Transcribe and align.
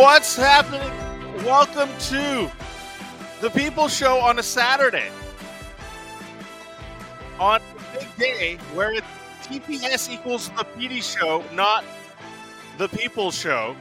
What's 0.00 0.34
happening? 0.34 0.90
Welcome 1.44 1.90
to 2.08 2.50
the 3.42 3.50
People 3.50 3.86
Show 3.86 4.18
on 4.18 4.38
a 4.38 4.42
Saturday. 4.42 5.10
On 7.38 7.60
a 7.60 7.98
big 7.98 8.16
day 8.16 8.56
where 8.72 8.94
it's 8.94 9.06
TPS 9.42 10.10
equals 10.10 10.48
the 10.56 10.64
Petey 10.64 11.02
Show, 11.02 11.44
not 11.52 11.84
the 12.78 12.88
People 12.88 13.30
Show. 13.30 13.76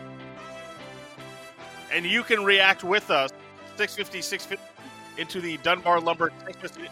And 1.90 2.05
you 2.05 2.24
can 2.24 2.44
react 2.44 2.84
with 2.84 3.10
us 3.12 3.32
650 3.77 4.22
650 4.22 5.22
into 5.22 5.40
the 5.40 5.55
Dunbar 5.63 6.02
Lumber 6.02 6.34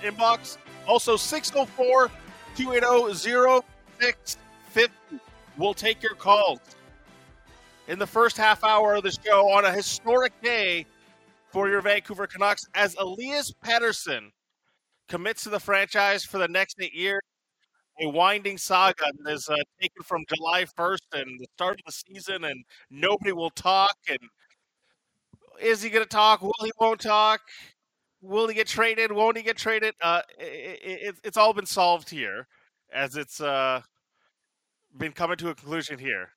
inbox. 0.02 0.55
Also 0.88 1.18
604 1.18 2.09
280 2.55 3.13
0650. 3.13 5.20
We'll 5.57 5.73
take 5.73 6.02
your 6.02 6.16
calls 6.16 6.62
in 7.88 8.00
the 8.00 8.08
first 8.08 8.38
half 8.38 8.64
hour 8.64 8.96
of 8.96 9.04
the 9.04 9.12
show 9.12 9.50
on 9.50 9.66
a 9.66 9.72
historic 9.72 10.34
day 10.41 10.86
for 11.50 11.70
your 11.70 11.82
Vancouver 11.82 12.27
Canucks 12.27 12.68
as 12.76 12.96
Elias 12.96 13.54
Pettersson 13.63 14.32
commits 15.08 15.44
to 15.44 15.50
the 15.50 15.60
franchise 15.60 16.23
for 16.23 16.38
the 16.38 16.48
next 16.48 16.77
eight 16.82 16.94
years. 16.94 17.22
A 18.00 18.08
winding 18.08 18.60
saga 18.60 19.05
that 19.23 19.34
is 19.34 19.50
uh, 19.50 19.55
taken 19.82 20.04
from 20.04 20.23
July 20.32 20.66
1st 20.66 21.00
and 21.13 21.40
the 21.40 21.48
start 21.55 21.80
of 21.80 21.86
the 21.88 21.91
season, 21.91 22.44
and 22.44 22.63
nobody 22.91 23.32
will 23.32 23.50
talk. 23.50 23.96
And 24.08 24.20
is 25.60 25.82
he 25.82 25.90
going 25.90 26.04
to 26.04 26.10
talk? 26.10 26.44
Will 26.44 26.54
he 26.63 26.72
won't 26.79 27.01
talk? 27.01 27.41
Will 28.22 28.48
he 28.48 28.54
get 28.54 28.68
traded? 28.68 29.12
Won't 29.12 29.38
he 29.38 29.41
get 29.41 29.57
traded? 29.57 29.96
Uh, 29.99 30.22
it, 30.38 30.79
it, 30.84 31.16
it's 31.24 31.38
all 31.38 31.54
been 31.54 31.66
solved 31.66 32.07
here, 32.07 32.48
as 32.94 33.16
it's 33.16 33.41
uh, 33.41 33.82
been 34.96 35.12
coming 35.12 35.38
to 35.38 35.49
a 35.49 35.55
conclusion 35.55 35.98
here. 35.98 36.29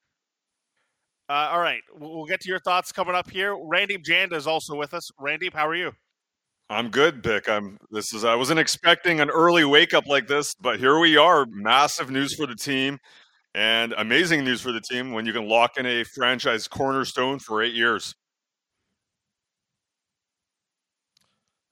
Uh, 1.31 1.49
all 1.53 1.61
right, 1.61 1.83
we'll 1.97 2.25
get 2.25 2.41
to 2.41 2.49
your 2.49 2.59
thoughts 2.59 2.91
coming 2.91 3.15
up 3.15 3.31
here. 3.31 3.57
Randy 3.57 3.97
Janda 3.99 4.33
is 4.33 4.49
also 4.49 4.75
with 4.75 4.93
us. 4.93 5.13
Randy, 5.17 5.49
how 5.55 5.69
are 5.69 5.77
you? 5.77 5.93
I'm 6.69 6.91
good, 6.91 7.23
Bik. 7.23 7.49
I'm. 7.49 7.79
This 7.93 8.13
is. 8.13 8.25
I 8.25 8.35
wasn't 8.35 8.59
expecting 8.59 9.21
an 9.21 9.31
early 9.31 9.65
wake 9.65 9.95
up 9.95 10.09
like 10.09 10.27
this, 10.27 10.57
but 10.57 10.81
here 10.81 10.99
we 10.99 11.17
are. 11.17 11.47
Massive 11.47 12.11
news 12.11 12.35
for 12.35 12.49
the 12.49 12.57
team, 12.57 12.99
and 13.55 13.95
amazing 13.99 14.43
news 14.43 14.61
for 14.61 14.73
the 14.73 14.81
team 14.81 15.13
when 15.13 15.25
you 15.25 15.33
can 15.33 15.49
lock 15.49 15.77
in 15.77 15.87
a 15.87 16.03
franchise 16.03 16.67
cornerstone 16.67 17.39
for 17.39 17.63
eight 17.63 17.75
years. 17.75 18.13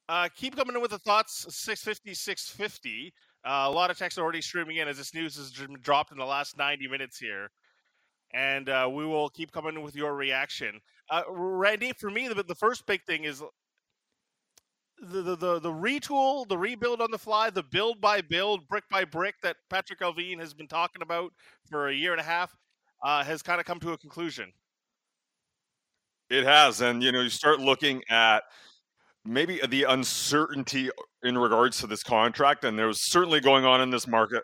Uh, 0.09 0.29
keep 0.37 0.55
coming 0.55 0.77
in 0.77 0.81
with 0.81 0.93
the 0.93 1.01
thoughts. 1.01 1.47
650, 1.49 2.15
650. 2.15 3.13
Uh, 3.45 3.65
a 3.67 3.71
lot 3.71 3.91
of 3.91 3.99
text 3.99 4.21
already 4.21 4.41
streaming 4.41 4.77
in 4.77 4.87
as 4.87 4.99
this 4.99 5.13
news 5.15 5.37
has 5.37 5.51
dropped 5.83 6.13
in 6.13 6.19
the 6.19 6.25
last 6.25 6.57
90 6.57 6.87
minutes 6.87 7.19
here 7.19 7.51
and 8.33 8.69
uh, 8.69 8.89
we 8.93 9.07
will 9.07 9.29
keep 9.29 9.53
coming 9.53 9.83
with 9.83 9.97
your 9.97 10.15
reaction. 10.15 10.81
Uh, 11.11 11.23
Randy, 11.29 11.93
for 11.99 12.11
me, 12.11 12.29
the, 12.29 12.43
the 12.43 12.55
first 12.55 12.87
big 12.87 13.03
thing 13.05 13.25
is 13.25 13.43
the, 15.01 15.23
the, 15.23 15.37
the 15.37 15.61
the 15.61 15.73
retool, 15.73 16.47
the 16.49 16.59
rebuild 16.59 17.01
on 17.01 17.11
the 17.11 17.19
fly, 17.19 17.51
the 17.51 17.63
build 17.63 18.01
by 18.01 18.21
build, 18.21 18.67
brick 18.69 18.85
by 18.91 19.05
brick 19.05 19.37
that 19.43 19.57
Patrik 19.71 20.01
Allvin 20.01 20.41
has 20.41 20.55
been 20.55 20.69
talking 20.69 21.03
about 21.03 21.33
for 21.71 21.89
a 21.89 21.95
year 21.95 22.13
and 22.13 22.21
a 22.21 22.25
half 22.25 22.55
uh, 23.03 23.25
has 23.25 23.43
kind 23.43 23.61
of 23.61 23.67
come 23.67 23.81
to 23.81 23.93
a 23.93 23.99
conclusion. 23.99 24.53
It 26.31 26.45
has, 26.45 26.81
and 26.81 27.03
you 27.03 27.13
know, 27.13 27.23
you 27.23 27.31
start 27.31 27.61
looking 27.61 28.03
at 28.11 28.43
maybe 29.25 29.61
the 29.69 29.85
uncertainty 29.85 30.91
in 31.23 31.39
regards 31.39 31.79
to 31.79 31.87
this 31.87 32.03
contract, 32.03 32.65
and 32.65 32.79
there 32.79 32.87
was 32.87 33.01
certainly 33.01 33.41
going 33.41 33.65
on 33.65 33.81
in 33.81 33.91
this 33.91 34.07
market 34.07 34.43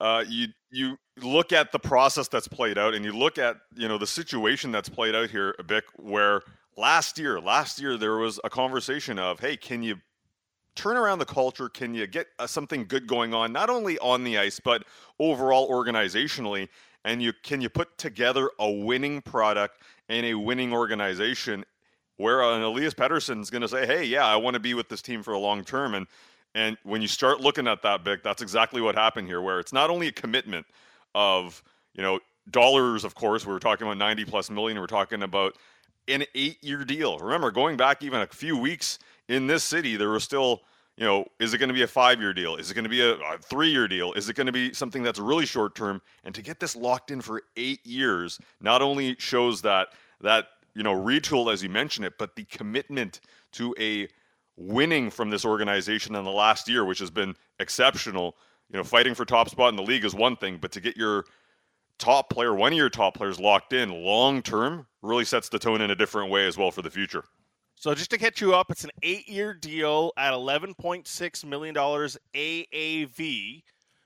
uh, 0.00 0.24
you 0.26 0.48
you 0.70 0.96
look 1.22 1.52
at 1.52 1.72
the 1.72 1.78
process 1.78 2.28
that's 2.28 2.48
played 2.48 2.78
out, 2.78 2.94
and 2.94 3.04
you 3.04 3.12
look 3.12 3.38
at 3.38 3.56
you 3.76 3.88
know 3.88 3.98
the 3.98 4.06
situation 4.06 4.72
that's 4.72 4.88
played 4.88 5.14
out 5.14 5.30
here 5.30 5.54
a 5.58 5.62
bit. 5.62 5.84
Where 5.96 6.42
last 6.76 7.18
year, 7.18 7.40
last 7.40 7.80
year 7.80 7.96
there 7.96 8.16
was 8.16 8.40
a 8.42 8.50
conversation 8.50 9.18
of, 9.18 9.40
hey, 9.40 9.56
can 9.56 9.82
you 9.82 9.96
turn 10.74 10.96
around 10.96 11.18
the 11.18 11.26
culture? 11.26 11.68
Can 11.68 11.94
you 11.94 12.06
get 12.06 12.28
uh, 12.38 12.46
something 12.46 12.86
good 12.86 13.06
going 13.06 13.34
on, 13.34 13.52
not 13.52 13.68
only 13.68 13.98
on 13.98 14.24
the 14.24 14.38
ice 14.38 14.60
but 14.60 14.84
overall 15.18 15.70
organizationally? 15.70 16.68
And 17.04 17.22
you 17.22 17.32
can 17.42 17.60
you 17.60 17.68
put 17.68 17.96
together 17.98 18.50
a 18.58 18.70
winning 18.70 19.22
product 19.22 19.82
and 20.08 20.26
a 20.26 20.34
winning 20.34 20.72
organization 20.72 21.64
where 22.16 22.42
an 22.42 22.60
Elias 22.60 22.92
Pettersson's 22.92 23.48
going 23.48 23.62
to 23.62 23.68
say, 23.68 23.86
"Hey, 23.86 24.04
yeah, 24.04 24.26
I 24.26 24.36
want 24.36 24.54
to 24.54 24.60
be 24.60 24.74
with 24.74 24.88
this 24.90 25.00
team 25.00 25.22
for 25.22 25.32
a 25.32 25.38
long 25.38 25.64
term," 25.64 25.94
and 25.94 26.06
and 26.54 26.76
when 26.82 27.00
you 27.00 27.08
start 27.08 27.40
looking 27.40 27.68
at 27.68 27.82
that 27.82 28.04
big, 28.04 28.22
that's 28.22 28.42
exactly 28.42 28.80
what 28.80 28.94
happened 28.94 29.28
here, 29.28 29.40
where 29.40 29.60
it's 29.60 29.72
not 29.72 29.90
only 29.90 30.08
a 30.08 30.12
commitment 30.12 30.66
of, 31.14 31.62
you 31.94 32.02
know, 32.02 32.18
dollars, 32.50 33.04
of 33.04 33.14
course, 33.14 33.46
we 33.46 33.52
were 33.52 33.60
talking 33.60 33.86
about 33.86 33.98
90 33.98 34.24
plus 34.24 34.50
million, 34.50 34.78
we're 34.78 34.86
talking 34.86 35.22
about 35.22 35.56
an 36.08 36.24
eight 36.34 36.62
year 36.62 36.84
deal. 36.84 37.18
Remember, 37.18 37.50
going 37.50 37.76
back 37.76 38.02
even 38.02 38.20
a 38.20 38.26
few 38.26 38.56
weeks 38.56 38.98
in 39.28 39.46
this 39.46 39.62
city, 39.62 39.96
there 39.96 40.10
was 40.10 40.24
still, 40.24 40.62
you 40.96 41.04
know, 41.04 41.24
is 41.38 41.54
it 41.54 41.58
going 41.58 41.68
to 41.68 41.74
be 41.74 41.82
a 41.82 41.86
five 41.86 42.20
year 42.20 42.32
deal? 42.32 42.56
Is 42.56 42.70
it 42.70 42.74
going 42.74 42.84
to 42.84 42.90
be 42.90 43.00
a, 43.00 43.14
a 43.14 43.38
three 43.38 43.70
year 43.70 43.86
deal? 43.86 44.12
Is 44.14 44.28
it 44.28 44.34
going 44.34 44.46
to 44.46 44.52
be 44.52 44.72
something 44.72 45.02
that's 45.02 45.18
really 45.20 45.46
short 45.46 45.76
term? 45.76 46.02
And 46.24 46.34
to 46.34 46.42
get 46.42 46.58
this 46.58 46.74
locked 46.74 47.12
in 47.12 47.20
for 47.20 47.42
eight 47.56 47.84
years 47.86 48.40
not 48.60 48.82
only 48.82 49.14
shows 49.18 49.62
that, 49.62 49.88
that, 50.20 50.48
you 50.74 50.82
know, 50.82 50.94
retool, 50.94 51.52
as 51.52 51.62
you 51.62 51.68
mentioned 51.68 52.06
it, 52.06 52.14
but 52.18 52.34
the 52.34 52.44
commitment 52.44 53.20
to 53.52 53.74
a 53.78 54.08
winning 54.60 55.10
from 55.10 55.30
this 55.30 55.44
organization 55.44 56.14
in 56.14 56.24
the 56.24 56.30
last 56.30 56.68
year, 56.68 56.84
which 56.84 56.98
has 56.98 57.10
been 57.10 57.34
exceptional. 57.58 58.36
You 58.70 58.76
know, 58.76 58.84
fighting 58.84 59.14
for 59.14 59.24
top 59.24 59.48
spot 59.48 59.70
in 59.70 59.76
the 59.76 59.82
league 59.82 60.04
is 60.04 60.14
one 60.14 60.36
thing, 60.36 60.58
but 60.60 60.70
to 60.72 60.80
get 60.80 60.96
your 60.96 61.24
top 61.98 62.30
player, 62.30 62.54
one 62.54 62.72
of 62.72 62.78
your 62.78 62.90
top 62.90 63.14
players 63.14 63.40
locked 63.40 63.72
in 63.72 63.90
long 63.90 64.42
term, 64.42 64.86
really 65.02 65.24
sets 65.24 65.48
the 65.48 65.58
tone 65.58 65.80
in 65.80 65.90
a 65.90 65.96
different 65.96 66.30
way 66.30 66.46
as 66.46 66.56
well 66.56 66.70
for 66.70 66.82
the 66.82 66.90
future. 66.90 67.24
So 67.74 67.94
just 67.94 68.10
to 68.10 68.18
catch 68.18 68.42
you 68.42 68.54
up, 68.54 68.70
it's 68.70 68.84
an 68.84 68.90
eight-year 69.02 69.54
deal 69.54 70.12
at 70.18 70.34
eleven 70.34 70.74
point 70.74 71.08
six 71.08 71.44
million 71.44 71.74
dollars 71.74 72.18
AAV 72.34 73.62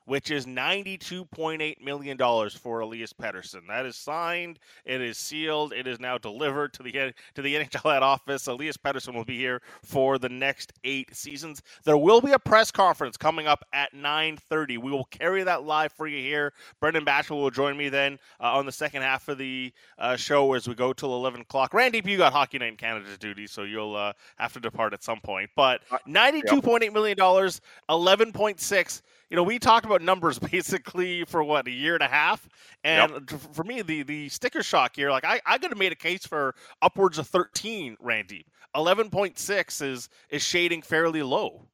which 0.06 0.30
is 0.30 0.46
$92.8 0.46 1.82
million 1.82 2.18
for 2.50 2.80
Elias 2.80 3.12
Pettersson. 3.12 3.66
That 3.68 3.86
is 3.86 3.96
signed, 3.96 4.58
it 4.84 5.00
is 5.00 5.18
sealed, 5.18 5.72
it 5.72 5.86
is 5.86 6.00
now 6.00 6.18
delivered 6.18 6.72
to 6.74 6.82
the 6.82 6.92
to 7.34 7.42
the 7.42 7.54
NHL 7.54 7.92
head 7.92 8.02
office. 8.02 8.46
Elias 8.46 8.76
Pettersson 8.76 9.14
will 9.14 9.24
be 9.24 9.36
here 9.36 9.62
for 9.82 10.18
the 10.18 10.28
next 10.28 10.72
eight 10.84 11.14
seasons. 11.14 11.62
There 11.84 11.96
will 11.96 12.20
be 12.20 12.32
a 12.32 12.38
press 12.38 12.70
conference 12.70 13.16
coming 13.16 13.46
up 13.46 13.64
at 13.72 13.92
9.30. 13.94 14.78
We 14.78 14.90
will 14.90 15.04
carry 15.06 15.42
that 15.42 15.64
live 15.64 15.92
for 15.92 16.06
you 16.06 16.18
here. 16.18 16.52
Brendan 16.80 17.04
Batchelor 17.04 17.40
will 17.40 17.50
join 17.50 17.76
me 17.76 17.88
then 17.88 18.18
uh, 18.40 18.52
on 18.52 18.66
the 18.66 18.72
second 18.72 19.02
half 19.02 19.28
of 19.28 19.38
the 19.38 19.72
uh, 19.98 20.16
show 20.16 20.52
as 20.52 20.68
we 20.68 20.74
go 20.74 20.92
till 20.92 21.14
11 21.14 21.42
o'clock. 21.42 21.74
Randy, 21.74 22.02
you 22.04 22.18
got 22.18 22.32
Hockey 22.32 22.58
Night 22.58 22.68
in 22.68 22.76
Canada 22.76 23.06
duty, 23.18 23.46
so 23.46 23.62
you'll 23.62 23.96
uh, 23.96 24.12
have 24.36 24.52
to 24.52 24.60
depart 24.60 24.92
at 24.92 25.02
some 25.02 25.20
point. 25.20 25.50
But 25.56 25.82
uh, 25.90 25.98
$92.8 26.08 26.92
million, 26.92 27.16
11.6 27.16 29.02
you 29.34 29.36
know, 29.36 29.42
we 29.42 29.58
talked 29.58 29.84
about 29.84 30.00
numbers 30.00 30.38
basically 30.52 31.24
for 31.24 31.42
what 31.42 31.66
a 31.66 31.70
year 31.72 31.94
and 31.94 32.04
a 32.04 32.08
half, 32.08 32.48
and 32.84 33.28
yep. 33.28 33.40
for 33.52 33.64
me, 33.64 33.82
the 33.82 34.04
the 34.04 34.28
sticker 34.28 34.62
shock 34.62 34.94
here, 34.94 35.10
like 35.10 35.24
I 35.24 35.40
I 35.44 35.58
could 35.58 35.72
have 35.72 35.78
made 35.78 35.90
a 35.90 35.96
case 35.96 36.24
for 36.24 36.54
upwards 36.80 37.18
of 37.18 37.26
thirteen, 37.26 37.96
Randy. 37.98 38.46
Eleven 38.76 39.10
point 39.10 39.36
six 39.36 39.80
is 39.80 40.08
is 40.30 40.40
shading 40.40 40.82
fairly 40.82 41.24
low. 41.24 41.66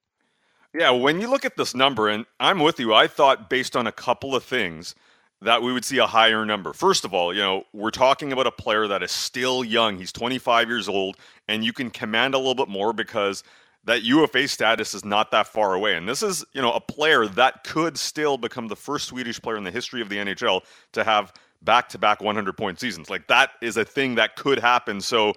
Yeah, 0.72 0.92
when 0.92 1.20
you 1.20 1.28
look 1.28 1.44
at 1.44 1.58
this 1.58 1.74
number, 1.74 2.08
and 2.08 2.24
I'm 2.38 2.60
with 2.60 2.80
you, 2.80 2.94
I 2.94 3.06
thought 3.06 3.50
based 3.50 3.76
on 3.76 3.86
a 3.86 3.92
couple 3.92 4.34
of 4.34 4.42
things 4.42 4.94
that 5.42 5.62
we 5.62 5.70
would 5.70 5.84
see 5.84 5.98
a 5.98 6.06
higher 6.06 6.46
number. 6.46 6.72
First 6.72 7.04
of 7.04 7.12
all, 7.12 7.34
you 7.34 7.42
know, 7.42 7.64
we're 7.74 7.90
talking 7.90 8.32
about 8.32 8.46
a 8.46 8.50
player 8.50 8.86
that 8.86 9.02
is 9.02 9.10
still 9.10 9.64
young. 9.64 9.98
He's 9.98 10.12
25 10.12 10.66
years 10.70 10.88
old, 10.88 11.18
and 11.46 11.62
you 11.62 11.74
can 11.74 11.90
command 11.90 12.32
a 12.32 12.38
little 12.38 12.54
bit 12.54 12.68
more 12.68 12.94
because 12.94 13.44
that 13.84 14.02
UFA 14.02 14.46
status 14.46 14.94
is 14.94 15.04
not 15.04 15.30
that 15.30 15.46
far 15.46 15.74
away. 15.74 15.96
And 15.96 16.08
this 16.08 16.22
is, 16.22 16.44
you 16.52 16.60
know, 16.60 16.72
a 16.72 16.80
player 16.80 17.26
that 17.26 17.64
could 17.64 17.96
still 17.96 18.36
become 18.36 18.68
the 18.68 18.76
first 18.76 19.06
Swedish 19.06 19.40
player 19.40 19.56
in 19.56 19.64
the 19.64 19.70
history 19.70 20.02
of 20.02 20.08
the 20.08 20.16
NHL 20.16 20.62
to 20.92 21.04
have 21.04 21.32
back-to-back 21.62 22.22
100 22.22 22.56
point 22.56 22.78
seasons. 22.78 23.10
Like 23.10 23.26
that 23.28 23.52
is 23.62 23.76
a 23.76 23.84
thing 23.84 24.14
that 24.16 24.36
could 24.36 24.58
happen. 24.58 25.00
So 25.00 25.32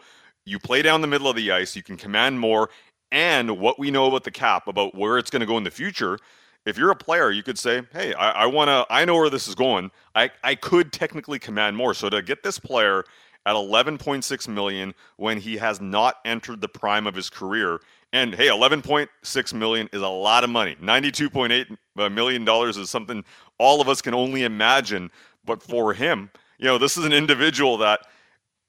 you 0.46 0.60
play 0.60 0.82
down 0.82 1.02
the 1.02 1.08
middle 1.08 1.28
of 1.30 1.36
the 1.36 1.52
ice, 1.52 1.76
you 1.76 1.84
can 1.84 1.98
command 1.98 2.40
more, 2.40 2.70
and 3.12 3.60
what 3.60 3.80
we 3.80 3.92
know 3.92 4.08
about 4.08 4.24
the 4.24 4.32
cap, 4.32 4.68
about 4.68 4.96
where 4.96 5.18
it's 5.18 5.30
going 5.30 5.42
to 5.42 5.46
go 5.46 5.58
in 5.58 5.64
the 5.64 5.72
future. 5.72 6.18
If 6.66 6.78
you're 6.78 6.92
a 6.92 6.96
player, 6.96 7.30
you 7.30 7.44
could 7.44 7.60
say, 7.60 7.82
"Hey, 7.92 8.14
I, 8.14 8.44
I 8.44 8.46
want 8.46 8.70
to. 8.70 8.86
I 8.90 9.04
know 9.06 9.16
where 9.16 9.30
this 9.30 9.48
is 9.48 9.56
going. 9.56 9.92
I 10.16 10.32
I 10.44 10.56
could 10.56 10.94
technically 10.94 11.38
command 11.38 11.76
more." 11.76 11.94
So 11.94 12.10
to 12.10 12.22
get 12.22 12.42
this 12.42 12.58
player 12.58 13.04
at 13.46 13.56
11.6 13.56 14.48
million 14.48 14.94
when 15.18 15.40
he 15.40 15.58
has 15.58 15.82
not 15.82 16.16
entered 16.26 16.62
the 16.62 16.70
prime 16.70 17.08
of 17.08 17.16
his 17.16 17.30
career 17.30 17.80
and 18.14 18.36
hey, 18.36 18.48
11.6 18.48 19.54
million 19.56 19.90
is 19.92 20.02
a 20.02 20.08
lot 20.08 20.44
of 20.44 20.50
money. 20.52 20.78
92.8 20.82 21.78
uh, 21.98 22.46
dollars 22.46 22.78
is 22.78 22.90
something 22.90 23.26
all 23.58 23.82
of 23.82 23.90
us 23.90 24.02
can 24.04 24.14
only 24.14 24.44
imagine. 24.44 25.10
But 25.44 25.64
for 25.64 25.94
him, 25.94 26.30
you 26.60 26.66
know, 26.66 26.78
this 26.78 26.96
is 26.96 27.06
an 27.06 27.12
individual 27.12 27.78
that 27.80 28.02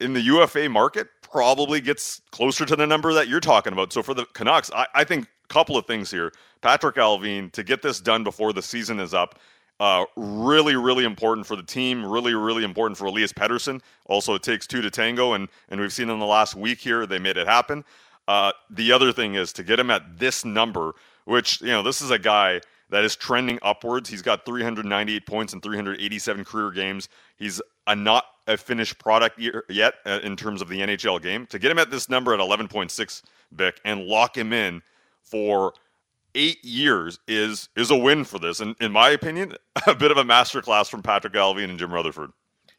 in 0.00 0.15
the 0.15 0.23
UFA 0.23 0.69
market 0.71 1.09
probably 1.23 1.82
gets 1.82 2.23
closer 2.32 2.65
to 2.65 2.75
the 2.75 2.87
number 2.87 3.12
that 3.12 3.29
you're 3.29 3.38
talking 3.38 3.75
about. 3.75 3.93
So 3.93 4.03
for 4.03 4.15
the 4.15 4.25
Canucks, 4.32 4.70
I, 4.75 4.87
I 4.94 5.05
think 5.05 5.27
a 5.27 5.53
couple 5.53 5.77
of 5.77 5.87
things 5.87 6.11
here. 6.11 6.32
Patrik 6.62 6.94
Allvin 6.94 7.53
to 7.53 7.62
get 7.62 7.82
this 7.82 8.00
done 8.00 8.25
before 8.25 8.55
the 8.55 8.62
season 8.62 8.99
is 8.99 9.12
up. 9.12 9.38
Uh, 9.81 10.05
really, 10.17 10.76
really 10.76 11.05
important 11.05 11.47
for 11.47 11.56
the 11.56 11.62
team. 11.62 12.05
Really, 12.05 12.35
really 12.35 12.62
important 12.62 12.97
for 12.97 13.06
Elias 13.06 13.32
Pettersson. 13.32 13.81
Also, 14.06 14.35
it 14.35 14.43
takes 14.43 14.67
two 14.67 14.81
to 14.81 14.91
tango, 14.91 15.32
and 15.32 15.49
and 15.69 15.81
we've 15.81 15.93
seen 15.93 16.11
in 16.11 16.19
the 16.19 16.26
last 16.26 16.55
week 16.55 16.79
here 16.79 17.06
they 17.06 17.19
made 17.19 17.37
it 17.37 17.47
happen. 17.47 17.85
Uh, 18.29 18.53
the 18.71 18.93
other 18.93 19.12
thing 19.12 19.35
is 19.35 19.53
to 19.53 19.62
get 19.62 19.79
him 19.79 19.91
at 19.91 20.19
this 20.19 20.44
number, 20.44 20.93
which 21.25 21.61
you 21.61 21.69
know 21.69 21.82
this 21.82 22.00
is 22.00 22.11
a 22.11 22.19
guy 22.19 22.61
that 22.91 23.05
is 23.05 23.17
trending 23.17 23.59
upwards. 23.62 24.09
He's 24.09 24.23
got 24.23 24.44
398 24.44 25.26
points 25.26 25.53
in 25.53 25.61
387 25.61 26.44
career 26.44 26.70
games. 26.70 27.09
He's 27.37 27.61
a 27.87 27.97
not 27.97 28.25
a 28.47 28.56
finished 28.56 28.99
product 28.99 29.41
yet 29.69 29.94
uh, 30.06 30.20
in 30.23 30.37
terms 30.37 30.62
of 30.62 30.69
the 30.69 30.81
NHL 30.81 31.20
game. 31.20 31.47
To 31.47 31.59
get 31.59 31.70
him 31.70 31.79
at 31.79 31.91
this 31.91 32.09
number 32.09 32.35
at 32.35 32.41
11.6 32.41 33.23
Bik 33.56 33.75
and 33.85 34.05
lock 34.05 34.37
him 34.37 34.53
in 34.53 34.82
for 35.23 35.73
eight 36.34 36.64
years 36.64 37.19
is 37.28 37.69
is 37.76 37.90
a 37.90 37.96
win 37.96 38.25
for 38.25 38.38
this. 38.38 38.60
And 38.60 38.76
in 38.81 38.92
my 38.92 39.10
opinion, 39.10 39.54
a 39.86 39.94
bit 39.94 40.10
of 40.10 40.16
a 40.16 40.25
masterclass 40.25 40.88
from 40.88 41.02
Patrik 41.02 41.32
Allvin 41.34 41.70
and 41.70 41.78
Jim 41.78 41.92
Rutherford. 41.92 42.31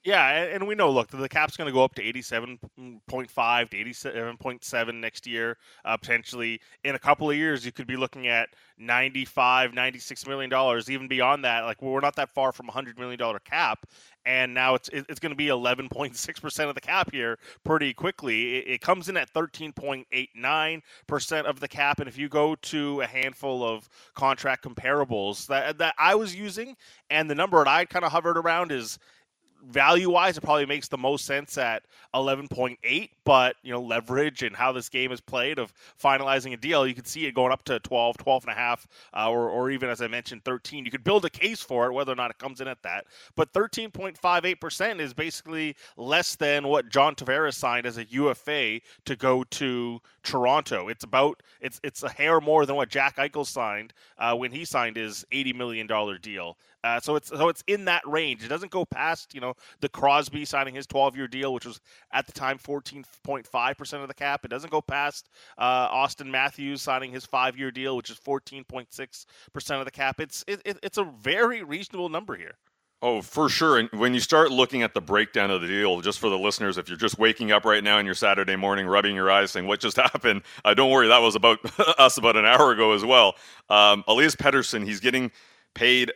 Yeah, 0.05 0.43
and 0.43 0.67
we 0.67 0.75
know, 0.75 0.91
look, 0.91 1.09
the 1.09 1.27
cap's 1.27 1.57
going 1.57 1.65
to 1.65 1.73
go 1.73 1.83
up 1.83 1.95
to 1.95 2.03
87.5 2.03 3.69
to 3.71 3.83
87.7 3.83 4.93
next 4.93 5.25
year, 5.25 5.57
uh, 5.83 5.97
potentially. 5.97 6.61
In 6.83 6.93
a 6.93 6.99
couple 6.99 7.27
of 7.27 7.35
years, 7.35 7.65
you 7.65 7.71
could 7.71 7.87
be 7.87 7.97
looking 7.97 8.27
at 8.27 8.49
95, 8.77 9.73
96 9.73 10.27
million 10.27 10.51
dollars, 10.51 10.91
even 10.91 11.07
beyond 11.07 11.43
that. 11.43 11.61
Like 11.61 11.81
we're 11.81 12.01
not 12.01 12.15
that 12.17 12.29
far 12.29 12.51
from 12.51 12.69
a 12.69 12.71
hundred 12.71 12.99
million 12.99 13.17
dollar 13.17 13.39
cap, 13.39 13.87
and 14.27 14.53
now 14.53 14.75
it's 14.75 14.89
it's 14.93 15.19
going 15.19 15.31
to 15.31 15.35
be 15.35 15.47
11.6 15.47 16.39
percent 16.41 16.69
of 16.69 16.75
the 16.75 16.81
cap 16.81 17.09
here 17.11 17.39
pretty 17.63 17.91
quickly. 17.91 18.57
It, 18.57 18.67
it 18.73 18.81
comes 18.81 19.09
in 19.09 19.17
at 19.17 19.33
13.89 19.33 20.81
percent 21.07 21.47
of 21.47 21.59
the 21.59 21.67
cap, 21.67 21.97
and 21.99 22.07
if 22.07 22.15
you 22.15 22.29
go 22.29 22.53
to 22.53 23.01
a 23.01 23.07
handful 23.07 23.63
of 23.63 23.89
contract 24.13 24.65
comparables 24.65 25.47
that 25.47 25.79
that 25.79 25.95
I 25.97 26.13
was 26.13 26.35
using, 26.35 26.75
and 27.09 27.27
the 27.27 27.35
number 27.35 27.57
that 27.57 27.67
I 27.67 27.85
kind 27.85 28.05
of 28.05 28.11
hovered 28.11 28.37
around 28.37 28.71
is 28.71 28.99
value 29.67 30.09
wise, 30.09 30.37
it 30.37 30.41
probably 30.41 30.65
makes 30.65 30.87
the 30.87 30.97
most 30.97 31.25
sense 31.25 31.57
at 31.57 31.83
11.8. 32.13 33.09
But, 33.23 33.55
you 33.63 33.71
know, 33.71 33.81
leverage 33.81 34.43
and 34.43 34.55
how 34.55 34.71
this 34.71 34.89
game 34.89 35.11
is 35.11 35.19
played 35.19 35.59
of 35.59 35.73
finalizing 36.01 36.53
a 36.53 36.57
deal, 36.57 36.85
you 36.87 36.93
could 36.93 37.07
see 37.07 37.25
it 37.25 37.33
going 37.33 37.51
up 37.51 37.63
to 37.65 37.79
12, 37.79 38.17
12 38.17 38.43
and 38.43 38.51
a 38.51 38.55
half, 38.55 38.87
uh, 39.15 39.29
or, 39.29 39.49
or 39.49 39.71
even, 39.71 39.89
as 39.89 40.01
I 40.01 40.07
mentioned, 40.07 40.43
13. 40.45 40.85
You 40.85 40.91
could 40.91 41.03
build 41.03 41.25
a 41.25 41.29
case 41.29 41.61
for 41.61 41.87
it, 41.87 41.93
whether 41.93 42.11
or 42.11 42.15
not 42.15 42.31
it 42.31 42.37
comes 42.37 42.61
in 42.61 42.67
at 42.67 42.81
that. 42.83 43.05
But 43.35 43.53
13.58% 43.53 44.99
is 44.99 45.13
basically 45.13 45.75
less 45.97 46.35
than 46.35 46.67
what 46.67 46.89
John 46.89 47.15
Tavares 47.15 47.55
signed 47.55 47.85
as 47.85 47.97
a 47.97 48.05
UFA 48.05 48.81
to 49.05 49.15
go 49.15 49.43
to 49.43 49.99
Toronto. 50.23 50.87
It's 50.87 51.03
about, 51.03 51.41
it's, 51.61 51.79
it's 51.83 52.03
a 52.03 52.09
hair 52.09 52.39
more 52.39 52.65
than 52.65 52.75
what 52.75 52.89
Jack 52.89 53.17
Eichel 53.17 53.45
signed 53.45 53.93
uh, 54.17 54.35
when 54.35 54.51
he 54.51 54.65
signed 54.65 54.97
his 54.97 55.25
$80 55.31 55.55
million 55.55 55.87
deal. 56.21 56.57
Uh, 56.85 56.99
so 56.99 57.15
it's 57.15 57.29
so 57.29 57.49
it's 57.49 57.63
in 57.65 57.85
that 57.85 58.07
range. 58.07 58.43
It 58.43 58.47
doesn't 58.47 58.71
go 58.71 58.85
past 58.85 59.33
you 59.33 59.41
know 59.41 59.55
the 59.81 59.89
Crosby 59.89 60.45
signing 60.45 60.75
his 60.75 60.85
12 60.85 61.17
year 61.17 61.27
deal, 61.27 61.51
which 61.51 61.65
was 61.65 61.81
at 62.13 62.27
the 62.27 62.31
time 62.31 62.59
14.5 62.59 63.77
percent 63.77 64.03
of 64.03 64.07
the 64.07 64.13
cap. 64.13 64.45
It 64.45 64.49
doesn't 64.49 64.69
go 64.69 64.81
past 64.81 65.29
uh, 65.57 65.89
Auston 65.89 66.27
Matthews 66.27 66.83
signing 66.83 67.11
his 67.11 67.25
five 67.25 67.57
year 67.57 67.71
deal, 67.71 67.97
which 67.97 68.11
is 68.11 68.19
14.6 68.19 69.25
percent 69.51 69.79
of 69.79 69.85
the 69.85 69.91
cap. 69.91 70.19
It's 70.19 70.45
it, 70.47 70.61
it's 70.63 70.99
a 70.99 71.03
very 71.03 71.63
reasonable 71.63 72.09
number 72.09 72.35
here. 72.35 72.53
Oh, 73.01 73.21
for 73.21 73.49
sure. 73.49 73.77
And 73.79 73.89
when 73.91 74.13
you 74.13 74.19
start 74.19 74.51
looking 74.51 74.83
at 74.83 74.93
the 74.93 75.01
breakdown 75.01 75.51
of 75.51 75.61
the 75.61 75.67
deal, 75.67 76.01
just 76.01 76.19
for 76.19 76.29
the 76.29 76.37
listeners, 76.37 76.77
if 76.77 76.87
you're 76.87 76.97
just 76.97 77.19
waking 77.19 77.51
up 77.51 77.65
right 77.65 77.83
now 77.83 77.99
in 77.99 78.05
your 78.05 78.15
Saturday 78.15 78.55
morning, 78.55 78.87
rubbing 78.87 79.15
your 79.15 79.29
eyes, 79.29 79.51
saying, 79.51 79.65
What 79.65 79.79
just 79.79 79.97
happened? 80.13 80.43
Uh, 80.63 80.75
don't 80.75 80.91
worry, 80.91 81.07
that 81.07 81.19
was 81.19 81.35
about 81.35 81.59
us 81.99 82.17
about 82.17 82.35
an 82.35 82.45
hour 82.45 82.71
ago 82.71 82.93
as 82.93 83.03
well. 83.03 83.35
Um, 83.69 84.03
Elias 84.07 84.35
Pettersson, 84.35 84.85
he's 84.85 84.99
getting 84.99 85.31
paid 85.73 86.11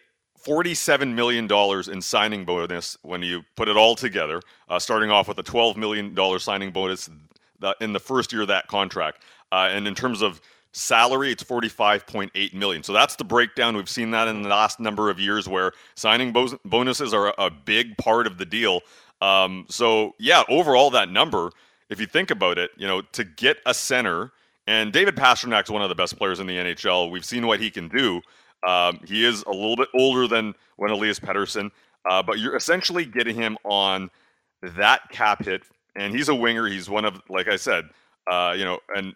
$47 0.46 1.14
million 1.14 1.48
in 1.92 2.02
signing 2.02 2.46
bonus 2.46 2.98
when 3.02 3.22
you 3.22 3.44
put 3.56 3.68
it 3.68 3.78
all 3.78 3.96
together, 3.96 4.42
uh, 4.70 4.80
starting 4.80 5.12
off 5.12 5.28
with 5.28 5.38
a 5.40 5.44
$12 5.44 5.78
million 5.78 6.16
signing 6.40 6.72
bonus 6.72 7.10
in 7.82 7.94
the 7.94 8.00
first 8.00 8.32
year 8.32 8.44
of 8.44 8.48
that 8.48 8.68
contract. 8.68 9.24
Uh, 9.52 9.70
and 9.72 9.88
in 9.88 9.96
terms 9.96 10.22
of 10.22 10.42
salary, 10.72 11.32
it's 11.32 11.44
45.8 11.44 12.54
million. 12.54 12.84
So 12.84 12.94
that's 12.94 13.16
the 13.16 13.24
breakdown. 13.24 13.76
We've 13.76 13.90
seen 13.90 14.12
that 14.12 14.28
in 14.28 14.44
the 14.44 14.50
last 14.50 14.80
number 14.80 15.10
of 15.10 15.20
years 15.20 15.48
where 15.48 15.74
signing 15.96 16.32
bo- 16.32 16.60
bonuses 16.66 17.14
are 17.14 17.34
a, 17.38 17.50
big 17.50 17.98
part 17.98 18.28
of 18.28 18.38
the 18.38 18.46
deal. 18.46 18.82
Um, 19.22 19.66
so 19.70 20.16
yeah, 20.20 20.44
overall 20.50 20.90
that 20.92 21.10
number, 21.10 21.52
if 21.90 22.00
you 22.00 22.06
think 22.06 22.32
about 22.32 22.58
it, 22.58 22.72
you 22.78 22.88
know, 22.88 23.02
to 23.02 23.24
get 23.24 23.58
a 23.66 23.74
center, 23.74 24.32
and 24.68 24.94
David 24.94 25.16
Pastrnak's 25.16 25.72
one 25.72 25.82
of 25.82 25.90
the 25.90 25.96
best 25.96 26.18
players 26.18 26.40
in 26.40 26.46
the 26.46 26.56
NHL. 26.56 27.10
We've 27.10 27.26
seen 27.26 27.48
what 27.48 27.60
he 27.60 27.72
can 27.72 27.88
do. 27.88 28.22
Um, 28.68 29.00
he 29.06 29.26
is 29.26 29.44
a 29.44 29.52
little 29.52 29.76
bit 29.76 29.90
older 29.94 30.28
than 30.28 30.54
when 30.78 30.92
Elias 30.92 31.20
Pettersson, 31.20 31.72
uh, 32.10 32.22
but 32.24 32.40
you're 32.40 32.56
essentially 32.56 33.06
getting 33.06 33.36
him 33.36 33.58
on 33.64 34.10
that 34.62 35.10
cap 35.12 35.44
hit, 35.44 35.64
and 35.96 36.14
he's 36.14 36.30
a 36.30 36.36
winger. 36.36 36.68
He's 36.68 36.90
one 36.90 37.06
of, 37.06 37.22
like 37.30 37.48
I 37.48 37.56
said, 37.56 37.86
uh, 38.30 38.54
you 38.58 38.66
know, 38.66 38.80
and 38.96 39.14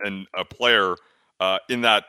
and 0.00 0.26
a 0.36 0.44
player 0.44 0.96
uh, 1.40 1.58
in 1.68 1.82
that 1.82 2.04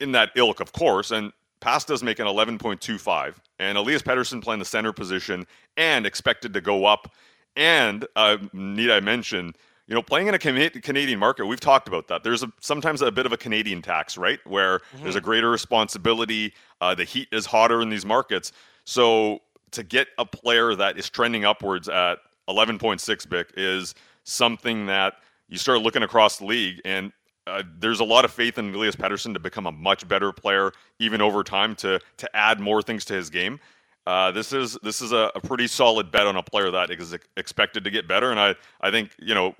in 0.00 0.12
that 0.12 0.30
ilk, 0.36 0.60
of 0.60 0.72
course. 0.72 1.10
And 1.10 1.32
Pasta's 1.60 2.02
making 2.02 2.26
11.25, 2.26 3.34
and 3.58 3.78
Elias 3.78 4.02
Pettersson 4.02 4.42
playing 4.42 4.60
the 4.60 4.64
center 4.64 4.92
position 4.92 5.46
and 5.76 6.06
expected 6.06 6.52
to 6.54 6.60
go 6.60 6.84
up. 6.84 7.12
And 7.56 8.06
uh, 8.14 8.38
need 8.52 8.90
I 8.90 9.00
mention 9.00 9.54
you 9.88 9.94
know, 9.94 10.02
playing 10.02 10.28
in 10.28 10.34
a 10.34 10.38
Canadian 10.38 11.18
market, 11.18 11.46
we've 11.46 11.60
talked 11.60 11.88
about 11.88 12.08
that. 12.08 12.22
There's 12.22 12.42
a, 12.42 12.52
sometimes 12.60 13.00
a 13.00 13.10
bit 13.10 13.24
of 13.24 13.32
a 13.32 13.38
Canadian 13.38 13.80
tax, 13.80 14.18
right? 14.18 14.38
Where 14.46 14.80
mm-hmm. 14.80 15.02
there's 15.02 15.16
a 15.16 15.20
greater 15.20 15.50
responsibility. 15.50 16.52
Uh, 16.82 16.94
the 16.94 17.04
heat 17.04 17.28
is 17.32 17.46
hotter 17.46 17.80
in 17.80 17.88
these 17.88 18.04
markets. 18.04 18.52
So 18.84 19.40
to 19.70 19.82
get 19.82 20.08
a 20.18 20.26
player 20.26 20.74
that 20.74 20.98
is 20.98 21.08
trending 21.08 21.46
upwards 21.46 21.88
at 21.88 22.18
11.6 22.50 23.00
Bik 23.26 23.46
is 23.56 23.94
something 24.24 24.86
that 24.86 25.14
you 25.48 25.56
start 25.56 25.80
looking 25.80 26.02
across 26.02 26.36
the 26.36 26.44
league, 26.44 26.82
and 26.84 27.10
uh, 27.46 27.62
there's 27.78 28.00
a 28.00 28.04
lot 28.04 28.26
of 28.26 28.30
faith 28.30 28.58
in 28.58 28.74
Elias 28.74 28.94
Pettersson 28.94 29.32
to 29.32 29.40
become 29.40 29.66
a 29.66 29.72
much 29.72 30.06
better 30.06 30.32
player, 30.32 30.70
even 30.98 31.22
over 31.22 31.42
time, 31.42 31.74
to 31.76 31.98
to 32.18 32.36
add 32.36 32.60
more 32.60 32.82
things 32.82 33.06
to 33.06 33.14
his 33.14 33.30
game. 33.30 33.58
Uh, 34.06 34.30
this 34.30 34.52
is 34.52 34.76
this 34.82 35.00
is 35.00 35.12
a, 35.12 35.30
a, 35.34 35.40
pretty 35.40 35.66
solid 35.66 36.10
bet 36.10 36.26
on 36.26 36.36
a 36.36 36.42
player 36.42 36.70
that 36.70 36.90
is 36.90 37.16
expected 37.38 37.84
to 37.84 37.90
get 37.90 38.06
better, 38.06 38.30
and 38.30 38.38
I 38.38 38.54
I 38.82 38.90
think 38.90 39.12
you 39.18 39.34
know 39.34 39.54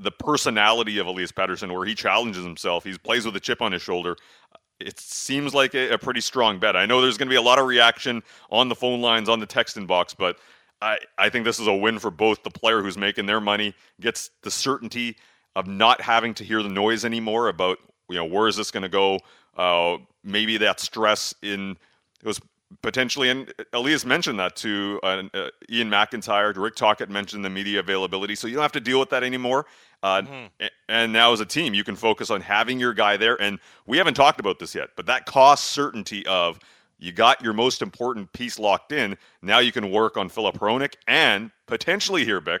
the 0.00 0.10
personality 0.10 0.98
of 0.98 1.06
Elias 1.06 1.30
Pettersson, 1.30 1.72
where 1.72 1.84
he 1.84 1.94
challenges 1.94 2.42
himself, 2.42 2.84
he 2.84 2.96
plays 2.96 3.26
with 3.26 3.36
a 3.36 3.40
chip 3.40 3.60
on 3.60 3.72
his 3.72 3.82
shoulder. 3.82 4.16
It 4.80 4.98
seems 4.98 5.54
like 5.54 5.74
a, 5.74 5.98
pretty 5.98 6.22
strong 6.22 6.58
bet. 6.58 6.74
I 6.74 6.86
know 6.86 7.02
there's 7.02 7.18
going 7.18 7.28
to 7.28 7.32
be 7.32 7.36
a 7.36 7.42
lot 7.42 7.58
of 7.58 7.66
reaction 7.66 8.22
on 8.50 8.70
the 8.70 8.74
phone 8.74 9.02
lines, 9.02 9.28
on 9.28 9.38
the 9.38 9.46
text 9.46 9.76
inbox, 9.76 10.14
but 10.16 10.38
I, 10.80 10.98
I 11.18 11.28
think 11.28 11.44
this 11.44 11.60
is 11.60 11.66
a 11.66 11.74
win 11.74 11.98
for 11.98 12.10
both 12.10 12.42
the 12.42 12.50
player 12.50 12.82
who's 12.82 12.96
making 12.96 13.26
their 13.26 13.40
money, 13.42 13.74
gets 14.00 14.30
the 14.42 14.50
certainty 14.50 15.16
of 15.54 15.66
not 15.66 16.00
having 16.00 16.32
to 16.34 16.44
hear 16.44 16.62
the 16.62 16.70
noise 16.70 17.04
anymore 17.04 17.48
about, 17.48 17.78
you 18.08 18.16
know, 18.16 18.24
where 18.24 18.48
is 18.48 18.56
this 18.56 18.70
going 18.70 18.84
to 18.84 18.88
go? 18.88 19.20
Uh, 19.54 19.98
maybe 20.24 20.56
that 20.56 20.80
stress 20.80 21.34
in 21.42 21.76
it 22.22 22.26
was 22.26 22.40
potentially, 22.82 23.30
and 23.30 23.52
Elias 23.72 24.04
mentioned 24.04 24.38
that 24.38 24.56
to 24.56 25.00
uh, 25.02 25.22
uh, 25.34 25.48
Iain 25.70 25.90
MacIntyre. 25.90 26.52
Rick 26.54 26.76
Tocchet 26.76 27.10
mentioned 27.10 27.44
the 27.44 27.50
media 27.50 27.80
availability, 27.80 28.34
so 28.34 28.46
you 28.46 28.54
don't 28.54 28.62
have 28.62 28.72
to 28.72 28.80
deal 28.80 29.00
with 29.00 29.10
that 29.10 29.22
anymore. 29.22 29.66
Uh, 30.02 30.22
mm-hmm. 30.22 30.66
And 30.88 31.12
now, 31.12 31.32
as 31.32 31.40
a 31.40 31.46
team, 31.46 31.74
you 31.74 31.84
can 31.84 31.96
focus 31.96 32.30
on 32.30 32.40
having 32.40 32.80
your 32.80 32.94
guy 32.94 33.16
there. 33.16 33.40
And 33.40 33.58
we 33.86 33.98
haven't 33.98 34.14
talked 34.14 34.40
about 34.40 34.58
this 34.58 34.74
yet, 34.74 34.90
but 34.96 35.06
that 35.06 35.26
cost 35.26 35.64
certainty 35.68 36.26
of 36.26 36.58
you 36.98 37.12
got 37.12 37.42
your 37.42 37.52
most 37.52 37.82
important 37.82 38.32
piece 38.32 38.58
locked 38.58 38.92
in. 38.92 39.16
Now 39.42 39.58
you 39.58 39.72
can 39.72 39.90
work 39.90 40.16
on 40.16 40.28
Filip 40.28 40.58
Hronek 40.58 40.94
and 41.06 41.50
potentially 41.66 42.24
here, 42.24 42.40
Bik, 42.40 42.60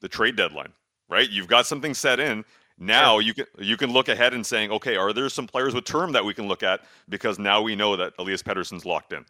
the 0.00 0.08
trade 0.08 0.36
deadline. 0.36 0.72
Right? 1.08 1.28
You've 1.28 1.48
got 1.48 1.66
something 1.66 1.92
set 1.92 2.18
in. 2.18 2.44
Now 2.78 3.18
you 3.18 3.34
can 3.34 3.46
you 3.58 3.76
can 3.76 3.92
look 3.92 4.08
ahead 4.08 4.34
and 4.34 4.44
saying, 4.44 4.70
okay, 4.72 4.96
are 4.96 5.12
there 5.12 5.28
some 5.28 5.46
players 5.46 5.74
with 5.74 5.84
term 5.84 6.12
that 6.12 6.24
we 6.24 6.34
can 6.34 6.48
look 6.48 6.62
at 6.62 6.80
because 7.08 7.38
now 7.38 7.62
we 7.62 7.76
know 7.76 7.96
that 7.96 8.14
Elias 8.18 8.42
Pettersson's 8.42 8.84
locked 8.84 9.12
in. 9.12 9.24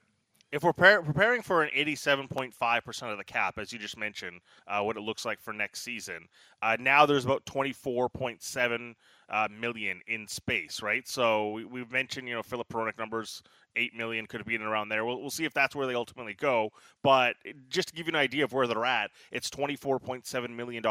If 0.55 0.63
we're 0.63 0.73
pre- 0.73 1.03
preparing 1.03 1.43
for 1.43 1.65
an 1.65 1.71
87.5% 1.77 3.11
of 3.11 3.19
the 3.19 3.25
cap, 3.25 3.59
as 3.59 3.73
you 3.73 3.79
just 3.81 3.99
mentioned, 3.99 4.41
uh, 4.69 4.83
what 4.83 4.97
it 4.97 5.01
looks 5.01 5.25
like 5.25 5.41
for 5.41 5.53
next 5.53 5.83
season, 5.83 6.29
uh, 6.63 6.77
now 6.79 7.05
there's 7.05 7.25
about 7.25 7.45
24.7 7.45 8.95
uh, 9.31 9.49
million 9.51 10.01
in 10.07 10.29
space, 10.29 10.81
right? 10.81 11.09
So 11.09 11.61
we, 11.69 11.81
have 11.81 11.91
mentioned, 11.91 12.29
you 12.29 12.35
know, 12.35 12.43
Filip 12.45 12.69
Hronek 12.69 12.97
numbers, 12.97 13.43
8 13.75 13.97
million 13.97 14.27
could 14.27 14.45
be 14.45 14.55
in 14.55 14.63
around 14.63 14.91
there. 14.91 15.05
We'll, 15.05 15.21
we'll 15.21 15.31
see 15.31 15.45
if 15.45 15.53
that's 15.53 15.75
where 15.75 15.89
they 15.89 15.95
ultimately 15.97 16.35
go. 16.35 16.71
But 17.03 17.35
just 17.69 17.89
to 17.89 17.95
give 17.95 18.07
you 18.07 18.13
an 18.13 18.17
idea 18.21 18.45
of 18.45 18.53
where 18.53 18.69
they're 18.69 18.85
at, 18.85 19.11
it's 19.33 19.51
$24.7 19.51 20.51
million 20.51 20.85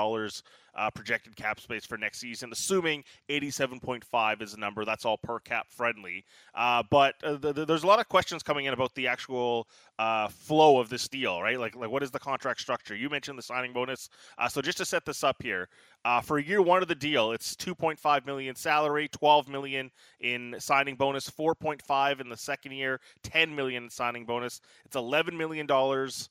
uh, 0.75 0.89
projected 0.89 1.35
cap 1.35 1.59
space 1.59 1.85
for 1.85 1.97
next 1.97 2.19
season, 2.19 2.51
assuming 2.51 3.03
87.5 3.29 4.41
is 4.41 4.51
the 4.53 4.57
number. 4.57 4.85
That's 4.85 5.05
all 5.05 5.17
per 5.17 5.39
CapFriendly. 5.39 6.23
Uh, 6.55 6.83
but 6.89 7.15
uh, 7.23 7.33
the, 7.35 7.53
the, 7.53 7.65
there's 7.65 7.83
a 7.83 7.87
lot 7.87 7.99
of 7.99 8.09
questions 8.09 8.43
coming 8.43 8.65
in 8.65 8.73
about 8.73 8.93
the 8.95 9.07
actual 9.07 9.67
uh, 9.99 10.27
flow 10.27 10.79
of 10.79 10.89
this 10.89 11.07
deal, 11.07 11.41
right? 11.41 11.59
Like, 11.59 11.75
like 11.75 11.89
what 11.89 12.03
is 12.03 12.11
the 12.11 12.19
contract 12.19 12.59
structure? 12.59 12.95
You 12.95 13.09
mentioned 13.09 13.37
the 13.37 13.43
signing 13.43 13.73
bonus. 13.73 14.09
Uh, 14.37 14.47
so 14.47 14.61
just 14.61 14.77
to 14.79 14.85
set 14.85 15.05
this 15.05 15.23
up 15.23 15.41
here, 15.41 15.69
uh, 16.05 16.21
for 16.21 16.39
year 16.39 16.61
one 16.61 16.81
of 16.81 16.87
the 16.87 16.95
deal, 16.95 17.31
it's 17.31 17.55
2.5 17.55 18.25
million 18.25 18.55
salary, 18.55 19.07
12 19.07 19.47
million 19.47 19.91
in 20.19 20.55
signing 20.59 20.95
bonus, 20.95 21.29
4.5 21.29 22.19
in 22.19 22.29
the 22.29 22.37
second 22.37 22.71
year, 22.73 22.99
10 23.23 23.55
million 23.55 23.83
in 23.83 23.89
signing 23.89 24.25
bonus. 24.25 24.59
It's 24.85 24.95
11 24.95 25.37
million 25.37 25.65
dollars 25.65 26.29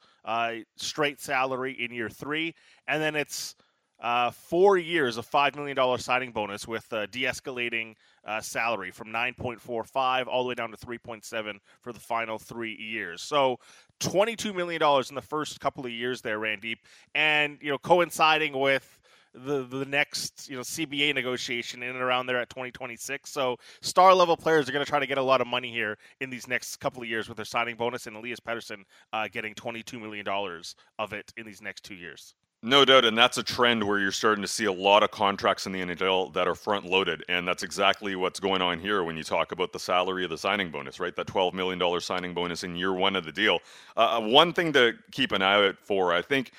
straight 0.76 1.20
salary 1.20 1.72
in 1.72 1.92
year 1.92 2.08
three, 2.08 2.54
and 2.86 3.02
then 3.02 3.16
it's 3.16 3.56
uh, 4.02 4.32
four 4.32 4.76
years 4.76 5.16
of 5.16 5.30
$5 5.30 5.54
million 5.54 5.98
signing 5.98 6.32
bonus 6.32 6.66
with 6.66 6.92
uh, 6.92 7.06
de 7.06 7.22
escalating 7.22 7.94
uh, 8.24 8.40
salary 8.40 8.90
from 8.90 9.08
9.45 9.08 10.26
all 10.26 10.42
the 10.42 10.48
way 10.48 10.54
down 10.54 10.72
to 10.72 10.76
3.7 10.76 11.58
for 11.80 11.92
the 11.92 12.00
final 12.00 12.38
three 12.38 12.74
years. 12.74 13.22
So 13.22 13.60
$22 14.00 14.54
million 14.54 14.82
in 15.08 15.14
the 15.14 15.22
first 15.22 15.60
couple 15.60 15.86
of 15.86 15.92
years 15.92 16.20
there, 16.20 16.38
Randy, 16.38 16.76
and, 17.14 17.58
you 17.62 17.70
know, 17.70 17.78
coinciding 17.78 18.58
with 18.58 18.98
the 19.34 19.62
the 19.62 19.86
next 19.86 20.50
you 20.50 20.56
know 20.56 20.62
CBA 20.62 21.14
negotiation 21.14 21.82
in 21.82 21.88
and 21.88 22.02
around 22.02 22.26
there 22.26 22.38
at 22.38 22.50
2026. 22.50 23.30
So 23.30 23.56
star 23.80 24.14
level 24.14 24.36
players 24.36 24.68
are 24.68 24.72
going 24.72 24.84
to 24.84 24.90
try 24.90 24.98
to 24.98 25.06
get 25.06 25.16
a 25.16 25.22
lot 25.22 25.40
of 25.40 25.46
money 25.46 25.70
here 25.70 25.96
in 26.20 26.28
these 26.28 26.46
next 26.46 26.76
couple 26.76 27.02
of 27.02 27.08
years 27.08 27.28
with 27.28 27.36
their 27.36 27.46
signing 27.46 27.76
bonus, 27.76 28.06
and 28.06 28.14
Elias 28.14 28.40
Pettersson 28.40 28.84
uh, 29.12 29.28
getting 29.32 29.54
22 29.54 29.98
million 29.98 30.24
dollars 30.24 30.74
of 30.98 31.14
it 31.14 31.32
in 31.38 31.46
these 31.46 31.62
next 31.62 31.82
two 31.82 31.94
years. 31.94 32.34
No 32.64 32.84
doubt, 32.84 33.04
and 33.04 33.18
that's 33.18 33.38
a 33.38 33.42
trend 33.42 33.82
where 33.82 33.98
you're 33.98 34.12
starting 34.12 34.42
to 34.42 34.48
see 34.48 34.66
a 34.66 34.72
lot 34.72 35.02
of 35.02 35.10
contracts 35.10 35.66
in 35.66 35.72
the 35.72 35.80
NHL 35.80 36.32
that 36.34 36.46
are 36.46 36.54
front 36.54 36.86
loaded, 36.86 37.24
and 37.28 37.46
that's 37.46 37.64
exactly 37.64 38.14
what's 38.14 38.38
going 38.38 38.62
on 38.62 38.78
here 38.78 39.02
when 39.02 39.16
you 39.16 39.24
talk 39.24 39.50
about 39.50 39.72
the 39.72 39.80
salary 39.80 40.22
of 40.22 40.30
the 40.30 40.38
signing 40.38 40.70
bonus, 40.70 41.00
right? 41.00 41.16
That 41.16 41.26
$12 41.26 41.54
million 41.54 42.00
signing 42.00 42.34
bonus 42.34 42.62
in 42.62 42.76
year 42.76 42.92
one 42.92 43.16
of 43.16 43.24
the 43.24 43.32
deal. 43.32 43.58
Uh, 43.96 44.18
uh, 44.18 44.20
one 44.20 44.52
thing 44.52 44.72
to 44.74 44.92
keep 45.10 45.32
an 45.32 45.42
eye 45.42 45.66
out 45.66 45.76
for, 45.80 46.12
I 46.12 46.22
think, 46.22 46.52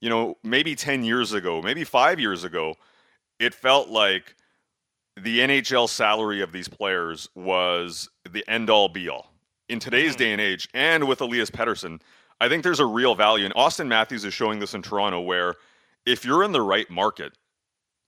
you 0.00 0.08
know, 0.08 0.38
maybe 0.42 0.74
10 0.74 1.04
years 1.04 1.34
ago, 1.34 1.60
maybe 1.60 1.84
five 1.84 2.18
years 2.18 2.44
ago, 2.44 2.74
it 3.38 3.52
felt 3.52 3.90
like 3.90 4.34
the 5.20 5.40
NHL 5.40 5.86
salary 5.86 6.40
of 6.40 6.52
these 6.52 6.68
players 6.68 7.28
was 7.34 8.08
the 8.30 8.42
end 8.48 8.70
all 8.70 8.88
be 8.88 9.10
all. 9.10 9.34
In 9.68 9.78
today's 9.78 10.14
mm. 10.14 10.18
day 10.18 10.32
and 10.32 10.40
age, 10.40 10.66
and 10.72 11.06
with 11.06 11.20
Elias 11.20 11.50
Pettersson, 11.50 12.00
I 12.42 12.48
think 12.48 12.64
there's 12.64 12.80
a 12.80 12.86
real 12.86 13.14
value. 13.14 13.44
And 13.44 13.54
Auston 13.54 13.86
Matthews 13.86 14.24
is 14.24 14.34
showing 14.34 14.58
this 14.58 14.74
in 14.74 14.82
Toronto, 14.82 15.20
where 15.20 15.54
if 16.04 16.24
you're 16.24 16.42
in 16.42 16.50
the 16.50 16.60
right 16.60 16.90
market, 16.90 17.38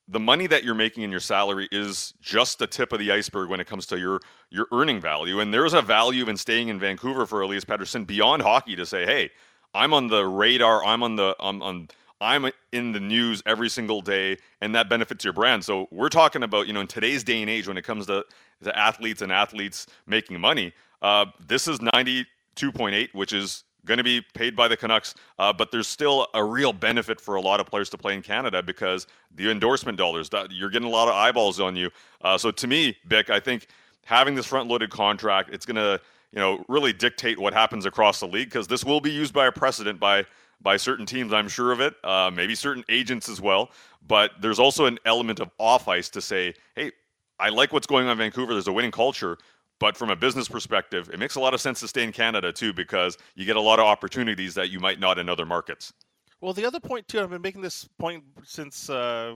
the 0.08 0.18
money 0.18 0.48
that 0.48 0.64
you're 0.64 0.74
making 0.74 1.04
in 1.04 1.10
your 1.12 1.20
salary 1.20 1.68
is 1.70 2.12
just 2.20 2.58
the 2.58 2.66
tip 2.66 2.92
of 2.92 2.98
the 2.98 3.12
iceberg 3.12 3.48
when 3.48 3.60
it 3.60 3.68
comes 3.68 3.86
to 3.86 3.96
your 3.96 4.20
your 4.50 4.66
earning 4.72 5.00
value. 5.00 5.38
And 5.38 5.54
there's 5.54 5.72
a 5.72 5.80
value 5.80 6.28
in 6.28 6.36
staying 6.36 6.66
in 6.66 6.80
Vancouver 6.80 7.26
for 7.26 7.42
Elias 7.42 7.64
Pettersson 7.64 8.08
beyond 8.08 8.42
hockey 8.42 8.74
to 8.74 8.84
say, 8.84 9.06
hey, 9.06 9.30
I'm 9.72 9.94
on 9.94 10.08
the 10.08 10.26
radar. 10.26 10.84
I'm 10.84 11.04
on 11.04 11.14
the 11.14 11.36
I'm 11.38 11.62
on 11.62 11.88
I'm 12.20 12.50
in 12.72 12.90
the 12.90 13.00
news 13.00 13.40
every 13.46 13.68
single 13.68 14.00
day, 14.00 14.38
and 14.60 14.74
that 14.74 14.88
benefits 14.88 15.22
your 15.22 15.32
brand. 15.32 15.64
So 15.64 15.86
we're 15.92 16.08
talking 16.08 16.42
about 16.42 16.66
you 16.66 16.72
know 16.72 16.80
in 16.80 16.88
today's 16.88 17.22
day 17.22 17.40
and 17.40 17.48
age 17.48 17.68
when 17.68 17.78
it 17.78 17.82
comes 17.82 18.06
to 18.06 18.24
the 18.60 18.76
athletes 18.76 19.22
and 19.22 19.30
athletes 19.30 19.86
making 20.08 20.40
money. 20.40 20.72
Uh, 21.02 21.26
this 21.46 21.68
is 21.68 21.78
92.8, 21.78 23.14
which 23.14 23.32
is 23.32 23.62
going 23.84 23.98
to 23.98 24.04
be 24.04 24.20
paid 24.34 24.56
by 24.56 24.68
the 24.68 24.76
Canucks, 24.76 25.14
uh, 25.38 25.52
but 25.52 25.70
there's 25.70 25.88
still 25.88 26.26
a 26.34 26.42
real 26.42 26.72
benefit 26.72 27.20
for 27.20 27.34
a 27.34 27.40
lot 27.40 27.60
of 27.60 27.66
players 27.66 27.90
to 27.90 27.98
play 27.98 28.14
in 28.14 28.22
Canada 28.22 28.62
because 28.62 29.06
the 29.34 29.50
endorsement 29.50 29.98
dollars, 29.98 30.30
you're 30.50 30.70
getting 30.70 30.88
a 30.88 30.90
lot 30.90 31.08
of 31.08 31.14
eyeballs 31.14 31.60
on 31.60 31.76
you. 31.76 31.90
Uh, 32.22 32.38
so 32.38 32.50
to 32.50 32.66
me, 32.66 32.96
Bik, 33.08 33.30
I 33.30 33.40
think 33.40 33.66
having 34.04 34.34
this 34.34 34.46
front-loaded 34.46 34.90
contract, 34.90 35.50
it's 35.52 35.66
going 35.66 35.76
to 35.76 36.00
you 36.32 36.40
know 36.40 36.64
really 36.68 36.92
dictate 36.92 37.38
what 37.38 37.52
happens 37.52 37.86
across 37.86 38.20
the 38.20 38.26
league 38.26 38.48
because 38.48 38.66
this 38.66 38.84
will 38.84 39.00
be 39.00 39.10
used 39.10 39.32
by 39.32 39.46
a 39.46 39.52
precedent 39.52 40.00
by 40.00 40.26
by 40.60 40.76
certain 40.76 41.06
teams. 41.06 41.32
I'm 41.32 41.48
sure 41.48 41.72
of 41.72 41.80
it. 41.80 41.94
Uh, 42.02 42.30
maybe 42.32 42.54
certain 42.54 42.84
agents 42.88 43.28
as 43.28 43.40
well. 43.40 43.70
But 44.06 44.32
there's 44.40 44.58
also 44.58 44.86
an 44.86 44.98
element 45.04 45.40
of 45.40 45.50
off 45.58 45.88
ice 45.88 46.08
to 46.10 46.20
say, 46.20 46.54
hey, 46.74 46.92
I 47.38 47.50
like 47.50 47.72
what's 47.72 47.86
going 47.86 48.06
on 48.06 48.12
in 48.12 48.18
Vancouver. 48.18 48.52
There's 48.52 48.68
a 48.68 48.72
winning 48.72 48.90
culture. 48.90 49.38
But 49.80 49.96
from 49.96 50.10
a 50.10 50.16
business 50.16 50.48
perspective, 50.48 51.10
it 51.12 51.18
makes 51.18 51.34
a 51.34 51.40
lot 51.40 51.52
of 51.52 51.60
sense 51.60 51.80
to 51.80 51.88
stay 51.88 52.04
in 52.04 52.12
Canada 52.12 52.52
too 52.52 52.72
because 52.72 53.18
you 53.34 53.44
get 53.44 53.56
a 53.56 53.60
lot 53.60 53.78
of 53.78 53.86
opportunities 53.86 54.54
that 54.54 54.70
you 54.70 54.78
might 54.78 55.00
not 55.00 55.18
in 55.18 55.28
other 55.28 55.44
markets. 55.44 55.92
Well, 56.40 56.52
the 56.52 56.64
other 56.64 56.80
point 56.80 57.08
too, 57.08 57.20
I've 57.20 57.30
been 57.30 57.42
making 57.42 57.62
this 57.62 57.88
point 57.98 58.22
since 58.44 58.88
uh, 58.88 59.34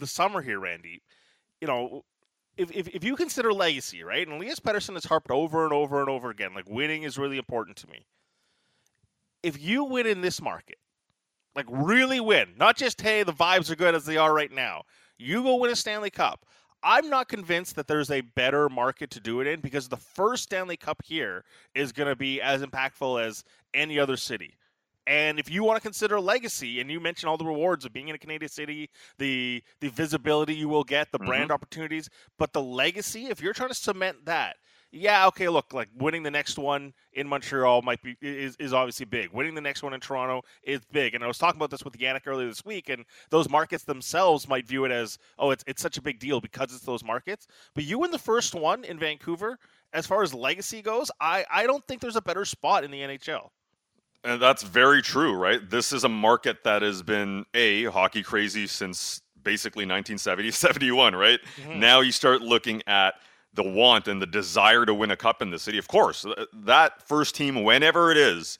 the 0.00 0.06
summer 0.06 0.40
here, 0.40 0.58
Randy. 0.58 1.02
You 1.60 1.68
know, 1.68 2.04
if, 2.56 2.70
if, 2.72 2.88
if 2.88 3.04
you 3.04 3.16
consider 3.16 3.52
legacy, 3.52 4.02
right, 4.02 4.26
and 4.26 4.36
Elias 4.36 4.60
Pettersson 4.60 4.94
has 4.94 5.04
harped 5.04 5.30
over 5.30 5.64
and 5.64 5.72
over 5.72 6.00
and 6.00 6.08
over 6.08 6.30
again, 6.30 6.54
like 6.54 6.68
winning 6.68 7.04
is 7.04 7.18
really 7.18 7.38
important 7.38 7.76
to 7.78 7.88
me. 7.88 8.06
If 9.42 9.60
you 9.60 9.84
win 9.84 10.06
in 10.06 10.20
this 10.20 10.40
market, 10.40 10.78
like 11.54 11.66
really 11.68 12.20
win, 12.20 12.54
not 12.56 12.76
just 12.76 13.00
hey 13.00 13.22
the 13.22 13.32
vibes 13.32 13.70
are 13.70 13.76
good 13.76 13.94
as 13.94 14.04
they 14.04 14.16
are 14.16 14.34
right 14.34 14.52
now, 14.52 14.82
you 15.18 15.42
go 15.42 15.56
win 15.56 15.70
a 15.70 15.76
Stanley 15.76 16.10
Cup. 16.10 16.44
I'm 16.82 17.08
not 17.08 17.28
convinced 17.28 17.76
that 17.76 17.86
there's 17.86 18.10
a 18.10 18.22
better 18.22 18.68
market 18.68 19.10
to 19.10 19.20
do 19.20 19.40
it 19.40 19.46
in 19.46 19.60
because 19.60 19.88
the 19.88 19.96
first 19.96 20.44
Stanley 20.44 20.76
Cup 20.76 21.02
here 21.04 21.44
is 21.74 21.92
going 21.92 22.08
to 22.08 22.16
be 22.16 22.40
as 22.40 22.62
impactful 22.62 23.24
as 23.24 23.44
any 23.72 23.98
other 23.98 24.16
city. 24.16 24.54
And 25.06 25.38
if 25.38 25.50
you 25.50 25.64
want 25.64 25.76
to 25.76 25.80
consider 25.80 26.20
legacy, 26.20 26.80
and 26.80 26.90
you 26.90 27.00
mentioned 27.00 27.28
all 27.28 27.36
the 27.36 27.44
rewards 27.44 27.84
of 27.84 27.92
being 27.92 28.08
in 28.08 28.14
a 28.14 28.18
Canadian 28.18 28.48
city, 28.48 28.88
the 29.18 29.62
the 29.80 29.88
visibility 29.88 30.54
you 30.54 30.68
will 30.68 30.84
get, 30.84 31.10
the 31.10 31.18
mm-hmm. 31.18 31.26
brand 31.26 31.50
opportunities, 31.50 32.08
but 32.38 32.52
the 32.52 32.62
legacy, 32.62 33.26
if 33.26 33.42
you're 33.42 33.52
trying 33.52 33.70
to 33.70 33.74
cement 33.74 34.24
that, 34.26 34.56
yeah, 34.92 35.26
okay, 35.28 35.48
look, 35.48 35.72
like 35.72 35.88
winning 35.98 36.22
the 36.22 36.30
next 36.30 36.58
one 36.58 36.92
in 37.14 37.26
Montreal 37.26 37.80
might 37.80 38.02
be 38.02 38.14
is, 38.20 38.56
is 38.56 38.74
obviously 38.74 39.06
big. 39.06 39.32
Winning 39.32 39.54
the 39.54 39.60
next 39.60 39.82
one 39.82 39.94
in 39.94 40.00
Toronto 40.00 40.42
is 40.62 40.82
big. 40.92 41.14
And 41.14 41.24
I 41.24 41.26
was 41.26 41.38
talking 41.38 41.58
about 41.58 41.70
this 41.70 41.82
with 41.82 41.96
Yannick 41.98 42.26
earlier 42.26 42.46
this 42.46 42.64
week, 42.64 42.90
and 42.90 43.04
those 43.30 43.48
markets 43.48 43.84
themselves 43.84 44.46
might 44.46 44.66
view 44.66 44.84
it 44.84 44.92
as, 44.92 45.18
oh, 45.38 45.50
it's 45.50 45.64
it's 45.66 45.80
such 45.80 45.96
a 45.96 46.02
big 46.02 46.18
deal 46.18 46.40
because 46.40 46.74
it's 46.74 46.84
those 46.84 47.02
markets. 47.02 47.46
But 47.74 47.84
you 47.84 47.98
win 47.98 48.10
the 48.10 48.18
first 48.18 48.54
one 48.54 48.84
in 48.84 48.98
Vancouver, 48.98 49.58
as 49.94 50.06
far 50.06 50.22
as 50.22 50.34
legacy 50.34 50.82
goes, 50.82 51.10
I, 51.20 51.44
I 51.50 51.66
don't 51.66 51.86
think 51.86 52.02
there's 52.02 52.16
a 52.16 52.22
better 52.22 52.44
spot 52.44 52.84
in 52.84 52.90
the 52.90 53.00
NHL. 53.00 53.48
And 54.24 54.40
that's 54.40 54.62
very 54.62 55.02
true, 55.02 55.34
right? 55.34 55.68
This 55.68 55.92
is 55.92 56.04
a 56.04 56.08
market 56.08 56.64
that 56.64 56.82
has 56.82 57.02
been 57.02 57.44
a 57.54 57.84
hockey 57.86 58.22
crazy 58.22 58.66
since 58.66 59.22
basically 59.42 59.84
1970, 59.84 60.50
71, 60.52 61.14
right? 61.14 61.40
Mm-hmm. 61.56 61.80
Now 61.80 62.00
you 62.00 62.12
start 62.12 62.42
looking 62.42 62.82
at 62.86 63.14
the 63.54 63.62
want 63.62 64.08
and 64.08 64.20
the 64.20 64.26
desire 64.26 64.84
to 64.86 64.94
win 64.94 65.10
a 65.10 65.16
cup 65.16 65.42
in 65.42 65.50
the 65.50 65.58
city. 65.58 65.78
Of 65.78 65.88
course, 65.88 66.24
that 66.52 67.06
first 67.06 67.34
team, 67.34 67.64
whenever 67.64 68.10
it 68.10 68.16
is, 68.16 68.58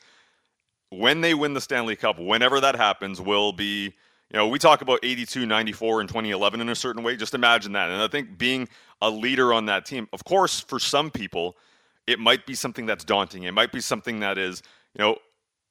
when 0.91 1.23
they 1.23 1.33
win 1.35 1.55
the 1.55 1.61
Stanley 1.61 1.97
Cup, 1.97 2.19
whenever 2.19 2.61
that 2.61 2.77
happens, 2.77 3.21
will 3.21 3.53
be, 3.53 3.85
you 3.85 3.93
know, 4.35 4.47
we 4.49 4.59
talk 4.59 4.83
about 4.83 5.01
82, 5.03 5.47
94, 5.47 6.01
and 6.01 6.09
2011 6.09 6.61
in 6.61 6.69
a 6.69 6.75
certain 6.75 7.03
way. 7.03 7.17
Just 7.17 7.35
imagine 7.35 7.73
that. 7.73 7.89
And 7.89 8.03
I 8.03 8.09
think 8.09 8.37
being 8.37 8.69
a 9.01 9.09
leader 9.09 9.53
on 9.55 9.67
that 9.67 9.87
team, 9.87 10.09
of 10.13 10.25
course, 10.25 10.61
for 10.61 10.79
some 10.79 11.11
people, 11.11 11.57
it 12.07 12.19
might 12.19 12.45
be 12.45 12.55
something 12.55 12.85
that's 12.85 13.05
daunting. 13.05 13.45
It 13.45 13.55
might 13.55 13.73
be 13.73 13.81
something 13.81 14.21
that 14.21 14.37
is, 14.37 14.63
you 14.95 15.03
know, 15.03 15.17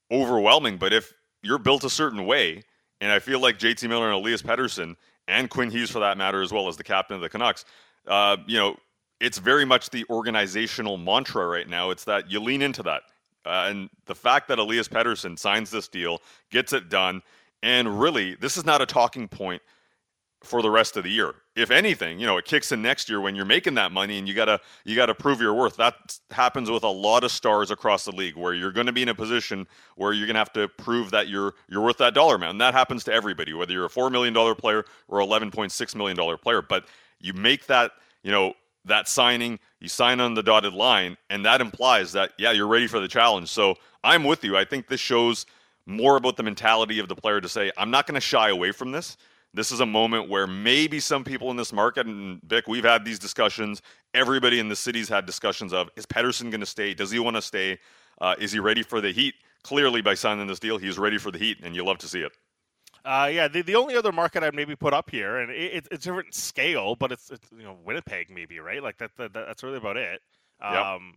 overwhelming. 0.09 0.77
But 0.77 0.93
if 0.93 1.13
you're 1.43 1.59
built 1.59 1.83
a 1.83 1.89
certain 1.89 2.25
way, 2.25 2.63
and 2.99 3.11
I 3.11 3.19
feel 3.19 3.39
like 3.39 3.59
JT 3.59 3.87
Miller 3.87 4.11
and 4.11 4.15
Elias 4.15 4.41
Pettersson 4.41 4.95
and 5.27 5.49
Quinn 5.49 5.69
Hughes, 5.69 5.91
for 5.91 5.99
that 5.99 6.17
matter, 6.17 6.41
as 6.41 6.51
well 6.51 6.67
as 6.67 6.77
the 6.77 6.83
captain 6.83 7.15
of 7.15 7.21
the 7.21 7.29
Canucks, 7.29 7.65
uh, 8.07 8.37
you 8.47 8.57
know, 8.57 8.75
it's 9.21 9.37
very 9.37 9.63
much 9.63 9.91
the 9.91 10.03
organizational 10.09 10.97
mantra 10.97 11.45
right 11.45 11.69
now. 11.69 11.91
It's 11.91 12.03
that 12.05 12.29
you 12.29 12.41
lean 12.41 12.61
into 12.61 12.83
that. 12.83 13.03
Uh, 13.45 13.67
and 13.69 13.89
the 14.05 14.15
fact 14.15 14.47
that 14.47 14.59
Elias 14.59 14.87
Pettersson 14.87 15.37
signs 15.37 15.69
this 15.69 15.87
deal, 15.87 16.21
gets 16.49 16.73
it 16.73 16.89
done, 16.89 17.21
and 17.63 17.99
really, 17.99 18.35
this 18.35 18.57
is 18.57 18.65
not 18.65 18.81
a 18.81 18.85
talking 18.85 19.27
point 19.27 19.61
for 20.43 20.63
the 20.63 20.69
rest 20.69 20.97
of 20.97 21.03
the 21.03 21.09
year. 21.09 21.35
If 21.55 21.69
anything, 21.69 22.19
you 22.19 22.25
know, 22.25 22.37
it 22.37 22.45
kicks 22.45 22.71
in 22.71 22.81
next 22.81 23.07
year 23.09 23.21
when 23.21 23.35
you're 23.35 23.45
making 23.45 23.75
that 23.75 23.91
money 23.91 24.17
and 24.17 24.27
you 24.27 24.33
gotta 24.33 24.59
you 24.85 24.95
gotta 24.95 25.13
prove 25.13 25.39
your 25.39 25.53
worth. 25.53 25.77
That 25.77 26.17
happens 26.31 26.71
with 26.71 26.83
a 26.83 26.89
lot 26.89 27.23
of 27.23 27.31
stars 27.31 27.69
across 27.69 28.05
the 28.05 28.11
league, 28.11 28.35
where 28.35 28.53
you're 28.55 28.71
to 28.87 28.91
be 28.91 29.03
in 29.03 29.09
a 29.09 29.15
position 29.15 29.67
where 29.97 30.13
you're 30.13 30.25
to 30.27 30.39
have 30.39 30.53
to 30.53 30.67
prove 30.67 31.11
that 31.11 31.27
you're 31.27 31.53
you're 31.69 31.81
worth 31.81 31.97
that 31.97 32.15
dollar 32.15 32.35
amount. 32.35 32.51
And 32.51 32.61
that 32.61 32.73
happens 32.73 33.03
to 33.03 33.13
everybody, 33.13 33.53
whether 33.53 33.71
you're 33.71 33.85
a 33.85 33.89
four 33.89 34.09
million 34.09 34.33
dollar 34.33 34.55
player 34.55 34.83
or 35.07 35.19
11.6 35.19 35.95
million 35.95 36.17
dollar 36.17 36.37
player. 36.37 36.63
But 36.63 36.85
you 37.19 37.33
make 37.33 37.67
that 37.67 37.91
you 38.23 38.31
know 38.31 38.55
that 38.85 39.07
signing, 39.07 39.59
you 39.79 39.87
sign 39.87 40.19
on 40.19 40.33
the 40.33 40.43
dotted 40.43 40.73
line, 40.73 41.17
and 41.29 41.45
that 41.45 41.61
implies 41.61 42.11
that, 42.13 42.33
yeah, 42.37 42.51
you're 42.51 42.67
ready 42.67 42.87
for 42.87 42.99
the 42.99 43.07
challenge. 43.07 43.49
So 43.49 43.75
I'm 44.03 44.23
with 44.23 44.43
you. 44.43 44.57
I 44.57 44.65
think 44.65 44.87
this 44.87 44.99
shows 44.99 45.45
more 45.85 46.17
about 46.17 46.37
the 46.37 46.43
mentality 46.43 46.99
of 46.99 47.07
the 47.07 47.15
player 47.15 47.41
to 47.41 47.49
say, 47.49 47.71
I'm 47.77 47.91
not 47.91 48.07
going 48.07 48.15
to 48.15 48.21
shy 48.21 48.49
away 48.49 48.71
from 48.71 48.91
this. 48.91 49.17
This 49.53 49.71
is 49.71 49.81
a 49.81 49.85
moment 49.85 50.29
where 50.29 50.47
maybe 50.47 50.99
some 50.99 51.23
people 51.23 51.51
in 51.51 51.57
this 51.57 51.73
market, 51.73 52.07
and 52.07 52.41
Bik, 52.47 52.63
we've 52.67 52.85
had 52.85 53.03
these 53.03 53.19
discussions. 53.19 53.81
Everybody 54.13 54.59
in 54.59 54.69
the 54.69 54.75
city's 54.75 55.09
had 55.09 55.25
discussions 55.25 55.73
of, 55.73 55.89
is 55.95 56.05
Pettersson 56.05 56.49
going 56.49 56.61
to 56.61 56.65
stay? 56.65 56.93
Does 56.93 57.11
he 57.11 57.19
want 57.19 57.35
to 57.35 57.41
stay? 57.41 57.77
Uh, 58.21 58.35
is 58.39 58.51
he 58.51 58.59
ready 58.59 58.81
for 58.81 59.01
the 59.01 59.11
heat? 59.11 59.35
Clearly, 59.63 60.01
by 60.01 60.13
signing 60.13 60.47
this 60.47 60.59
deal, 60.59 60.77
he's 60.77 60.97
ready 60.97 61.17
for 61.17 61.31
the 61.31 61.37
heat, 61.37 61.57
and 61.63 61.75
you 61.75 61.83
love 61.83 61.97
to 61.99 62.07
see 62.07 62.21
it. 62.21 62.31
Uh, 63.03 63.29
yeah, 63.31 63.47
the, 63.47 63.61
the 63.63 63.75
only 63.75 63.95
other 63.95 64.11
market 64.11 64.43
I'd 64.43 64.53
maybe 64.53 64.75
put 64.75 64.93
up 64.93 65.09
here, 65.09 65.37
and 65.37 65.51
it, 65.51 65.87
it's 65.91 66.05
a 66.05 66.09
different 66.09 66.35
scale, 66.35 66.95
but 66.95 67.11
it's, 67.11 67.31
it's, 67.31 67.47
you 67.51 67.63
know 67.63 67.77
Winnipeg 67.83 68.29
maybe 68.29 68.59
right, 68.59 68.81
like 68.81 68.97
that, 68.99 69.11
that 69.17 69.33
that's 69.33 69.63
really 69.63 69.77
about 69.77 69.97
it. 69.97 70.21
Um, 70.61 71.15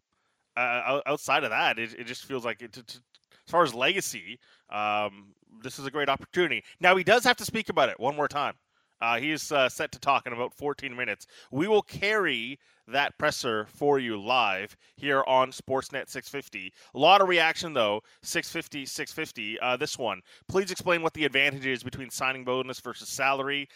uh, 0.56 1.00
outside 1.06 1.44
of 1.44 1.50
that, 1.50 1.78
it, 1.78 1.94
it 1.98 2.06
just 2.06 2.24
feels 2.24 2.44
like 2.44 2.62
it, 2.62 2.76
as 2.76 3.50
far 3.50 3.62
as 3.62 3.74
legacy, 3.74 4.38
um, 4.70 5.34
this 5.62 5.78
is 5.78 5.86
a 5.86 5.90
great 5.90 6.08
opportunity. 6.08 6.64
Now 6.80 6.96
he 6.96 7.04
does 7.04 7.24
have 7.24 7.36
to 7.36 7.44
speak 7.44 7.68
about 7.68 7.88
it 7.88 8.00
one 8.00 8.16
more 8.16 8.28
time. 8.28 8.54
Uh, 9.00 9.18
he's 9.18 9.52
uh, 9.52 9.68
set 9.68 9.92
to 9.92 9.98
talk 9.98 10.26
in 10.26 10.32
about 10.32 10.54
14 10.54 10.94
minutes. 10.96 11.26
We 11.50 11.68
will 11.68 11.82
carry 11.82 12.58
that 12.88 13.16
presser 13.18 13.66
for 13.74 13.98
you 13.98 14.20
live 14.20 14.76
here 14.96 15.24
on 15.26 15.50
Sportsnet 15.50 16.08
650. 16.08 16.72
A 16.94 16.98
lot 16.98 17.20
of 17.20 17.28
reaction 17.28 17.72
though. 17.72 18.02
650, 18.22 18.86
650. 18.86 19.60
Uh, 19.60 19.76
this 19.76 19.98
one. 19.98 20.20
Please 20.48 20.70
explain 20.70 21.02
what 21.02 21.14
the 21.14 21.24
advantage 21.24 21.66
is 21.66 21.82
between 21.82 22.10
signing 22.10 22.44
bonus 22.44 22.80
versus 22.80 23.08
salary. 23.08 23.68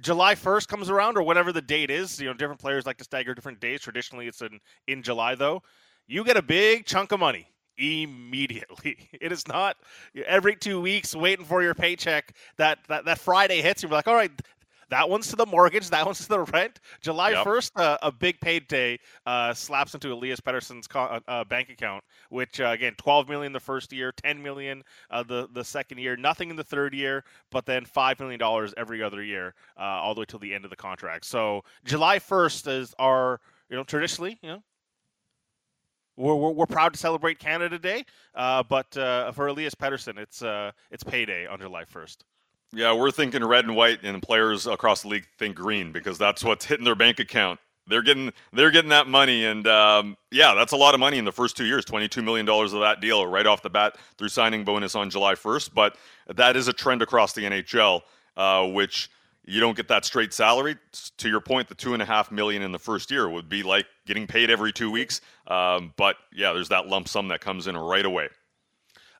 July 0.00 0.34
1st 0.34 0.68
comes 0.68 0.90
around, 0.90 1.16
or 1.16 1.22
whatever 1.22 1.52
the 1.52 1.62
date 1.62 1.90
is. 1.90 2.20
You 2.20 2.26
know, 2.26 2.34
different 2.34 2.60
players 2.60 2.86
like 2.86 2.96
to 2.98 3.04
stagger 3.04 3.34
different 3.34 3.60
days. 3.60 3.80
Traditionally, 3.80 4.26
it's 4.26 4.42
in 4.42 4.60
in 4.88 5.02
July 5.02 5.34
though. 5.34 5.62
You 6.06 6.24
get 6.24 6.36
a 6.36 6.42
big 6.42 6.84
chunk 6.84 7.12
of 7.12 7.20
money 7.20 7.48
immediately. 7.78 9.08
It 9.20 9.32
is 9.32 9.48
not 9.48 9.76
every 10.26 10.54
two 10.54 10.80
weeks 10.80 11.14
waiting 11.14 11.46
for 11.46 11.62
your 11.62 11.74
paycheck. 11.74 12.36
That 12.58 12.78
that, 12.88 13.04
that 13.06 13.18
Friday 13.18 13.62
hits, 13.62 13.82
you're 13.82 13.92
like, 13.92 14.08
all 14.08 14.14
right, 14.14 14.30
that 14.90 15.08
one's 15.08 15.28
to 15.28 15.36
the 15.36 15.46
mortgage. 15.46 15.88
That 15.90 16.06
one's 16.06 16.18
to 16.20 16.28
the 16.28 16.40
rent. 16.40 16.80
July 17.00 17.30
yep. 17.30 17.46
1st, 17.46 17.70
uh, 17.76 17.98
a 18.02 18.12
big 18.12 18.40
payday 18.40 18.98
uh, 19.26 19.54
slaps 19.54 19.94
into 19.94 20.12
Elias 20.12 20.40
Pettersson's 20.40 20.86
co- 20.86 21.00
uh, 21.00 21.20
uh, 21.28 21.44
bank 21.44 21.70
account, 21.70 22.04
which, 22.30 22.60
uh, 22.60 22.68
again, 22.68 22.94
12 22.98 23.28
million 23.28 23.52
the 23.52 23.60
first 23.60 23.92
year, 23.92 24.12
10 24.12 24.42
million 24.42 24.82
uh, 25.10 25.22
the, 25.22 25.48
the 25.52 25.64
second 25.64 25.98
year, 25.98 26.16
nothing 26.16 26.50
in 26.50 26.56
the 26.56 26.64
third 26.64 26.94
year, 26.94 27.24
but 27.50 27.66
then 27.66 27.84
$5 27.84 28.20
million 28.20 28.40
every 28.76 29.02
other 29.02 29.22
year, 29.22 29.54
all 29.76 30.14
the 30.14 30.20
way 30.20 30.26
till 30.26 30.38
the 30.38 30.54
end 30.54 30.64
of 30.64 30.70
the 30.70 30.76
contract. 30.76 31.24
So 31.24 31.62
July 31.84 32.18
1st 32.18 32.80
is 32.80 32.94
our, 32.98 33.40
you 33.70 33.76
know, 33.76 33.84
traditionally, 33.84 34.38
you 34.42 34.48
know, 34.48 34.62
we're, 36.16 36.34
we're, 36.34 36.50
we're, 36.50 36.66
proud 36.66 36.92
to 36.92 36.98
celebrate 36.98 37.38
Canada 37.38 37.78
Day, 37.78 38.04
uh, 38.34 38.62
but 38.62 38.96
uh, 38.96 39.32
for 39.32 39.48
Elias 39.48 39.74
Pettersson, 39.74 40.18
it's 40.18 40.42
uh, 40.42 40.70
it's 40.90 41.02
payday 41.02 41.46
on 41.46 41.58
July 41.58 41.84
1st. 41.84 42.18
Yeah, 42.74 42.92
we're 42.94 43.10
thinking 43.10 43.44
red 43.44 43.64
and 43.64 43.76
white, 43.76 44.00
and 44.02 44.22
players 44.22 44.66
across 44.66 45.02
the 45.02 45.08
league 45.08 45.26
think 45.38 45.56
green 45.56 45.92
because 45.92 46.18
that's 46.18 46.42
what's 46.42 46.64
hitting 46.64 46.84
their 46.84 46.94
bank 46.94 47.20
account. 47.20 47.60
They're 47.86 48.02
getting 48.02 48.32
they're 48.52 48.70
getting 48.70 48.90
that 48.90 49.06
money, 49.06 49.44
and 49.44 49.66
um, 49.66 50.16
yeah, 50.30 50.54
that's 50.54 50.72
a 50.72 50.76
lot 50.76 50.94
of 50.94 51.00
money 51.00 51.18
in 51.18 51.24
the 51.24 51.32
first 51.32 51.56
two 51.56 51.66
years. 51.66 51.84
Twenty 51.84 52.08
two 52.08 52.22
million 52.22 52.46
dollars 52.46 52.72
of 52.72 52.80
that 52.80 53.00
deal 53.00 53.26
right 53.26 53.46
off 53.46 53.62
the 53.62 53.70
bat 53.70 53.96
through 54.16 54.28
signing 54.28 54.64
bonus 54.64 54.94
on 54.94 55.10
July 55.10 55.34
first. 55.34 55.74
But 55.74 55.96
that 56.34 56.56
is 56.56 56.66
a 56.66 56.72
trend 56.72 57.02
across 57.02 57.34
the 57.34 57.42
NHL, 57.42 58.02
uh, 58.36 58.66
which 58.68 59.10
you 59.46 59.60
don't 59.60 59.76
get 59.76 59.88
that 59.88 60.04
straight 60.04 60.32
salary. 60.32 60.76
To 61.18 61.28
your 61.28 61.40
point, 61.40 61.68
the 61.68 61.74
two 61.74 61.92
and 61.92 62.02
a 62.02 62.06
half 62.06 62.32
million 62.32 62.62
in 62.62 62.72
the 62.72 62.78
first 62.78 63.10
year 63.10 63.28
would 63.28 63.48
be 63.48 63.62
like 63.62 63.86
getting 64.06 64.26
paid 64.26 64.50
every 64.50 64.72
two 64.72 64.90
weeks. 64.90 65.20
Um, 65.46 65.92
but 65.96 66.16
yeah, 66.32 66.52
there's 66.54 66.70
that 66.70 66.86
lump 66.86 67.08
sum 67.08 67.28
that 67.28 67.40
comes 67.40 67.66
in 67.66 67.76
right 67.76 68.06
away. 68.06 68.28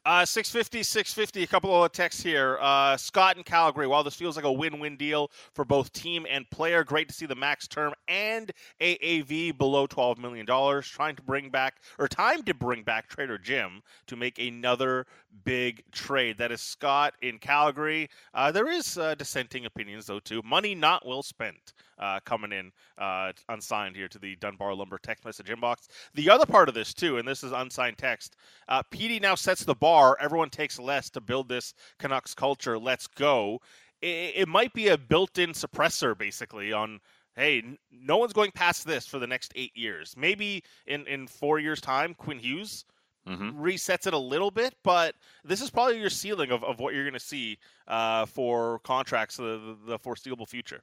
Uh, 0.07 0.23
650, 0.23 0.83
650, 0.83 1.45
a 1.45 1.47
couple 1.47 1.71
of 1.71 1.77
other 1.81 1.89
texts 1.89 2.23
here. 2.23 2.59
Uh, 2.61 2.95
Scott 2.95 3.37
and 3.37 3.45
Calgary, 3.47 3.87
while 3.87 4.05
this 4.05 4.15
feels 4.15 4.37
like 4.37 4.45
a 4.45 4.53
win 4.53 4.79
win 4.79 4.99
deal 4.99 5.31
for 5.55 5.65
both 5.65 5.91
team 5.95 6.27
and 6.29 6.49
player, 6.51 6.85
great 6.85 7.09
to 7.09 7.15
see 7.15 7.25
the 7.25 7.35
max 7.35 7.67
term 7.67 7.95
and 8.07 8.53
AAV 8.83 9.57
below 9.57 9.87
$12 9.87 10.19
million. 10.19 10.45
Trying 10.83 11.17
to 11.17 11.23
bring 11.23 11.49
back, 11.49 11.77
or 11.99 12.07
time 12.07 12.43
to 12.43 12.53
bring 12.53 12.83
back 12.83 13.09
Trader 13.09 13.39
Jim 13.39 13.81
to 14.07 14.15
make 14.15 14.39
another 14.39 15.07
big 15.43 15.83
trade. 15.91 16.37
That 16.37 16.53
is 16.53 16.61
Scott 16.61 17.15
in 17.23 17.39
Calgary. 17.39 18.11
Uh, 18.35 18.53
there 18.53 18.71
is 18.71 18.99
uh, 18.99 19.15
dissenting 19.15 19.65
opinions, 19.65 20.05
though, 20.05 20.21
too. 20.21 20.43
Money 20.45 20.75
not 20.75 21.07
well 21.07 21.23
spent 21.23 21.73
uh, 21.99 22.21
coming 22.27 22.53
in 22.53 22.73
uh, 22.99 23.33
unsigned 23.49 23.97
here 23.97 24.09
to 24.09 24.19
the 24.19 24.37
Dunbar 24.37 24.75
Lumber 24.75 24.99
text 24.99 25.25
message 25.25 25.47
inbox. 25.47 25.89
The 26.15 26.29
other 26.29 26.47
part 26.47 26.69
of 26.69 26.75
this, 26.75 26.93
too, 26.93 27.17
and 27.17 27.27
this 27.27 27.43
is 27.43 27.53
unsigned 27.53 27.97
text, 27.97 28.37
uh, 28.69 28.83
Petey 28.91 29.19
now 29.19 29.35
sets 29.35 29.65
the 29.65 29.75
bar. 29.75 29.94
Everyone 30.21 30.51
takes 30.51 30.79
less 30.79 31.11
to 31.11 31.21
build 31.21 31.49
this 31.49 31.75
Canucks 31.99 32.35
culture. 32.35 32.79
Let's 32.79 33.07
go. 33.07 33.61
It, 34.01 34.33
it 34.37 34.49
might 34.49 34.73
be 34.73 34.89
a 34.89 34.99
built 34.99 35.39
in 35.39 35.51
suppressor, 35.51 36.17
basically, 36.17 36.73
on 36.73 37.01
hey, 37.37 37.63
no 37.91 38.17
one's 38.17 38.33
going 38.33 38.53
past 38.53 38.87
this 38.87 39.07
for 39.07 39.19
the 39.19 39.27
next 39.27 39.53
eight 39.57 39.77
years. 39.77 40.15
Maybe 40.17 40.63
in, 40.87 41.07
in 41.07 41.27
four 41.27 41.59
years' 41.59 41.81
time, 41.81 42.15
Quinn 42.15 42.39
Hughes 42.39 42.85
mm-hmm. 43.29 43.61
resets 43.61 44.07
it 44.07 44.15
a 44.15 44.19
little 44.19 44.51
bit, 44.51 44.75
but 44.85 45.15
this 45.45 45.61
is 45.61 45.71
probably 45.71 45.99
your 45.99 46.11
ceiling 46.11 46.51
of, 46.51 46.63
of 46.65 46.79
what 46.79 46.95
you're 46.95 47.05
going 47.05 47.15
to 47.15 47.21
see 47.21 47.59
uh, 47.89 48.27
for 48.27 48.79
contracts 48.81 49.37
the, 49.37 49.77
the 49.87 49.99
foreseeable 49.99 50.47
future. 50.47 50.83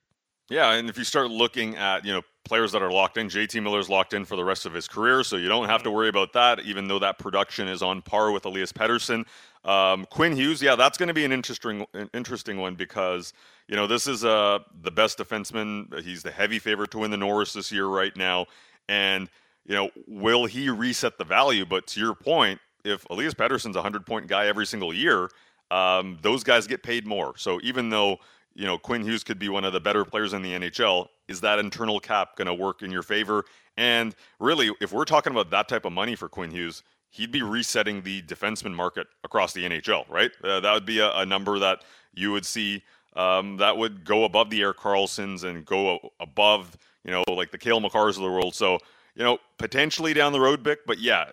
Yeah, 0.52 0.74
and 0.74 0.90
if 0.90 0.98
you 0.98 1.06
start 1.06 1.32
looking 1.32 1.78
at 1.78 2.04
you 2.04 2.12
know 2.12 2.24
players 2.44 2.74
that 2.74 2.82
are 2.82 2.92
locked 2.92 3.16
in, 3.16 3.30
JT 3.30 3.64
Miller's 3.64 3.88
locked 3.90 4.14
in 4.14 4.26
for 4.26 4.36
the 4.36 4.44
rest 4.44 4.66
of 4.66 4.74
his 4.74 4.86
career, 4.86 5.24
so 5.24 5.38
you 5.38 5.48
don't 5.48 5.70
have 5.70 5.82
to 5.84 5.88
mm-hmm. 5.88 5.96
worry 5.96 6.10
about 6.10 6.34
that. 6.34 6.60
Even 6.66 6.90
though 6.90 7.00
that 7.00 7.18
production 7.18 7.70
is 7.70 7.82
on 7.82 8.02
par 8.02 8.34
with 8.34 8.44
Elias 8.44 8.74
Pettersson, 8.74 9.26
um, 9.64 10.06
Quinn 10.10 10.36
Hughes, 10.36 10.62
yeah, 10.62 10.76
that's 10.76 10.98
going 10.98 11.08
to 11.08 11.14
be 11.14 11.24
an 11.24 11.32
interesting 11.32 11.86
an 11.94 12.10
interesting 12.14 12.58
one 12.58 12.76
because 12.76 13.32
you 13.70 13.78
know 13.78 13.88
this 13.88 14.08
is 14.08 14.26
uh, 14.26 14.60
the 14.82 14.92
best 14.92 15.20
defenseman. 15.20 16.04
He's 16.04 16.22
the 16.22 16.32
heavy 16.32 16.60
favorite 16.60 16.92
to 16.92 16.98
win 16.98 17.12
the 17.12 17.18
Norris 17.18 17.54
this 17.54 17.72
year 17.72 17.86
right 17.86 18.16
now, 18.18 18.48
and 18.90 19.30
you 19.66 19.74
know 19.74 19.90
will 20.06 20.48
he 20.48 20.70
reset 20.70 21.18
the 21.18 21.24
value? 21.24 21.66
But 21.66 21.88
to 21.88 22.02
your 22.02 22.14
point, 22.14 22.60
if 22.84 23.10
Elias 23.10 23.34
Pettersson's 23.34 23.78
a 23.78 23.82
hundred 23.82 24.06
point 24.06 24.28
guy 24.28 24.48
every 24.48 24.66
single 24.66 24.94
year, 24.94 25.30
um, 25.72 26.20
those 26.22 26.44
guys 26.44 26.68
get 26.68 26.84
paid 26.84 27.08
more. 27.08 27.38
So 27.38 27.62
even 27.64 27.90
though 27.90 28.20
you 28.54 28.66
know, 28.66 28.78
Quinn 28.78 29.04
Hughes 29.04 29.24
could 29.24 29.40
be 29.40 29.50
one 29.50 29.64
of 29.64 29.74
the 29.74 29.80
better 29.80 30.04
players 30.06 30.34
in 30.34 30.42
the 30.42 30.54
NHL. 30.54 31.08
Is 31.28 31.42
that 31.42 31.60
internal 31.60 32.00
cap 32.00 32.36
going 32.36 32.48
to 32.48 32.54
work 32.54 32.82
in 32.82 32.92
your 32.92 33.04
favor? 33.04 33.46
And 33.78 34.16
really, 34.40 34.72
if 34.82 34.92
we're 34.92 35.06
talking 35.06 35.32
about 35.32 35.50
that 35.52 35.68
type 35.68 35.86
of 35.86 35.94
money 35.94 36.16
for 36.16 36.28
Quinn 36.28 36.52
Hughes, 36.52 36.84
he'd 37.10 37.32
be 37.32 37.42
resetting 37.42 38.02
the 38.02 38.22
defenseman 38.24 38.74
market 38.74 39.08
across 39.24 39.54
the 39.54 39.64
NHL, 39.64 40.10
right? 40.10 40.32
Uh, 40.44 40.60
that 40.60 40.74
would 40.74 40.86
be 40.86 41.00
a, 41.00 41.12
a, 41.18 41.26
number 41.26 41.60
that 41.60 41.84
you 42.14 42.32
would 42.32 42.46
see 42.46 42.84
um, 43.16 43.58
that 43.58 43.78
would 43.78 44.06
go 44.06 44.24
above 44.24 44.50
the 44.50 44.62
Erik 44.62 44.78
Karlssons 44.78 45.44
and 45.44 45.66
go 45.66 46.12
above, 46.20 46.78
you 47.04 47.12
know, 47.12 47.24
like 47.28 47.52
the 47.52 47.58
Cale 47.58 47.82
Makars 47.82 48.16
of 48.16 48.24
the 48.24 48.32
world. 48.32 48.56
So, 48.56 48.80
you 49.16 49.24
know, 49.24 49.40
potentially 49.58 50.14
down 50.14 50.32
the 50.32 50.40
road, 50.40 50.64
Bik. 50.64 50.78
But 50.86 51.00
yeah, 51.00 51.26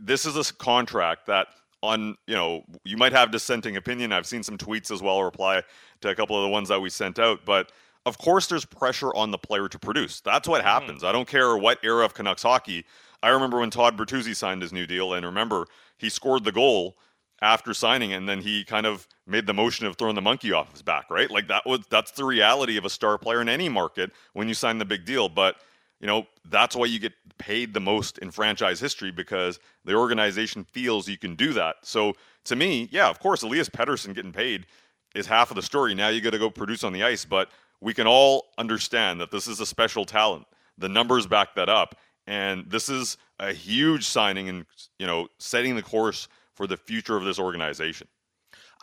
this 0.00 0.26
is 0.26 0.36
a 0.36 0.54
contract 0.54 1.26
that 1.26 1.48
on 1.82 2.16
you 2.26 2.34
know 2.34 2.62
you 2.84 2.96
might 2.96 3.12
have 3.12 3.30
dissenting 3.30 3.76
opinion 3.76 4.12
i've 4.12 4.26
seen 4.26 4.42
some 4.42 4.56
tweets 4.56 4.90
as 4.90 5.02
well 5.02 5.22
reply 5.22 5.60
to 6.02 6.08
a 6.08 6.14
couple 6.14 6.36
of 6.36 6.42
the 6.42 6.48
ones 6.48 6.68
that 6.68 6.80
we 6.80 6.90
sent 6.90 7.18
out 7.18 7.40
but 7.44 7.72
of 8.06 8.18
course 8.18 8.46
there's 8.46 8.64
pressure 8.64 9.14
on 9.14 9.30
the 9.30 9.38
player 9.38 9.68
to 9.68 9.78
produce 9.78 10.20
that's 10.20 10.48
what 10.48 10.60
mm-hmm. 10.60 10.68
happens 10.68 10.98
mm-hmm. 10.98 11.06
i 11.06 11.12
don't 11.12 11.28
care 11.28 11.56
what 11.56 11.78
era 11.82 12.04
of 12.04 12.14
canucks 12.14 12.42
hockey 12.42 12.84
i 13.22 13.28
remember 13.28 13.60
when 13.60 13.70
todd 13.70 13.96
bertuzzi 13.96 14.34
signed 14.34 14.62
his 14.62 14.72
new 14.72 14.86
deal 14.86 15.14
and 15.14 15.24
remember 15.24 15.66
he 15.98 16.08
scored 16.08 16.44
the 16.44 16.52
goal 16.52 16.96
after 17.40 17.74
signing 17.74 18.12
and 18.12 18.28
then 18.28 18.40
he 18.40 18.64
kind 18.64 18.86
of 18.86 19.08
made 19.26 19.46
the 19.46 19.54
motion 19.54 19.86
of 19.86 19.96
throwing 19.96 20.14
the 20.14 20.22
monkey 20.22 20.52
off 20.52 20.70
his 20.72 20.82
back 20.82 21.10
right 21.10 21.30
like 21.30 21.48
that 21.48 21.64
was 21.66 21.80
that's 21.90 22.12
the 22.12 22.24
reality 22.24 22.76
of 22.76 22.84
a 22.84 22.90
star 22.90 23.18
player 23.18 23.40
in 23.40 23.48
any 23.48 23.68
market 23.68 24.10
when 24.32 24.48
you 24.48 24.54
sign 24.54 24.78
the 24.78 24.84
big 24.84 25.04
deal 25.04 25.28
but 25.28 25.56
you 26.02 26.08
know, 26.08 26.26
that's 26.50 26.74
why 26.74 26.86
you 26.86 26.98
get 26.98 27.12
paid 27.38 27.72
the 27.72 27.80
most 27.80 28.18
in 28.18 28.30
franchise 28.32 28.80
history 28.80 29.12
because 29.12 29.60
the 29.84 29.94
organization 29.94 30.64
feels 30.64 31.08
you 31.08 31.16
can 31.16 31.36
do 31.36 31.52
that. 31.52 31.76
So 31.82 32.14
to 32.44 32.56
me, 32.56 32.88
yeah, 32.90 33.08
of 33.08 33.20
course, 33.20 33.42
Elias 33.42 33.68
Pettersson 33.68 34.12
getting 34.12 34.32
paid 34.32 34.66
is 35.14 35.26
half 35.26 35.50
of 35.50 35.56
the 35.56 35.62
story. 35.62 35.94
Now 35.94 36.08
you 36.08 36.20
got 36.20 36.30
to 36.30 36.38
go 36.38 36.50
produce 36.50 36.84
on 36.84 36.92
the 36.92 37.02
ice, 37.02 37.24
but 37.24 37.50
we 37.80 37.94
can 37.94 38.06
all 38.06 38.46
understand 38.58 39.20
that 39.20 39.30
this 39.30 39.46
is 39.46 39.60
a 39.60 39.66
special 39.66 40.04
talent. 40.04 40.46
The 40.78 40.88
numbers 40.88 41.26
back 41.26 41.54
that 41.56 41.68
up, 41.68 41.96
and 42.26 42.70
this 42.70 42.88
is 42.88 43.16
a 43.38 43.52
huge 43.52 44.04
signing 44.06 44.48
and 44.48 44.66
you 44.98 45.06
know 45.06 45.28
setting 45.38 45.76
the 45.76 45.82
course 45.82 46.28
for 46.54 46.66
the 46.66 46.76
future 46.76 47.16
of 47.16 47.24
this 47.24 47.38
organization. 47.38 48.08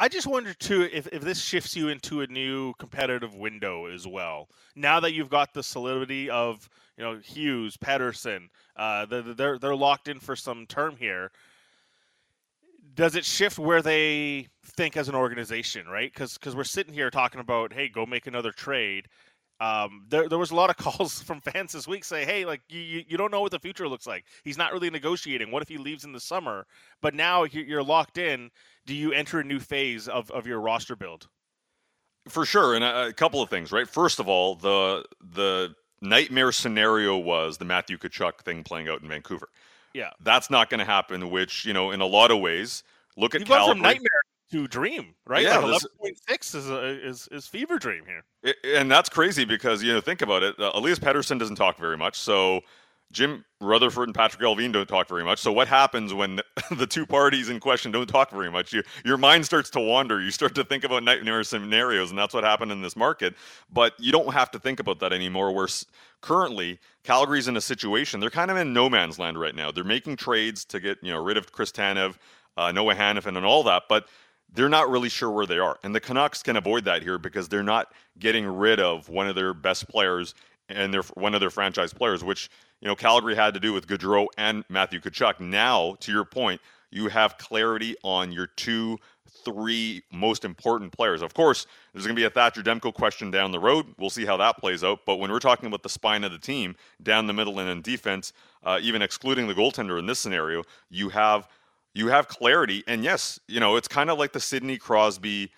I 0.02 0.08
just 0.08 0.28
wonder 0.28 0.54
too 0.54 0.88
if, 0.94 1.08
if 1.08 1.22
this 1.22 1.42
shifts 1.42 1.76
you 1.76 1.90
into 1.90 2.22
a 2.22 2.28
new 2.28 2.74
competitive 2.80 3.36
window 3.36 3.88
as 3.88 4.08
well. 4.08 4.48
Now 4.76 5.02
that 5.02 5.12
you've 5.12 5.30
got 5.30 5.54
the 5.54 5.62
solidity 5.62 6.30
of 6.30 6.70
you 6.98 7.04
know 7.04 7.18
Hughes, 7.18 7.76
Pettersson, 7.78 8.50
uh, 8.76 9.06
they're 9.06 9.60
they're 9.60 9.76
locked 9.76 10.08
in 10.08 10.20
for 10.20 10.36
some 10.36 10.66
term 10.68 10.96
here. 10.96 11.32
Does 13.00 13.16
it 13.16 13.24
shift 13.24 13.58
where 13.58 13.82
they 13.82 14.48
think 14.66 14.98
as 14.98 15.08
an 15.08 15.16
organization, 15.16 15.88
right? 15.88 16.12
Because 16.14 16.34
because 16.34 16.54
we're 16.54 16.66
sitting 16.66 16.94
here 16.94 17.10
talking 17.10 17.40
about, 17.40 17.72
hey, 17.72 17.88
go 17.88 18.06
make 18.06 18.28
another 18.28 18.52
trade. 18.52 19.08
Um, 19.62 20.06
there, 20.10 20.28
there 20.28 20.38
was 20.38 20.52
a 20.52 20.56
lot 20.56 20.70
of 20.70 20.76
calls 20.84 21.22
from 21.22 21.40
fans 21.40 21.72
this 21.72 21.88
week 21.88 22.04
say, 22.04 22.26
hey, 22.26 22.44
like 22.44 22.60
you, 22.68 23.06
you 23.08 23.16
don't 23.16 23.32
know 23.32 23.40
what 23.40 23.52
the 23.54 23.60
future 23.60 23.88
looks 23.88 24.06
like. 24.06 24.26
He's 24.44 24.58
not 24.58 24.74
really 24.74 24.90
negotiating. 24.90 25.50
What 25.50 25.62
if 25.62 25.70
he 25.70 25.78
leaves 25.78 26.04
in 26.04 26.12
the 26.12 26.20
summer? 26.20 26.68
But 27.02 27.16
now 27.16 27.46
you're 27.46 27.84
locked 27.84 28.18
in 28.18 28.52
do 28.86 28.94
you 28.94 29.14
enter 29.14 29.40
a 29.40 29.46
new 29.46 29.60
phase 29.60 30.10
of, 30.10 30.30
of 30.32 30.46
your 30.46 30.60
roster 30.60 30.98
build? 30.98 31.30
For 32.28 32.46
sure, 32.46 32.76
and 32.76 32.84
a, 32.84 33.08
a 33.08 33.14
couple 33.14 33.42
of 33.42 33.50
things, 33.50 33.72
right? 33.72 33.88
First 33.88 34.20
of 34.20 34.28
all, 34.28 34.56
the 34.56 35.06
the 35.22 35.74
nightmare 36.02 36.52
scenario 36.52 37.18
was 37.18 37.60
the 37.60 37.66
Matthew 37.66 37.98
Tkachuk 37.98 38.42
thing 38.42 38.62
playing 38.62 38.90
out 38.90 39.02
in 39.02 39.08
Vancouver. 39.08 39.48
Yeah, 39.94 40.12
that's 40.22 40.50
not 40.50 40.70
going 40.70 40.80
to 40.80 40.86
happen. 40.86 41.30
Which 41.30 41.66
you 41.66 41.74
know, 41.74 41.92
in 41.92 42.02
a 42.02 42.06
lot 42.06 42.32
of 42.32 42.40
ways, 42.40 42.84
look 43.18 43.36
at 43.36 43.42
you 43.42 43.46
Calgary. 43.46 43.74
from 43.74 43.82
nightmare 43.82 44.22
to 44.52 44.68
dream, 44.68 45.16
right? 45.26 45.44
Yeah, 45.44 45.58
like 45.58 45.66
eleven 45.66 45.90
point 46.00 46.18
six 46.28 46.56
is, 46.56 46.70
a, 46.70 47.06
is 47.06 47.28
is 47.32 47.48
fever 47.48 47.78
dream 47.78 48.04
here, 48.06 48.24
it, 48.44 48.58
and 48.64 48.92
that's 48.92 49.10
crazy 49.10 49.46
because 49.46 49.84
you 49.84 49.94
know 49.94 50.02
think 50.02 50.22
about 50.22 50.44
it. 50.44 50.60
Uh, 50.60 50.72
Elias 50.74 51.00
Pettersson 51.00 51.40
doesn't 51.40 51.56
talk 51.56 51.78
very 51.78 51.98
much, 51.98 52.18
so 52.18 52.62
Jim 53.12 53.44
Rutherford 53.60 54.08
and 54.08 54.16
Patrik 54.16 54.42
Allvin 54.42 54.72
don't 54.72 54.88
talk 54.88 55.10
very 55.10 55.24
much. 55.24 55.40
So 55.40 55.52
what 55.52 55.68
happens 55.68 56.14
when 56.14 56.40
the 56.72 56.86
two 56.86 57.06
parties 57.06 57.50
in 57.50 57.60
question 57.60 57.92
don't 57.92 58.08
talk 58.08 58.30
very 58.30 58.52
much? 58.52 58.72
You, 58.72 58.84
your 59.04 59.18
mind 59.18 59.46
starts 59.46 59.70
to 59.72 59.80
wander. 59.80 60.22
You 60.22 60.30
start 60.32 60.54
to 60.56 60.64
think 60.64 60.84
about 60.84 61.04
nightmare 61.04 61.44
scenarios, 61.44 62.12
and 62.12 62.20
that's 62.20 62.34
what 62.34 62.44
happened 62.44 62.72
in 62.72 62.82
this 62.82 62.96
market. 62.96 63.34
But 63.72 63.94
you 64.00 64.12
don't 64.12 64.34
have 64.34 64.52
to 64.52 64.60
think 64.60 64.80
about 64.80 65.00
that 65.00 65.12
anymore. 65.12 65.52
Where 65.54 65.68
currently 66.22 66.80
Calgary's 67.04 67.48
in 67.48 67.58
a 67.58 67.62
situation 67.62 68.20
they're 68.20 68.30
kind 68.30 68.52
of 68.52 68.58
in 68.58 68.74
no 68.74 68.90
man's 68.90 69.18
land 69.18 69.40
right 69.40 69.56
now. 69.56 69.72
They're 69.72 69.84
making 69.84 70.18
trades 70.18 70.64
to 70.66 70.80
get 70.80 71.00
you 71.02 71.12
know 71.12 71.24
rid 71.24 71.38
of 71.38 71.52
Chris 71.52 71.72
Tanev, 71.72 72.16
uh, 72.58 72.72
Noah 72.72 72.96
Hanifin, 72.96 73.38
and 73.38 73.46
all 73.46 73.64
that, 73.64 73.84
but 73.90 74.08
they're 74.54 74.70
not 74.70 74.90
really 74.90 75.10
sure 75.10 75.30
where 75.30 75.46
they 75.46 75.60
are. 75.60 75.78
And 75.84 75.94
the 75.94 76.00
Canucks 76.00 76.44
can 76.44 76.58
avoid 76.58 76.86
that 76.86 77.04
here 77.04 77.18
because 77.18 77.50
they're 77.50 77.64
not 77.64 77.94
getting 78.18 78.46
rid 78.46 78.80
of 78.80 79.10
one 79.10 79.28
of 79.28 79.36
their 79.36 79.54
best 79.54 79.88
players 79.88 80.34
and 80.70 80.94
their 80.94 81.02
one 81.16 81.34
of 81.34 81.40
their 81.40 81.50
franchise 81.50 81.94
players, 81.94 82.24
which 82.24 82.50
you 82.82 82.88
know 82.88 82.96
Calgary 82.96 83.36
had 83.36 83.54
to 83.54 83.60
do 83.60 83.74
with 83.74 83.88
Gaudreau 83.88 84.28
and 84.38 84.64
Matthew 84.70 85.00
Tkachuk. 85.00 85.40
Now, 85.40 85.96
to 86.00 86.12
your 86.12 86.26
point, 86.26 86.62
you 86.92 87.08
have 87.10 87.38
clarity 87.38 87.96
on 88.04 88.32
your 88.32 88.48
two, 88.48 88.98
three 89.46 90.04
most 90.12 90.46
important 90.46 90.92
players. 90.92 91.22
Of 91.22 91.34
course, 91.34 91.66
there's 91.94 92.06
going 92.06 92.16
to 92.16 92.20
be 92.20 92.26
a 92.26 92.30
Thatcher 92.30 92.62
Demko 92.62 92.94
question 92.94 93.32
down 93.32 93.52
the 93.52 93.60
road. 93.60 93.88
We'll 93.98 94.10
see 94.10 94.26
how 94.26 94.38
that 94.38 94.58
plays 94.58 94.84
out. 94.84 95.06
But 95.06 95.18
when 95.18 95.32
we're 95.32 95.40
talking 95.40 95.68
about 95.68 95.84
the 95.84 95.90
spine 95.90 96.24
of 96.24 96.32
the 96.32 96.40
team, 96.40 96.76
down 97.04 97.28
the 97.28 97.34
middle 97.34 97.60
and 97.60 97.70
in 97.70 97.82
defense, 97.82 98.34
uh, 98.64 98.80
even 98.82 99.02
excluding 99.02 99.48
the 99.48 99.54
goaltender 99.54 100.00
in 100.00 100.06
this 100.06 100.20
scenario, 100.20 100.64
you 100.90 101.10
have 101.10 101.48
you 101.94 102.08
have 102.08 102.28
clarity. 102.28 102.84
And 102.88 103.04
yes, 103.04 103.40
you 103.48 103.60
know 103.60 103.76
it's 103.76 103.88
kind 103.88 104.10
of 104.10 104.18
like 104.18 104.34
the 104.34 104.40
Sidney 104.40 104.78
Crosby 104.78 105.52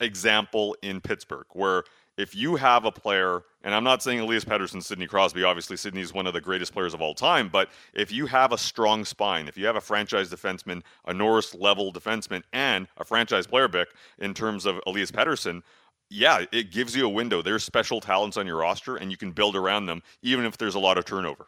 example 0.00 0.76
in 0.82 1.00
Pittsburgh, 1.00 1.46
where 1.52 1.84
if 2.20 2.34
you 2.34 2.56
have 2.56 2.84
a 2.84 2.92
player, 2.92 3.42
and 3.64 3.74
I'm 3.74 3.82
not 3.82 4.02
saying 4.02 4.20
Elias 4.20 4.44
Pettersson, 4.44 4.82
Sidney 4.82 5.06
Crosby, 5.06 5.42
obviously 5.42 5.76
Sidney 5.76 6.02
is 6.02 6.12
one 6.12 6.26
of 6.26 6.34
the 6.34 6.40
greatest 6.40 6.72
players 6.72 6.92
of 6.92 7.00
all 7.00 7.14
time, 7.14 7.48
but 7.48 7.70
if 7.94 8.12
you 8.12 8.26
have 8.26 8.52
a 8.52 8.58
strong 8.58 9.06
spine, 9.06 9.48
if 9.48 9.56
you 9.56 9.64
have 9.64 9.76
a 9.76 9.80
franchise 9.80 10.30
defenseman, 10.30 10.82
a 11.06 11.14
Norris 11.14 11.54
level 11.54 11.92
defenseman, 11.92 12.42
and 12.52 12.86
a 12.98 13.04
franchise 13.04 13.46
player 13.46 13.68
pick 13.68 13.88
in 14.18 14.34
terms 14.34 14.66
of 14.66 14.80
Elias 14.86 15.10
Pettersson, 15.10 15.62
yeah, 16.10 16.44
it 16.52 16.70
gives 16.70 16.94
you 16.94 17.06
a 17.06 17.08
window. 17.08 17.40
There's 17.40 17.64
special 17.64 18.00
talents 18.00 18.36
on 18.36 18.46
your 18.46 18.56
roster, 18.56 18.96
and 18.96 19.10
you 19.10 19.16
can 19.16 19.30
build 19.30 19.56
around 19.56 19.86
them, 19.86 20.02
even 20.22 20.44
if 20.44 20.58
there's 20.58 20.74
a 20.74 20.80
lot 20.80 20.98
of 20.98 21.04
turnover. 21.06 21.46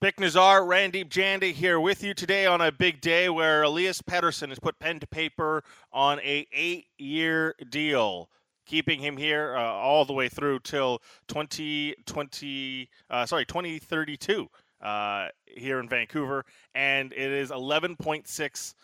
Bik 0.00 0.14
Nizzar, 0.14 0.62
Randip 0.66 1.08
Janda 1.10 1.52
here 1.52 1.78
with 1.78 2.02
you 2.02 2.14
today 2.14 2.46
on 2.46 2.60
a 2.60 2.72
big 2.72 3.00
day 3.00 3.28
where 3.28 3.62
Elias 3.62 4.00
Pettersson 4.00 4.48
has 4.48 4.58
put 4.58 4.78
pen 4.78 4.98
to 4.98 5.06
paper 5.06 5.62
on 5.92 6.18
a 6.20 6.46
eight-year 6.52 7.54
deal 7.68 8.28
keeping 8.72 9.00
him 9.00 9.18
here 9.18 9.54
uh, 9.54 9.60
all 9.60 10.06
the 10.06 10.14
way 10.14 10.30
through 10.30 10.58
till 10.60 11.02
2020, 11.28 12.88
uh, 13.10 13.26
sorry, 13.26 13.44
2032 13.44 14.48
uh, 14.80 15.28
here 15.44 15.78
in 15.78 15.86
Vancouver. 15.86 16.46
And 16.74 17.12
it 17.12 17.30
is 17.32 17.50
$11.6 17.50 18.74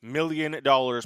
million 0.00 0.60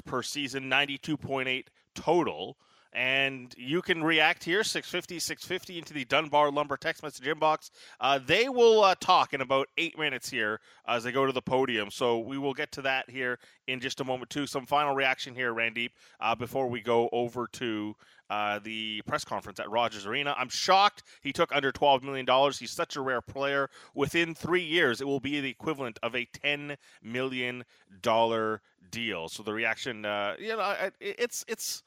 per 0.04 0.22
season, 0.22 0.64
92.8 0.64 1.64
total. 1.94 2.58
And 2.94 3.52
you 3.58 3.82
can 3.82 4.04
react 4.04 4.44
here, 4.44 4.62
650, 4.62 5.18
650 5.18 5.78
into 5.78 5.92
the 5.92 6.04
Dunbar 6.04 6.52
Lumber 6.52 6.76
text 6.76 7.02
message 7.02 7.26
inbox. 7.26 7.70
Uh, 8.00 8.20
they 8.24 8.48
will 8.48 8.84
uh, 8.84 8.94
talk 9.00 9.34
in 9.34 9.40
about 9.40 9.68
eight 9.76 9.98
minutes 9.98 10.30
here 10.30 10.60
as 10.86 11.02
they 11.02 11.10
go 11.10 11.26
to 11.26 11.32
the 11.32 11.42
podium. 11.42 11.90
So 11.90 12.20
we 12.20 12.38
will 12.38 12.54
get 12.54 12.70
to 12.72 12.82
that 12.82 13.10
here 13.10 13.40
in 13.66 13.80
just 13.80 14.00
a 14.00 14.04
moment, 14.04 14.30
too. 14.30 14.46
Some 14.46 14.64
final 14.64 14.94
reaction 14.94 15.34
here, 15.34 15.52
Randip, 15.52 15.90
uh, 16.20 16.36
before 16.36 16.68
we 16.68 16.80
go 16.80 17.08
over 17.12 17.48
to 17.54 17.96
uh, 18.30 18.58
the 18.60 19.02
press 19.06 19.24
conference 19.24 19.60
at 19.60 19.70
Rogers 19.70 20.06
Arena. 20.06 20.34
I'm 20.38 20.48
shocked 20.48 21.02
he 21.20 21.32
took 21.32 21.54
under 21.54 21.72
$12 21.72 22.02
million. 22.02 22.26
He's 22.58 22.70
such 22.70 22.96
a 22.96 23.00
rare 23.00 23.20
player. 23.20 23.68
Within 23.94 24.34
three 24.34 24.62
years, 24.62 25.00
it 25.00 25.06
will 25.06 25.20
be 25.20 25.40
the 25.40 25.50
equivalent 25.50 25.98
of 26.02 26.14
a 26.14 26.26
$10 26.26 26.76
million 27.02 27.64
deal. 28.90 29.28
So 29.28 29.42
the 29.42 29.52
reaction, 29.52 30.04
uh, 30.04 30.36
you 30.38 30.56
know, 30.56 30.74
it's 31.00 31.44
it's 31.48 31.82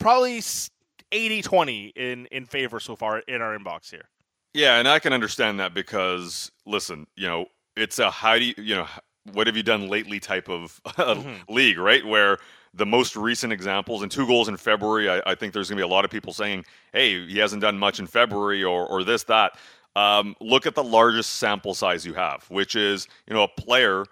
probably 0.00 0.38
80-20 0.38 1.92
in 1.96 2.26
in 2.26 2.46
favor 2.46 2.80
so 2.80 2.96
far 2.96 3.20
in 3.20 3.40
our 3.40 3.56
inbox 3.56 3.90
here. 3.90 4.08
Yeah, 4.52 4.78
and 4.78 4.88
I 4.88 4.98
can 4.98 5.12
understand 5.12 5.60
that 5.60 5.74
because 5.74 6.50
listen, 6.66 7.06
you 7.16 7.26
know, 7.26 7.46
it's 7.76 7.98
a 7.98 8.10
how 8.10 8.36
do 8.36 8.44
you, 8.44 8.54
you 8.58 8.74
know, 8.74 8.86
what 9.32 9.46
have 9.46 9.56
you 9.56 9.62
done 9.62 9.88
lately 9.88 10.18
type 10.18 10.48
of 10.48 10.80
mm-hmm. 10.84 11.52
league, 11.52 11.78
right? 11.78 12.04
Where 12.04 12.38
the 12.74 12.86
most 12.86 13.16
recent 13.16 13.52
examples 13.52 14.02
and 14.02 14.10
two 14.10 14.26
goals 14.26 14.48
in 14.48 14.56
February, 14.56 15.10
I, 15.10 15.22
I 15.26 15.34
think 15.34 15.52
there's 15.52 15.68
going 15.68 15.76
to 15.76 15.84
be 15.84 15.88
a 15.88 15.92
lot 15.92 16.04
of 16.04 16.10
people 16.10 16.32
saying, 16.32 16.64
"Hey, 16.92 17.26
he 17.26 17.38
hasn't 17.38 17.62
done 17.62 17.78
much 17.78 17.98
in 17.98 18.06
February," 18.06 18.64
or 18.64 18.86
or 18.86 19.04
this 19.04 19.24
that. 19.24 19.58
Um, 19.96 20.36
look 20.40 20.66
at 20.66 20.76
the 20.76 20.84
largest 20.84 21.36
sample 21.36 21.74
size 21.74 22.06
you 22.06 22.14
have, 22.14 22.44
which 22.48 22.76
is 22.76 23.08
you 23.26 23.34
know 23.34 23.44
a 23.44 23.60
player 23.60 24.04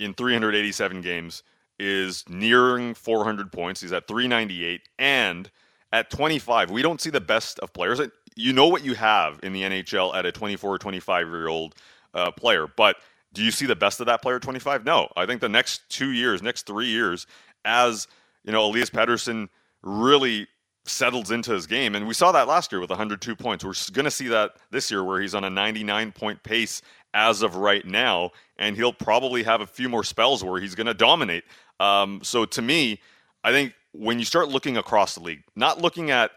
in 0.00 0.12
387 0.14 1.00
games 1.00 1.42
is 1.78 2.24
nearing 2.28 2.94
400 2.94 3.52
points. 3.52 3.80
He's 3.80 3.92
at 3.92 4.06
398. 4.06 4.82
And 4.98 5.50
at 5.92 6.10
25, 6.10 6.70
we 6.70 6.82
don't 6.82 7.00
see 7.00 7.10
the 7.10 7.20
best 7.20 7.58
of 7.60 7.72
players. 7.72 8.00
You 8.36 8.52
know 8.52 8.66
what 8.66 8.84
you 8.84 8.94
have 8.94 9.40
in 9.42 9.52
the 9.52 9.62
NHL 9.62 10.14
at 10.14 10.26
a 10.26 10.32
24 10.32 10.74
or 10.74 10.78
25 10.78 11.26
year 11.28 11.48
old 11.48 11.74
uh, 12.14 12.30
player, 12.30 12.66
but 12.76 12.96
do 13.32 13.42
you 13.42 13.50
see 13.50 13.66
the 13.66 13.76
best 13.76 14.00
of 14.00 14.06
that 14.06 14.22
player 14.22 14.36
at 14.36 14.42
25? 14.42 14.84
No. 14.84 15.08
I 15.16 15.26
think 15.26 15.40
the 15.40 15.48
next 15.48 15.88
two 15.90 16.12
years, 16.12 16.42
next 16.42 16.66
three 16.66 16.86
years, 16.86 17.26
as 17.64 18.06
you 18.44 18.52
know, 18.52 18.64
Elias 18.64 18.90
Pettersson 18.90 19.48
really 19.82 20.46
settles 20.86 21.30
into 21.30 21.52
his 21.52 21.66
game. 21.66 21.94
And 21.94 22.06
we 22.06 22.14
saw 22.14 22.30
that 22.32 22.46
last 22.46 22.70
year 22.70 22.80
with 22.80 22.90
102 22.90 23.34
points. 23.36 23.64
We're 23.64 23.74
going 23.92 24.04
to 24.04 24.10
see 24.10 24.28
that 24.28 24.52
this 24.70 24.90
year 24.90 25.02
where 25.02 25.20
he's 25.20 25.34
on 25.34 25.44
a 25.44 25.50
99 25.50 26.12
point 26.12 26.42
pace 26.42 26.82
as 27.14 27.42
of 27.42 27.56
right 27.56 27.86
now. 27.86 28.32
And 28.58 28.76
he'll 28.76 28.92
probably 28.92 29.44
have 29.44 29.60
a 29.60 29.66
few 29.66 29.88
more 29.88 30.04
spells 30.04 30.44
where 30.44 30.60
he's 30.60 30.74
going 30.74 30.86
to 30.86 30.94
dominate. 30.94 31.44
Um, 31.80 32.20
so 32.22 32.44
to 32.44 32.62
me, 32.62 33.00
I 33.42 33.52
think 33.52 33.74
when 33.92 34.18
you 34.18 34.24
start 34.24 34.48
looking 34.48 34.76
across 34.76 35.14
the 35.14 35.22
league, 35.22 35.44
not 35.56 35.80
looking 35.80 36.10
at 36.10 36.32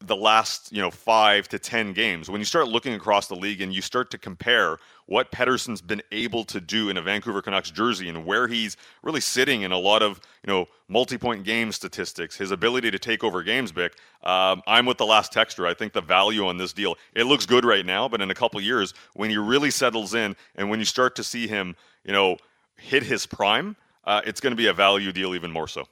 the 0.00 0.16
last 0.16 0.70
you 0.72 0.80
know 0.80 0.90
five 0.90 1.48
to 1.48 1.58
ten 1.58 1.92
games 1.92 2.30
when 2.30 2.40
you 2.40 2.44
start 2.44 2.68
looking 2.68 2.94
across 2.94 3.26
the 3.26 3.34
league 3.34 3.60
and 3.60 3.74
you 3.74 3.82
start 3.82 4.10
to 4.10 4.18
compare 4.18 4.78
what 5.06 5.32
Pettersson's 5.32 5.80
been 5.80 6.02
able 6.12 6.44
to 6.44 6.60
do 6.60 6.88
in 6.88 6.96
a 6.96 7.02
Vancouver 7.02 7.42
Canucks 7.42 7.70
jersey 7.70 8.08
and 8.08 8.24
where 8.24 8.46
he's 8.46 8.76
really 9.02 9.20
sitting 9.20 9.62
in 9.62 9.72
a 9.72 9.78
lot 9.78 10.02
of 10.02 10.20
you 10.46 10.52
know 10.52 10.66
multi-point 10.88 11.44
game 11.44 11.72
statistics 11.72 12.36
his 12.36 12.52
ability 12.52 12.90
to 12.90 12.98
take 12.98 13.24
over 13.24 13.42
games 13.42 13.72
Bik 13.72 13.90
um, 14.22 14.62
I'm 14.66 14.86
with 14.86 14.98
the 14.98 15.06
last 15.06 15.32
texture 15.32 15.66
I 15.66 15.74
think 15.74 15.92
the 15.92 16.00
value 16.00 16.46
on 16.46 16.58
this 16.58 16.72
deal 16.72 16.94
it 17.14 17.24
looks 17.24 17.44
good 17.44 17.64
right 17.64 17.84
now 17.84 18.08
but 18.08 18.20
in 18.20 18.30
a 18.30 18.34
couple 18.34 18.60
years 18.60 18.94
when 19.14 19.30
he 19.30 19.36
really 19.36 19.70
settles 19.70 20.14
in 20.14 20.36
and 20.54 20.70
when 20.70 20.78
you 20.78 20.84
start 20.84 21.16
to 21.16 21.24
see 21.24 21.48
him 21.48 21.74
you 22.04 22.12
know 22.12 22.36
hit 22.76 23.02
his 23.02 23.26
prime 23.26 23.74
uh, 24.08 24.22
it's 24.24 24.40
going 24.40 24.52
to 24.52 24.56
be 24.56 24.68
a 24.68 24.72
value 24.72 25.12
deal 25.12 25.34
even 25.34 25.52
more 25.52 25.68
so. 25.68 25.86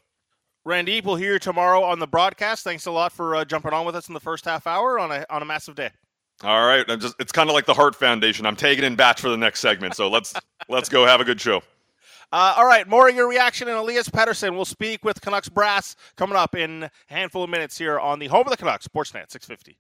Randy, 0.67 1.01
we'll 1.01 1.15
hear 1.15 1.35
you 1.35 1.39
tomorrow 1.39 1.81
on 1.85 2.01
the 2.01 2.09
broadcast. 2.09 2.65
Thanks 2.65 2.87
a 2.87 2.91
lot 2.91 3.13
for 3.13 3.37
uh, 3.37 3.45
jumping 3.45 3.73
on 3.73 3.87
with 3.87 3.95
us 3.95 4.09
in 4.09 4.15
the 4.15 4.21
first 4.21 4.45
half 4.45 4.67
hour 4.67 4.99
on 4.99 5.13
a 5.13 5.25
on 5.31 5.41
a 5.41 5.45
massive 5.45 5.77
day. 5.77 5.91
All 6.43 6.67
right, 6.67 6.85
I'm 6.89 6.99
just 6.99 7.15
it's 7.21 7.31
kind 7.31 7.49
of 7.49 7.55
like 7.55 7.67
the 7.67 7.73
Heart 7.73 7.95
Foundation. 7.95 8.45
I'm 8.45 8.57
taking 8.57 8.83
in 8.83 8.97
batch 8.97 9.21
for 9.21 9.29
the 9.29 9.37
next 9.37 9.61
segment, 9.61 9.95
so 9.95 10.09
let's 10.09 10.35
let's 10.69 10.89
go 10.89 11.07
have 11.07 11.21
a 11.21 11.25
good 11.25 11.41
show. 11.41 11.59
Uh, 12.33 12.55
all 12.57 12.67
right, 12.67 12.89
more 12.89 13.09
of 13.09 13.15
your 13.15 13.29
reaction 13.29 13.69
and 13.69 13.77
Elias 13.77 14.09
Pettersson. 14.09 14.57
We'll 14.57 14.65
speak 14.65 15.05
with 15.05 15.21
Canucks 15.21 15.49
brass 15.49 15.95
coming 16.17 16.37
up 16.37 16.57
in 16.57 16.83
a 16.83 16.91
handful 17.07 17.45
of 17.45 17.51
minutes 17.51 17.79
here 17.79 18.01
on 18.01 18.19
the 18.19 18.27
home 18.27 18.45
of 18.45 18.51
the 18.51 18.57
Canucks, 18.57 18.89
Sportsnet 18.89 19.31
650. 19.31 19.79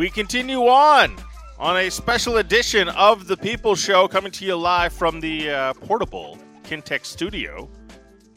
We 0.00 0.08
continue 0.08 0.60
on 0.60 1.14
on 1.58 1.76
a 1.76 1.90
special 1.90 2.38
edition 2.38 2.88
of 2.88 3.26
the 3.26 3.36
People 3.36 3.74
Show 3.74 4.08
coming 4.08 4.32
to 4.32 4.46
you 4.46 4.56
live 4.56 4.94
from 4.94 5.20
the 5.20 5.50
uh, 5.50 5.74
portable 5.74 6.38
Kintec 6.64 7.04
studio. 7.04 7.68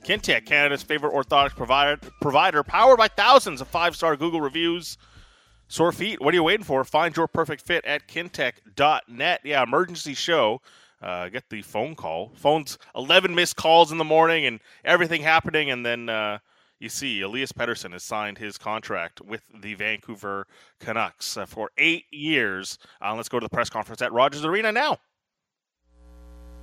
Kintec, 0.04 0.46
Canada's 0.46 0.84
favorite 0.84 1.14
orthotics 1.14 1.56
provider, 1.56 1.96
provider, 2.20 2.64
powered 2.64 2.98
by 2.98 3.08
thousands 3.08 3.62
of 3.62 3.70
five 3.70 3.96
star 3.96 4.18
Google 4.18 4.42
reviews. 4.42 4.98
Sore 5.70 5.94
feet, 5.94 6.20
what 6.20 6.34
are 6.34 6.36
you 6.36 6.44
waiting 6.44 6.66
for? 6.66 6.84
Find 6.84 7.16
your 7.16 7.30
perfect 7.30 7.66
fit 7.66 7.86
at 7.86 8.10
kintec.net. 8.10 9.40
Yeah, 9.46 9.64
emergency 9.64 10.16
show. 10.16 10.60
Uh, 11.02 11.30
get 11.30 11.50
the 11.50 11.62
phone 11.62 11.96
call. 11.96 12.34
Phone's 12.36 12.78
11 12.94 13.34
missed 13.34 13.56
calls 13.56 13.90
in 13.94 13.98
the 13.98 14.04
morning 14.04 14.46
and 14.46 14.60
everything 14.84 15.22
happening, 15.22 15.72
and 15.72 15.86
then. 15.86 16.10
Uh, 16.10 16.40
you 16.84 16.90
see, 16.90 17.22
Elias 17.22 17.54
Pettersson 17.54 17.94
has 17.94 18.04
signed 18.04 18.38
his 18.38 18.58
contract 18.58 19.22
with 19.22 19.42
the 19.62 19.74
Vancouver 19.76 20.46
Canucks 20.82 21.38
uh, 21.38 21.46
for 21.46 21.72
eight 21.78 22.04
years. 22.12 22.78
Uh, 23.02 23.16
let's 23.16 23.30
go 23.30 23.40
to 23.40 23.46
the 23.46 23.50
press 23.50 23.70
conference 23.70 24.02
at 24.02 24.12
Rogers 24.12 24.44
Arena 24.44 24.70
now. 24.70 24.98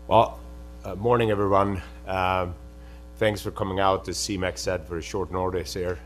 Well, 0.08 0.38
uh, 0.84 0.94
morning, 0.96 1.30
everyone. 1.30 1.80
Um, 2.06 2.54
thanks 3.16 3.40
for 3.40 3.50
coming 3.50 3.80
out, 3.80 4.06
as 4.08 4.18
CMAX 4.18 4.58
said, 4.58 4.86
for 4.86 4.98
a 4.98 5.02
short 5.02 5.32
notice 5.32 5.72
here. 5.72 5.98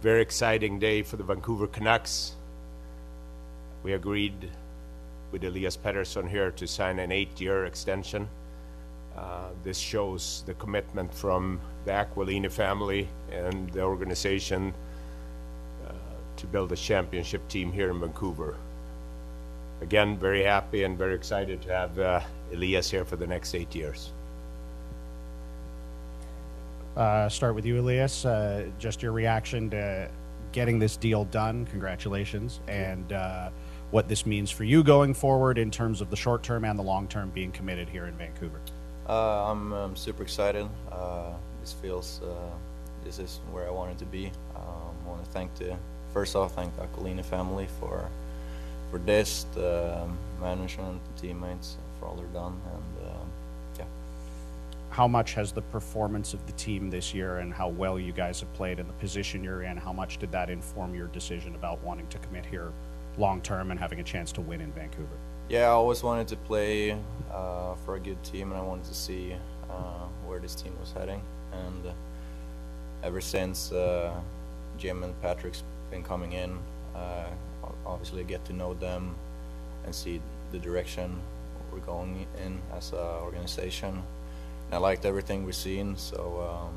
Very 0.00 0.20
exciting 0.20 0.80
day 0.80 1.02
for 1.02 1.16
the 1.16 1.22
Vancouver 1.22 1.68
Canucks. 1.68 2.34
We 3.84 3.92
agreed 3.92 4.50
with 5.30 5.44
Elias 5.44 5.76
Pettersson 5.76 6.28
here 6.28 6.50
to 6.50 6.66
sign 6.66 6.98
an 6.98 7.12
eight-year 7.12 7.66
extension. 7.66 8.28
Uh, 9.16 9.48
this 9.64 9.78
shows 9.78 10.42
the 10.46 10.54
commitment 10.54 11.12
from 11.12 11.60
the 11.84 11.90
Aquilini 11.90 12.50
family 12.50 13.08
and 13.30 13.70
the 13.70 13.82
organization 13.82 14.72
uh, 15.86 15.92
to 16.36 16.46
build 16.46 16.72
a 16.72 16.76
championship 16.76 17.46
team 17.48 17.72
here 17.72 17.90
in 17.90 18.00
Vancouver. 18.00 18.56
Again, 19.82 20.16
very 20.16 20.44
happy 20.44 20.84
and 20.84 20.96
very 20.96 21.14
excited 21.14 21.60
to 21.62 21.72
have 21.72 21.98
uh, 21.98 22.20
Elias 22.52 22.90
here 22.90 23.04
for 23.04 23.16
the 23.16 23.26
next 23.26 23.54
eight 23.54 23.74
years. 23.74 24.12
Uh, 26.96 27.28
start 27.28 27.54
with 27.54 27.64
you, 27.64 27.80
Elias. 27.80 28.24
Uh, 28.24 28.66
just 28.78 29.02
your 29.02 29.12
reaction 29.12 29.70
to 29.70 30.10
getting 30.52 30.78
this 30.78 30.96
deal 30.96 31.24
done. 31.26 31.66
Congratulations. 31.66 32.60
And 32.68 33.12
what 33.90 34.08
this 34.08 34.24
means 34.24 34.50
for 34.50 34.64
you 34.64 34.82
going 34.82 35.14
forward 35.14 35.58
in 35.58 35.70
terms 35.70 36.00
of 36.00 36.10
the 36.10 36.16
short 36.16 36.42
term 36.42 36.64
and 36.64 36.78
the 36.78 36.82
long 36.82 37.08
term 37.08 37.30
being 37.30 37.52
committed 37.52 37.88
here 37.88 38.06
in 38.06 38.14
Vancouver. 38.14 38.60
Uh, 39.10 39.50
I'm, 39.50 39.72
I'm, 39.72 39.96
super 39.96 40.22
excited. 40.22 40.68
Uh, 40.92 41.32
this 41.60 41.72
feels, 41.72 42.20
uh, 42.22 42.48
this 43.02 43.18
is 43.18 43.40
where 43.50 43.66
I 43.66 43.70
wanted 43.70 43.98
to 43.98 44.04
be. 44.04 44.26
Um, 44.54 44.94
I 45.04 45.08
want 45.08 45.24
to 45.24 45.30
thank 45.32 45.52
the, 45.56 45.76
first 46.12 46.36
off, 46.36 46.54
thank 46.54 46.76
the 46.76 46.82
Aquilini 46.82 47.24
family 47.24 47.66
for, 47.80 48.08
for 48.88 48.98
this, 48.98 49.46
the 49.52 50.06
management, 50.40 51.00
the 51.16 51.22
teammates 51.22 51.76
for 51.98 52.06
all 52.06 52.14
they're 52.14 52.26
done. 52.26 52.60
And 52.72 53.08
yeah. 53.80 53.84
how 54.90 55.08
much 55.08 55.34
has 55.34 55.50
the 55.50 55.62
performance 55.62 56.32
of 56.32 56.46
the 56.46 56.52
team 56.52 56.88
this 56.88 57.12
year 57.12 57.38
and 57.38 57.52
how 57.52 57.68
well 57.68 57.98
you 57.98 58.12
guys 58.12 58.38
have 58.38 58.52
played 58.54 58.78
and 58.78 58.88
the 58.88 58.94
position 58.94 59.42
you're 59.42 59.62
in, 59.62 59.76
how 59.76 59.92
much 59.92 60.18
did 60.18 60.30
that 60.30 60.50
inform 60.50 60.94
your 60.94 61.08
decision 61.08 61.56
about 61.56 61.82
wanting 61.82 62.06
to 62.06 62.18
commit 62.18 62.46
here 62.46 62.70
long 63.18 63.40
term 63.40 63.72
and 63.72 63.80
having 63.80 63.98
a 63.98 64.04
chance 64.04 64.30
to 64.30 64.40
win 64.40 64.60
in 64.60 64.70
Vancouver? 64.70 65.18
Yeah, 65.50 65.62
I 65.62 65.70
always 65.70 66.04
wanted 66.04 66.28
to 66.28 66.36
play 66.36 66.92
uh, 67.34 67.74
for 67.84 67.96
a 67.96 67.98
good 67.98 68.22
team 68.22 68.52
and 68.52 68.60
I 68.60 68.62
wanted 68.62 68.84
to 68.84 68.94
see 68.94 69.34
uh, 69.68 70.06
where 70.24 70.38
this 70.38 70.54
team 70.54 70.72
was 70.78 70.92
heading. 70.92 71.20
And 71.52 71.86
uh, 71.88 71.92
ever 73.02 73.20
since 73.20 73.72
uh, 73.72 74.14
Jim 74.78 75.02
and 75.02 75.12
Patrik's 75.20 75.64
been 75.90 76.04
coming 76.04 76.34
in, 76.34 76.56
uh, 76.94 77.26
obviously 77.84 78.22
get 78.22 78.44
to 78.44 78.52
know 78.52 78.74
them 78.74 79.16
and 79.84 79.92
see 79.92 80.20
the 80.52 80.58
direction 80.60 81.20
we're 81.72 81.80
going 81.80 82.28
in 82.44 82.60
as 82.72 82.92
an 82.92 82.98
organization 82.98 84.04
I 84.72 84.76
liked 84.76 85.04
everything 85.04 85.44
we've 85.44 85.54
seen. 85.54 85.96
So, 85.96 86.48
um, 86.48 86.74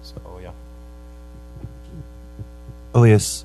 so 0.00 0.40
yeah. 0.42 0.52
Elias, 2.94 3.44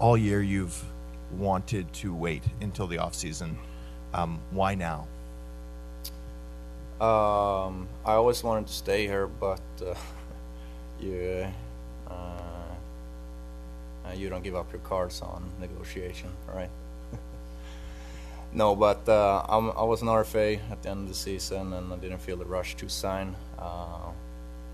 all 0.00 0.16
year 0.16 0.42
you've 0.42 0.82
wanted 1.32 1.92
to 1.94 2.14
wait 2.14 2.42
until 2.60 2.86
the 2.86 2.98
off 2.98 3.14
season. 3.14 3.58
Um, 4.12 4.40
why 4.50 4.74
now? 4.74 5.06
Um, 7.00 7.88
I 8.04 8.12
always 8.12 8.42
wanted 8.42 8.66
to 8.66 8.72
stay 8.72 9.06
here, 9.06 9.26
but 9.26 9.60
uh, 9.84 9.94
you 11.00 11.46
uh, 12.08 12.12
uh, 14.10 14.12
you 14.14 14.28
don't 14.28 14.42
give 14.42 14.54
up 14.54 14.70
your 14.72 14.82
cards 14.82 15.22
on 15.22 15.50
negotiation, 15.60 16.30
right? 16.52 16.70
No, 18.52 18.74
but 18.74 19.08
uh, 19.08 19.44
i 19.48 19.84
was 19.84 20.02
an 20.02 20.08
RFA 20.08 20.58
at 20.72 20.82
the 20.82 20.90
end 20.90 21.02
of 21.02 21.08
the 21.08 21.14
season, 21.14 21.72
and 21.72 21.92
I 21.92 21.96
didn't 21.96 22.18
feel 22.18 22.36
the 22.36 22.44
rush 22.44 22.74
to 22.76 22.88
sign. 22.88 23.36
Uh, 23.56 24.10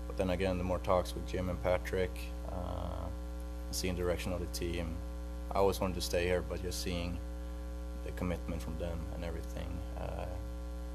but 0.07 0.17
then 0.17 0.31
again, 0.31 0.57
the 0.57 0.63
more 0.63 0.79
talks 0.79 1.13
with 1.13 1.27
Jim 1.27 1.47
and 1.49 1.63
Patrik, 1.63 2.09
uh, 2.51 3.05
seeing 3.69 3.95
direction 3.95 4.33
of 4.33 4.39
the 4.39 4.47
team, 4.47 4.95
I 5.51 5.55
always 5.55 5.79
wanted 5.79 5.95
to 5.95 6.01
stay 6.01 6.25
here, 6.25 6.43
but 6.47 6.61
just 6.61 6.81
seeing 6.81 7.17
the 8.05 8.11
commitment 8.11 8.61
from 8.61 8.77
them 8.77 8.99
and 9.15 9.23
everything, 9.23 9.67
uh, 9.99 10.25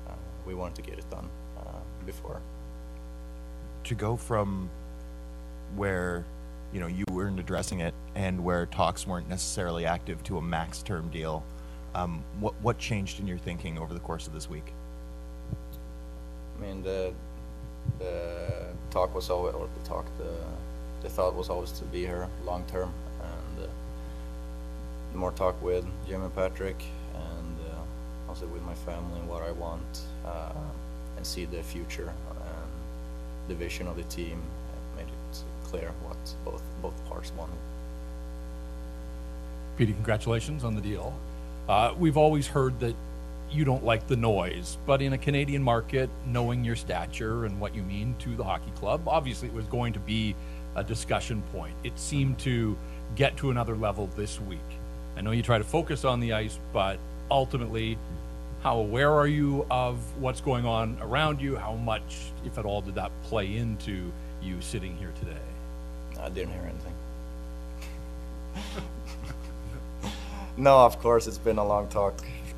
uh, 0.09 0.15
we 0.47 0.55
wanted 0.55 0.77
to 0.77 0.83
get 0.83 0.99
it 0.99 1.09
done 1.11 1.29
uh, 1.59 1.81
before. 2.07 2.41
To 3.85 3.95
go 3.95 4.17
from 4.17 4.71
where 5.77 6.25
you 6.73 6.81
know 6.81 6.87
you 6.87 7.05
weren't 7.11 7.41
addressing 7.41 7.81
it 7.81 7.95
and 8.15 8.43
where 8.45 8.67
talks 8.67 9.07
weren't 9.07 9.29
necessarily 9.29 9.85
active 9.85 10.23
to 10.25 10.39
a 10.39 10.43
max 10.43 10.83
term 10.83 11.09
deal 11.09 11.43
um, 11.95 12.25
what 12.41 12.55
what 12.63 12.79
changed 12.79 13.21
in 13.21 13.27
your 13.27 13.39
thinking 13.39 13.79
over 13.79 13.93
the 13.93 14.01
course 14.01 14.27
of 14.27 14.33
this 14.33 14.49
week? 14.49 14.73
I 16.59 16.63
mean, 16.63 16.83
the 16.83 17.13
the 17.99 18.69
talk 18.91 19.15
was 19.15 19.29
always, 19.31 19.55
or 19.55 19.69
the 19.81 19.89
talk, 19.89 20.07
the 20.19 20.33
the 21.03 21.09
thought 21.09 21.35
was 21.35 21.51
always 21.51 21.73
to 21.73 21.85
be 21.85 22.01
here 22.01 22.29
long 22.45 22.65
term, 22.67 22.93
more 25.15 25.33
talk 25.33 25.61
with 25.63 25.85
Jim 26.07 26.23
and 26.23 26.35
Patrik, 26.35 26.81
and 27.15 27.57
uh, 27.71 28.29
also 28.29 28.47
with 28.47 28.63
my 28.63 28.75
family 28.75 29.21
and 29.21 29.29
what 29.29 29.43
I 29.43 29.53
want, 29.53 30.03
uh, 30.25 30.53
and 31.17 31.27
see 31.27 31.45
the 31.45 31.63
future 31.63 32.13
and 32.31 32.71
the 33.49 33.55
vision 33.55 33.87
of 33.87 33.97
the 33.97 34.05
team, 34.05 34.43
made 34.97 35.07
it 35.07 35.43
clear 35.65 35.93
what 36.05 36.17
both 36.45 36.63
both 36.81 37.09
parts 37.09 37.33
wanted. 37.37 37.57
Petey, 39.77 39.93
congratulations 39.95 40.65
on 40.65 40.75
the 40.75 40.81
deal. 40.81 41.15
Uh, 41.69 41.95
we've 41.99 42.17
always 42.17 42.47
heard 42.47 42.79
that 42.81 42.95
you 43.51 43.65
don't 43.65 43.85
like 43.85 44.07
the 44.07 44.17
noise, 44.17 44.79
but 44.87 45.03
in 45.03 45.13
a 45.13 45.19
Canadian 45.19 45.63
market, 45.63 46.09
knowing 46.27 46.65
your 46.65 46.77
stature 46.77 47.45
and 47.45 47.61
what 47.61 47.75
you 47.75 47.83
mean 47.83 48.15
to 48.19 48.35
the 48.35 48.45
hockey 48.45 48.71
club, 48.77 49.07
obviously 49.07 49.49
it 49.49 49.55
was 49.55 49.67
going 49.67 49.93
to 49.93 50.01
be 50.01 50.35
a 50.75 50.83
discussion 50.83 51.43
point. 51.53 51.75
It 51.85 51.99
seemed 51.99 52.39
to 52.41 52.77
get 53.15 53.37
to 53.39 53.51
another 53.51 53.77
level 53.77 54.09
this 54.17 54.41
week. 54.41 54.61
I 55.17 55.21
know 55.21 55.31
you 55.31 55.43
try 55.43 55.59
to 55.59 55.65
focus 55.65 56.05
on 56.05 56.21
the 56.21 56.33
ice, 56.33 56.59
but 56.73 56.99
ultimately, 57.31 57.99
how 58.63 58.79
aware 58.79 59.11
are 59.11 59.27
you 59.27 59.67
of 59.71 59.99
what's 60.21 60.41
going 60.41 60.65
on 60.65 60.97
around 61.01 61.41
you? 61.41 61.57
How 61.57 61.75
much, 61.75 62.31
if 62.45 62.59
at 62.59 62.65
all, 62.65 62.81
did 62.81 62.95
that 62.95 63.11
play 63.25 63.57
into 63.57 64.13
you 64.43 64.61
sitting 64.61 64.97
here 64.97 65.13
today? 65.19 65.41
I 66.21 66.29
didn't 66.29 66.53
hear 66.53 66.71
anything. 66.71 66.95
no, 70.57 70.79
of 70.85 70.99
course, 71.01 71.27
it's 71.27 71.39
been 71.39 71.59
a 71.59 71.67
long 71.67 71.89
talk 71.89 72.15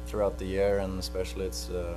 throughout 0.07 0.39
the 0.39 0.45
year, 0.45 0.79
and 0.79 0.99
especially 0.99 1.47
it's, 1.47 1.71
uh, 1.71 1.97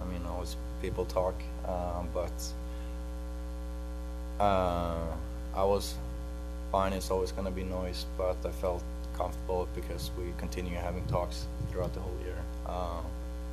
I 0.00 0.04
mean, 0.12 0.24
always 0.26 0.56
people 0.80 1.04
talk, 1.04 1.34
uh, 1.66 2.02
but 2.14 2.32
uh, 4.42 4.96
I 5.54 5.64
was 5.64 5.94
fine. 6.72 6.92
It's 6.92 7.10
always 7.10 7.32
going 7.32 7.44
to 7.44 7.50
be 7.50 7.64
noise, 7.64 8.06
but 8.16 8.36
I 8.44 8.50
felt 8.50 8.82
comfortable 9.20 9.68
because 9.74 10.10
we 10.18 10.32
continue 10.38 10.76
having 10.76 11.04
talks 11.06 11.46
throughout 11.70 11.92
the 11.92 12.00
whole 12.00 12.18
year 12.24 12.38
uh, 12.66 13.02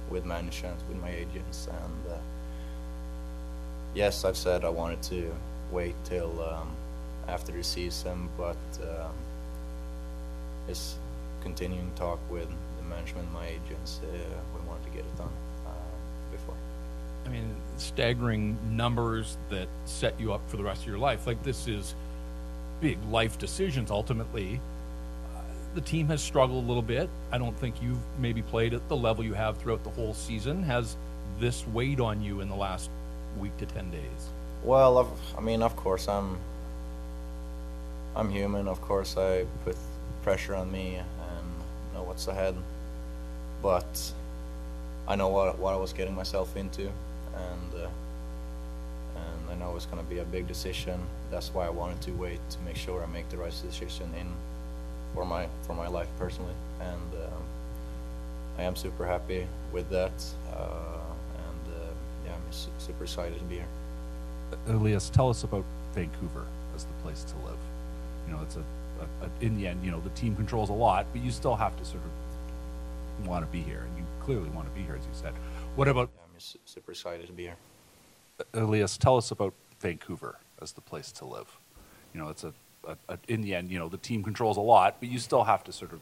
with 0.10 0.24
management, 0.24 0.78
with 0.88 0.98
my 1.02 1.10
agents, 1.10 1.68
and 1.68 2.14
uh, 2.14 2.18
yes, 3.94 4.24
I've 4.24 4.38
said 4.38 4.64
I 4.64 4.70
wanted 4.70 5.02
to 5.04 5.36
wait 5.72 5.96
till 6.06 6.42
um, 6.42 6.70
after 7.28 7.52
the 7.52 7.64
season, 7.64 8.30
but 8.38 8.56
um, 8.82 9.12
it's 10.70 10.96
continuing 11.42 11.92
talk 11.96 12.20
with 12.32 12.48
the 12.78 12.84
management, 12.88 13.30
my 13.34 13.48
agents. 13.48 14.00
Uh, 14.04 14.18
we 14.54 14.68
wanted 14.70 14.86
to 14.86 14.90
get 14.92 15.00
it 15.00 15.18
done 15.18 15.36
uh, 15.66 16.32
before. 16.32 16.56
I 17.26 17.30
mean, 17.30 17.54
staggering 17.76 18.58
numbers 18.72 19.36
that 19.50 19.68
set 19.84 20.18
you 20.18 20.32
up 20.32 20.50
for 20.50 20.56
the 20.56 20.64
rest 20.64 20.84
of 20.84 20.88
your 20.88 20.98
life. 20.98 21.28
Like 21.28 21.44
this 21.44 21.68
is 21.68 21.94
big 22.80 22.98
life 23.10 23.38
decisions. 23.38 23.92
Ultimately, 23.92 24.62
the 25.78 25.82
team 25.82 26.08
has 26.08 26.24
struggled 26.24 26.64
a 26.64 26.68
little 26.68 26.82
bit. 26.82 27.08
I 27.32 27.38
don't 27.38 27.56
think 27.56 27.84
you've 27.84 28.00
maybe 28.18 28.42
played 28.42 28.74
at 28.74 28.90
the 28.90 28.98
level 28.98 29.24
you 29.24 29.36
have 29.36 29.58
throughout 29.58 29.84
the 29.84 29.92
whole 29.92 30.16
season. 30.16 30.64
Has 30.64 30.98
this 31.40 31.68
weighed 31.68 32.00
on 32.00 32.20
you 32.20 32.42
in 32.42 32.50
the 32.50 32.56
last 32.56 32.90
week 33.40 33.56
to 33.58 33.68
ten 33.68 33.92
days? 33.92 34.30
Well, 34.64 34.98
I've, 34.98 35.38
I 35.38 35.42
mean, 35.42 35.62
of 35.62 35.76
course, 35.76 36.08
I'm 36.08 36.40
I'm 38.16 38.32
human. 38.32 38.68
Of 38.68 38.82
course, 38.82 39.18
I 39.18 39.46
put 39.66 39.78
pressure 40.24 40.56
on 40.56 40.72
me 40.72 40.96
and 40.96 41.48
know 41.94 42.02
what's 42.02 42.28
ahead, 42.28 42.56
but 43.62 44.14
I 45.08 45.16
know 45.16 45.28
what 45.28 45.60
what 45.60 45.76
I 45.76 45.78
was 45.78 45.94
getting 45.94 46.16
myself 46.16 46.58
into, 46.58 46.86
and 47.36 47.74
uh, 47.76 47.88
and 49.16 49.52
I 49.52 49.56
know 49.56 49.76
it's 49.76 49.86
going 49.86 50.04
to 50.04 50.10
be 50.10 50.18
a 50.18 50.26
big 50.26 50.48
decision. 50.48 51.00
That's 51.30 51.54
why 51.54 51.68
I 51.68 51.70
wanted 51.70 52.02
to 52.02 52.14
wait 52.14 52.40
to 52.50 52.60
make 52.62 52.78
sure 52.78 53.04
I 53.04 53.06
make 53.06 53.30
the 53.30 53.38
right 53.38 53.54
decision 53.64 54.12
in 54.20 54.34
for 55.18 55.26
my 55.26 55.48
for 55.64 55.74
my 55.74 55.88
life 55.88 56.08
personally, 56.20 56.54
and 56.80 57.14
um, 57.16 57.44
I 58.60 58.62
am 58.62 58.76
super 58.76 59.04
happy 59.04 59.48
with 59.74 59.90
that, 59.90 60.12
uh, 60.54 61.00
and 61.48 61.74
uh, 61.74 61.80
yeah, 62.24 62.34
I'm 62.34 62.54
super 62.78 63.04
excited 63.04 63.40
to 63.40 63.46
be 63.46 63.56
here. 63.56 63.66
Elias, 64.68 65.10
tell 65.10 65.28
us 65.28 65.44
about 65.44 65.66
Vancouver 65.96 66.46
as 66.76 66.84
the 66.84 66.94
place 67.02 67.24
to 67.24 67.36
live. 67.48 67.58
You 68.28 68.36
know, 68.36 68.44
it's 68.44 68.58
a 68.58 68.64
a, 69.00 69.26
a, 69.26 69.46
in 69.46 69.58
the 69.58 69.68
end, 69.68 69.84
you 69.84 69.90
know, 69.90 70.00
the 70.02 70.12
team 70.12 70.36
controls 70.36 70.70
a 70.70 70.74
lot, 70.74 71.08
but 71.12 71.24
you 71.24 71.32
still 71.32 71.56
have 71.56 71.76
to 71.78 71.86
sort 71.86 72.04
of 72.04 73.28
want 73.28 73.44
to 73.44 73.52
be 73.52 73.62
here, 73.62 73.88
and 73.88 73.98
you 73.98 74.04
clearly 74.20 74.50
want 74.50 74.68
to 74.68 74.74
be 74.80 74.86
here, 74.86 74.96
as 74.96 75.02
you 75.04 75.14
said. 75.14 75.34
What 75.76 75.88
about? 75.88 76.12
Yeah, 76.16 76.22
I'm 76.26 76.60
super 76.66 76.92
excited 76.92 77.26
to 77.26 77.34
be 77.34 77.44
here. 77.44 77.58
Elias, 78.54 78.98
tell 78.98 79.18
us 79.18 79.32
about 79.32 79.56
Vancouver 79.80 80.38
as 80.62 80.74
the 80.74 80.82
place 80.82 81.12
to 81.14 81.26
live. 81.26 81.58
You 82.14 82.22
know, 82.22 82.30
it's 82.30 82.44
a, 82.44 82.54
a, 83.10 83.18
in 83.28 83.42
the 83.42 83.56
end, 83.56 83.70
you 83.70 83.80
know, 83.80 83.90
the 83.90 83.98
team 83.98 84.24
controls 84.24 84.58
a 84.58 84.62
lot, 84.62 84.98
but 85.00 85.10
you 85.10 85.20
still 85.20 85.44
have 85.44 85.64
to 85.66 85.72
sort 85.72 85.94
of 85.94 86.00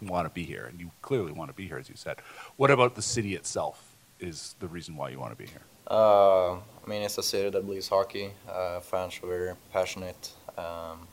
want 0.00 0.26
to 0.26 0.34
be 0.34 0.42
here, 0.42 0.66
and 0.66 0.80
you 0.80 0.90
clearly 1.00 1.32
want 1.32 1.50
to 1.50 1.56
be 1.56 1.66
here, 1.66 1.78
as 1.78 1.88
you 1.88 1.96
said. 1.96 2.16
What 2.56 2.70
about 2.70 2.94
the 2.94 3.02
city 3.02 3.34
itself 3.34 3.94
is 4.20 4.54
the 4.60 4.68
reason 4.68 4.96
why 4.96 5.10
you 5.10 5.18
want 5.18 5.32
to 5.32 5.36
be 5.36 5.46
here? 5.46 5.62
Uh, 5.88 6.52
I 6.54 6.86
mean, 6.86 7.02
it's 7.02 7.18
a 7.18 7.22
city 7.22 7.50
that 7.50 7.66
believes 7.66 7.88
hockey. 7.88 8.30
Uh, 8.48 8.80
fans 8.80 9.18
are 9.22 9.26
very 9.26 9.54
passionate. 9.72 10.32
Um, 10.56 11.06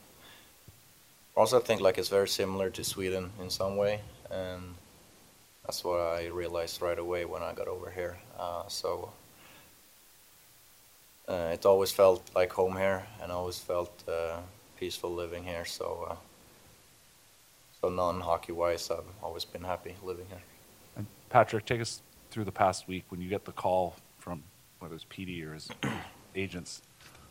also, 1.36 1.58
I 1.58 1.62
think 1.62 1.80
like 1.80 1.98
it's 1.98 2.08
very 2.08 2.28
similar 2.28 2.70
to 2.70 2.84
Sweden 2.84 3.30
in 3.40 3.50
some 3.50 3.76
way, 3.76 4.00
and 4.30 4.74
that's 5.64 5.84
what 5.84 6.00
I 6.00 6.26
realized 6.28 6.82
right 6.82 6.98
away 6.98 7.24
when 7.24 7.42
I 7.42 7.52
got 7.52 7.68
over 7.68 7.90
here. 7.90 8.18
Uh, 8.38 8.64
so 8.68 9.10
uh, 11.28 11.50
it 11.52 11.64
always 11.64 11.90
felt 11.90 12.22
like 12.34 12.52
home 12.52 12.76
here, 12.76 13.02
and 13.22 13.32
always 13.32 13.58
felt 13.58 13.92
uh, 14.08 14.38
peaceful 14.80 15.14
living 15.14 15.44
here. 15.44 15.66
So, 15.66 16.06
uh, 16.10 16.16
so 17.80 17.90
non-hockey 17.90 18.52
wise, 18.52 18.90
I've 18.90 19.04
always 19.22 19.44
been 19.44 19.62
happy 19.62 19.94
living 20.02 20.24
here. 20.30 20.40
And 20.96 21.06
Patrik, 21.30 21.66
take 21.66 21.82
us 21.82 22.00
through 22.30 22.46
the 22.46 22.52
past 22.52 22.88
week 22.88 23.04
when 23.10 23.20
you 23.20 23.28
get 23.28 23.44
the 23.44 23.52
call 23.52 23.96
from 24.18 24.42
whether 24.78 24.94
it's 24.94 25.04
Petey 25.10 25.44
or 25.44 25.52
his 25.52 25.68
agents, 26.34 26.80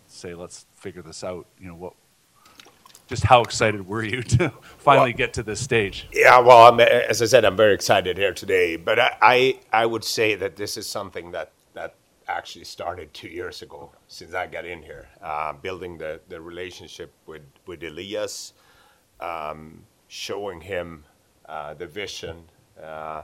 say, 0.07 0.35
"Let's 0.35 0.67
figure 0.75 1.01
this 1.01 1.23
out." 1.23 1.47
You 1.59 1.69
know 1.69 1.75
what? 1.75 1.93
Just 3.07 3.23
how 3.23 3.41
excited 3.41 3.87
were 3.87 4.03
you 4.03 4.21
to 4.37 4.53
finally 4.77 5.09
Well- 5.09 5.17
get 5.17 5.33
to 5.33 5.43
this 5.43 5.59
stage? 5.59 6.07
Yeah, 6.13 6.39
well, 6.39 6.71
I'm, 6.71 6.79
as 6.79 7.23
I 7.23 7.25
said, 7.25 7.45
I'm 7.45 7.57
very 7.57 7.73
excited 7.73 8.15
here 8.17 8.33
today. 8.33 8.75
But 8.75 8.99
I, 8.99 9.17
I, 9.21 9.59
I 9.73 9.85
would 9.87 10.03
say 10.03 10.35
that 10.35 10.55
this 10.55 10.77
is 10.77 10.85
something 10.85 11.31
that, 11.31 11.51
that 11.58 11.58
actually 12.29 12.65
started 12.65 13.13
two 13.13 13.27
years 13.27 13.61
ago 13.61 13.91
since 14.07 14.33
I 14.33 14.47
got 14.47 14.65
in 14.65 14.81
here, 14.83 15.07
uh, 15.21 15.53
building 15.53 15.97
the, 15.97 16.21
the 16.29 16.39
relationship 16.39 17.11
with, 17.25 17.41
with 17.65 17.83
Elias, 17.83 18.53
um, 19.19 19.83
showing 20.07 20.61
him 20.61 21.03
uh, 21.47 21.73
the 21.73 21.87
vision. 21.87 22.43
Uh, 22.81 23.23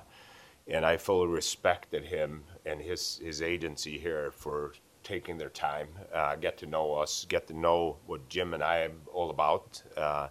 and 0.68 0.86
I 0.86 0.98
fully 0.98 1.28
respected 1.28 2.04
him 2.06 2.44
and 2.66 2.82
his, 2.82 3.22
his 3.24 3.42
agency 3.42 3.98
here 4.00 4.32
for 4.32 4.74
taking 5.04 5.38
their 5.38 5.50
time, 5.50 5.90
uh, 6.14 6.36
get 6.36 6.58
to 6.58 6.66
know 6.66 6.94
us, 6.94 7.26
get 7.30 7.48
to 7.48 7.54
know 7.54 7.98
what 8.08 8.28
Jim 8.28 8.56
and 8.56 8.64
I 8.64 8.80
am 8.80 8.94
all 9.14 9.30
about. 9.30 9.84
Uh, 9.96 10.30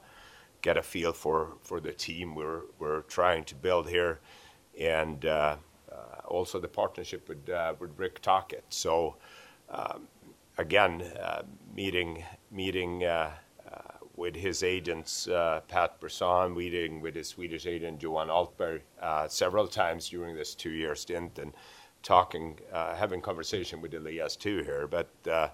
get 0.63 0.77
a 0.77 0.83
feel 0.83 1.13
for, 1.13 1.53
for 1.63 1.79
the 1.79 1.93
team 1.93 2.35
we're, 2.35 2.63
we're 2.79 3.03
trying 3.03 3.45
to 3.45 3.55
build 3.55 3.87
here, 3.89 4.19
and 4.81 5.27
uh, 5.27 5.57
also 6.27 6.59
the 6.59 6.69
partnership 6.69 7.29
with, 7.29 7.49
uh, 7.49 7.75
with 7.79 7.91
Rick 7.97 8.21
Tocchet. 8.23 8.65
So, 8.69 9.17
um, 9.71 10.09
again, 10.59 11.03
uh, 11.23 11.43
meeting, 11.75 12.25
meeting 12.51 13.05
uh, 13.05 13.31
uh, 13.71 13.81
with 14.17 14.37
his 14.37 14.63
agents, 14.63 15.29
uh, 15.29 15.61
Pat 15.69 16.01
Brisson, 16.01 16.57
meeting 16.57 17.01
with 17.01 17.15
his 17.15 17.29
Swedish 17.29 17.67
agent, 17.67 18.03
Johan 18.03 18.29
Altberg, 18.29 18.81
uh, 19.01 19.29
several 19.29 19.67
times 19.67 20.09
during 20.09 20.35
this 20.37 20.55
two 20.55 20.71
year 20.71 20.95
stint, 20.95 21.39
and 21.39 21.53
talking, 22.03 22.59
uh, 22.73 22.95
having 22.95 23.21
conversation 23.21 23.81
with 23.81 23.95
Elias 23.95 24.37
too 24.37 24.63
here. 24.63 24.87
But 24.87 25.09
uh, 25.27 25.49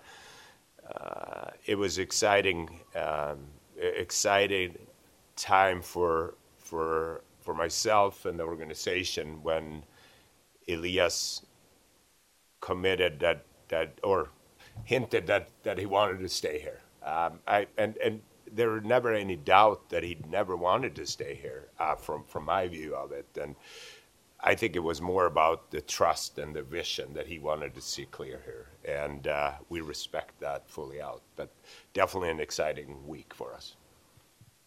uh, 0.94 1.50
it 1.66 1.76
was 1.76 1.98
exciting, 1.98 2.81
um, 2.96 3.38
exciting 3.76 4.76
time 5.37 5.81
for 5.81 6.35
for 6.59 7.22
for 7.40 7.55
myself 7.55 8.26
and 8.26 8.38
the 8.38 8.44
organization 8.44 9.42
when 9.42 9.83
Elias 10.68 11.44
committed 12.61 13.20
that 13.20 13.44
that 13.68 13.99
or 14.03 14.29
hinted 14.85 15.27
that 15.27 15.49
that 15.62 15.79
he 15.79 15.87
wanted 15.87 16.20
to 16.20 16.29
stay 16.29 16.61
here. 16.61 16.81
Um, 17.03 17.40
I 17.46 17.66
and 17.79 17.96
and 17.99 18.20
there 18.53 18.68
were 18.68 18.81
never 18.81 19.14
any 19.14 19.37
doubt 19.37 19.90
that 19.90 20.03
he 20.03 20.18
never 20.29 20.57
wanted 20.57 20.94
to 20.96 21.07
stay 21.07 21.35
here 21.40 21.68
uh, 21.79 21.94
from 21.94 22.25
from 22.25 22.44
my 22.44 22.68
view 22.68 22.94
of 22.94 23.12
it 23.12 23.27
and. 23.40 23.57
I 24.42 24.55
think 24.55 24.75
it 24.75 24.83
was 24.83 25.03
more 25.03 25.27
about 25.27 25.70
the 25.70 25.83
trust 25.83 26.38
and 26.38 26.57
the 26.57 26.62
vision 26.62 27.12
that 27.12 27.27
he 27.27 27.38
wanted 27.38 27.75
to 27.75 27.83
see 27.83 28.07
clear 28.07 28.40
here, 28.46 28.68
and 28.87 29.29
uh, 29.29 29.53
we 29.68 29.83
respect 29.83 30.40
that 30.40 30.66
fully 30.66 30.99
out. 30.99 31.20
But 31.37 31.51
definitely 31.92 32.31
an 32.31 32.40
exciting 32.40 33.07
week 33.07 33.35
for 33.35 33.53
us. 33.53 33.77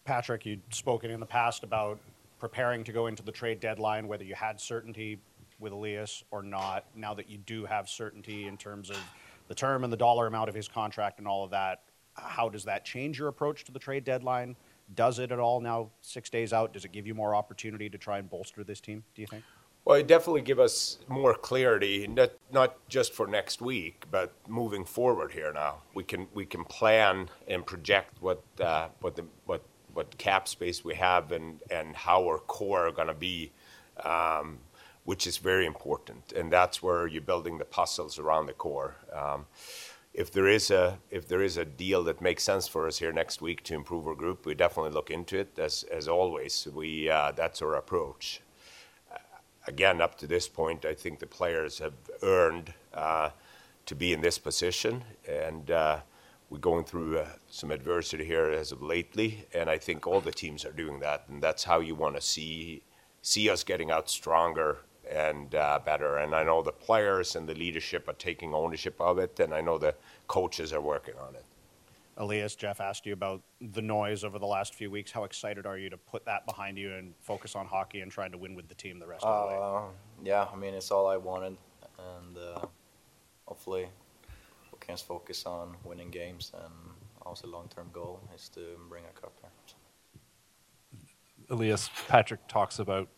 Patrik, 0.06 0.46
you'd 0.46 0.62
spoken 0.72 1.10
in 1.10 1.18
the 1.18 1.26
past 1.26 1.64
about 1.64 1.98
preparing 2.38 2.84
to 2.84 2.92
go 2.92 3.06
into 3.06 3.22
the 3.22 3.32
trade 3.32 3.58
deadline, 3.58 4.06
whether 4.06 4.22
you 4.22 4.34
had 4.34 4.60
certainty 4.60 5.18
with 5.58 5.72
Elias 5.72 6.24
or 6.30 6.42
not. 6.42 6.84
Now 6.94 7.14
that 7.14 7.28
you 7.28 7.38
do 7.38 7.64
have 7.64 7.88
certainty 7.88 8.46
in 8.46 8.56
terms 8.56 8.90
of 8.90 8.98
the 9.48 9.54
term 9.54 9.84
and 9.84 9.92
the 9.92 9.96
dollar 9.96 10.26
amount 10.26 10.48
of 10.48 10.54
his 10.54 10.68
contract 10.68 11.18
and 11.18 11.28
all 11.28 11.44
of 11.44 11.50
that, 11.50 11.82
how 12.14 12.48
does 12.48 12.64
that 12.64 12.84
change 12.84 13.18
your 13.18 13.28
approach 13.28 13.64
to 13.64 13.72
the 13.72 13.78
trade 13.78 14.04
deadline? 14.04 14.56
Does 14.94 15.18
it 15.18 15.32
at 15.32 15.38
all 15.38 15.60
now, 15.60 15.90
six 16.02 16.28
days 16.30 16.52
out? 16.52 16.72
Does 16.72 16.84
it 16.84 16.92
give 16.92 17.06
you 17.06 17.14
more 17.14 17.34
opportunity 17.34 17.88
to 17.88 17.98
try 17.98 18.18
and 18.18 18.28
bolster 18.28 18.62
this 18.64 18.80
team, 18.80 19.02
do 19.14 19.22
you 19.22 19.26
think? 19.26 19.42
Well, 19.84 19.98
it 19.98 20.06
definitely 20.06 20.40
give 20.40 20.58
us 20.58 20.98
more 21.08 21.34
clarity, 21.34 22.06
not 22.06 22.30
not 22.50 22.88
just 22.88 23.12
for 23.12 23.26
next 23.26 23.60
week, 23.60 24.04
but 24.10 24.32
moving 24.48 24.84
forward 24.84 25.32
here 25.32 25.52
now. 25.52 25.82
We 25.92 26.04
can 26.04 26.26
we 26.32 26.46
can 26.46 26.64
plan 26.64 27.28
and 27.48 27.66
project 27.66 28.14
what 28.20 28.42
uh, 28.60 28.88
what 29.00 29.14
the 29.14 29.26
what 29.44 29.62
what 29.92 30.16
cap 30.16 30.48
space 30.48 30.84
we 30.84 30.94
have 30.94 31.32
and 31.32 31.60
and 31.70 31.94
how 31.94 32.24
our 32.24 32.38
core 32.38 32.86
are 32.86 32.92
going 32.92 33.08
to 33.08 33.14
be, 33.14 33.52
um, 34.04 34.58
which 35.04 35.26
is 35.26 35.38
very 35.38 35.66
important. 35.66 36.32
And 36.32 36.52
that's 36.52 36.82
where 36.82 37.06
you're 37.06 37.22
building 37.22 37.58
the 37.58 37.64
puzzles 37.64 38.18
around 38.18 38.46
the 38.46 38.52
core. 38.52 38.96
Um, 39.12 39.46
if 40.12 40.30
there 40.30 40.48
is 40.48 40.70
a 40.70 40.98
if 41.10 41.26
there 41.26 41.42
is 41.42 41.56
a 41.56 41.64
deal 41.64 42.04
that 42.04 42.20
makes 42.20 42.44
sense 42.44 42.68
for 42.68 42.86
us 42.86 42.98
here 42.98 43.12
next 43.12 43.42
week 43.42 43.64
to 43.64 43.74
improve 43.74 44.06
our 44.06 44.14
group, 44.14 44.46
we 44.46 44.54
definitely 44.54 44.92
look 44.92 45.10
into 45.10 45.38
it. 45.38 45.58
As 45.58 45.82
as 45.84 46.06
always, 46.08 46.68
we 46.72 47.08
uh, 47.10 47.32
that's 47.32 47.60
our 47.62 47.74
approach 47.74 48.40
again, 49.66 50.00
up 50.00 50.16
to 50.18 50.26
this 50.26 50.48
point, 50.48 50.84
I 50.84 50.94
think 50.94 51.18
the 51.18 51.26
players 51.26 51.78
have 51.78 51.94
earned 52.22 52.72
uh, 52.92 53.30
to 53.86 53.94
be 53.94 54.12
in 54.12 54.20
this 54.20 54.38
position, 54.38 55.04
and 55.28 55.70
uh, 55.70 56.00
we're 56.50 56.58
going 56.58 56.84
through 56.84 57.18
uh, 57.18 57.28
some 57.48 57.70
adversity 57.70 58.24
here 58.24 58.50
as 58.50 58.72
of 58.72 58.82
lately, 58.82 59.46
and 59.54 59.68
I 59.68 59.78
think 59.78 60.06
all 60.06 60.20
the 60.20 60.32
teams 60.32 60.64
are 60.64 60.72
doing 60.72 61.00
that, 61.00 61.24
and 61.28 61.42
that's 61.42 61.64
how 61.64 61.80
you 61.80 61.94
want 61.94 62.14
to 62.16 62.20
see 62.20 62.82
see 63.22 63.48
us 63.48 63.64
getting 63.64 63.90
out 63.90 64.10
stronger 64.10 64.80
and 65.10 65.54
uh, 65.54 65.80
better. 65.84 66.18
And 66.18 66.34
I 66.34 66.42
know 66.42 66.62
the 66.62 66.72
players 66.72 67.36
and 67.36 67.48
the 67.48 67.54
leadership 67.54 68.08
are 68.08 68.14
taking 68.14 68.54
ownership 68.54 69.00
of 69.00 69.18
it, 69.18 69.38
and 69.40 69.54
I 69.54 69.60
know 69.60 69.78
the 69.78 69.94
coaches 70.28 70.72
are 70.72 70.80
working 70.80 71.14
on 71.26 71.34
it. 71.34 71.44
Elias, 72.16 72.54
Jeff 72.54 72.80
asked 72.80 73.06
you 73.06 73.12
about 73.12 73.42
the 73.60 73.82
noise 73.82 74.22
over 74.22 74.38
the 74.38 74.46
last 74.46 74.74
few 74.74 74.90
weeks. 74.90 75.10
How 75.10 75.24
excited 75.24 75.66
are 75.66 75.76
you 75.76 75.90
to 75.90 75.96
put 75.96 76.24
that 76.26 76.46
behind 76.46 76.78
you 76.78 76.94
and 76.94 77.12
focus 77.20 77.56
on 77.56 77.66
hockey 77.66 78.00
and 78.00 78.10
trying 78.10 78.30
to 78.30 78.38
win 78.38 78.54
with 78.54 78.68
the 78.68 78.74
team 78.74 79.00
the 79.00 79.06
rest 79.06 79.24
of 79.24 79.48
the 79.48 79.54
way? 79.54 79.60
Uh, 79.60 79.80
yeah, 80.24 80.46
I 80.52 80.56
mean, 80.56 80.74
it's 80.74 80.92
all 80.92 81.08
I 81.08 81.16
wanted, 81.16 81.56
and 81.98 82.38
uh, 82.38 82.66
hopefully 83.46 83.88
we 84.72 84.78
can 84.78 84.96
focus 84.96 85.44
on 85.44 85.74
winning 85.82 86.10
games. 86.10 86.52
And 86.54 86.72
also, 87.22 87.48
long-term 87.48 87.88
goal 87.92 88.20
is 88.34 88.48
to 88.50 88.60
bring 88.88 89.02
a 89.04 89.20
cup 89.20 89.32
here. 89.40 89.50
Elias, 91.50 91.90
Patrik 92.08 92.38
talks 92.48 92.78
about 92.78 93.08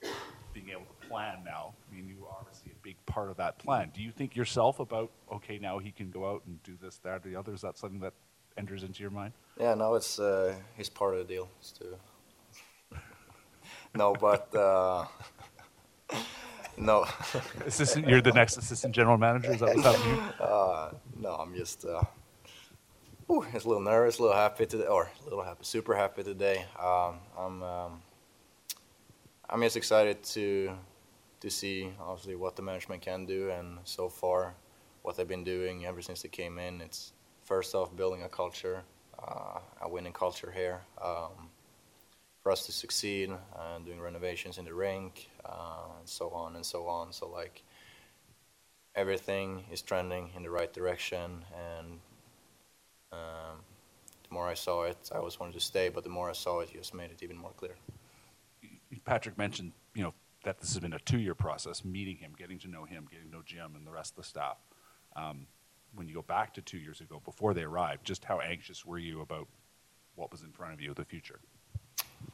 being 0.55 0.71
able 0.71 0.87
to 0.87 0.96
plan 1.09 1.43
now. 1.45 1.75
I 1.91 1.95
mean, 1.95 2.09
you 2.09 2.27
are 2.27 2.37
obviously 2.41 2.73
a 2.73 2.83
big 2.83 2.97
part 3.07 3.31
of 3.31 3.37
that 3.37 3.59
plan. 3.59 3.91
Do 3.95 4.03
you 4.03 4.11
think 4.11 4.37
yourself 4.37 4.81
about, 4.81 5.11
okay, 5.33 5.59
now 5.59 5.79
he 5.79 5.91
can 5.91 6.11
go 6.11 6.29
out 6.29 6.43
and 6.47 6.63
do 6.63 6.77
this, 6.81 6.99
that, 6.99 7.27
or 7.27 7.29
the 7.29 7.37
other? 7.37 7.53
Is 7.55 7.61
that 7.63 7.79
something 7.79 8.01
that 8.01 8.13
enters 8.57 8.83
into 8.83 9.03
your 9.03 9.11
mind? 9.11 9.33
Yeah, 9.59 9.75
no, 9.75 9.95
it's 9.95 10.19
uh, 10.19 10.55
he's 10.77 10.89
part 10.89 11.15
of 11.15 11.27
the 11.27 11.35
deal. 11.35 11.49
It's 11.61 11.73
to 11.73 11.85
no, 13.95 14.15
but 14.15 14.55
uh, 14.55 15.07
no, 16.77 17.07
Assistant, 17.67 18.09
you're 18.09 18.21
the 18.21 18.33
next 18.33 18.57
assistant 18.57 18.95
general 18.95 19.19
manager. 19.19 19.53
Is 19.53 19.61
that 19.61 19.77
what's 19.77 19.97
happening? 19.97 20.21
uh, 20.41 20.91
no. 21.19 21.35
I'm 21.35 21.55
just 21.55 21.85
uh, 21.85 22.03
ooh, 23.31 23.45
just 23.53 23.65
a 23.65 23.69
little 23.69 23.83
nervous, 23.83 24.19
a 24.19 24.23
little 24.23 24.37
happy 24.37 24.67
today, 24.67 24.87
or 24.87 25.11
a 25.21 25.25
little 25.25 25.43
happy, 25.43 25.65
super 25.65 25.95
happy 25.95 26.23
today. 26.23 26.65
Um, 26.79 27.17
I'm 27.39 27.63
um, 27.63 28.03
I'm 29.49 29.63
just 29.63 29.77
excited 29.77 30.23
to 30.25 30.73
to 31.47 31.51
see 31.51 31.93
obviously 32.01 32.35
what 32.35 32.57
the 32.57 32.63
management 32.63 33.03
can 33.03 33.25
do, 33.25 33.51
and 33.51 33.79
so 33.85 34.09
far 34.09 34.55
what 35.03 35.17
they've 35.17 35.29
been 35.29 35.45
doing 35.45 35.87
ever 35.87 36.03
since 36.03 36.23
they 36.23 36.29
came 36.29 36.59
in. 36.59 36.81
It's 36.81 37.13
first 37.45 37.75
off 37.75 37.95
building 37.95 38.23
a 38.25 38.29
culture, 38.29 38.83
uh, 39.17 39.61
a 39.81 39.89
winning 39.89 40.13
culture 40.13 40.51
here. 40.51 40.81
Um, 41.01 41.51
for 42.43 42.51
us 42.53 42.67
to 42.67 42.73
succeed, 42.73 43.31
uh, 43.31 43.79
doing 43.85 44.01
renovations 44.01 44.59
in 44.59 44.65
the 44.65 44.75
rink, 44.75 45.29
uh, 45.45 45.99
and 45.99 46.09
so 46.09 46.31
on 46.31 46.57
and 46.57 46.67
so 46.67 46.87
on. 46.87 47.13
So 47.13 47.29
like 47.29 47.63
everything 48.95 49.65
is 49.73 49.83
trending 49.83 50.31
in 50.37 50.43
the 50.43 50.51
right 50.51 50.73
direction, 50.73 51.45
and 51.69 51.87
um, 53.13 53.57
the 54.29 54.31
more 54.31 54.49
I 54.49 54.55
saw 54.55 54.85
it, 54.85 55.11
I 55.13 55.19
always 55.19 55.39
wanted 55.39 55.55
to 55.55 55.61
stay, 55.61 55.91
but 55.91 56.03
the 56.03 56.11
more 56.11 56.29
I 56.29 56.35
saw 56.35 56.61
it, 56.61 56.71
it 56.73 56.79
just 56.79 56.95
made 56.95 57.11
it 57.11 57.23
even 57.23 57.37
more 57.37 57.53
clear. 57.57 57.77
Patrik 59.05 59.39
mentioned, 59.39 59.73
you 59.95 60.03
know, 60.03 60.15
that 60.47 60.61
this 60.61 60.69
has 60.75 60.79
been 60.79 60.93
a 60.93 60.99
two-year 61.01 61.35
process, 61.35 61.85
meeting 61.85 62.17
him, 62.17 62.33
getting 62.39 62.57
to 62.61 62.69
know 62.69 62.85
him, 62.85 63.09
getting 63.11 63.27
to 63.27 63.33
know 63.33 63.43
Jim 63.45 63.75
and 63.75 63.85
the 63.85 63.91
rest 63.91 64.13
of 64.13 64.17
the 64.19 64.23
staff. 64.23 64.57
Um, 65.17 65.49
when 65.93 66.07
you 66.07 66.15
go 66.15 66.23
back 66.23 66.55
to 66.55 66.63
two 66.63 66.79
years 66.79 67.01
ago, 67.01 67.21
before 67.25 67.53
they 67.53 67.65
arrived, 67.65 68.05
just 68.05 68.25
how 68.25 68.39
anxious 68.39 68.87
were 68.87 68.99
you 68.99 69.23
about 69.23 69.49
what 70.15 70.31
was 70.31 70.43
in 70.43 70.53
front 70.53 70.73
of 70.73 70.81
you, 70.81 70.95
the 70.95 71.05
future? 71.05 71.41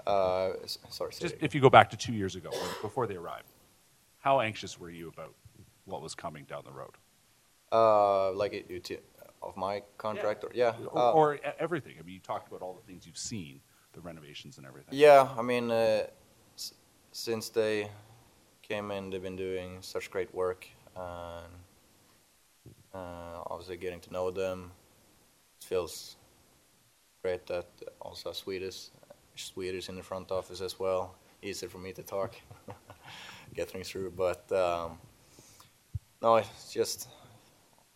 Uh, 0.06 0.50
sorry, 0.90 1.12
Just 1.18 1.36
if 1.40 1.54
you 1.54 1.60
go 1.62 1.70
back 1.70 1.88
to 1.90 1.96
two 1.96 2.12
years 2.12 2.36
ago, 2.36 2.50
before 2.82 3.06
they 3.06 3.16
arrived, 3.16 3.48
how 4.18 4.40
anxious 4.40 4.78
were 4.78 4.90
you 4.90 5.08
about 5.08 5.34
what 5.86 6.02
was 6.02 6.14
coming 6.14 6.44
down 6.44 6.62
the 6.66 6.72
road, 6.72 6.96
Uh, 7.72 8.32
like 8.32 8.52
it, 8.52 8.66
it, 8.90 9.04
of 9.42 9.56
my 9.56 9.82
contract, 9.96 10.44
or 10.44 10.50
yeah, 10.52 10.74
or, 10.90 10.98
uh, 10.98 11.12
or 11.12 11.38
everything? 11.58 11.94
I 11.98 12.02
mean, 12.02 12.14
you 12.14 12.20
talked 12.20 12.48
about 12.48 12.60
all 12.60 12.74
the 12.74 12.86
things 12.86 13.06
you've 13.06 13.16
seen, 13.16 13.60
the 13.94 14.00
renovations 14.00 14.58
and 14.58 14.66
everything. 14.66 14.98
yeah. 14.98 15.28
I 15.38 15.42
mean, 15.42 15.70
uh, 15.70 16.06
since 17.12 17.50
they 17.50 17.88
came 18.62 18.90
in, 18.90 19.10
they've 19.10 19.22
been 19.22 19.36
doing 19.36 19.78
such 19.80 20.10
great 20.10 20.34
work, 20.34 20.66
uh, 20.96 21.42
obviously 22.94 23.76
getting 23.76 24.00
to 24.00 24.12
know 24.12 24.30
them. 24.30 24.72
It 25.60 25.66
feels 25.66 26.16
great 27.22 27.46
that 27.46 27.68
also 28.00 28.32
Swedish 28.32 28.88
Swedish 29.34 29.88
in 29.88 29.96
the 29.96 30.02
front 30.02 30.30
office 30.30 30.60
as 30.60 30.78
well. 30.78 31.14
Easier 31.42 31.68
for 31.68 31.78
me 31.78 31.92
to 31.92 32.02
talk, 32.02 32.34
get 33.54 33.70
things 33.70 33.88
through, 33.88 34.10
but. 34.10 34.50
Um, 34.52 34.98
no, 36.22 36.36
it's 36.36 36.72
just 36.72 37.08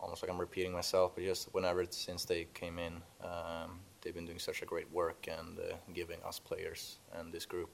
almost 0.00 0.20
like 0.20 0.30
I'm 0.30 0.38
repeating 0.38 0.72
myself, 0.72 1.12
but 1.14 1.22
just 1.22 1.54
whenever 1.54 1.86
since 1.90 2.24
they 2.24 2.48
came 2.54 2.78
in, 2.80 2.94
um, 3.22 3.78
they've 4.00 4.14
been 4.14 4.26
doing 4.26 4.40
such 4.40 4.62
a 4.62 4.66
great 4.66 4.92
work 4.92 5.28
and 5.28 5.58
uh, 5.58 5.76
giving 5.94 6.18
us 6.24 6.40
players 6.40 6.98
and 7.14 7.32
this 7.32 7.46
group 7.46 7.70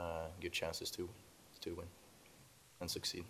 uh, 0.00 0.26
good 0.40 0.52
chances 0.52 0.90
to 0.92 1.08
to 1.60 1.74
win 1.74 1.86
and 2.80 2.90
succeed. 2.90 3.24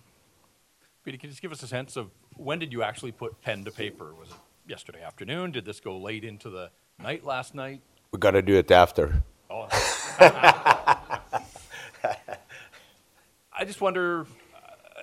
Peter, 1.05 1.17
can 1.17 1.29
you 1.29 1.33
just 1.33 1.43
give 1.43 1.51
us 1.51 1.63
a 1.63 1.67
sense 1.67 1.97
of 1.97 2.11
when 2.37 2.59
did 2.59 2.73
you 2.73 2.83
actually 2.83 3.11
put 3.11 3.41
pen 3.43 3.65
to 3.65 3.71
paper? 3.71 4.15
Was 4.15 4.29
it 4.29 4.37
yesterday 4.69 5.03
afternoon? 5.03 5.51
Did 5.51 5.65
this 5.65 5.81
go 5.81 5.99
late 5.99 6.25
into 6.25 6.51
the 6.51 6.71
night 7.03 7.25
last 7.25 7.55
night? 7.55 7.81
We 8.13 8.19
got 8.19 8.33
to 8.33 8.43
do 8.43 8.55
it 8.57 8.71
after. 8.71 9.23
Oh. 9.49 9.67
I 13.53 13.65
just 13.65 13.81
wonder. 13.81 14.27
uh, 14.55 15.03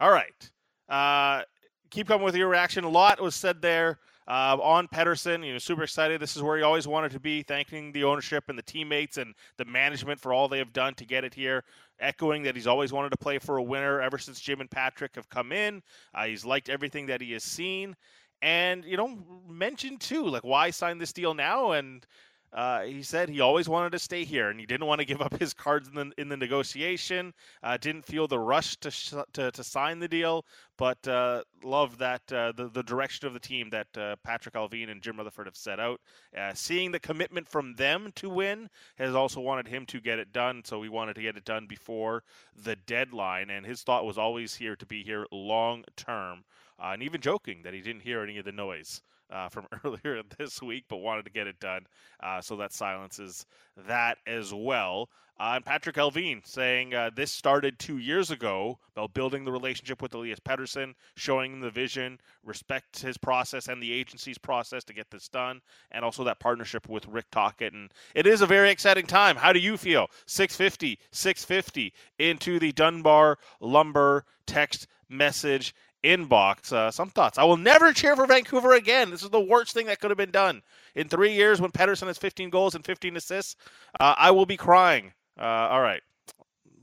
All 0.00 0.10
right. 0.10 0.50
Uh, 0.88 1.42
keep 1.90 2.08
coming 2.08 2.24
with 2.24 2.36
your 2.36 2.48
reaction. 2.48 2.84
A 2.84 2.88
lot 2.88 3.20
was 3.20 3.34
said 3.34 3.62
there 3.62 3.98
uh, 4.28 4.56
on 4.60 4.88
Pettersson. 4.88 5.44
You 5.44 5.52
know, 5.52 5.58
super 5.58 5.82
excited. 5.82 6.20
This 6.20 6.36
is 6.36 6.42
where 6.42 6.56
he 6.56 6.62
always 6.62 6.86
wanted 6.86 7.12
to 7.12 7.20
be, 7.20 7.42
thanking 7.42 7.92
the 7.92 8.04
ownership 8.04 8.44
and 8.48 8.58
the 8.58 8.62
teammates 8.62 9.16
and 9.16 9.34
the 9.56 9.64
management 9.64 10.20
for 10.20 10.32
all 10.32 10.48
they 10.48 10.58
have 10.58 10.72
done 10.72 10.94
to 10.94 11.04
get 11.04 11.24
it 11.24 11.34
here. 11.34 11.64
Echoing 12.00 12.42
that 12.42 12.56
he's 12.56 12.66
always 12.66 12.92
wanted 12.92 13.10
to 13.10 13.16
play 13.16 13.38
for 13.38 13.58
a 13.58 13.62
winner 13.62 14.00
ever 14.00 14.18
since 14.18 14.40
Jim 14.40 14.60
and 14.60 14.70
Patrik 14.70 15.14
have 15.14 15.28
come 15.28 15.52
in. 15.52 15.82
Uh, 16.14 16.24
he's 16.24 16.44
liked 16.44 16.68
everything 16.68 17.06
that 17.06 17.20
he 17.20 17.32
has 17.32 17.44
seen. 17.44 17.96
And, 18.40 18.84
you 18.84 18.96
know, 18.96 19.18
mentioned 19.48 20.00
too, 20.00 20.26
like, 20.26 20.42
why 20.42 20.70
sign 20.70 20.98
this 20.98 21.12
deal 21.12 21.32
now? 21.32 21.72
And 21.72 22.04
uh, 22.52 22.82
he 22.82 23.02
said 23.02 23.30
he 23.30 23.40
always 23.40 23.66
wanted 23.66 23.92
to 23.92 23.98
stay 23.98 24.24
here, 24.24 24.50
and 24.50 24.60
he 24.60 24.66
didn't 24.66 24.86
want 24.86 25.00
to 25.00 25.06
give 25.06 25.22
up 25.22 25.38
his 25.38 25.54
cards 25.54 25.88
in 25.88 25.94
the 25.94 26.12
in 26.18 26.28
the 26.28 26.36
negotiation. 26.36 27.32
Uh, 27.62 27.78
didn't 27.78 28.04
feel 28.04 28.28
the 28.28 28.38
rush 28.38 28.76
to 28.76 28.90
sh- 28.90 29.14
to, 29.32 29.50
to 29.50 29.64
sign 29.64 29.98
the 29.98 30.08
deal, 30.08 30.44
but 30.76 31.06
uh, 31.08 31.42
loved 31.64 31.98
that 31.98 32.20
uh, 32.30 32.52
the 32.52 32.68
the 32.68 32.82
direction 32.82 33.26
of 33.26 33.32
the 33.32 33.40
team 33.40 33.70
that 33.70 33.86
uh, 33.96 34.16
Patrik 34.26 34.52
Allvin 34.52 34.90
and 34.90 35.00
Jim 35.00 35.16
Rutherford 35.16 35.46
have 35.46 35.56
set 35.56 35.80
out. 35.80 36.00
Uh, 36.36 36.52
seeing 36.52 36.92
the 36.92 37.00
commitment 37.00 37.48
from 37.48 37.74
them 37.76 38.12
to 38.16 38.28
win 38.28 38.68
has 38.96 39.14
also 39.14 39.40
wanted 39.40 39.66
him 39.66 39.86
to 39.86 40.00
get 40.00 40.18
it 40.18 40.32
done. 40.32 40.62
So 40.64 40.78
we 40.78 40.90
wanted 40.90 41.14
to 41.14 41.22
get 41.22 41.38
it 41.38 41.46
done 41.46 41.66
before 41.66 42.22
the 42.54 42.76
deadline, 42.76 43.48
and 43.48 43.64
his 43.64 43.82
thought 43.82 44.04
was 44.04 44.18
always 44.18 44.54
here 44.54 44.76
to 44.76 44.84
be 44.86 45.02
here 45.02 45.26
long 45.32 45.84
term. 45.96 46.44
And 46.78 47.02
even 47.02 47.20
joking 47.20 47.62
that 47.62 47.74
he 47.74 47.80
didn't 47.80 48.02
hear 48.02 48.22
any 48.22 48.38
of 48.38 48.44
the 48.44 48.52
noise 48.52 49.02
uh, 49.32 49.48
from 49.48 49.66
earlier 49.84 50.22
this 50.38 50.62
week, 50.62 50.84
but 50.88 50.98
wanted 50.98 51.24
to 51.24 51.32
get 51.32 51.46
it 51.46 51.58
done. 51.58 51.86
Uh, 52.22 52.40
so 52.40 52.56
that 52.56 52.72
silences 52.72 53.46
that 53.88 54.18
as 54.26 54.52
well. 54.54 55.08
Uh, 55.40 55.54
and 55.56 55.64
Patrik 55.64 55.94
Allvin 55.94 56.46
saying 56.46 56.94
uh, 56.94 57.10
this 57.16 57.32
started 57.32 57.78
two 57.78 57.98
years 57.98 58.30
ago 58.30 58.78
about 58.94 59.14
building 59.14 59.44
the 59.44 59.50
relationship 59.50 60.00
with 60.00 60.14
Elias 60.14 60.38
Pettersson, 60.38 60.94
showing 61.16 61.54
him 61.54 61.60
the 61.60 61.70
vision, 61.70 62.20
respect 62.44 63.00
his 63.00 63.16
process 63.16 63.66
and 63.66 63.82
the 63.82 63.92
agency's 63.92 64.38
process 64.38 64.84
to 64.84 64.92
get 64.92 65.10
this 65.10 65.28
done, 65.28 65.60
and 65.90 66.04
also 66.04 66.22
that 66.22 66.38
partnership 66.38 66.88
with 66.88 67.08
Rick 67.08 67.30
Tocchet. 67.32 67.72
And 67.72 67.90
it 68.14 68.26
is 68.26 68.42
a 68.42 68.46
very 68.46 68.70
exciting 68.70 69.06
time. 69.06 69.34
How 69.34 69.52
do 69.52 69.58
you 69.58 69.76
feel? 69.76 70.08
650, 70.26 70.98
650 71.10 71.92
into 72.18 72.58
the 72.60 72.72
Dunbar 72.72 73.38
Lumber 73.60 74.24
text 74.46 74.86
message 75.08 75.74
inbox. 76.04 76.72
Uh, 76.72 76.90
some 76.90 77.10
thoughts. 77.10 77.38
I 77.38 77.44
will 77.44 77.56
never 77.56 77.92
cheer 77.92 78.16
for 78.16 78.26
Vancouver 78.26 78.72
again. 78.72 79.10
This 79.10 79.22
is 79.22 79.30
the 79.30 79.40
worst 79.40 79.74
thing 79.74 79.86
that 79.86 80.00
could 80.00 80.10
have 80.10 80.18
been 80.18 80.30
done. 80.30 80.62
In 80.94 81.08
three 81.08 81.32
years, 81.32 81.60
when 81.60 81.70
Pettersson 81.70 82.06
has 82.06 82.18
15 82.18 82.50
goals 82.50 82.74
and 82.74 82.84
15 82.84 83.16
assists, 83.16 83.56
uh, 84.00 84.14
I 84.18 84.30
will 84.30 84.46
be 84.46 84.56
crying. 84.56 85.12
Uh, 85.38 85.68
all 85.70 85.80
right. 85.80 86.02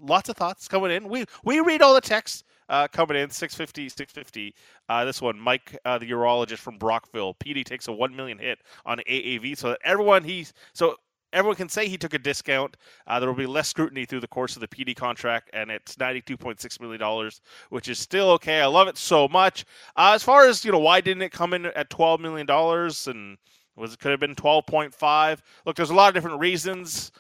Lots 0.02 0.30
of 0.30 0.38
thoughts 0.38 0.68
coming 0.68 0.92
in. 0.92 1.10
We 1.10 1.26
we 1.44 1.60
read 1.60 1.82
all 1.82 1.94
the 1.94 2.02
texts 2.02 2.44
uh, 2.70 2.88
coming 2.88 3.18
in. 3.18 3.30
650, 3.30 3.90
650. 3.90 4.56
Uh, 4.88 5.04
this 5.04 5.22
one, 5.22 5.38
Mike, 5.38 5.78
uh, 5.84 5.98
the 5.98 6.10
urologist 6.10 6.60
from 6.60 6.78
Brockville. 6.78 7.34
Petey 7.34 7.64
takes 7.64 7.88
a 7.90 7.92
one 7.92 8.16
million 8.16 8.38
hit 8.38 8.60
on 8.86 9.00
AAV, 9.10 9.58
so 9.58 9.70
that 9.70 9.80
everyone 9.84 10.24
he's 10.24 10.54
so 10.74 10.96
everyone 11.34 11.56
can 11.56 11.70
say 11.70 11.88
he 11.88 11.98
took 11.98 12.14
a 12.14 12.20
discount. 12.20 12.78
Uh, 13.08 13.20
there 13.20 13.30
will 13.30 13.36
be 13.36 13.46
less 13.46 13.68
scrutiny 13.68 14.06
through 14.06 14.20
the 14.20 14.28
course 14.28 14.56
of 14.56 14.62
the 14.62 14.68
Petey 14.68 14.94
contract, 14.94 15.50
and 15.54 15.70
it's 15.70 15.96
$92.6 15.96 16.82
million, 16.82 17.32
which 17.70 17.88
is 17.88 18.00
still 18.00 18.30
okay. 18.32 18.62
I 18.62 18.66
love 18.66 18.88
it 18.88 18.98
so 18.98 19.28
much. 19.28 19.66
Uh, 19.96 20.12
as 20.16 20.24
far 20.24 20.48
as, 20.48 20.66
you 20.66 20.72
know, 20.72 20.80
why 20.80 21.02
didn't 21.02 21.24
it 21.24 21.32
come 21.32 21.54
in 21.54 21.66
at 21.66 21.90
$12 21.90 22.20
million 22.20 22.50
and 22.50 23.38
was 23.76 23.94
it 23.94 24.00
could 24.00 24.12
have 24.12 24.20
been 24.20 24.36
12.5? 24.36 25.40
Look, 25.66 25.76
there's 25.76 25.90
a 25.90 25.96
lot 25.96 26.10
of 26.10 26.14
different 26.14 26.40
reasons. 26.40 27.12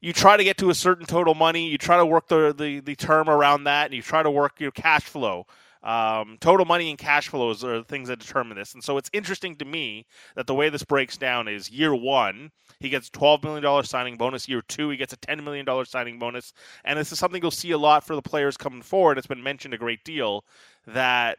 You 0.00 0.12
try 0.12 0.36
to 0.36 0.42
get 0.42 0.56
to 0.58 0.70
a 0.70 0.74
certain 0.74 1.06
total 1.06 1.34
money, 1.34 1.68
you 1.68 1.78
try 1.78 1.96
to 1.96 2.06
work 2.06 2.28
the, 2.28 2.54
the, 2.56 2.80
the 2.80 2.96
term 2.96 3.28
around 3.28 3.64
that, 3.64 3.86
and 3.86 3.94
you 3.94 4.02
try 4.02 4.22
to 4.22 4.30
work 4.30 4.58
your 4.58 4.72
cash 4.72 5.04
flow. 5.04 5.46
Um, 5.82 6.38
total 6.40 6.64
money 6.64 6.90
and 6.90 6.98
cash 6.98 7.28
flows 7.28 7.64
are 7.64 7.78
the 7.78 7.84
things 7.84 8.08
that 8.08 8.20
determine 8.20 8.56
this. 8.56 8.74
And 8.74 8.84
so 8.84 8.98
it's 8.98 9.10
interesting 9.12 9.56
to 9.56 9.64
me 9.64 10.06
that 10.36 10.46
the 10.46 10.54
way 10.54 10.68
this 10.68 10.84
breaks 10.84 11.16
down 11.16 11.48
is 11.48 11.70
year 11.70 11.94
one, 11.94 12.50
he 12.78 12.88
gets 12.88 13.10
$12 13.10 13.42
million 13.42 13.84
signing 13.84 14.16
bonus. 14.16 14.48
Year 14.48 14.62
two, 14.68 14.90
he 14.90 14.96
gets 14.96 15.12
a 15.12 15.16
$10 15.16 15.42
million 15.42 15.66
signing 15.84 16.18
bonus. 16.18 16.52
And 16.84 16.98
this 16.98 17.12
is 17.12 17.18
something 17.18 17.42
you'll 17.42 17.50
see 17.50 17.72
a 17.72 17.78
lot 17.78 18.04
for 18.04 18.14
the 18.14 18.22
players 18.22 18.56
coming 18.56 18.82
forward. 18.82 19.18
It's 19.18 19.26
been 19.26 19.42
mentioned 19.42 19.74
a 19.74 19.78
great 19.78 20.04
deal 20.04 20.44
that 20.86 21.38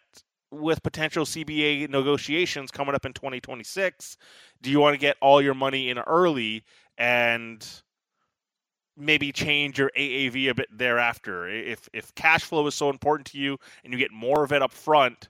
with 0.52 0.84
potential 0.84 1.26
CBA 1.26 1.90
negotiations 1.90 2.70
coming 2.70 2.96
up 2.96 3.06
in 3.06 3.14
2026, 3.14 4.18
do 4.62 4.70
you 4.70 4.80
want 4.80 4.94
to 4.94 5.00
get 5.00 5.18
all 5.22 5.42
your 5.42 5.56
money 5.56 5.90
in 5.90 5.98
early 6.00 6.64
and 6.98 7.83
maybe 8.98 9.32
change 9.32 9.80
your 9.80 9.92
AAV 9.98 10.50
a 10.50 10.54
bit 10.54 10.68
thereafter. 10.72 11.48
If 11.48 11.90
if 11.94 12.14
cash 12.16 12.44
flow 12.44 12.68
is 12.68 12.76
so 12.76 12.90
important 12.90 13.28
to 13.28 13.38
you 13.38 13.58
and 13.84 13.94
you 13.94 14.00
get 14.00 14.12
more 14.12 14.44
of 14.44 14.52
it 14.52 14.62
up 14.62 14.72
front, 14.72 15.30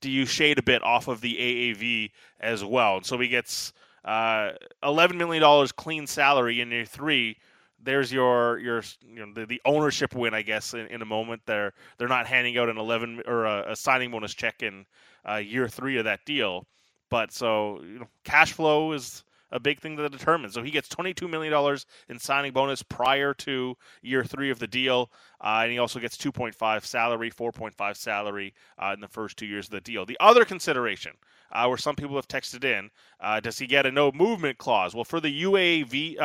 do 0.00 0.10
you 0.10 0.26
shade 0.26 0.58
a 0.58 0.62
bit 0.62 0.82
off 0.82 1.08
of 1.08 1.20
the 1.20 1.34
AAV 1.34 2.10
as 2.40 2.64
well? 2.64 2.96
And 2.98 3.06
so 3.06 3.18
he 3.18 3.28
gets 3.28 3.72
uh, 4.04 4.52
eleven 4.82 5.16
million 5.16 5.42
dollars 5.42 5.72
clean 5.72 6.06
salary 6.06 6.60
in 6.60 6.70
year 6.70 6.84
three. 6.84 7.36
There's 7.84 8.12
your 8.12 8.58
your 8.58 8.82
you 9.06 9.26
know 9.26 9.32
the, 9.34 9.46
the 9.46 9.60
ownership 9.64 10.14
win, 10.14 10.34
I 10.34 10.42
guess. 10.42 10.74
In, 10.74 10.86
in 10.86 11.02
a 11.02 11.06
moment, 11.06 11.42
they're 11.46 11.72
they're 11.98 12.08
not 12.08 12.26
handing 12.26 12.58
out 12.58 12.68
an 12.68 12.78
eleven 12.78 13.22
or 13.26 13.44
a, 13.44 13.72
a 13.72 13.76
signing 13.76 14.10
bonus 14.10 14.34
check 14.34 14.62
in 14.62 14.86
uh, 15.28 15.36
year 15.36 15.68
three 15.68 15.98
of 15.98 16.04
that 16.04 16.24
deal. 16.24 16.66
But 17.10 17.32
so 17.32 17.80
you 17.82 17.98
know, 17.98 18.08
cash 18.24 18.52
flow 18.52 18.92
is 18.92 19.24
a 19.52 19.60
big 19.60 19.80
thing 19.80 19.96
that 19.96 20.10
determines. 20.10 20.54
So 20.54 20.62
he 20.62 20.70
gets 20.70 20.88
$22 20.88 21.28
million 21.30 21.78
in 22.08 22.18
signing 22.18 22.52
bonus 22.52 22.82
prior 22.82 23.34
to 23.34 23.76
year 24.02 24.24
three 24.24 24.50
of 24.50 24.58
the 24.58 24.66
deal. 24.66 25.10
Uh, 25.40 25.60
and 25.62 25.72
he 25.72 25.78
also 25.78 26.00
gets 26.00 26.16
2.5 26.16 26.84
salary, 26.84 27.30
4.5 27.30 27.96
salary 27.96 28.54
uh, 28.78 28.92
in 28.94 29.00
the 29.00 29.08
first 29.08 29.36
two 29.36 29.46
years 29.46 29.66
of 29.66 29.72
the 29.72 29.80
deal. 29.80 30.06
The 30.06 30.16
other 30.20 30.44
consideration, 30.44 31.12
uh, 31.52 31.66
where 31.66 31.76
some 31.76 31.96
people 31.96 32.16
have 32.16 32.28
texted 32.28 32.64
in, 32.64 32.90
uh, 33.20 33.40
does 33.40 33.58
he 33.58 33.66
get 33.66 33.84
a 33.84 33.92
no 33.92 34.10
movement 34.12 34.58
clause? 34.58 34.94
Well, 34.94 35.04
for 35.04 35.20
the 35.20 35.42
UAV, 35.42 36.16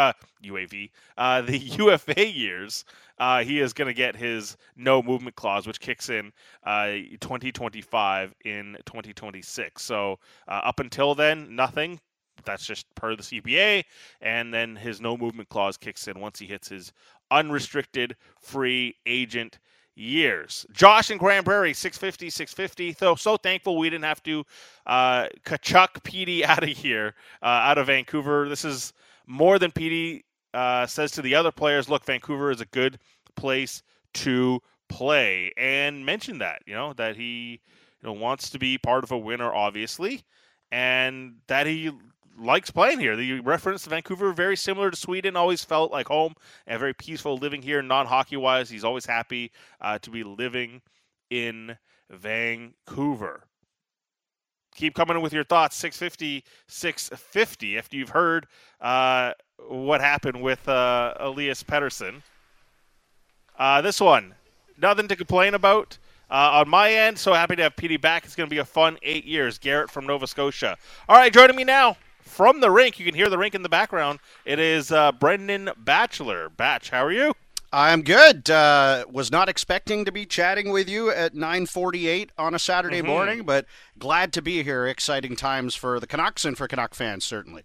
UAV, 0.43 0.89
uh, 1.17 1.21
uh, 1.21 1.41
the 1.41 1.57
UFA 1.79 2.27
years, 2.27 2.85
he 3.43 3.59
is 3.59 3.73
going 3.73 3.87
to 3.87 3.93
get 3.93 4.15
his 4.15 4.55
no 4.75 5.01
movement 5.01 5.35
clause, 5.35 5.67
which 5.67 5.79
kicks 5.79 6.09
in 6.09 6.31
2025 6.65 8.35
in 8.45 8.77
2026. 8.85 9.81
So 9.81 10.19
up 10.47 10.79
until 10.79 11.15
then, 11.15 11.55
nothing 11.55 11.99
that's 12.45 12.65
just 12.65 12.93
per 12.95 13.15
the 13.15 13.23
CBA. 13.23 13.83
And 14.21 14.53
then 14.53 14.75
his 14.75 15.01
no 15.01 15.17
movement 15.17 15.49
clause 15.49 15.77
kicks 15.77 16.07
in 16.07 16.19
once 16.19 16.39
he 16.39 16.45
hits 16.45 16.69
his 16.69 16.91
unrestricted 17.31 18.15
free 18.39 18.95
agent 19.05 19.59
years. 19.95 20.65
Josh 20.71 21.09
and 21.09 21.19
Grande 21.19 21.45
Prairie, 21.45 21.73
650, 21.73 22.29
650. 22.29 22.93
So, 22.93 23.15
so 23.15 23.37
thankful 23.37 23.77
we 23.77 23.89
didn't 23.89 24.05
have 24.05 24.23
to 24.23 24.43
uh, 24.85 25.27
Tkachuk 25.45 26.03
Petey 26.03 26.45
out 26.45 26.63
of 26.63 26.69
here, 26.69 27.15
uh, 27.41 27.45
out 27.45 27.77
of 27.77 27.87
Vancouver. 27.87 28.47
This 28.47 28.63
is 28.63 28.93
more 29.25 29.59
than 29.59 29.71
Petey 29.71 30.23
uh, 30.53 30.85
says 30.85 31.11
to 31.11 31.21
the 31.21 31.35
other 31.35 31.51
players 31.51 31.89
look, 31.89 32.05
Vancouver 32.05 32.51
is 32.51 32.61
a 32.61 32.65
good 32.65 32.99
place 33.35 33.83
to 34.13 34.61
play. 34.89 35.51
And 35.57 36.05
mention 36.05 36.39
that, 36.39 36.61
you 36.65 36.73
know, 36.73 36.93
that 36.93 37.15
he 37.15 37.61
you 38.01 38.07
know, 38.07 38.13
wants 38.13 38.49
to 38.51 38.59
be 38.59 38.77
part 38.77 39.03
of 39.03 39.11
a 39.11 39.17
winner, 39.17 39.53
obviously, 39.53 40.23
and 40.71 41.35
that 41.47 41.67
he 41.67 41.91
likes 42.37 42.71
playing 42.71 42.99
here. 42.99 43.15
The 43.15 43.39
reference 43.39 43.83
to 43.83 43.89
Vancouver, 43.89 44.31
very 44.31 44.55
similar 44.55 44.91
to 44.91 44.97
Sweden, 44.97 45.35
always 45.35 45.63
felt 45.63 45.91
like 45.91 46.07
home 46.07 46.35
and 46.65 46.79
very 46.79 46.93
peaceful 46.93 47.37
living 47.37 47.61
here, 47.61 47.81
non 47.81 48.05
hockey 48.05 48.37
wise. 48.37 48.69
He's 48.69 48.83
always 48.83 49.05
happy 49.05 49.51
uh, 49.81 49.99
to 49.99 50.09
be 50.09 50.23
living 50.23 50.81
in 51.29 51.77
Vancouver. 52.09 53.43
Keep 54.75 54.93
coming 54.93 55.17
in 55.17 55.23
with 55.23 55.33
your 55.33 55.43
thoughts. 55.43 55.75
650, 55.77 56.43
650. 56.67 57.77
After 57.77 57.97
you've 57.97 58.09
heard 58.09 58.45
uh, 58.79 59.33
what 59.67 60.01
happened 60.01 60.41
with 60.41 60.67
uh, 60.69 61.15
Elias 61.19 61.63
Pettersson. 61.63 62.21
Uh, 63.57 63.81
this 63.81 63.99
one, 63.99 64.35
nothing 64.79 65.07
to 65.07 65.15
complain 65.15 65.55
about. 65.55 65.97
Uh, 66.29 66.59
on 66.59 66.69
my 66.69 66.91
end, 66.91 67.17
so 67.17 67.33
happy 67.33 67.55
to 67.55 67.63
have 67.63 67.75
Petey 67.75 67.95
back. 67.95 68.25
It's 68.25 68.35
going 68.35 68.49
to 68.49 68.53
be 68.53 68.59
a 68.59 68.65
fun 68.65 68.97
eight 69.01 69.23
years. 69.23 69.57
Garrett 69.57 69.89
from 69.89 70.05
Nova 70.05 70.27
Scotia. 70.27 70.77
All 71.07 71.15
right, 71.15 71.31
joining 71.31 71.55
me 71.55 71.63
now 71.63 71.95
from 72.27 72.59
the 72.59 72.69
rink. 72.69 72.99
You 72.99 73.05
can 73.05 73.15
hear 73.15 73.29
the 73.29 73.37
rink 73.37 73.55
in 73.55 73.63
the 73.63 73.69
background. 73.69 74.19
It 74.45 74.59
is 74.59 74.91
uh, 74.91 75.11
Brendan 75.11 75.71
Batchelor. 75.77 76.49
Batch, 76.49 76.89
how 76.89 77.03
are 77.05 77.11
you? 77.11 77.33
I'm 77.71 78.01
good. 78.01 78.49
Uh, 78.49 79.05
was 79.11 79.31
not 79.31 79.49
expecting 79.49 80.05
to 80.05 80.11
be 80.11 80.25
chatting 80.25 80.71
with 80.71 80.87
you 80.87 81.09
at 81.09 81.33
9:48 81.33 82.29
on 82.37 82.53
a 82.53 82.59
Saturday 82.59 82.99
mm-hmm. 82.99 83.07
morning, 83.07 83.43
but 83.43 83.65
glad 83.99 84.31
to 84.33 84.41
be 84.41 84.63
here. 84.63 84.87
Exciting 84.87 85.35
times 85.35 85.75
for 85.75 85.99
the 85.99 86.07
Canucks 86.07 86.45
and 86.45 86.57
for 86.57 86.67
Canuck 86.67 86.95
fans, 86.95 87.25
certainly. 87.25 87.63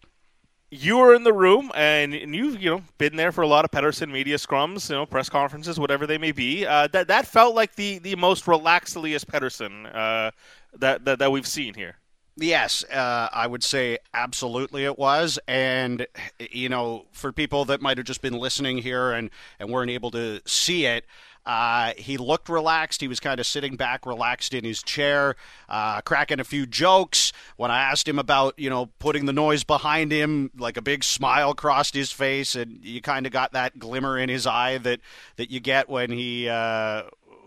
You 0.71 0.97
were 0.97 1.15
in 1.15 1.23
the 1.23 1.35
room, 1.35 1.71
and, 1.75 2.15
and 2.15 2.35
you've 2.35 2.61
you 2.61 2.71
know 2.71 2.83
been 2.99 3.15
there 3.15 3.31
for 3.31 3.43
a 3.43 3.47
lot 3.47 3.65
of 3.65 3.71
Pettersson 3.71 4.11
media 4.11 4.39
scrums, 4.39 4.91
you 4.91 4.97
know 4.97 5.07
press 5.07 5.29
conferences, 5.29 5.79
whatever 5.79 6.07
they 6.07 6.19
may 6.19 6.33
be. 6.33 6.67
Uh, 6.67 6.89
that 6.89 7.07
that 7.09 7.27
felt 7.27 7.55
like 7.55 7.77
the, 7.77 7.99
the 7.99 8.17
most 8.17 8.49
relaxed 8.49 8.97
Elias 8.97 9.25
Pettersson 9.25 9.87
uh, 9.95 10.33
that, 10.79 11.05
that 11.05 11.21
that 11.21 11.31
we've 11.31 11.47
seen 11.47 11.75
here. 11.75 11.97
Yes, 12.37 12.83
uh, 12.85 13.29
I 13.31 13.47
would 13.47 13.63
say 13.63 13.99
absolutely 14.15 14.85
it 14.85 14.99
was. 14.99 15.39
And, 15.47 16.07
you 16.39 16.69
know, 16.69 17.05
for 17.13 17.31
people 17.31 17.67
that 17.67 17.83
might 17.83 17.99
have 17.99 18.07
just 18.07 18.23
been 18.23 18.39
listening 18.39 18.79
here 18.79 19.13
and, 19.13 19.31
and 19.61 19.69
weren't 19.71 19.91
able 19.91 20.11
to 20.13 20.41
see 20.47 20.87
it, 20.87 21.05
uh, 21.45 21.93
he 21.99 22.17
looked 22.17 22.49
relaxed. 22.49 23.01
He 23.01 23.09
was 23.09 23.21
kind 23.21 23.39
of 23.41 23.47
sitting 23.47 23.77
back, 23.77 24.07
relaxed 24.07 24.55
in 24.55 24.65
his 24.65 24.83
chair, 24.83 25.35
uh, 25.69 26.01
cracking 26.01 26.41
a 26.41 26.45
few 26.45 26.67
jokes. 26.67 27.33
When 27.57 27.71
I 27.71 27.81
asked 27.83 28.09
him 28.09 28.19
about, 28.19 28.59
you 28.59 28.71
know, 28.71 28.87
putting 28.99 29.27
the 29.27 29.33
noise 29.33 29.65
behind 29.65 30.13
him, 30.13 30.53
like 30.57 30.77
a 30.77 30.83
big 30.83 31.03
smile 31.05 31.53
crossed 31.53 31.95
his 31.95 32.13
face, 32.13 32.55
and 32.55 32.79
you 32.85 33.03
kind 33.03 33.27
of 33.27 33.33
got 33.33 33.53
that 33.53 33.79
glimmer 33.79 34.19
in 34.19 34.29
his 34.29 34.47
eye 34.47 34.79
that 34.79 35.01
that 35.37 35.51
you 35.51 35.59
get 35.61 35.89
when 35.89 36.11
he 36.13 36.49
uh, 36.49 37.03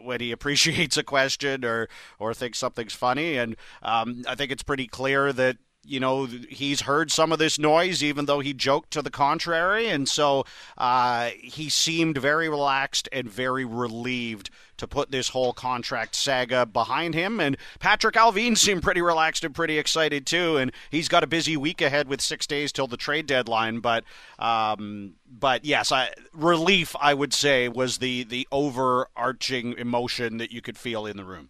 when 0.06 0.22
he 0.22 0.32
appreciates 0.34 0.98
a 0.98 1.04
question 1.04 1.66
or 1.66 1.90
or 2.20 2.34
thinks 2.34 2.58
something's 2.60 2.94
funny. 2.94 3.38
And 3.38 3.56
um, 3.82 4.24
I 4.28 4.36
think 4.36 4.52
it's 4.52 4.64
pretty 4.64 4.88
clear 4.88 5.34
that 5.34 5.58
you 5.86 6.00
know 6.00 6.26
he's 6.26 6.82
heard 6.82 7.12
some 7.12 7.32
of 7.32 7.40
this 7.40 7.58
noise 7.60 8.04
even 8.04 8.26
though 8.26 8.40
he 8.40 8.54
joked 8.54 8.92
to 8.92 9.02
the 9.02 9.10
contrary 9.10 9.88
and 9.88 10.08
so 10.10 10.44
uh, 10.78 11.30
he 11.42 11.70
seemed 11.70 12.18
very 12.18 12.50
relaxed 12.50 13.08
and 13.12 13.30
very 13.30 13.66
relieved 13.66 14.50
to 14.78 14.88
put 14.88 15.12
this 15.12 15.30
whole 15.30 15.54
contract 15.54 16.16
saga 16.16 16.66
behind 16.66 17.14
him. 17.14 17.40
And 17.40 17.58
Patrik 17.80 18.14
Allvin 18.14 18.58
seemed 18.58 18.84
pretty 18.84 19.02
relaxed 19.02 19.44
and 19.44 19.54
pretty 19.54 19.78
excited 19.78 20.26
too. 20.26 20.58
And 20.58 20.72
he's 20.90 21.08
got 21.08 21.24
a 21.24 21.28
busy 21.28 21.58
week 21.58 21.82
ahead 21.82 22.08
with 22.08 22.22
six 22.22 22.46
days 22.48 22.72
till 22.72 22.88
the 22.88 22.98
trade 22.98 23.26
deadline. 23.26 23.80
But 23.80 24.04
um, 24.40 25.16
but 25.28 25.66
yes, 25.66 25.92
I, 25.92 26.14
relief 26.34 26.96
I 27.00 27.14
would 27.14 27.34
say 27.34 27.68
was 27.68 27.98
the 27.98 28.24
the 28.24 28.48
overarching 28.52 29.74
emotion 29.78 30.38
that 30.38 30.52
you 30.52 30.62
could 30.62 30.78
feel 30.78 31.06
in 31.06 31.18
the 31.18 31.26
room 31.26 31.50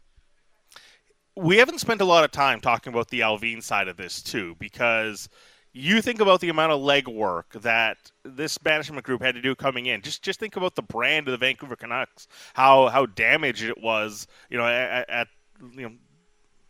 we 1.36 1.57
haven't 1.57 1.79
spent 1.79 2.01
a 2.01 2.05
lot 2.05 2.23
of 2.23 2.31
time 2.31 2.61
talking 2.61 2.93
about 2.93 3.09
the 3.09 3.21
Allvin 3.21 3.61
side 3.61 3.88
of 3.88 3.97
this 3.97 4.21
too, 4.21 4.55
because 4.59 5.29
you 5.73 6.01
think 6.01 6.21
about 6.21 6.39
the 6.39 6.47
amount 6.47 6.71
of 6.71 6.79
legwork 6.79 7.61
that 7.61 7.97
this 8.23 8.61
management 8.63 9.05
group 9.05 9.21
had 9.21 9.36
to 9.36 9.41
do 9.41 9.53
coming 9.55 9.88
in. 9.88 10.01
Just 10.01 10.23
just 10.23 10.39
think 10.39 10.55
about 10.55 10.75
the 10.75 10.81
brand 10.81 11.27
of 11.27 11.33
the 11.33 11.38
Vancouver 11.38 11.75
Canucks, 11.75 12.27
how 12.53 12.88
how 12.88 13.05
damaged 13.05 13.63
it 13.63 13.81
was, 13.81 14.27
you 14.49 14.57
know, 14.57 14.65
at, 14.65 15.09
at 15.09 15.27
you 15.73 15.81
know 15.81 15.91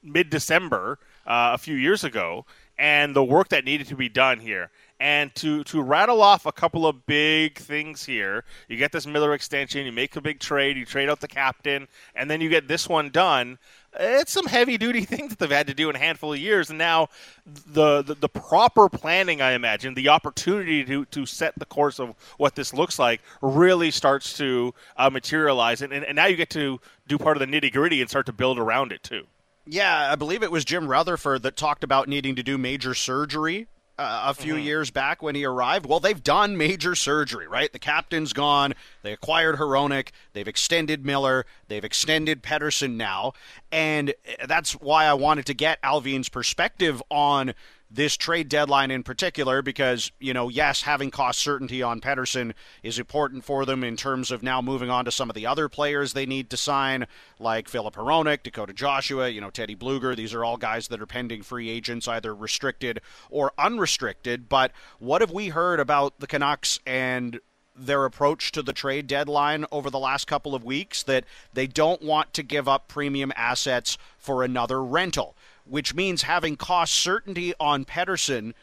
mid 0.01 0.29
December 0.29 0.99
uh, 1.25 1.51
a 1.53 1.57
few 1.57 1.75
years 1.75 2.03
ago, 2.03 2.45
and 2.77 3.15
the 3.15 3.23
work 3.23 3.49
that 3.49 3.65
needed 3.65 3.87
to 3.87 3.95
be 3.95 4.09
done 4.09 4.39
here. 4.39 4.71
And 4.99 5.35
to 5.35 5.63
to 5.65 5.81
rattle 5.81 6.21
off 6.21 6.45
a 6.45 6.51
couple 6.51 6.87
of 6.87 7.05
big 7.05 7.57
things 7.57 8.05
here, 8.05 8.45
you 8.69 8.77
get 8.77 8.91
this 8.91 9.05
Miller 9.05 9.33
extension, 9.33 9.85
you 9.85 9.91
make 9.91 10.15
a 10.15 10.21
big 10.21 10.39
trade, 10.39 10.77
you 10.77 10.85
trade 10.85 11.09
out 11.09 11.19
the 11.19 11.27
captain, 11.27 11.87
and 12.15 12.31
then 12.31 12.39
you 12.41 12.49
get 12.49 12.67
this 12.67 12.87
one 12.87 13.09
done 13.09 13.59
it's 13.99 14.31
some 14.31 14.45
heavy 14.45 14.77
duty 14.77 15.01
things 15.05 15.29
that 15.29 15.39
they've 15.39 15.51
had 15.51 15.67
to 15.67 15.73
do 15.73 15.89
in 15.89 15.95
a 15.95 15.99
handful 15.99 16.33
of 16.33 16.39
years. 16.39 16.69
And 16.69 16.77
now 16.77 17.09
the, 17.45 18.01
the, 18.01 18.15
the 18.15 18.29
proper 18.29 18.89
planning 18.89 19.41
i 19.41 19.51
imagine 19.51 19.93
the 19.93 20.09
opportunity 20.09 20.83
to 20.83 21.05
to 21.05 21.25
set 21.25 21.53
the 21.57 21.65
course 21.65 21.99
of 21.99 22.15
what 22.37 22.55
this 22.55 22.73
looks 22.73 22.99
like 22.99 23.21
really 23.41 23.91
starts 23.91 24.37
to 24.37 24.73
uh, 24.97 25.09
materialize. 25.09 25.81
And, 25.81 25.93
and, 25.93 26.05
and 26.05 26.15
now 26.15 26.25
you 26.25 26.35
get 26.35 26.49
to 26.51 26.79
do 27.07 27.17
part 27.17 27.37
of 27.37 27.39
the 27.39 27.47
nitty 27.47 27.71
gritty 27.71 28.01
and 28.01 28.09
start 28.09 28.25
to 28.27 28.33
build 28.33 28.59
around 28.59 28.91
it 28.91 29.03
too. 29.03 29.25
Yeah, 29.67 30.11
I 30.11 30.15
believe 30.15 30.43
it 30.43 30.51
was 30.51 30.63
Jim 30.63 30.87
Rutherford 30.87 31.41
that 31.43 31.57
talked 31.57 31.83
about 31.83 32.07
needing 32.07 32.35
to 32.35 32.43
do 32.43 32.57
major 32.57 32.93
surgery 32.93 33.67
uh, 33.97 34.23
a 34.27 34.33
few 34.33 34.55
mm-hmm. 34.55 34.63
years 34.63 34.91
back 34.91 35.21
when 35.21 35.35
he 35.35 35.45
arrived. 35.45 35.85
Well, 35.85 35.99
they've 35.99 36.21
done 36.21 36.57
major 36.57 36.95
surgery, 36.95 37.47
right? 37.47 37.71
The 37.71 37.79
captain's 37.79 38.33
gone. 38.33 38.73
They 39.03 39.13
acquired 39.13 39.55
Hronek. 39.55 40.09
They've 40.33 40.47
extended 40.47 41.05
Miller. 41.05 41.45
They've 41.67 41.83
extended 41.83 42.43
Pettersson 42.43 42.95
now. 42.95 43.33
And 43.71 44.13
that's 44.45 44.73
why 44.73 45.05
I 45.05 45.13
wanted 45.13 45.45
to 45.47 45.53
get 45.53 45.81
Allvin's 45.81 46.29
perspective 46.29 47.01
on 47.09 47.53
this 47.95 48.17
trade 48.17 48.49
deadline 48.49 48.91
in 48.91 49.03
particular 49.03 49.61
because, 49.61 50.11
you 50.19 50.33
know, 50.33 50.49
yes, 50.49 50.81
having 50.81 51.09
cost 51.09 51.39
certainty 51.39 51.81
on 51.81 52.01
Pettersson 52.01 52.53
is 52.83 52.99
important 52.99 53.45
for 53.45 53.65
them 53.65 53.83
in 53.83 53.95
terms 53.95 54.31
of 54.31 54.43
now 54.43 54.61
moving 54.61 54.89
on 54.89 55.05
to 55.05 55.11
some 55.11 55.29
of 55.29 55.35
the 55.35 55.47
other 55.47 55.69
players 55.69 56.11
they 56.11 56.25
need 56.25 56.49
to 56.49 56.57
sign, 56.57 57.07
like 57.39 57.69
Filip 57.69 57.95
Hronek, 57.95 58.43
Dakota 58.43 58.73
Joshua, 58.73 59.29
you 59.29 59.39
know, 59.39 59.49
Teddy 59.49 59.75
Blueger. 59.75 60.15
These 60.15 60.33
are 60.33 60.43
all 60.43 60.57
guys 60.57 60.89
that 60.89 61.01
are 61.01 61.05
pending 61.05 61.41
free 61.41 61.69
agents, 61.69 62.07
either 62.07 62.35
restricted 62.35 62.99
or 63.29 63.53
unrestricted. 63.57 64.49
But 64.49 64.73
what 64.99 65.21
have 65.21 65.31
we 65.31 65.49
heard 65.49 65.79
about 65.79 66.19
the 66.19 66.27
Canucks 66.27 66.79
and 66.85 67.39
their 67.77 68.05
approach 68.05 68.51
to 68.53 68.61
the 68.61 68.73
trade 68.73 69.07
deadline 69.07 69.65
over 69.71 69.89
the 69.89 69.99
last 69.99 70.27
couple 70.27 70.55
of 70.55 70.63
weeks 70.63 71.03
that 71.03 71.25
they 71.53 71.67
don't 71.67 72.01
want 72.01 72.33
to 72.33 72.43
give 72.43 72.67
up 72.67 72.87
premium 72.87 73.33
assets 73.35 73.97
for 74.17 74.43
another 74.43 74.81
rental 74.83 75.34
which 75.65 75.93
means 75.93 76.23
having 76.23 76.55
cost 76.55 76.93
certainty 76.93 77.53
on 77.59 77.85
Pettersson 77.85 78.53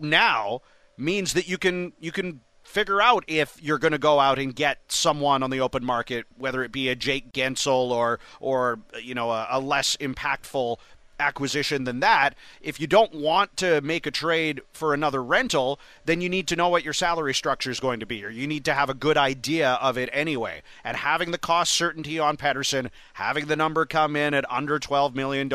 now 0.00 0.60
means 0.96 1.32
that 1.34 1.48
you 1.48 1.58
can 1.58 1.92
you 2.00 2.12
can 2.12 2.40
figure 2.62 3.02
out 3.02 3.24
if 3.26 3.60
you're 3.62 3.78
going 3.78 3.92
to 3.92 3.98
go 3.98 4.20
out 4.20 4.38
and 4.38 4.54
get 4.54 4.78
someone 4.88 5.42
on 5.42 5.50
the 5.50 5.60
open 5.60 5.84
market, 5.84 6.26
whether 6.36 6.62
it 6.62 6.72
be 6.72 6.88
a 6.88 6.94
Jake 6.94 7.32
Guentzel 7.32 7.90
or 7.90 8.20
or 8.40 8.80
you 9.00 9.14
know 9.14 9.30
a, 9.30 9.46
a 9.50 9.60
less 9.60 9.96
impactful 9.96 10.78
acquisition 11.22 11.84
than 11.84 12.00
that. 12.00 12.34
If 12.60 12.80
you 12.80 12.86
don't 12.86 13.14
want 13.14 13.56
to 13.58 13.80
make 13.80 14.06
a 14.06 14.10
trade 14.10 14.60
for 14.72 14.92
another 14.92 15.22
rental, 15.22 15.78
then 16.04 16.20
you 16.20 16.28
need 16.28 16.48
to 16.48 16.56
know 16.56 16.68
what 16.68 16.84
your 16.84 16.92
salary 16.92 17.32
structure 17.34 17.70
is 17.70 17.80
going 17.80 18.00
to 18.00 18.06
be, 18.06 18.24
or 18.24 18.28
you 18.28 18.46
need 18.46 18.64
to 18.66 18.74
have 18.74 18.90
a 18.90 18.94
good 18.94 19.16
idea 19.16 19.72
of 19.80 19.96
it 19.96 20.10
anyway. 20.12 20.62
And 20.84 20.96
having 20.96 21.30
the 21.30 21.38
cost 21.38 21.72
certainty 21.72 22.18
on 22.18 22.36
Pettersson, 22.36 22.90
having 23.14 23.46
the 23.46 23.56
number 23.56 23.86
come 23.86 24.16
in 24.16 24.34
at 24.34 24.50
under 24.50 24.78
$12 24.78 25.14
million, 25.14 25.50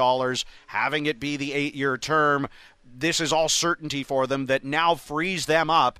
having 0.68 1.06
it 1.06 1.20
be 1.20 1.38
the 1.38 1.54
eight 1.54 1.76
year 1.76 1.98
term, 1.98 2.48
this 3.00 3.20
is 3.20 3.34
all 3.34 3.50
certainty 3.50 4.04
for 4.04 4.26
them 4.26 4.48
that 4.48 4.64
now 4.64 4.96
frees 4.96 5.46
them 5.46 5.70
up 5.70 6.00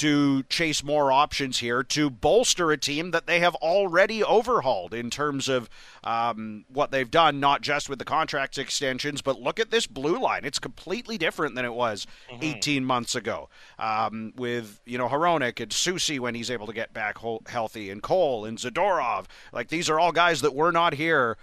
to 0.00 0.42
chase 0.44 0.82
more 0.82 1.12
options 1.12 1.58
here 1.58 1.82
to 1.82 2.08
bolster 2.08 2.70
a 2.70 2.78
team 2.78 3.10
that 3.10 3.26
they 3.26 3.40
have 3.40 3.54
already 3.56 4.24
overhauled 4.24 4.94
in 4.94 5.10
terms 5.10 5.46
of 5.46 5.68
um, 6.02 6.64
what 6.68 6.90
they've 6.90 7.10
done, 7.10 7.38
not 7.38 7.60
just 7.60 7.90
with 7.90 7.98
the 7.98 8.04
contract 8.06 8.56
extensions, 8.56 9.20
but 9.20 9.38
look 9.38 9.60
at 9.60 9.70
this 9.70 9.86
blue 9.86 10.18
line. 10.18 10.46
It's 10.46 10.58
completely 10.58 11.18
different 11.18 11.54
than 11.54 11.66
it 11.66 11.74
was 11.74 12.06
mm-hmm. 12.30 12.42
18 12.42 12.82
months 12.82 13.14
ago 13.14 13.50
um, 13.78 14.32
with, 14.36 14.80
you 14.86 14.96
know, 14.96 15.06
Hronek 15.06 15.60
and 15.60 15.70
Soucy 15.70 16.18
when 16.18 16.34
he's 16.34 16.50
able 16.50 16.66
to 16.66 16.72
get 16.72 16.94
back 16.94 17.18
healthy 17.46 17.90
and 17.90 18.02
Cole 18.02 18.46
and 18.46 18.56
Zadorov. 18.56 19.26
Like 19.52 19.68
these 19.68 19.90
are 19.90 20.00
all 20.00 20.12
guys 20.12 20.40
that 20.40 20.54
were 20.54 20.72
not 20.72 20.94
here, 20.94 21.36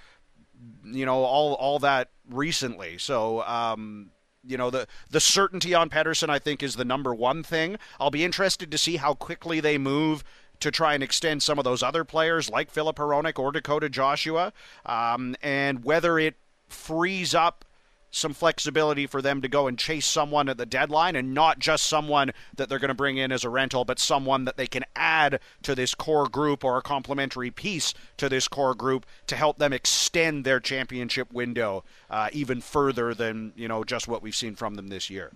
you 0.84 1.06
know, 1.06 1.24
all, 1.24 1.54
all 1.54 1.78
that 1.78 2.10
recently. 2.28 2.98
So, 2.98 3.44
um, 3.44 4.10
you 4.48 4.58
know 4.58 4.70
the 4.70 4.88
the 5.10 5.20
certainty 5.20 5.74
on 5.74 5.90
Pettersson 5.90 6.30
I 6.30 6.40
think 6.40 6.64
is 6.64 6.76
the 6.76 6.86
number 6.86 7.14
one 7.14 7.44
thing. 7.44 7.78
I'll 8.00 8.12
be 8.12 8.24
interested 8.24 8.72
to 8.72 8.78
see 8.78 8.98
how 8.98 9.14
quickly 9.14 9.60
they 9.60 9.78
move 9.78 10.24
to 10.60 10.72
try 10.72 10.94
and 10.94 11.04
extend 11.04 11.44
some 11.44 11.60
of 11.60 11.64
those 11.64 11.84
other 11.84 12.04
players 12.04 12.50
like 12.50 12.72
Filip 12.72 12.98
Hronek 12.98 13.38
or 13.38 13.52
Dakota 13.52 13.90
Joshua, 13.90 14.54
um, 14.86 15.36
and 15.42 15.84
whether 15.84 16.18
it 16.18 16.36
frees 16.68 17.36
up 17.36 17.64
some 18.12 18.34
flexibility 18.34 19.06
for 19.06 19.22
them 19.22 19.42
to 19.42 19.48
go 19.48 19.68
and 19.68 19.78
chase 19.78 20.06
someone 20.06 20.50
at 20.50 20.58
the 20.58 20.66
deadline 20.66 21.16
and 21.16 21.34
not 21.34 21.60
just 21.60 21.86
someone 21.86 22.32
that 22.56 22.70
they're 22.70 22.80
going 22.80 22.90
to 22.90 22.94
bring 22.96 23.18
in 23.18 23.32
as 23.32 23.44
a 23.44 23.50
rental, 23.50 23.86
but 23.86 24.00
someone 24.00 24.46
that 24.46 24.58
they 24.58 24.68
can 24.68 24.84
add 24.96 25.40
to 25.64 25.76
this 25.76 25.94
core 25.94 26.28
group 26.28 26.64
or 26.64 26.78
a 26.78 26.82
complementary 26.82 27.52
piece 27.52 27.94
to 28.18 28.30
this 28.30 28.48
core 28.48 28.76
group 28.76 29.06
to 29.28 29.36
help 29.36 29.58
them 29.58 29.74
extend 29.74 30.46
their 30.46 30.60
championship 30.60 31.32
window 31.32 31.84
uh, 32.10 32.30
even 32.32 32.62
further 32.62 33.14
than 33.14 33.54
you 33.56 33.68
know 33.68 33.84
just 33.84 34.08
what 34.08 34.22
we've 34.22 34.36
seen 34.36 34.56
from 34.56 34.76
them 34.76 34.88
this 34.88 35.10
year 35.10 35.32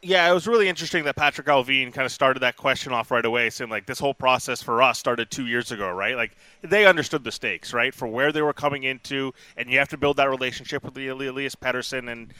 yeah, 0.00 0.30
it 0.30 0.34
was 0.34 0.46
really 0.46 0.68
interesting 0.68 1.04
that 1.04 1.16
Patrik 1.16 1.46
Allvin 1.46 1.92
kind 1.92 2.06
of 2.06 2.12
started 2.12 2.40
that 2.40 2.56
question 2.56 2.92
off 2.92 3.10
right 3.10 3.24
away, 3.24 3.50
saying 3.50 3.70
like 3.70 3.86
this 3.86 3.98
whole 3.98 4.14
process 4.14 4.62
for 4.62 4.80
us 4.80 4.98
started 4.98 5.30
two 5.30 5.46
years 5.46 5.72
ago, 5.72 5.90
right? 5.90 6.14
Like 6.14 6.36
they 6.62 6.86
understood 6.86 7.24
the 7.24 7.32
stakes, 7.32 7.72
right, 7.72 7.92
for 7.92 8.06
where 8.06 8.30
they 8.30 8.42
were 8.42 8.52
coming 8.52 8.84
into, 8.84 9.32
and 9.56 9.68
you 9.68 9.78
have 9.78 9.88
to 9.88 9.96
build 9.96 10.16
that 10.18 10.30
relationship 10.30 10.84
with 10.84 10.96
Elias 10.96 11.56
Pettersson 11.56 12.10
and 12.12 12.32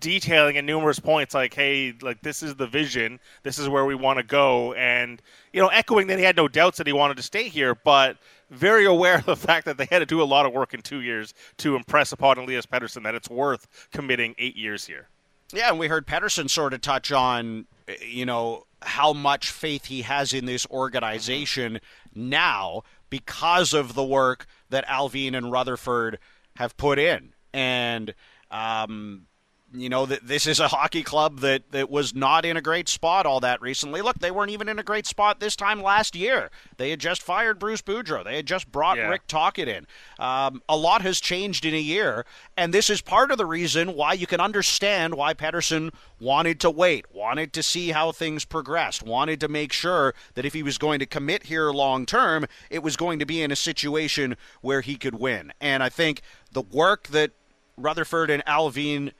detailing 0.00 0.56
at 0.56 0.64
numerous 0.64 0.98
points, 0.98 1.34
like, 1.34 1.52
hey, 1.52 1.92
like 2.00 2.22
this 2.22 2.42
is 2.42 2.54
the 2.54 2.66
vision, 2.66 3.20
this 3.42 3.58
is 3.58 3.68
where 3.68 3.84
we 3.84 3.94
want 3.94 4.18
to 4.18 4.22
go, 4.22 4.72
and 4.72 5.20
you 5.52 5.60
know, 5.60 5.68
echoing 5.68 6.06
that 6.06 6.18
he 6.18 6.24
had 6.24 6.36
no 6.36 6.48
doubts 6.48 6.78
that 6.78 6.86
he 6.86 6.92
wanted 6.94 7.18
to 7.18 7.22
stay 7.22 7.48
here, 7.48 7.74
but 7.74 8.16
very 8.50 8.86
aware 8.86 9.16
of 9.16 9.26
the 9.26 9.36
fact 9.36 9.66
that 9.66 9.76
they 9.76 9.86
had 9.90 9.98
to 9.98 10.06
do 10.06 10.22
a 10.22 10.24
lot 10.24 10.46
of 10.46 10.52
work 10.54 10.72
in 10.72 10.80
two 10.80 11.02
years 11.02 11.34
to 11.58 11.76
impress 11.76 12.12
upon 12.12 12.38
Elias 12.38 12.64
Pettersson 12.64 13.02
that 13.02 13.14
it's 13.14 13.28
worth 13.28 13.88
committing 13.92 14.34
eight 14.38 14.56
years 14.56 14.86
here. 14.86 15.08
Yeah, 15.52 15.70
and 15.70 15.78
we 15.78 15.88
heard 15.88 16.06
Pettersson 16.06 16.48
sort 16.48 16.72
of 16.72 16.80
touch 16.80 17.12
on, 17.12 17.66
you 18.00 18.24
know, 18.24 18.64
how 18.80 19.12
much 19.12 19.50
faith 19.50 19.86
he 19.86 20.02
has 20.02 20.32
in 20.32 20.46
this 20.46 20.66
organization 20.68 21.80
now 22.14 22.82
because 23.10 23.74
of 23.74 23.94
the 23.94 24.04
work 24.04 24.46
that 24.70 24.86
Allvin 24.86 25.34
and 25.34 25.52
Rutherford 25.52 26.18
have 26.56 26.76
put 26.76 26.98
in. 26.98 27.34
And 27.52 28.14
um, 28.50 29.26
you 29.74 29.88
know 29.88 30.06
that 30.06 30.26
this 30.26 30.46
is 30.46 30.60
a 30.60 30.68
hockey 30.68 31.02
club 31.02 31.40
that, 31.40 31.70
that 31.72 31.90
was 31.90 32.14
not 32.14 32.44
in 32.44 32.56
a 32.56 32.60
great 32.60 32.88
spot 32.88 33.26
all 33.26 33.40
that 33.40 33.60
recently. 33.62 34.02
Look, 34.02 34.18
they 34.18 34.30
weren't 34.30 34.50
even 34.50 34.68
in 34.68 34.78
a 34.78 34.82
great 34.82 35.06
spot 35.06 35.40
this 35.40 35.56
time 35.56 35.82
last 35.82 36.14
year. 36.14 36.50
They 36.76 36.90
had 36.90 37.00
just 37.00 37.22
fired 37.22 37.58
Bruce 37.58 37.82
Boudreau. 37.82 38.24
They 38.24 38.36
had 38.36 38.46
just 38.46 38.70
brought 38.70 38.98
yeah. 38.98 39.08
Rick 39.08 39.26
Tocchet 39.26 39.68
in. 39.68 39.86
Um, 40.18 40.62
a 40.68 40.76
lot 40.76 41.02
has 41.02 41.20
changed 41.20 41.64
in 41.64 41.74
a 41.74 41.80
year, 41.80 42.26
and 42.56 42.72
this 42.72 42.90
is 42.90 43.00
part 43.00 43.30
of 43.30 43.38
the 43.38 43.46
reason 43.46 43.94
why 43.94 44.12
you 44.12 44.26
can 44.26 44.40
understand 44.40 45.14
why 45.14 45.34
Pettersson 45.34 45.92
wanted 46.20 46.60
to 46.60 46.70
wait, 46.70 47.06
wanted 47.14 47.52
to 47.54 47.62
see 47.62 47.90
how 47.90 48.12
things 48.12 48.44
progressed, 48.44 49.02
wanted 49.02 49.40
to 49.40 49.48
make 49.48 49.72
sure 49.72 50.14
that 50.34 50.44
if 50.44 50.52
he 50.52 50.62
was 50.62 50.78
going 50.78 50.98
to 50.98 51.06
commit 51.06 51.44
here 51.44 51.70
long 51.70 52.04
term, 52.04 52.46
it 52.70 52.82
was 52.82 52.96
going 52.96 53.18
to 53.18 53.26
be 53.26 53.42
in 53.42 53.50
a 53.50 53.56
situation 53.56 54.36
where 54.60 54.82
he 54.82 54.96
could 54.96 55.14
win. 55.14 55.52
And 55.60 55.82
I 55.82 55.88
think 55.88 56.20
the 56.52 56.62
work 56.62 57.08
that 57.08 57.32
Rutherford 57.76 58.30
and 58.30 58.44
Allvin 58.46 59.12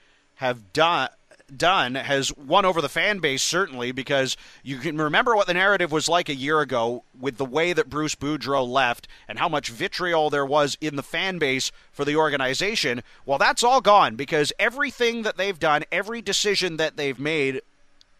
have 0.42 0.72
done 0.72 1.08
done 1.56 1.94
has 1.94 2.34
won 2.36 2.64
over 2.64 2.80
the 2.80 2.88
fan 2.88 3.20
base 3.20 3.42
certainly 3.42 3.92
because 3.92 4.36
you 4.64 4.78
can 4.78 4.98
remember 4.98 5.36
what 5.36 5.46
the 5.46 5.54
narrative 5.54 5.92
was 5.92 6.08
like 6.08 6.28
a 6.28 6.34
year 6.34 6.60
ago 6.60 7.04
with 7.18 7.36
the 7.36 7.44
way 7.44 7.72
that 7.72 7.88
Bruce 7.88 8.16
Boudreau 8.16 8.66
left 8.66 9.06
and 9.28 9.38
how 9.38 9.48
much 9.48 9.68
vitriol 9.68 10.30
there 10.30 10.46
was 10.46 10.76
in 10.80 10.96
the 10.96 11.02
fan 11.02 11.38
base 11.38 11.70
for 11.92 12.04
the 12.04 12.16
organization. 12.16 13.02
Well, 13.24 13.38
that's 13.38 13.62
all 13.62 13.80
gone 13.80 14.16
because 14.16 14.52
everything 14.58 15.22
that 15.22 15.36
they've 15.36 15.58
done, 15.58 15.84
every 15.92 16.22
decision 16.22 16.76
that 16.78 16.96
they've 16.96 17.20
made 17.20 17.60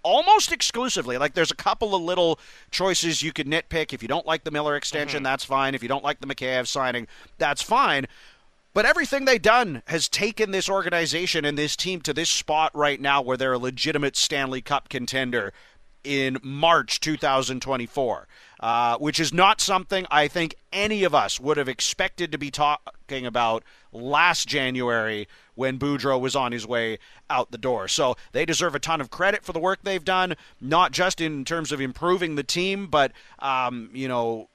almost 0.02 0.52
exclusively. 0.52 1.18
Like 1.18 1.34
there's 1.34 1.50
a 1.50 1.56
couple 1.56 1.94
of 1.94 2.02
little 2.02 2.38
choices 2.70 3.22
you 3.22 3.32
could 3.32 3.46
nitpick. 3.46 3.92
If 3.92 4.02
you 4.02 4.08
don't 4.08 4.26
like 4.26 4.44
the 4.44 4.50
Miller 4.50 4.76
extension, 4.76 5.18
mm-hmm. 5.18 5.24
that's 5.24 5.44
fine. 5.44 5.74
If 5.74 5.82
you 5.82 5.88
don't 5.88 6.04
like 6.04 6.20
the 6.20 6.26
Mikheyev 6.26 6.66
signing, 6.66 7.06
that's 7.38 7.62
fine. 7.62 8.06
But 8.74 8.86
everything 8.86 9.26
they've 9.26 9.40
done 9.40 9.82
has 9.86 10.08
taken 10.08 10.50
this 10.50 10.68
organization 10.68 11.44
and 11.44 11.58
this 11.58 11.76
team 11.76 12.00
to 12.02 12.14
this 12.14 12.30
spot 12.30 12.70
right 12.74 13.00
now 13.00 13.20
where 13.20 13.36
they're 13.36 13.52
a 13.52 13.58
legitimate 13.58 14.16
Stanley 14.16 14.62
Cup 14.62 14.88
contender 14.88 15.52
in 16.04 16.38
March 16.42 16.98
2024, 17.00 18.26
uh, 18.60 18.96
which 18.98 19.20
is 19.20 19.32
not 19.32 19.60
something 19.60 20.06
I 20.10 20.26
think 20.26 20.54
any 20.72 21.04
of 21.04 21.14
us 21.14 21.38
would 21.38 21.58
have 21.58 21.68
expected 21.68 22.32
to 22.32 22.38
be 22.38 22.50
talking 22.50 23.26
about 23.26 23.62
last 23.92 24.48
January 24.48 25.28
when 25.54 25.78
Boudreau 25.78 26.18
was 26.18 26.34
on 26.34 26.50
his 26.50 26.66
way 26.66 26.98
out 27.28 27.50
the 27.50 27.58
door. 27.58 27.88
So 27.88 28.16
they 28.32 28.46
deserve 28.46 28.74
a 28.74 28.80
ton 28.80 29.00
of 29.00 29.10
credit 29.10 29.44
for 29.44 29.52
the 29.52 29.60
work 29.60 29.80
they've 29.82 30.04
done, 30.04 30.34
not 30.60 30.92
just 30.92 31.20
in 31.20 31.44
terms 31.44 31.72
of 31.72 31.80
improving 31.80 32.34
the 32.34 32.42
team, 32.42 32.86
but 32.86 33.12
um, 33.38 33.90
you 33.92 34.08
know 34.08 34.48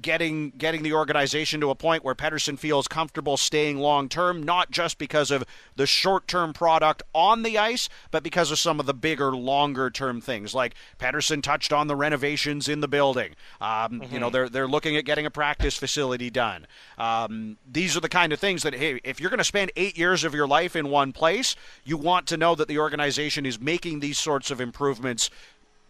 getting 0.00 0.50
getting 0.50 0.82
the 0.82 0.92
organization 0.92 1.60
to 1.60 1.70
a 1.70 1.74
point 1.74 2.04
where 2.04 2.14
Pettersson 2.14 2.58
feels 2.58 2.88
comfortable 2.88 3.36
staying 3.36 3.78
long 3.78 4.08
term, 4.08 4.42
not 4.42 4.70
just 4.70 4.98
because 4.98 5.30
of 5.30 5.44
the 5.76 5.86
short 5.86 6.28
term 6.28 6.52
product 6.52 7.02
on 7.14 7.42
the 7.42 7.58
ice, 7.58 7.88
but 8.10 8.22
because 8.22 8.50
of 8.50 8.58
some 8.58 8.80
of 8.80 8.86
the 8.86 8.94
bigger, 8.94 9.34
longer 9.34 9.90
term 9.90 10.20
things. 10.20 10.54
Like 10.54 10.74
Pettersson 10.98 11.42
touched 11.42 11.72
on 11.72 11.86
the 11.86 11.96
renovations 11.96 12.68
in 12.68 12.80
the 12.80 12.88
building. 12.88 13.34
Um, 13.60 13.68
mm-hmm. 13.68 14.12
You 14.12 14.20
know, 14.20 14.26
mm-hmm. 14.26 14.32
they're 14.32 14.48
they're 14.48 14.68
looking 14.68 14.96
at 14.96 15.04
getting 15.04 15.26
a 15.26 15.30
practice 15.30 15.76
facility 15.76 16.30
done. 16.30 16.66
Um, 16.98 17.56
these 17.70 17.96
are 17.96 18.00
the 18.00 18.08
kind 18.08 18.32
of 18.32 18.40
things 18.40 18.62
that 18.62 18.74
hey, 18.74 19.00
if 19.04 19.20
you're 19.20 19.30
going 19.30 19.38
to 19.38 19.44
spend 19.44 19.72
eight 19.76 19.96
years 19.96 20.24
of 20.24 20.34
your 20.34 20.46
life 20.46 20.76
in 20.76 20.88
one 20.88 21.12
place, 21.12 21.56
you 21.84 21.96
want 21.96 22.26
to 22.28 22.36
know 22.36 22.54
that 22.54 22.68
the 22.68 22.78
organization 22.78 23.46
is 23.46 23.60
making 23.60 24.00
these 24.00 24.18
sorts 24.18 24.50
of 24.50 24.60
improvements 24.60 25.30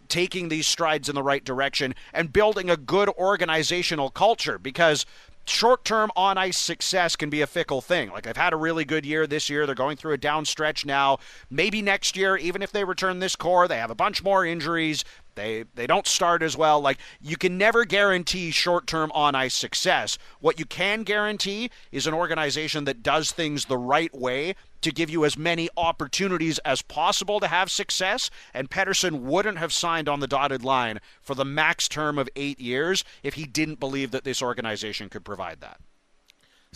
taking 0.09 0.49
these 0.49 0.67
strides 0.67 1.09
in 1.09 1.15
the 1.15 1.23
right 1.23 1.43
direction 1.43 1.95
and 2.13 2.33
building 2.33 2.69
a 2.69 2.77
good 2.77 3.09
organizational 3.09 4.09
culture 4.09 4.57
because 4.57 5.05
short 5.45 5.85
term 5.85 6.11
on 6.15 6.37
ice 6.37 6.57
success 6.57 7.15
can 7.15 7.29
be 7.29 7.41
a 7.41 7.47
fickle 7.47 7.81
thing. 7.81 8.09
Like 8.09 8.23
they've 8.23 8.35
had 8.35 8.53
a 8.53 8.57
really 8.57 8.85
good 8.85 9.05
year 9.05 9.25
this 9.27 9.49
year. 9.49 9.65
They're 9.65 9.75
going 9.75 9.97
through 9.97 10.13
a 10.13 10.17
down 10.17 10.45
stretch 10.45 10.85
now. 10.85 11.19
Maybe 11.49 11.81
next 11.81 12.15
year, 12.17 12.37
even 12.37 12.61
if 12.61 12.71
they 12.71 12.83
return 12.83 13.19
this 13.19 13.35
core, 13.35 13.67
they 13.67 13.77
have 13.77 13.91
a 13.91 13.95
bunch 13.95 14.23
more 14.23 14.45
injuries. 14.45 15.03
They 15.37 15.65
they 15.75 15.87
don't 15.87 16.07
start 16.07 16.41
as 16.41 16.57
well. 16.57 16.81
Like 16.81 16.97
you 17.21 17.37
can 17.37 17.57
never 17.57 17.85
guarantee 17.85 18.51
short-term 18.51 19.11
on-ice 19.13 19.53
success. 19.53 20.17
What 20.41 20.59
you 20.59 20.65
can 20.65 21.03
guarantee 21.03 21.69
is 21.91 22.07
an 22.07 22.13
organization 22.13 22.83
that 22.85 23.03
does 23.03 23.31
things 23.31 23.65
the 23.65 23.77
right 23.77 24.13
way 24.13 24.55
to 24.81 24.91
give 24.91 25.09
you 25.09 25.25
as 25.25 25.37
many 25.37 25.69
opportunities 25.77 26.57
as 26.59 26.81
possible 26.81 27.39
to 27.39 27.47
have 27.47 27.71
success. 27.71 28.29
And 28.53 28.69
Pettersson 28.69 29.21
wouldn't 29.21 29.59
have 29.59 29.71
signed 29.71 30.09
on 30.09 30.19
the 30.19 30.27
dotted 30.27 30.63
line 30.63 30.99
for 31.21 31.35
the 31.35 31.45
max 31.45 31.87
term 31.87 32.17
of 32.17 32.29
eight 32.35 32.59
years 32.59 33.03
if 33.23 33.35
he 33.35 33.45
didn't 33.45 33.79
believe 33.79 34.11
that 34.11 34.23
this 34.23 34.41
organization 34.41 35.07
could 35.07 35.23
provide 35.23 35.61
that. 35.61 35.79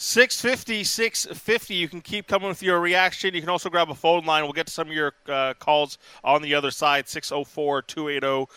650, 0.04 0.84
650. 0.84 1.76
You 1.76 1.88
can 1.88 2.02
keep 2.02 2.26
coming 2.26 2.48
with 2.48 2.64
your 2.64 2.80
reaction. 2.80 3.36
You 3.36 3.40
can 3.40 3.52
also 3.52 3.70
grab 3.70 3.92
a 3.92 3.94
phone 3.94 4.26
line. 4.26 4.42
We'll 4.42 4.52
get 4.52 4.66
to 4.66 4.74
some 4.74 4.88
of 4.88 4.96
your 4.96 5.14
uh, 5.28 5.54
calls 5.60 6.00
on 6.24 6.42
the 6.42 6.56
other 6.56 6.72
side 6.72 7.08
604 7.08 7.84
280 7.84 8.48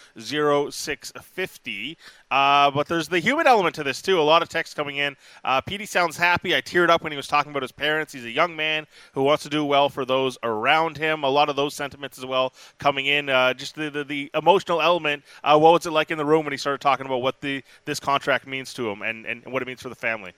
0650. 0.71 1.99
Uh, 2.31 2.71
but 2.71 2.89
there's 2.89 3.09
the 3.09 3.19
human 3.19 3.47
element 3.47 3.75
to 3.75 3.85
this, 3.85 4.01
too. 4.01 4.19
A 4.19 4.23
lot 4.23 4.41
of 4.41 4.49
text 4.49 4.75
coming 4.75 4.97
in. 4.97 5.17
Uh, 5.45 5.61
Petey 5.61 5.85
sounds 5.85 6.17
happy. 6.17 6.57
I 6.57 6.63
teared 6.63 6.89
up 6.89 7.03
when 7.03 7.13
he 7.13 7.17
was 7.17 7.29
talking 7.29 7.51
about 7.51 7.61
his 7.61 7.73
parents. 7.73 8.15
He's 8.15 8.25
a 8.25 8.31
young 8.31 8.57
man 8.57 8.87
who 9.13 9.23
wants 9.23 9.43
to 9.43 9.51
do 9.51 9.67
well 9.67 9.91
for 9.91 10.07
those 10.07 10.39
around 10.45 10.97
him. 10.97 11.25
A 11.25 11.29
lot 11.29 11.51
of 11.51 11.57
those 11.57 11.75
sentiments 11.75 12.17
as 12.17 12.25
well 12.25 12.55
coming 12.79 13.05
in. 13.05 13.29
Uh, 13.29 13.53
just 13.53 13.75
the, 13.75 13.91
the, 13.91 14.03
the 14.03 14.31
emotional 14.33 14.81
element. 14.81 15.23
Uh, 15.45 15.59
what 15.59 15.75
was 15.75 15.85
it 15.85 15.91
like 15.91 16.11
in 16.11 16.17
the 16.17 16.25
room 16.25 16.47
when 16.47 16.53
he 16.53 16.59
started 16.59 16.81
talking 16.81 17.05
about 17.05 17.21
what 17.21 17.43
the 17.43 17.63
this 17.85 18.01
contract 18.01 18.47
means 18.47 18.73
to 18.73 18.89
him 18.89 19.03
and, 19.03 19.27
and 19.27 19.45
what 19.45 19.61
it 19.61 19.67
means 19.67 19.83
for 19.83 19.91
the 19.91 19.95
family? 19.95 20.33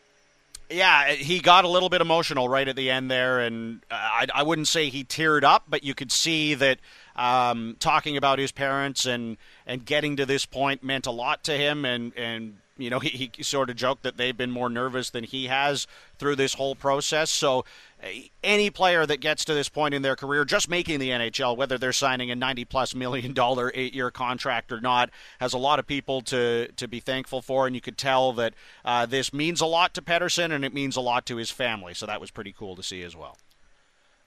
Yeah, 0.69 1.13
he 1.13 1.41
got 1.41 1.65
a 1.65 1.69
little 1.69 1.89
bit 1.89 2.01
emotional 2.01 2.49
right 2.49 2.67
at 2.67 2.75
the 2.75 2.91
end 2.91 3.11
there, 3.11 3.41
and 3.41 3.85
uh, 3.91 3.95
I, 3.95 4.27
I 4.35 4.43
wouldn't 4.43 4.67
say 4.67 4.89
he 4.89 5.05
teared 5.05 5.45
up, 5.45 5.65
but 5.69 5.85
you 5.85 5.95
could 5.95 6.11
see 6.11 6.55
that 6.55 6.81
um, 7.15 7.77
talking 7.79 8.17
about 8.17 8.39
his 8.39 8.51
parents 8.51 9.07
and 9.07 9.37
and 9.65 9.85
getting 9.85 10.17
to 10.17 10.27
this 10.27 10.45
point 10.45 10.83
meant 10.83 11.07
a 11.07 11.13
lot 11.13 11.45
to 11.45 11.53
him, 11.53 11.85
and 11.85 12.13
and 12.17 12.59
you 12.79 12.91
know, 12.91 12.99
he, 12.99 13.31
he 13.35 13.43
sort 13.43 13.71
of 13.71 13.77
joked 13.77 14.03
that 14.03 14.17
they've 14.17 14.37
been 14.37 14.51
more 14.51 14.69
nervous 14.69 15.11
than 15.11 15.25
he 15.25 15.47
has 15.47 15.87
through 16.19 16.37
this 16.37 16.55
whole 16.55 16.75
process. 16.75 17.31
So, 17.31 17.65
uh, 18.03 18.09
any 18.45 18.69
player 18.69 19.07
that 19.07 19.21
gets 19.21 19.45
to 19.47 19.55
this 19.55 19.69
point 19.69 19.95
in 19.95 20.03
their 20.03 20.17
career, 20.17 20.45
just 20.45 20.69
making 20.69 20.99
the 20.99 21.11
NHL, 21.11 21.57
whether 21.57 21.79
they're 21.79 21.93
signing 21.93 22.31
a 22.31 22.37
90 22.37 22.65
plus 22.67 22.95
million 22.95 23.33
dollar 23.33 23.73
eight 23.75 23.95
year 23.95 24.11
contract 24.11 24.73
or 24.73 24.81
not, 24.81 25.11
has 25.41 25.53
a 25.55 25.59
lot 25.59 25.79
of 25.79 25.87
people 25.87 26.21
to, 26.23 26.69
to 26.73 26.87
be 26.87 27.01
thankful 27.01 27.41
for. 27.41 27.67
And 27.67 27.75
you 27.75 27.81
could 27.81 27.99
tell 27.99 28.33
that 28.35 28.55
uh, 28.85 29.07
this 29.07 29.33
means 29.33 29.61
a 29.61 29.67
lot 29.67 29.95
to 29.95 30.03
Pettersson 30.03 30.53
and 30.53 30.65
it 30.65 30.75
means 30.75 30.97
a 30.97 31.01
lot 31.01 31.27
to 31.27 31.37
his 31.37 31.51
family. 31.51 31.95
So, 31.95 32.07
that 32.07 32.21
was 32.21 32.31
pretty 32.31 32.53
cool 32.53 32.77
to 32.77 32.83
see 32.83 33.03
as 33.03 33.17
well. 33.17 33.39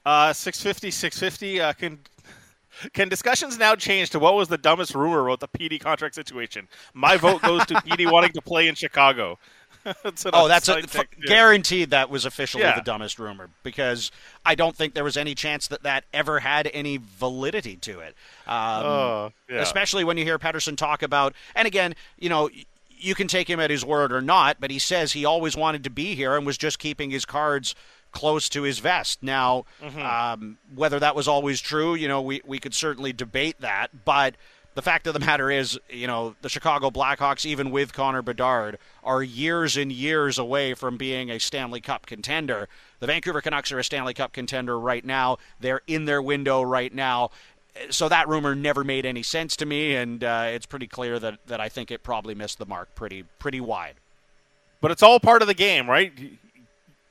Uh, 0.06 0.34
650, 0.34 0.92
650. 0.92 1.62
Uh, 1.62 1.74
can 1.74 2.00
can 2.94 3.10
discussions 3.10 3.58
now 3.58 3.76
change 3.76 4.10
to 4.12 4.20
what 4.20 4.36
was 4.36 4.48
the 4.48 4.58
dumbest 4.58 4.96
rumor 4.96 5.28
about 5.28 5.40
the 5.40 5.48
Petey 5.48 5.80
contract 5.80 6.16
situation? 6.16 6.68
My 6.94 7.18
vote 7.18 7.42
goes 7.42 7.66
to 7.68 7.82
Petey 7.82 8.06
wanting 8.08 8.32
to 8.34 8.42
play 8.42 8.68
in 8.68 8.76
Chicago. 8.76 9.38
that's 10.04 10.26
oh, 10.32 10.48
that's 10.48 10.68
a, 10.68 10.80
f- 10.80 11.06
guaranteed. 11.26 11.92
That 11.92 12.10
was 12.10 12.26
officially 12.26 12.64
yeah. 12.64 12.76
the 12.76 12.82
dumbest 12.82 13.18
rumor 13.18 13.50
because 13.64 14.12
I 14.46 14.56
don't 14.56 14.76
think 14.76 14.94
there 14.94 15.04
was 15.04 15.16
any 15.16 15.36
chance 15.36 15.68
that 15.68 15.84
that 15.84 16.04
ever 16.14 16.40
had 16.40 16.70
any 16.74 16.98
validity 16.98 17.78
to 17.78 18.00
it. 18.00 18.16
Um, 18.46 18.56
uh, 18.86 19.30
yeah. 19.50 19.62
Especially 19.62 20.04
when 20.04 20.18
you 20.18 20.26
hear 20.26 20.38
Pettersson 20.38 20.76
talk 20.76 21.02
about, 21.02 21.34
and 21.56 21.66
again, 21.66 21.96
you 22.18 22.28
know, 22.28 22.50
you 22.90 23.16
can 23.16 23.28
take 23.28 23.50
him 23.50 23.60
at 23.60 23.70
his 23.70 23.86
word 23.86 24.12
or 24.12 24.22
not, 24.22 24.58
but 24.60 24.70
he 24.70 24.80
says 24.80 25.14
he 25.14 25.24
always 25.24 25.56
wanted 25.56 25.84
to 25.86 25.90
be 25.90 26.16
here 26.16 26.36
and 26.36 26.46
was 26.46 26.58
just 26.58 26.80
keeping 26.80 27.10
his 27.10 27.26
cards 27.26 27.74
close 28.12 28.50
to 28.50 28.64
his 28.64 28.80
vest. 28.80 29.22
Now, 29.22 29.66
mm-hmm. 29.82 30.02
um, 30.02 30.58
whether 30.76 31.00
that 31.00 31.16
was 31.16 31.28
always 31.28 31.62
true, 31.62 31.96
you 31.96 32.08
know, 32.08 32.22
we, 32.22 32.42
we 32.46 32.60
could 32.60 32.74
certainly 32.74 33.14
debate 33.14 33.62
that. 33.62 34.06
But 34.06 34.36
the 34.76 34.82
fact 34.82 35.08
of 35.08 35.14
the 35.14 35.20
matter 35.20 35.52
is, 35.52 35.80
you 35.90 36.08
know, 36.08 36.36
the 36.42 36.50
Chicago 36.50 36.90
Blackhawks, 36.90 37.46
even 37.46 37.72
with 37.72 37.94
Connor 37.94 38.22
Bedard, 38.22 38.78
are 39.04 39.22
years 39.22 39.76
and 39.76 39.92
years 39.92 40.38
away 40.38 40.74
from 40.74 40.98
being 40.98 41.30
a 41.30 41.40
Stanley 41.40 41.82
Cup 41.82 42.06
contender. 42.06 42.68
The 43.00 43.08
Vancouver 43.08 43.42
Canucks 43.42 43.72
are 43.72 43.80
a 43.80 43.84
Stanley 43.84 44.14
Cup 44.14 44.32
contender 44.32 44.80
right 44.80 45.04
now. 45.04 45.38
They're 45.60 45.82
in 45.88 46.06
their 46.06 46.22
window 46.22 46.62
right 46.62 46.94
now. 46.94 47.32
So 47.90 48.10
that 48.10 48.28
rumor 48.28 48.56
never 48.56 48.84
made 48.84 49.06
any 49.06 49.24
sense 49.24 49.56
to 49.58 49.66
me, 49.66 49.96
and 49.96 50.24
uh, 50.24 50.48
it's 50.48 50.66
pretty 50.66 50.88
clear 50.88 51.20
that, 51.20 51.40
that 51.48 51.62
I 51.62 51.70
think 51.70 51.92
it 51.92 52.04
probably 52.04 52.36
missed 52.36 52.58
the 52.58 52.66
mark 52.66 52.94
pretty 52.96 53.24
pretty 53.38 53.62
wide. 53.62 53.96
But 54.82 54.92
it's 54.92 55.04
all 55.04 55.20
part 55.20 55.42
of 55.42 55.48
the 55.48 55.54
game, 55.54 55.90
right? 55.90 56.12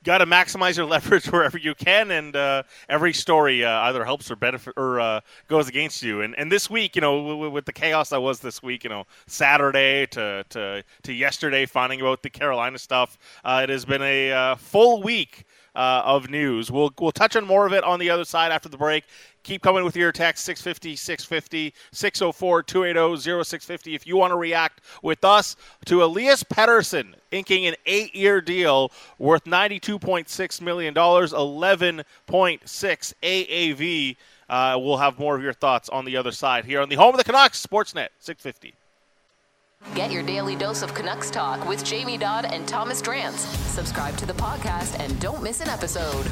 Got 0.09 0.19
to 0.19 0.27
maximize 0.27 0.79
your 0.79 0.87
leverage 0.95 1.27
wherever 1.27 1.59
you 1.59 1.75
can, 1.75 2.11
and 2.11 2.35
uh, 2.35 2.63
every 2.89 3.13
story 3.13 3.63
uh, 3.63 3.81
either 3.81 4.07
helps 4.07 4.31
or 4.31 4.37
benefit 4.37 4.73
or 4.79 4.99
uh, 4.99 5.21
goes 5.49 5.69
against 5.69 6.03
you. 6.03 6.23
And 6.23 6.35
and 6.39 6.51
this 6.51 6.71
week, 6.71 6.97
you 6.97 7.03
know, 7.03 7.29
w- 7.29 7.51
with 7.51 7.67
the 7.67 7.75
chaos 7.75 8.09
that 8.09 8.21
was 8.21 8.41
this 8.41 8.63
week, 8.63 8.85
you 8.85 8.91
know, 8.91 9.05
Saturday 9.27 10.07
to 10.07 10.47
to, 10.49 10.83
to 11.03 11.13
yesterday, 11.13 11.67
finding 11.67 12.01
out 12.01 12.23
the 12.23 12.31
Carolina 12.31 12.79
stuff, 12.79 13.19
uh, 13.45 13.61
it 13.63 13.69
has 13.69 13.85
been 13.85 14.03
a 14.03 14.33
uh, 14.33 14.57
full 14.57 15.03
week. 15.03 15.45
Uh, 15.77 16.03
of 16.05 16.29
news. 16.29 16.73
We'll 16.73 16.93
we'll 16.99 17.13
touch 17.13 17.37
on 17.37 17.47
more 17.47 17.65
of 17.65 17.73
it 17.73 17.85
on 17.85 18.01
the 18.01 18.11
other 18.11 18.25
side 18.25 18.51
after 18.51 18.69
the 18.69 18.79
break. 18.79 19.05
Keep 19.45 19.63
coming 19.63 19.85
with 19.85 19.95
your 19.95 20.11
text 20.11 20.45
650 20.45 20.97
650 20.97 21.73
604 21.93 22.63
280 22.65 23.45
0650 23.45 23.95
if 23.95 24.05
you 24.05 24.17
want 24.17 24.33
to 24.33 24.37
react 24.37 24.81
with 25.05 25.25
us 25.25 25.55
to 25.85 26.03
Elias 26.03 26.43
Pettersson 26.43 27.15
inking 27.31 27.67
an 27.67 27.75
eight 27.87 28.15
year 28.15 28.41
deal 28.41 28.93
worth 29.19 29.45
$92.6 29.45 30.61
million, 30.61 30.95
11.6 30.95 32.05
AAV. 33.23 34.17
Uh, 34.49 34.79
we'll 34.81 34.97
have 34.97 35.19
more 35.19 35.37
of 35.37 35.43
your 35.43 35.53
thoughts 35.53 35.89
on 35.89 36.05
the 36.05 36.17
other 36.17 36.33
side 36.33 36.65
here 36.65 36.81
on 36.81 36.89
the 36.89 36.97
home 36.97 37.15
of 37.15 37.19
the 37.19 37.25
Canucks, 37.25 37.65
Sportsnet 37.65 38.09
650. 38.19 38.75
Get 39.95 40.11
your 40.11 40.23
daily 40.23 40.57
dose 40.57 40.83
of 40.83 40.93
Canucks 40.95 41.31
talk 41.31 41.69
with 41.69 41.85
Jamie 41.85 42.19
Dodd 42.19 42.47
and 42.47 42.67
Thomas 42.67 43.01
Drance. 43.01 43.47
Subscribe 43.69 44.17
to 44.17 44.27
the 44.27 44.33
podcast 44.33 44.99
and 44.99 45.19
don't 45.21 45.43
miss 45.43 45.61
an 45.61 45.69
episode. 45.69 46.27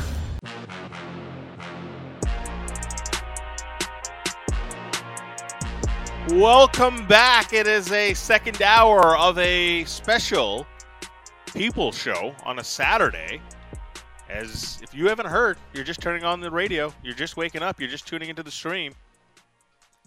Welcome 6.31 7.07
back. 7.07 7.53
It 7.53 7.69
is 7.69 7.93
a 7.93 8.13
second 8.15 8.61
hour 8.61 9.17
of 9.17 9.39
a 9.39 9.85
special 9.85 10.67
People 11.57 11.91
show 11.91 12.35
on 12.45 12.59
a 12.59 12.65
Saturday. 12.65 13.41
As 14.29 14.79
if 14.83 14.93
you 14.93 15.09
haven't 15.09 15.25
heard, 15.25 15.57
you're 15.73 15.85
just 15.85 16.03
turning 16.03 16.23
on 16.23 16.39
the 16.39 16.51
radio, 16.51 16.93
you're 17.03 17.15
just 17.15 17.39
waking 17.39 17.63
up, 17.63 17.81
you're 17.81 17.89
just 17.89 18.07
tuning 18.07 18.29
into 18.29 18.43
the 18.43 18.51
stream. 18.51 18.93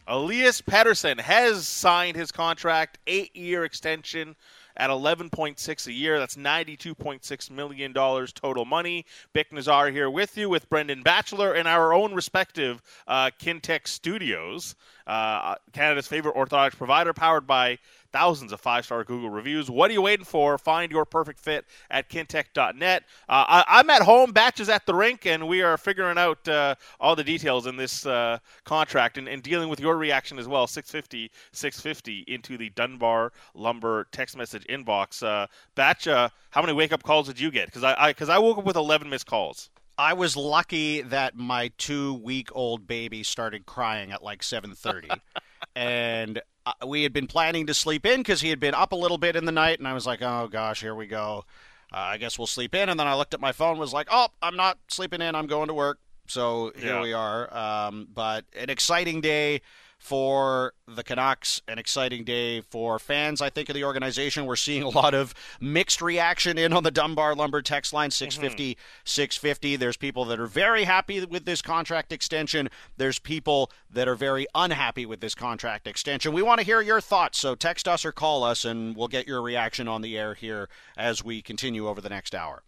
Elias 0.07 0.61
Pettersson 0.61 1.19
has 1.19 1.67
signed 1.67 2.15
his 2.15 2.31
contract, 2.31 2.99
eight 3.07 3.35
year 3.35 3.63
extension 3.63 4.35
at 4.77 4.91
11.6 4.91 5.87
a 5.87 5.91
year. 5.91 6.19
That's 6.19 6.35
92.6 6.35 7.51
million 7.51 7.93
dollars 7.93 8.31
total 8.31 8.65
money. 8.65 9.05
Bik 9.35 9.49
Nizzar 9.51 9.91
here 9.91 10.09
with 10.09 10.37
you 10.37 10.49
with 10.49 10.69
Brendan 10.69 11.01
Batchelor 11.01 11.55
in 11.55 11.65
our 11.65 11.93
own 11.93 12.13
respective 12.13 12.81
uh, 13.07 13.31
Kintec 13.39 13.87
studios, 13.87 14.75
uh, 15.09 15.55
Canada's 15.73 16.07
favorite 16.07 16.35
orthotics 16.35 16.77
provider, 16.77 17.13
powered 17.13 17.47
by 17.47 17.79
thousands 18.11 18.51
of 18.51 18.61
five 18.61 18.85
star 18.85 19.03
Google 19.03 19.31
reviews. 19.31 19.69
What 19.69 19.89
are 19.89 19.93
you 19.93 20.03
waiting 20.03 20.25
for? 20.25 20.57
Find 20.59 20.91
your 20.91 21.03
perfect 21.03 21.39
fit 21.39 21.65
at 21.89 22.09
kintec.net. 22.09 23.03
Uh, 23.27 23.63
I, 23.67 23.79
am 23.79 23.89
at 23.89 24.03
home, 24.03 24.31
Batches 24.31 24.69
at 24.69 24.85
the 24.85 24.93
rink, 24.93 25.25
and 25.25 25.47
we 25.47 25.63
are 25.63 25.77
figuring 25.77 26.19
out 26.19 26.47
uh, 26.47 26.75
all 26.99 27.15
the 27.15 27.23
details 27.23 27.65
in 27.65 27.75
this 27.75 28.05
uh, 28.05 28.37
contract 28.65 29.17
and, 29.17 29.27
and, 29.27 29.41
dealing 29.41 29.69
with 29.69 29.79
your 29.79 29.97
reaction 29.97 30.37
as 30.37 30.47
well. 30.47 30.67
650 30.67 31.31
650 31.53 32.31
into 32.31 32.57
the 32.57 32.69
Dunbar 32.71 33.33
Lumber 33.55 34.07
text 34.11 34.37
message 34.37 34.65
inbox. 34.69 35.23
Uh, 35.23 35.47
Batch, 35.73 36.07
uh, 36.07 36.29
how 36.51 36.61
many 36.61 36.73
wake 36.73 36.93
up 36.93 37.01
calls 37.01 37.25
did 37.25 37.39
you 37.39 37.49
get? 37.49 37.65
Because 37.65 37.83
I, 37.83 37.93
I, 37.93 38.13
I 38.29 38.37
woke 38.37 38.59
up 38.59 38.65
with 38.65 38.75
11 38.75 39.09
missed 39.09 39.25
calls. 39.25 39.71
I 39.99 40.13
was 40.13 40.37
lucky 40.37 41.01
that 41.01 41.35
my 41.35 41.71
two 41.77 42.13
week 42.13 42.47
old 42.53 42.87
baby 42.87 43.21
started 43.21 43.65
crying 43.65 44.11
at 44.11 44.23
like 44.23 44.41
7:30 44.41 45.19
and 45.75 46.41
uh, 46.65 46.87
we 46.87 47.03
had 47.03 47.11
been 47.11 47.27
planning 47.27 47.67
to 47.67 47.73
sleep 47.73 48.05
in 48.05 48.21
because 48.21 48.39
he 48.39 48.49
had 48.49 48.61
been 48.61 48.73
up 48.73 48.93
a 48.93 48.95
little 48.95 49.17
bit 49.17 49.35
in 49.35 49.43
the 49.43 49.51
night, 49.51 49.77
and 49.77 49.87
I 49.87 49.93
was 49.93 50.07
like, 50.07 50.21
oh 50.21 50.47
gosh, 50.49 50.79
here 50.79 50.95
we 50.95 51.05
go. 51.05 51.43
Uh, 51.91 51.97
I 51.97 52.17
guess 52.17 52.37
we'll 52.37 52.47
sleep 52.47 52.75
in. 52.75 52.87
And 52.87 52.97
then 52.97 53.07
I 53.07 53.15
looked 53.15 53.33
at 53.33 53.41
my 53.41 53.51
phone, 53.51 53.77
was 53.77 53.91
like, 53.91 54.07
oh, 54.09 54.29
I'm 54.41 54.55
not 54.55 54.77
sleeping 54.87 55.21
in. 55.21 55.35
I'm 55.35 55.47
going 55.47 55.67
to 55.67 55.73
work. 55.73 55.99
So 56.27 56.71
here 56.77 56.93
yeah. 56.93 57.01
we 57.01 57.13
are. 57.13 57.53
Um, 57.53 58.07
but 58.13 58.45
an 58.55 58.69
exciting 58.69 59.19
day 59.19 59.61
for 59.99 60.73
the 60.87 61.03
Canucks. 61.03 61.61
An 61.67 61.77
exciting 61.77 62.23
day 62.23 62.61
for 62.61 62.97
fans, 62.97 63.41
I 63.41 63.49
think, 63.49 63.69
of 63.69 63.75
the 63.75 63.83
organization. 63.83 64.45
We're 64.45 64.55
seeing 64.55 64.81
a 64.81 64.89
lot 64.89 65.13
of 65.13 65.35
mixed 65.59 66.01
reaction 66.01 66.57
in 66.57 66.73
on 66.73 66.83
the 66.83 66.91
Dunbar 66.91 67.35
Lumber 67.35 67.61
text 67.61 67.93
line 67.93 68.09
650 68.09 68.71
mm-hmm. 68.71 68.81
650. 69.03 69.75
There's 69.75 69.97
people 69.97 70.25
that 70.25 70.39
are 70.39 70.47
very 70.47 70.85
happy 70.85 71.23
with 71.25 71.45
this 71.45 71.61
contract 71.61 72.11
extension. 72.11 72.69
There's 72.97 73.19
people 73.19 73.71
that 73.91 74.07
are 74.07 74.15
very 74.15 74.47
unhappy 74.55 75.05
with 75.05 75.19
this 75.19 75.35
contract 75.35 75.85
extension. 75.85 76.33
We 76.33 76.41
want 76.41 76.59
to 76.59 76.65
hear 76.65 76.81
your 76.81 77.01
thoughts, 77.01 77.37
so 77.37 77.53
text 77.53 77.87
us 77.87 78.05
or 78.05 78.11
call 78.11 78.43
us, 78.43 78.65
and 78.65 78.95
we'll 78.95 79.07
get 79.09 79.27
your 79.27 79.41
reaction 79.41 79.87
on 79.87 80.01
the 80.01 80.17
air 80.17 80.33
here 80.33 80.69
as 80.97 81.23
we 81.23 81.41
continue 81.41 81.87
over 81.87 82.01
the 82.01 82.09
next 82.09 82.33
hour. 82.33 82.63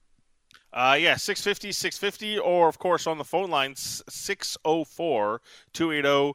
Uh, 0.73 0.97
yeah, 0.97 1.17
650, 1.17 1.73
650, 1.73 2.39
or 2.39 2.69
of 2.69 2.79
course 2.79 3.05
on 3.05 3.17
the 3.17 3.25
phone 3.25 3.49
lines 3.49 4.01
604 4.07 5.41
280 5.73 6.33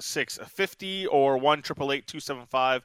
0650 0.00 1.06
or 1.06 1.38
1 1.38 1.62
275 1.62 2.84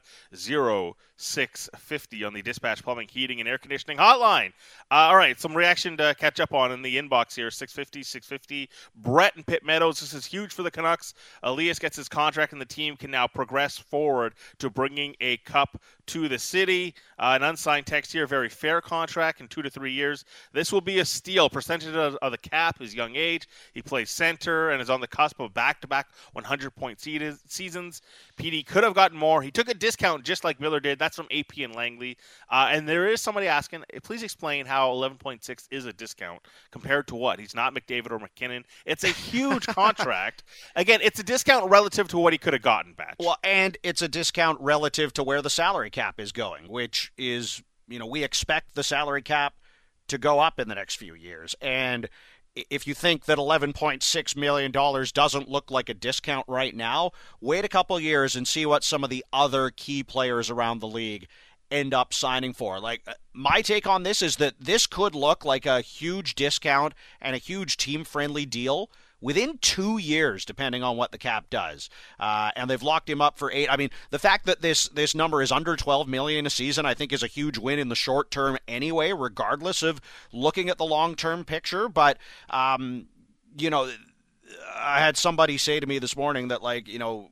0650 1.16 2.24
on 2.24 2.34
the 2.34 2.42
Dispatch 2.42 2.82
Plumbing, 2.82 3.08
Heating, 3.08 3.40
and 3.40 3.48
Air 3.48 3.58
Conditioning 3.58 3.98
hotline. 3.98 4.52
Uh, 4.90 5.10
all 5.10 5.16
right, 5.16 5.38
some 5.38 5.56
reaction 5.56 5.96
to 5.96 6.14
catch 6.18 6.40
up 6.40 6.52
on 6.52 6.72
in 6.72 6.82
the 6.82 6.96
inbox 6.96 7.34
here 7.34 7.50
650, 7.50 8.02
650. 8.02 8.68
Brett 8.96 9.36
and 9.36 9.46
Pitt 9.46 9.64
Meadows, 9.64 10.00
this 10.00 10.12
is 10.12 10.26
huge 10.26 10.52
for 10.52 10.62
the 10.62 10.70
Canucks. 10.70 11.14
Elias 11.42 11.78
gets 11.78 11.96
his 11.96 12.08
contract, 12.08 12.52
and 12.52 12.60
the 12.60 12.66
team 12.66 12.96
can 12.96 13.10
now 13.10 13.26
progress 13.26 13.78
forward 13.78 14.34
to 14.58 14.70
bringing 14.70 15.14
a 15.20 15.36
cup 15.38 15.80
to 16.06 16.28
the 16.28 16.38
city. 16.38 16.94
Uh, 17.18 17.32
an 17.36 17.42
unsigned 17.42 17.86
text 17.86 18.12
here, 18.12 18.26
very 18.26 18.48
fair 18.48 18.80
contract 18.80 19.40
in 19.40 19.48
two 19.48 19.62
to 19.62 19.70
three 19.70 19.92
years. 19.92 20.24
This 20.52 20.72
will 20.72 20.80
be 20.80 20.98
a 20.98 21.04
steal. 21.04 21.48
Percentage 21.48 21.94
of, 21.94 22.16
of 22.16 22.32
the 22.32 22.38
cap, 22.38 22.78
his 22.78 22.94
young 22.94 23.16
age. 23.16 23.48
He 23.72 23.82
plays 23.82 24.10
center 24.10 24.70
and 24.70 24.80
is 24.80 24.90
on 24.90 25.00
the 25.00 25.06
cusp 25.06 25.40
of 25.40 25.54
back 25.54 25.80
to 25.80 25.86
back 25.86 26.08
100 26.32 26.74
point 26.74 27.00
seasons. 27.00 28.02
Petey 28.36 28.62
could 28.62 28.84
have 28.84 28.94
gotten 28.94 29.18
more. 29.18 29.42
He 29.42 29.50
took 29.50 29.68
a 29.68 29.74
discount 29.74 30.24
just 30.24 30.44
like 30.44 30.60
Miller 30.60 30.80
did. 30.80 30.98
That's 30.98 31.16
from 31.16 31.26
AP 31.30 31.58
and 31.58 31.74
Langley. 31.74 32.16
Uh, 32.50 32.68
and 32.70 32.88
there 32.88 33.06
is 33.08 33.20
somebody 33.20 33.46
asking, 33.46 33.84
please 34.02 34.22
explain 34.22 34.66
how 34.66 34.90
11.6 34.90 35.66
is 35.70 35.86
a 35.86 35.92
discount 35.92 36.40
compared 36.70 37.06
to 37.08 37.14
what? 37.14 37.38
He's 37.38 37.54
not 37.54 37.74
McDavid 37.74 38.10
or 38.10 38.18
MacKinnon. 38.18 38.64
It's 38.84 39.04
a 39.04 39.08
huge 39.08 39.66
contract. 39.68 40.44
Again, 40.76 41.00
it's 41.02 41.18
a 41.18 41.24
discount 41.24 41.70
relative 41.70 42.08
to 42.08 42.18
what 42.18 42.32
he 42.32 42.38
could 42.38 42.52
have 42.52 42.62
gotten 42.62 42.92
back. 42.94 43.16
Well, 43.18 43.36
and 43.42 43.76
it's 43.82 44.02
a 44.02 44.08
discount 44.08 44.60
relative 44.60 45.12
to 45.14 45.22
where 45.22 45.42
the 45.42 45.50
salary 45.50 45.90
cap 45.90 46.20
is 46.20 46.32
going, 46.32 46.68
which 46.68 47.12
is, 47.16 47.62
you 47.88 47.98
know, 47.98 48.06
we 48.06 48.24
expect 48.24 48.74
the 48.74 48.82
salary 48.82 49.22
cap 49.22 49.54
to 50.08 50.18
go 50.18 50.40
up 50.40 50.58
in 50.60 50.68
the 50.68 50.74
next 50.74 50.96
few 50.96 51.14
years. 51.14 51.54
And 51.60 52.08
if 52.54 52.86
you 52.86 52.94
think 52.94 53.24
that 53.24 53.38
$11.6 53.38 54.36
million 54.36 54.70
doesn't 54.70 55.48
look 55.48 55.70
like 55.70 55.88
a 55.88 55.94
discount 55.94 56.44
right 56.48 56.74
now, 56.74 57.10
wait 57.40 57.64
a 57.64 57.68
couple 57.68 57.98
years 57.98 58.36
and 58.36 58.46
see 58.46 58.64
what 58.64 58.84
some 58.84 59.02
of 59.02 59.10
the 59.10 59.24
other 59.32 59.70
key 59.70 60.02
players 60.02 60.50
around 60.50 60.78
the 60.78 60.86
league 60.86 61.26
end 61.70 61.92
up 61.92 62.14
signing 62.14 62.52
for. 62.52 62.78
Like, 62.78 63.02
uh, 63.06 63.14
my 63.32 63.62
take 63.62 63.86
on 63.86 64.04
this 64.04 64.22
is 64.22 64.36
that 64.36 64.54
this 64.60 64.86
could 64.86 65.14
look 65.14 65.44
like 65.44 65.66
a 65.66 65.80
huge 65.80 66.34
discount 66.34 66.94
and 67.20 67.34
a 67.34 67.38
huge 67.38 67.76
team 67.76 68.04
friendly 68.04 68.46
deal 68.46 68.90
within 69.24 69.56
two 69.56 69.96
years, 69.96 70.44
depending 70.44 70.82
on 70.82 70.98
what 70.98 71.10
the 71.10 71.16
cap 71.16 71.48
does. 71.48 71.88
Uh, 72.20 72.50
and 72.56 72.68
they've 72.68 72.82
locked 72.82 73.08
him 73.08 73.22
up 73.22 73.38
for 73.38 73.50
eight. 73.50 73.68
I 73.70 73.78
mean, 73.78 73.88
the 74.10 74.18
fact 74.18 74.44
that 74.44 74.60
this 74.60 74.86
this 74.88 75.14
number 75.14 75.40
is 75.40 75.50
under 75.50 75.76
12 75.76 76.06
million 76.06 76.44
a 76.46 76.50
season, 76.50 76.84
I 76.84 76.92
think, 76.92 77.10
is 77.10 77.22
a 77.22 77.26
huge 77.26 77.56
win 77.56 77.78
in 77.78 77.88
the 77.88 77.94
short 77.94 78.30
term 78.30 78.58
anyway, 78.68 79.12
regardless 79.12 79.82
of 79.82 80.02
looking 80.30 80.68
at 80.68 80.76
the 80.76 80.84
long 80.84 81.14
term 81.14 81.42
picture. 81.42 81.88
But 81.88 82.18
um, 82.50 83.06
you 83.56 83.70
know, 83.70 83.90
I 84.76 85.00
had 85.00 85.16
somebody 85.16 85.56
say 85.56 85.80
to 85.80 85.86
me 85.86 85.98
this 85.98 86.16
morning 86.16 86.48
that 86.48 86.62
like 86.62 86.86
you 86.86 86.98
know 86.98 87.30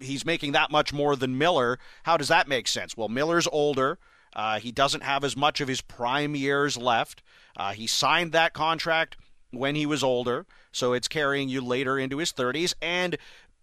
he's 0.00 0.26
making 0.26 0.50
that 0.52 0.72
much 0.72 0.92
more 0.92 1.14
than 1.14 1.38
Miller. 1.38 1.78
How 2.02 2.16
does 2.16 2.28
that 2.28 2.48
make 2.48 2.66
sense? 2.66 2.96
Well, 2.96 3.08
Miller's 3.08 3.46
older. 3.52 4.00
Uh, 4.34 4.58
he 4.58 4.72
doesn't 4.72 5.02
have 5.04 5.22
as 5.22 5.36
much 5.36 5.60
of 5.60 5.68
his 5.68 5.80
prime 5.80 6.34
years 6.34 6.76
left. 6.76 7.22
Uh, 7.56 7.72
he 7.72 7.86
signed 7.86 8.32
that 8.32 8.52
contract 8.52 9.16
when 9.52 9.74
he 9.74 9.86
was 9.86 10.02
older, 10.02 10.46
so 10.72 10.92
it's 10.92 11.08
carrying 11.08 11.48
you 11.48 11.60
later 11.60 11.98
into 11.98 12.18
his 12.18 12.32
30s, 12.32 12.74
and 12.80 13.16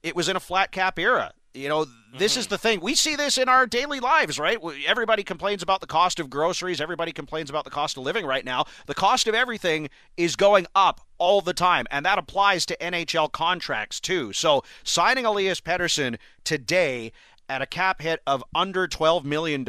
it 0.03 0.15
was 0.15 0.29
in 0.29 0.35
a 0.35 0.39
flat 0.39 0.71
cap 0.71 0.99
era. 0.99 1.33
You 1.53 1.69
know, 1.69 1.85
this 2.15 2.33
mm-hmm. 2.33 2.39
is 2.39 2.47
the 2.47 2.57
thing. 2.57 2.81
We 2.81 2.93
see 2.93 3.15
this 3.15 3.37
in 3.37 3.49
our 3.49 3.65
daily 3.65 3.99
lives, 3.99 4.37
right? 4.37 4.59
Everybody 4.85 5.23
complains 5.23 5.63
about 5.63 5.81
the 5.81 5.87
cost 5.87 6.19
of 6.19 6.29
groceries. 6.29 6.79
Everybody 6.79 7.11
complains 7.11 7.49
about 7.49 7.63
the 7.63 7.71
cost 7.71 7.97
of 7.97 8.03
living 8.03 8.25
right 8.25 8.45
now. 8.45 8.65
The 8.85 8.93
cost 8.93 9.27
of 9.27 9.33
everything 9.33 9.89
is 10.17 10.35
going 10.35 10.67
up 10.75 11.01
all 11.17 11.41
the 11.41 11.53
time, 11.53 11.87
and 11.89 12.05
that 12.05 12.19
applies 12.19 12.65
to 12.67 12.77
NHL 12.77 13.31
contracts 13.31 13.99
too. 13.99 14.33
So 14.33 14.63
signing 14.83 15.25
Elias 15.25 15.59
Pettersson 15.59 16.17
today 16.43 17.11
at 17.49 17.61
a 17.61 17.65
cap 17.65 18.01
hit 18.01 18.21
of 18.27 18.43
under 18.53 18.87
$12 18.87 19.23
million 19.23 19.65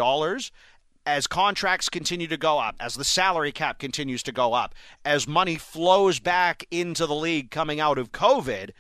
as 1.08 1.26
contracts 1.26 1.88
continue 1.88 2.26
to 2.26 2.36
go 2.36 2.58
up, 2.58 2.76
as 2.78 2.94
the 2.94 3.02
salary 3.02 3.50
cap 3.50 3.78
continues 3.78 4.22
to 4.22 4.30
go 4.30 4.52
up, 4.52 4.74
as 5.06 5.26
money 5.26 5.56
flows 5.56 6.20
back 6.20 6.66
into 6.70 7.06
the 7.06 7.14
league 7.14 7.50
coming 7.50 7.80
out 7.80 7.96
of 7.96 8.12
COVID, 8.12 8.72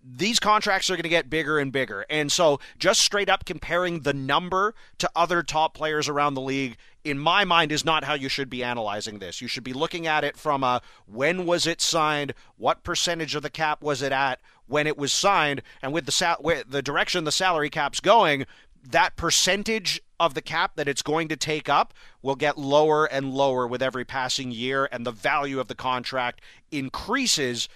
these 0.00 0.38
contracts 0.38 0.88
are 0.88 0.94
going 0.94 1.02
to 1.02 1.08
get 1.08 1.28
bigger 1.28 1.58
and 1.58 1.72
bigger. 1.72 2.06
And 2.08 2.30
so, 2.30 2.60
just 2.78 3.00
straight 3.00 3.28
up 3.28 3.44
comparing 3.44 4.02
the 4.02 4.14
number 4.14 4.76
to 4.98 5.10
other 5.16 5.42
top 5.42 5.74
players 5.74 6.08
around 6.08 6.34
the 6.34 6.40
league, 6.40 6.76
in 7.02 7.18
my 7.18 7.44
mind, 7.44 7.72
is 7.72 7.84
not 7.84 8.04
how 8.04 8.14
you 8.14 8.28
should 8.28 8.48
be 8.48 8.62
analyzing 8.62 9.18
this. 9.18 9.40
You 9.40 9.48
should 9.48 9.64
be 9.64 9.72
looking 9.72 10.06
at 10.06 10.22
it 10.22 10.36
from 10.36 10.62
a 10.62 10.80
when 11.06 11.46
was 11.46 11.66
it 11.66 11.80
signed, 11.80 12.32
what 12.56 12.84
percentage 12.84 13.34
of 13.34 13.42
the 13.42 13.50
cap 13.50 13.82
was 13.82 14.02
it 14.02 14.12
at 14.12 14.40
when 14.68 14.86
it 14.86 14.96
was 14.96 15.12
signed, 15.12 15.62
and 15.82 15.92
with 15.92 16.06
the 16.06 16.64
the 16.68 16.82
direction 16.82 17.24
the 17.24 17.32
salary 17.32 17.70
cap's 17.70 17.98
going, 17.98 18.46
that 18.86 19.16
percentage 19.16 20.00
of 20.18 20.34
the 20.34 20.42
cap 20.42 20.76
that 20.76 20.88
it's 20.88 21.02
going 21.02 21.28
to 21.28 21.36
take 21.36 21.68
up 21.68 21.92
will 22.22 22.36
get 22.36 22.58
lower 22.58 23.04
and 23.04 23.32
lower 23.32 23.66
with 23.66 23.82
every 23.82 24.04
passing 24.04 24.50
year, 24.50 24.88
and 24.90 25.06
the 25.06 25.12
value 25.12 25.60
of 25.60 25.68
the 25.68 25.74
contract 25.74 26.40
increases 26.70 27.68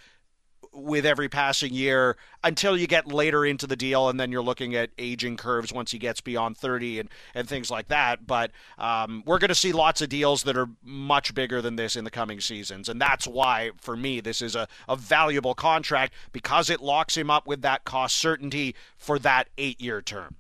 with 0.72 1.04
every 1.04 1.28
passing 1.28 1.72
year 1.72 2.16
until 2.44 2.76
you 2.76 2.86
get 2.86 3.08
later 3.08 3.44
into 3.44 3.66
the 3.66 3.76
deal, 3.76 4.08
and 4.08 4.20
then 4.20 4.30
you're 4.30 4.42
looking 4.42 4.74
at 4.74 4.90
aging 4.98 5.36
curves 5.36 5.72
once 5.72 5.90
he 5.90 5.98
gets 5.98 6.20
beyond 6.20 6.56
30 6.56 7.00
and, 7.00 7.08
and 7.34 7.48
things 7.48 7.70
like 7.70 7.88
that. 7.88 8.26
But 8.26 8.52
um, 8.78 9.22
we're 9.26 9.38
going 9.38 9.48
to 9.48 9.54
see 9.54 9.72
lots 9.72 10.00
of 10.00 10.08
deals 10.08 10.44
that 10.44 10.56
are 10.56 10.68
much 10.82 11.34
bigger 11.34 11.61
than 11.61 11.76
this 11.76 11.96
in 11.96 12.04
the 12.04 12.11
coming 12.11 12.40
seasons. 12.40 12.88
And 12.88 13.00
that's 13.00 13.26
why, 13.26 13.72
for 13.80 13.96
me, 13.96 14.20
this 14.20 14.40
is 14.40 14.54
a, 14.54 14.68
a 14.88 14.96
valuable 14.96 15.54
contract 15.54 16.14
because 16.32 16.70
it 16.70 16.80
locks 16.80 17.16
him 17.16 17.30
up 17.30 17.46
with 17.46 17.62
that 17.62 17.84
cost 17.84 18.16
certainty 18.16 18.74
for 18.96 19.18
that 19.18 19.48
eight 19.58 19.80
year 19.80 20.00
term. 20.00 20.36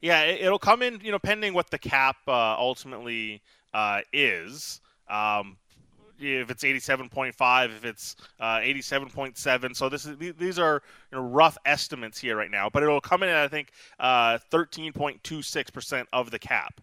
Yeah, 0.00 0.22
it, 0.22 0.50
will 0.50 0.58
come 0.58 0.82
in, 0.82 1.00
you 1.02 1.10
know, 1.10 1.18
pending 1.18 1.54
what 1.54 1.70
the 1.70 1.78
cap 1.78 2.16
uh, 2.28 2.56
ultimately 2.58 3.42
uh, 3.74 4.02
is. 4.12 4.80
Um, 5.10 5.56
if 6.20 6.50
it's 6.50 6.64
87.5, 6.64 7.76
if 7.76 7.84
it's 7.84 8.16
uh, 8.40 8.58
87.7. 8.58 9.76
So 9.76 9.88
this 9.88 10.04
is 10.06 10.16
these 10.36 10.58
are 10.58 10.82
you 11.12 11.18
know, 11.18 11.24
rough 11.24 11.56
estimates 11.64 12.18
here 12.18 12.36
right 12.36 12.50
now, 12.50 12.68
but 12.68 12.82
it'll 12.82 13.00
come 13.00 13.22
in 13.22 13.28
at 13.28 13.36
I 13.36 13.48
think 13.48 13.70
uh, 14.00 14.38
13.26 14.50 15.72
percent 15.72 16.08
of 16.12 16.30
the 16.30 16.38
cap 16.38 16.80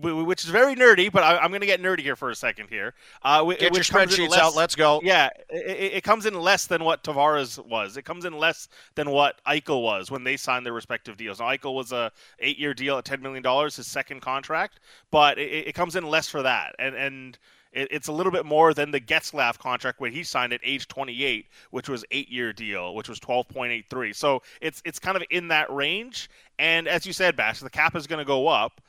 which 0.00 0.44
is 0.44 0.50
very 0.50 0.74
nerdy, 0.74 1.10
but 1.10 1.22
I, 1.22 1.44
am 1.44 1.50
going 1.50 1.60
to 1.60 1.66
get 1.66 1.82
nerdy 1.82 2.00
here 2.00 2.16
for 2.16 2.30
a 2.30 2.34
second 2.34 2.68
here. 2.68 2.94
Uh, 3.22 3.44
get 3.44 3.74
your 3.74 3.84
spreadsheets 3.84 4.30
less, 4.30 4.40
out. 4.40 4.54
Let's 4.54 4.74
go. 4.74 5.00
Yeah, 5.02 5.30
it, 5.50 5.94
it, 5.94 6.04
comes 6.04 6.26
in 6.26 6.34
less 6.34 6.66
than 6.66 6.84
what 6.84 7.02
Tavares 7.02 7.64
was. 7.64 7.96
It 7.96 8.04
comes 8.04 8.24
in 8.24 8.32
less 8.32 8.68
than 8.94 9.10
what 9.10 9.40
Eichel 9.46 9.82
was 9.82 10.10
when 10.10 10.24
they 10.24 10.36
signed 10.36 10.64
their 10.64 10.72
respective 10.72 11.16
deals. 11.16 11.40
Now, 11.40 11.46
Eichel 11.46 11.74
was 11.74 11.92
a 11.92 12.12
eight-year 12.40 12.74
deal 12.74 12.98
at 12.98 13.04
$10 13.04 13.20
million, 13.20 13.44
his 13.66 13.86
second 13.86 14.20
contract, 14.20 14.80
but 15.10 15.38
it, 15.38 15.68
it 15.68 15.74
comes 15.74 15.96
in 15.96 16.04
less 16.04 16.28
for 16.28 16.42
that. 16.42 16.74
And, 16.78 16.94
and 16.94 17.38
it's 17.72 18.08
a 18.08 18.12
little 18.12 18.32
bit 18.32 18.46
more 18.46 18.72
than 18.72 18.90
the 18.90 19.00
Getzlaf 19.00 19.58
contract 19.58 20.00
when 20.00 20.12
he 20.12 20.22
signed 20.22 20.52
at 20.52 20.60
age 20.64 20.88
28, 20.88 21.46
which 21.70 21.88
was 21.88 22.04
eight-year 22.10 22.52
deal, 22.52 22.94
which 22.94 23.08
was 23.08 23.20
12.83. 23.20 24.14
So 24.14 24.42
it's 24.60 24.80
it's 24.84 24.98
kind 24.98 25.16
of 25.16 25.22
in 25.30 25.48
that 25.48 25.72
range. 25.72 26.30
And 26.58 26.88
as 26.88 27.06
you 27.06 27.12
said, 27.12 27.36
Batch, 27.36 27.60
the 27.60 27.70
cap 27.70 27.94
is 27.94 28.06
going 28.06 28.18
to 28.18 28.24
go 28.24 28.48
up 28.48 28.80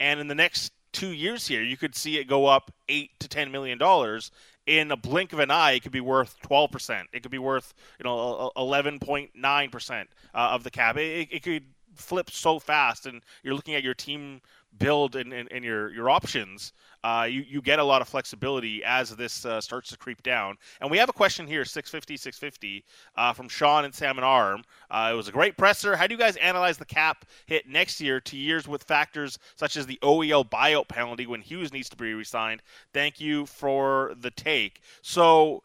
and 0.00 0.20
in 0.20 0.28
the 0.28 0.34
next 0.34 0.72
two 0.92 1.12
years 1.12 1.46
here, 1.46 1.62
you 1.62 1.76
could 1.76 1.94
see 1.94 2.18
it 2.18 2.24
go 2.24 2.46
up 2.46 2.72
eight 2.88 3.10
to 3.20 3.28
ten 3.28 3.50
million 3.50 3.78
dollars 3.78 4.30
in 4.66 4.90
a 4.90 4.96
blink 4.96 5.32
of 5.32 5.38
an 5.38 5.50
eye. 5.50 5.72
It 5.72 5.82
could 5.82 5.92
be 5.92 6.00
worth 6.00 6.36
twelve 6.42 6.70
percent. 6.70 7.08
It 7.12 7.22
could 7.22 7.30
be 7.30 7.38
worth 7.38 7.74
you 7.98 8.04
know 8.04 8.50
eleven 8.56 8.98
point 8.98 9.30
nine 9.34 9.70
percent 9.70 10.08
uh, 10.34 10.50
of 10.52 10.64
the 10.64 10.70
cap. 10.70 10.96
It, 10.96 11.28
it 11.30 11.42
could 11.42 11.64
flip 11.94 12.30
so 12.30 12.58
fast, 12.58 13.06
and 13.06 13.22
you're 13.42 13.54
looking 13.54 13.74
at 13.74 13.82
your 13.82 13.94
team 13.94 14.40
build 14.78 15.16
and, 15.16 15.32
and 15.32 15.64
your 15.64 15.92
your 15.92 16.10
options 16.10 16.72
uh, 17.04 17.26
you, 17.30 17.44
you 17.48 17.62
get 17.62 17.78
a 17.78 17.84
lot 17.84 18.02
of 18.02 18.08
flexibility 18.08 18.82
as 18.84 19.14
this 19.14 19.44
uh, 19.44 19.60
starts 19.60 19.90
to 19.90 19.96
creep 19.96 20.22
down. 20.22 20.56
And 20.80 20.90
we 20.90 20.98
have 20.98 21.08
a 21.08 21.12
question 21.12 21.46
here, 21.46 21.64
650, 21.64 22.16
650, 22.16 22.84
uh, 23.16 23.32
from 23.32 23.48
Sean 23.48 23.84
and 23.84 23.94
Salmon 23.94 24.24
Arm. 24.24 24.64
Uh, 24.90 25.10
it 25.12 25.16
was 25.16 25.28
a 25.28 25.32
great 25.32 25.56
presser. 25.56 25.96
How 25.96 26.06
do 26.06 26.14
you 26.14 26.18
guys 26.18 26.36
analyze 26.36 26.76
the 26.76 26.84
cap 26.84 27.24
hit 27.46 27.68
next 27.68 28.00
year 28.00 28.20
to 28.20 28.36
years 28.36 28.66
with 28.66 28.82
factors 28.82 29.38
such 29.56 29.76
as 29.76 29.86
the 29.86 29.98
OEL 30.02 30.48
buyout 30.48 30.88
penalty 30.88 31.26
when 31.26 31.40
Hughes 31.40 31.72
needs 31.72 31.88
to 31.90 31.96
be 31.96 32.14
resigned? 32.14 32.62
Thank 32.92 33.20
you 33.20 33.46
for 33.46 34.14
the 34.20 34.30
take. 34.30 34.80
So 35.02 35.62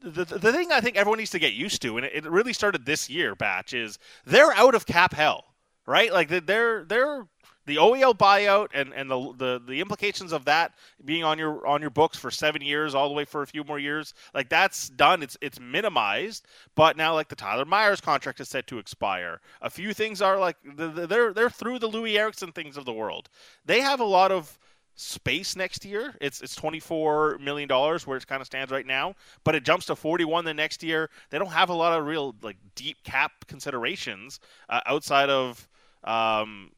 the, 0.00 0.24
the 0.24 0.52
thing 0.52 0.70
I 0.70 0.80
think 0.80 0.96
everyone 0.96 1.18
needs 1.18 1.30
to 1.30 1.38
get 1.40 1.52
used 1.52 1.82
to, 1.82 1.96
and 1.96 2.06
it, 2.06 2.24
it 2.24 2.30
really 2.30 2.52
started 2.52 2.86
this 2.86 3.10
year, 3.10 3.34
Batch, 3.34 3.74
is 3.74 3.98
they're 4.24 4.52
out 4.52 4.76
of 4.76 4.86
cap 4.86 5.14
hell, 5.14 5.44
right? 5.84 6.12
Like 6.12 6.28
they're 6.28 6.84
they're 6.84 7.26
the 7.66 7.76
OEL 7.76 8.16
buyout 8.16 8.68
and, 8.72 8.92
and 8.94 9.10
the, 9.10 9.32
the 9.36 9.62
the 9.66 9.80
implications 9.80 10.32
of 10.32 10.44
that 10.46 10.72
being 11.04 11.24
on 11.24 11.38
your 11.38 11.66
on 11.66 11.80
your 11.80 11.90
books 11.90 12.16
for 12.16 12.30
seven 12.30 12.62
years, 12.62 12.94
all 12.94 13.08
the 13.08 13.14
way 13.14 13.24
for 13.24 13.42
a 13.42 13.46
few 13.46 13.64
more 13.64 13.78
years, 13.78 14.14
like 14.34 14.48
that's 14.48 14.88
done. 14.88 15.22
It's 15.22 15.36
it's 15.40 15.60
minimized, 15.60 16.46
but 16.74 16.96
now 16.96 17.14
like 17.14 17.28
the 17.28 17.36
Tyler 17.36 17.64
Myers 17.64 18.00
contract 18.00 18.40
is 18.40 18.48
set 18.48 18.66
to 18.68 18.78
expire. 18.78 19.40
A 19.60 19.70
few 19.70 19.92
things 19.92 20.22
are 20.22 20.38
like 20.38 20.56
they're 20.64 21.32
they're 21.32 21.50
through 21.50 21.80
the 21.80 21.88
Loui 21.88 22.16
Eriksson 22.16 22.52
things 22.52 22.76
of 22.76 22.84
the 22.84 22.92
world. 22.92 23.28
They 23.64 23.80
have 23.80 24.00
a 24.00 24.04
lot 24.04 24.32
of 24.32 24.58
space 24.94 25.56
next 25.56 25.84
year. 25.84 26.14
It's 26.20 26.40
it's 26.40 26.54
twenty 26.54 26.80
four 26.80 27.38
million 27.38 27.68
dollars 27.68 28.06
where 28.06 28.16
it 28.16 28.26
kind 28.26 28.40
of 28.40 28.46
stands 28.46 28.72
right 28.72 28.86
now, 28.86 29.14
but 29.44 29.54
it 29.54 29.64
jumps 29.64 29.86
to 29.86 29.96
forty 29.96 30.24
one 30.24 30.44
the 30.44 30.54
next 30.54 30.82
year. 30.82 31.10
They 31.30 31.38
don't 31.38 31.48
have 31.48 31.68
a 31.68 31.74
lot 31.74 31.98
of 31.98 32.06
real 32.06 32.34
like 32.42 32.56
deep 32.74 33.02
cap 33.04 33.32
considerations 33.46 34.40
uh, 34.68 34.80
outside 34.86 35.30
of 35.30 35.68
um, 36.04 36.70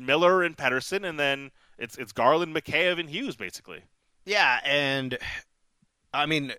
Miller 0.00 0.42
and 0.42 0.56
Pettersson, 0.56 1.08
and 1.08 1.18
then 1.18 1.50
it's 1.78 1.96
it's 1.96 2.12
Garland, 2.12 2.54
Mikheyev, 2.54 2.98
and 2.98 3.10
Hughes 3.10 3.36
basically. 3.36 3.82
Yeah, 4.24 4.60
and 4.64 5.18
I 6.12 6.26
mean, 6.26 6.52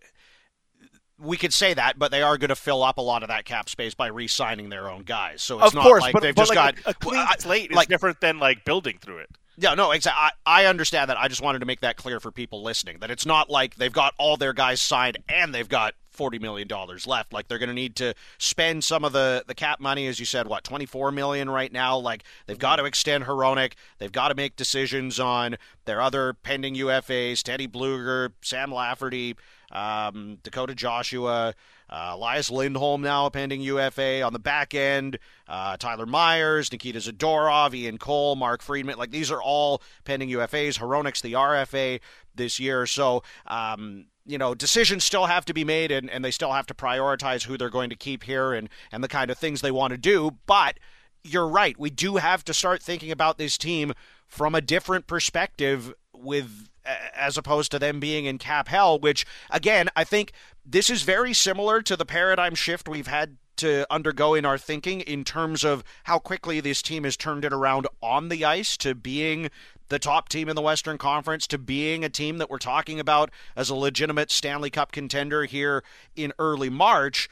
we 1.20 1.38
could 1.38 1.54
say 1.54 1.74
that, 1.74 2.00
but 2.00 2.12
they 2.12 2.22
are 2.22 2.38
going 2.38 2.50
to 2.50 2.56
fill 2.56 2.84
up 2.84 2.98
a 2.98 3.02
lot 3.02 3.24
of 3.24 3.30
that 3.30 3.46
cap 3.46 3.70
space 3.70 3.94
by 3.94 4.08
re-signing 4.08 4.70
their 4.70 4.90
own 4.90 5.04
guys. 5.04 5.42
So 5.42 5.60
it's 5.60 5.68
of 5.68 5.76
not 5.76 5.84
course, 5.84 6.02
like 6.02 6.14
but, 6.14 6.24
they've 6.24 6.36
but 6.36 6.42
just 6.42 6.56
like 6.56 6.76
got 6.76 6.86
a, 6.86 6.90
a 6.90 6.94
clean 6.94 7.20
I- 7.20 7.36
slate 7.38 7.72
is 7.72 7.86
different 7.86 8.20
than 8.22 8.40
like 8.40 8.66
building 8.66 8.98
through 9.00 9.20
it. 9.20 9.30
Yeah, 9.58 9.76
no, 9.76 9.92
exactly. 9.92 10.32
I, 10.46 10.64
I 10.64 10.66
understand 10.66 11.10
that. 11.10 11.20
I 11.20 11.28
just 11.28 11.42
wanted 11.42 11.60
to 11.60 11.66
make 11.66 11.82
that 11.82 11.98
clear 11.98 12.20
for 12.20 12.32
people 12.32 12.64
listening 12.64 12.98
that 13.02 13.12
it's 13.12 13.26
not 13.26 13.50
like 13.50 13.76
they've 13.76 13.92
got 13.94 14.14
all 14.18 14.38
their 14.38 14.54
guys 14.54 14.82
signed 14.82 15.18
and 15.30 15.54
they've 15.54 15.70
got 15.70 15.94
forty 16.22 16.38
million 16.38 16.68
dollars 16.68 17.08
left. 17.08 17.34
Like 17.34 17.48
they're 17.48 17.58
going 17.58 17.70
to 17.70 17.74
need 17.74 17.96
to 17.96 18.14
spend 18.38 18.84
some 18.84 19.04
of 19.04 19.12
the 19.12 19.44
the 19.48 19.56
cap 19.56 19.80
money, 19.80 20.06
as 20.06 20.20
you 20.20 20.26
said. 20.28 20.46
What 20.46 20.64
twenty 20.64 20.86
four 20.86 21.12
million 21.12 21.50
right 21.50 21.74
now? 21.74 21.98
Like 21.98 22.24
they've 22.46 22.60
got 22.60 22.76
to 22.76 22.86
extend 22.86 23.24
Hronek. 23.24 23.74
They've 23.98 24.12
got 24.12 24.28
to 24.28 24.36
make 24.36 24.56
decisions 24.56 25.20
on 25.20 25.58
their 25.86 26.00
other 26.00 26.34
pending 26.34 26.76
UFAs: 26.76 27.42
Teddy 27.42 27.68
Blueger, 27.68 28.34
Sam 28.44 28.72
Lafferty, 28.72 29.36
um, 29.72 30.38
Dakota 30.44 30.76
Joshua. 30.76 31.56
Uh, 31.90 32.12
Elias 32.14 32.50
Lindholm 32.52 33.02
now 33.02 33.26
a 33.26 33.32
pending 33.32 33.60
UFA 33.62 34.22
on 34.22 34.32
the 34.32 34.40
back 34.40 34.74
end. 34.76 35.18
Uh, 35.48 35.76
Tyler 35.76 36.06
Myers, 36.06 36.72
Nikita 36.72 37.00
Zadorov, 37.00 37.74
Ian 37.74 37.98
Cole, 37.98 38.38
Mark 38.38 38.62
Friedman. 38.62 38.98
Like 38.98 39.12
these 39.12 39.32
are 39.32 39.42
all 39.42 39.82
pending 40.06 40.30
UFAs. 40.30 40.80
Hronek's 40.80 41.22
the 41.22 41.34
RFA 41.34 42.00
this 42.36 42.60
year. 42.60 42.86
So, 42.86 43.24
um, 43.48 44.06
you 44.32 44.38
know, 44.38 44.56
decisions 44.56 45.04
still 45.04 45.26
have 45.26 45.44
to 45.46 45.54
be 45.54 45.66
made 45.66 45.92
and, 45.92 46.10
and 46.10 46.24
they 46.24 46.32
still 46.32 46.54
have 46.54 46.66
to 46.68 46.74
prioritize 46.74 47.44
who 47.44 47.58
they're 47.58 47.70
going 47.70 47.90
to 47.90 47.96
keep 47.98 48.24
here 48.24 48.54
and, 48.54 48.70
and 48.92 49.04
the 49.04 49.10
kind 49.10 49.30
of 49.30 49.38
things 49.38 49.60
they 49.60 49.72
want 49.72 49.92
to 49.92 49.98
do. 49.98 50.38
But 50.46 50.80
you're 51.22 51.48
right. 51.48 51.78
We 51.78 51.90
do 51.90 52.16
have 52.16 52.46
to 52.46 52.54
start 52.54 52.82
thinking 52.82 53.12
about 53.12 53.38
this 53.38 53.58
team 53.58 53.94
from 54.28 54.56
a 54.56 54.62
different 54.62 55.06
perspective 55.06 55.94
with 56.16 56.70
as 57.14 57.38
opposed 57.38 57.72
to 57.72 57.78
them 57.78 58.00
being 58.00 58.26
in 58.26 58.38
cap 58.38 58.70
hell, 58.70 58.98
which 58.98 59.26
again, 59.50 59.90
I 59.96 60.04
think 60.04 60.32
this 60.66 60.90
is 60.90 61.04
very 61.04 61.34
similar 61.34 61.82
to 61.82 61.96
the 61.96 62.06
paradigm 62.06 62.56
shift 62.56 62.88
we've 62.88 63.08
had 63.08 63.38
to 63.58 63.86
undergo 63.92 64.34
in 64.34 64.46
our 64.46 64.58
thinking 64.58 65.02
in 65.02 65.24
terms 65.24 65.64
of 65.64 65.84
how 66.06 66.18
quickly 66.18 66.60
this 66.60 66.82
team 66.82 67.04
has 67.04 67.18
turned 67.18 67.46
it 67.46 67.54
around 67.54 67.86
on 68.02 68.30
the 68.30 68.46
ice 68.46 68.78
to 68.78 68.96
being 68.96 69.52
the 69.92 70.00
top 70.00 70.30
team 70.30 70.50
in 70.50 70.56
the 70.56 70.62
Western 70.62 70.98
Conference 70.98 71.46
to 71.48 71.58
being 71.58 72.04
a 72.04 72.10
team 72.10 72.38
that 72.40 72.50
we're 72.50 72.58
talking 72.58 73.00
about 73.00 73.30
as 73.56 73.70
a 73.70 73.76
legitimate 73.76 74.32
Stanley 74.32 74.70
Cup 74.70 74.92
contender 74.92 75.44
here 75.44 75.84
in 76.16 76.34
early 76.40 76.70
March 76.70 77.30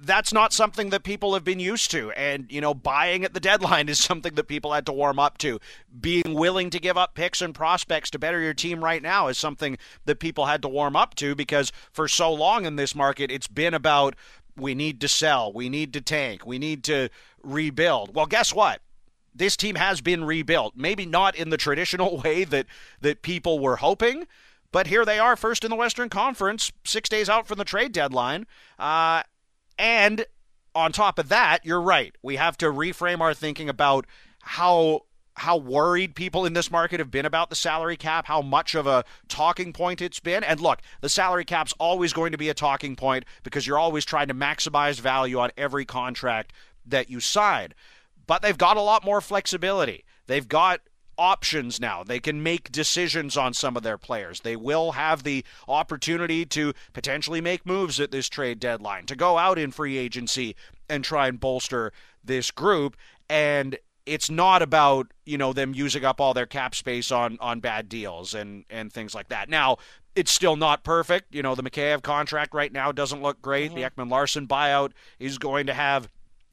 that's 0.00 0.32
not 0.32 0.52
something 0.52 0.90
that 0.90 1.02
people 1.02 1.34
have 1.34 1.42
been 1.42 1.58
used 1.58 1.90
to. 1.90 2.12
And, 2.12 2.46
you 2.52 2.60
know, 2.60 2.72
buying 2.72 3.24
at 3.24 3.34
the 3.34 3.40
deadline 3.40 3.88
is 3.88 3.98
something 3.98 4.36
that 4.36 4.44
people 4.44 4.72
had 4.72 4.86
to 4.86 4.92
warm 4.92 5.18
up 5.18 5.38
to. 5.38 5.58
Being 6.00 6.34
willing 6.34 6.70
to 6.70 6.78
give 6.78 6.96
up 6.96 7.16
picks 7.16 7.42
and 7.42 7.52
prospects 7.52 8.08
to 8.10 8.18
better 8.18 8.40
your 8.40 8.54
team 8.54 8.84
right 8.84 9.02
now 9.02 9.26
is 9.26 9.38
something 9.38 9.76
that 10.04 10.20
people 10.20 10.46
had 10.46 10.62
to 10.62 10.68
warm 10.68 10.94
up 10.94 11.16
to 11.16 11.34
because 11.34 11.72
for 11.90 12.06
so 12.06 12.32
long 12.32 12.64
in 12.64 12.76
this 12.76 12.94
market, 12.94 13.32
it's 13.32 13.48
been 13.48 13.74
about 13.74 14.14
we 14.56 14.72
need 14.72 15.00
to 15.00 15.08
sell, 15.08 15.52
we 15.52 15.68
need 15.68 15.92
to 15.94 16.00
tank, 16.00 16.46
we 16.46 16.60
need 16.60 16.84
to 16.84 17.08
rebuild. 17.42 18.14
Well, 18.14 18.26
guess 18.26 18.54
what? 18.54 18.80
This 19.34 19.56
team 19.56 19.76
has 19.76 20.00
been 20.00 20.24
rebuilt. 20.24 20.74
Maybe 20.76 21.06
not 21.06 21.36
in 21.36 21.50
the 21.50 21.56
traditional 21.56 22.18
way 22.24 22.44
that, 22.44 22.66
that 23.00 23.22
people 23.22 23.58
were 23.58 23.76
hoping. 23.76 24.26
But 24.70 24.88
here 24.88 25.04
they 25.04 25.18
are, 25.18 25.36
first 25.36 25.64
in 25.64 25.70
the 25.70 25.76
Western 25.76 26.08
Conference, 26.08 26.72
six 26.84 27.08
days 27.08 27.28
out 27.28 27.46
from 27.46 27.58
the 27.58 27.64
trade 27.64 27.92
deadline. 27.92 28.46
Uh, 28.78 29.22
and 29.78 30.26
on 30.74 30.92
top 30.92 31.18
of 31.18 31.28
that, 31.30 31.64
you're 31.64 31.80
right. 31.80 32.14
We 32.22 32.36
have 32.36 32.58
to 32.58 32.66
reframe 32.66 33.20
our 33.20 33.34
thinking 33.34 33.68
about 33.68 34.06
how 34.40 35.02
how 35.38 35.56
worried 35.56 36.16
people 36.16 36.44
in 36.44 36.52
this 36.52 36.70
market 36.70 36.98
have 36.98 37.12
been 37.12 37.24
about 37.24 37.48
the 37.48 37.56
salary 37.56 37.96
cap, 37.96 38.26
how 38.26 38.42
much 38.42 38.74
of 38.74 38.86
a 38.86 39.04
talking 39.28 39.72
point 39.72 40.02
it's 40.02 40.20
been. 40.20 40.42
And 40.42 40.60
look, 40.60 40.80
the 41.00 41.08
salary 41.08 41.44
cap's 41.44 41.72
always 41.78 42.12
going 42.12 42.32
to 42.32 42.38
be 42.38 42.48
a 42.48 42.54
talking 42.54 42.96
point 42.96 43.24
because 43.44 43.66
you're 43.66 43.78
always 43.78 44.04
trying 44.04 44.28
to 44.28 44.34
maximize 44.34 45.00
value 45.00 45.38
on 45.38 45.52
every 45.56 45.84
contract 45.84 46.52
that 46.84 47.08
you 47.08 47.20
sign. 47.20 47.72
But 48.28 48.42
they've 48.42 48.56
got 48.56 48.76
a 48.76 48.82
lot 48.82 49.04
more 49.04 49.20
flexibility. 49.20 50.04
They've 50.28 50.46
got 50.46 50.82
options 51.18 51.80
now. 51.80 52.04
They 52.04 52.20
can 52.20 52.42
make 52.42 52.70
decisions 52.70 53.36
on 53.36 53.52
some 53.52 53.76
of 53.76 53.82
their 53.82 53.98
players. 53.98 54.40
They 54.40 54.54
will 54.54 54.92
have 54.92 55.24
the 55.24 55.44
opportunity 55.66 56.46
to 56.46 56.72
potentially 56.92 57.40
make 57.40 57.66
moves 57.66 57.98
at 57.98 58.12
this 58.12 58.28
trade 58.28 58.60
deadline, 58.60 59.06
to 59.06 59.16
go 59.16 59.36
out 59.36 59.58
in 59.58 59.72
free 59.72 59.98
agency 59.98 60.54
and 60.88 61.02
try 61.02 61.26
and 61.26 61.40
bolster 61.40 61.92
this 62.22 62.52
group. 62.52 62.96
And 63.28 63.76
it's 64.06 64.30
not 64.30 64.62
about, 64.62 65.12
you 65.26 65.36
know, 65.36 65.52
them 65.52 65.74
using 65.74 66.04
up 66.04 66.20
all 66.20 66.34
their 66.34 66.46
cap 66.46 66.74
space 66.74 67.10
on 67.10 67.36
on 67.40 67.60
bad 67.60 67.88
deals 67.88 68.34
and 68.34 68.64
and 68.70 68.92
things 68.92 69.14
like 69.14 69.28
that. 69.28 69.48
Now, 69.48 69.78
it's 70.14 70.30
still 70.30 70.56
not 70.56 70.84
perfect. 70.84 71.34
You 71.34 71.42
know, 71.42 71.54
the 71.54 71.62
Mikheyev 71.62 72.02
contract 72.02 72.54
right 72.54 72.72
now 72.72 72.92
doesn't 72.92 73.22
look 73.22 73.42
great. 73.42 73.74
The 73.74 73.82
mm-hmm. 73.82 74.00
Ekman 74.00 74.10
Larsson 74.10 74.46
buyout 74.46 74.92
is 75.18 75.38
going 75.38 75.66
to 75.66 75.74
have 75.74 76.08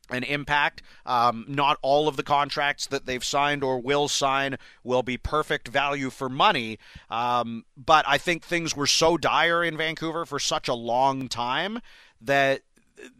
an 0.09 0.23
impact. 0.23 0.81
Um, 1.05 1.45
not 1.47 1.77
all 1.81 2.07
of 2.07 2.17
the 2.17 2.23
contracts 2.23 2.87
that 2.87 3.05
they've 3.05 3.23
signed 3.23 3.63
or 3.63 3.79
will 3.79 4.07
sign 4.07 4.57
will 4.83 5.03
be 5.03 5.17
perfect 5.17 5.67
value 5.67 6.09
for 6.09 6.29
money. 6.29 6.79
Um, 7.09 7.65
but 7.77 8.05
I 8.07 8.17
think 8.17 8.43
things 8.43 8.75
were 8.75 8.87
so 8.87 9.17
dire 9.17 9.63
in 9.63 9.77
Vancouver 9.77 10.25
for 10.25 10.39
such 10.39 10.67
a 10.67 10.73
long 10.73 11.27
time 11.27 11.79
that 12.21 12.61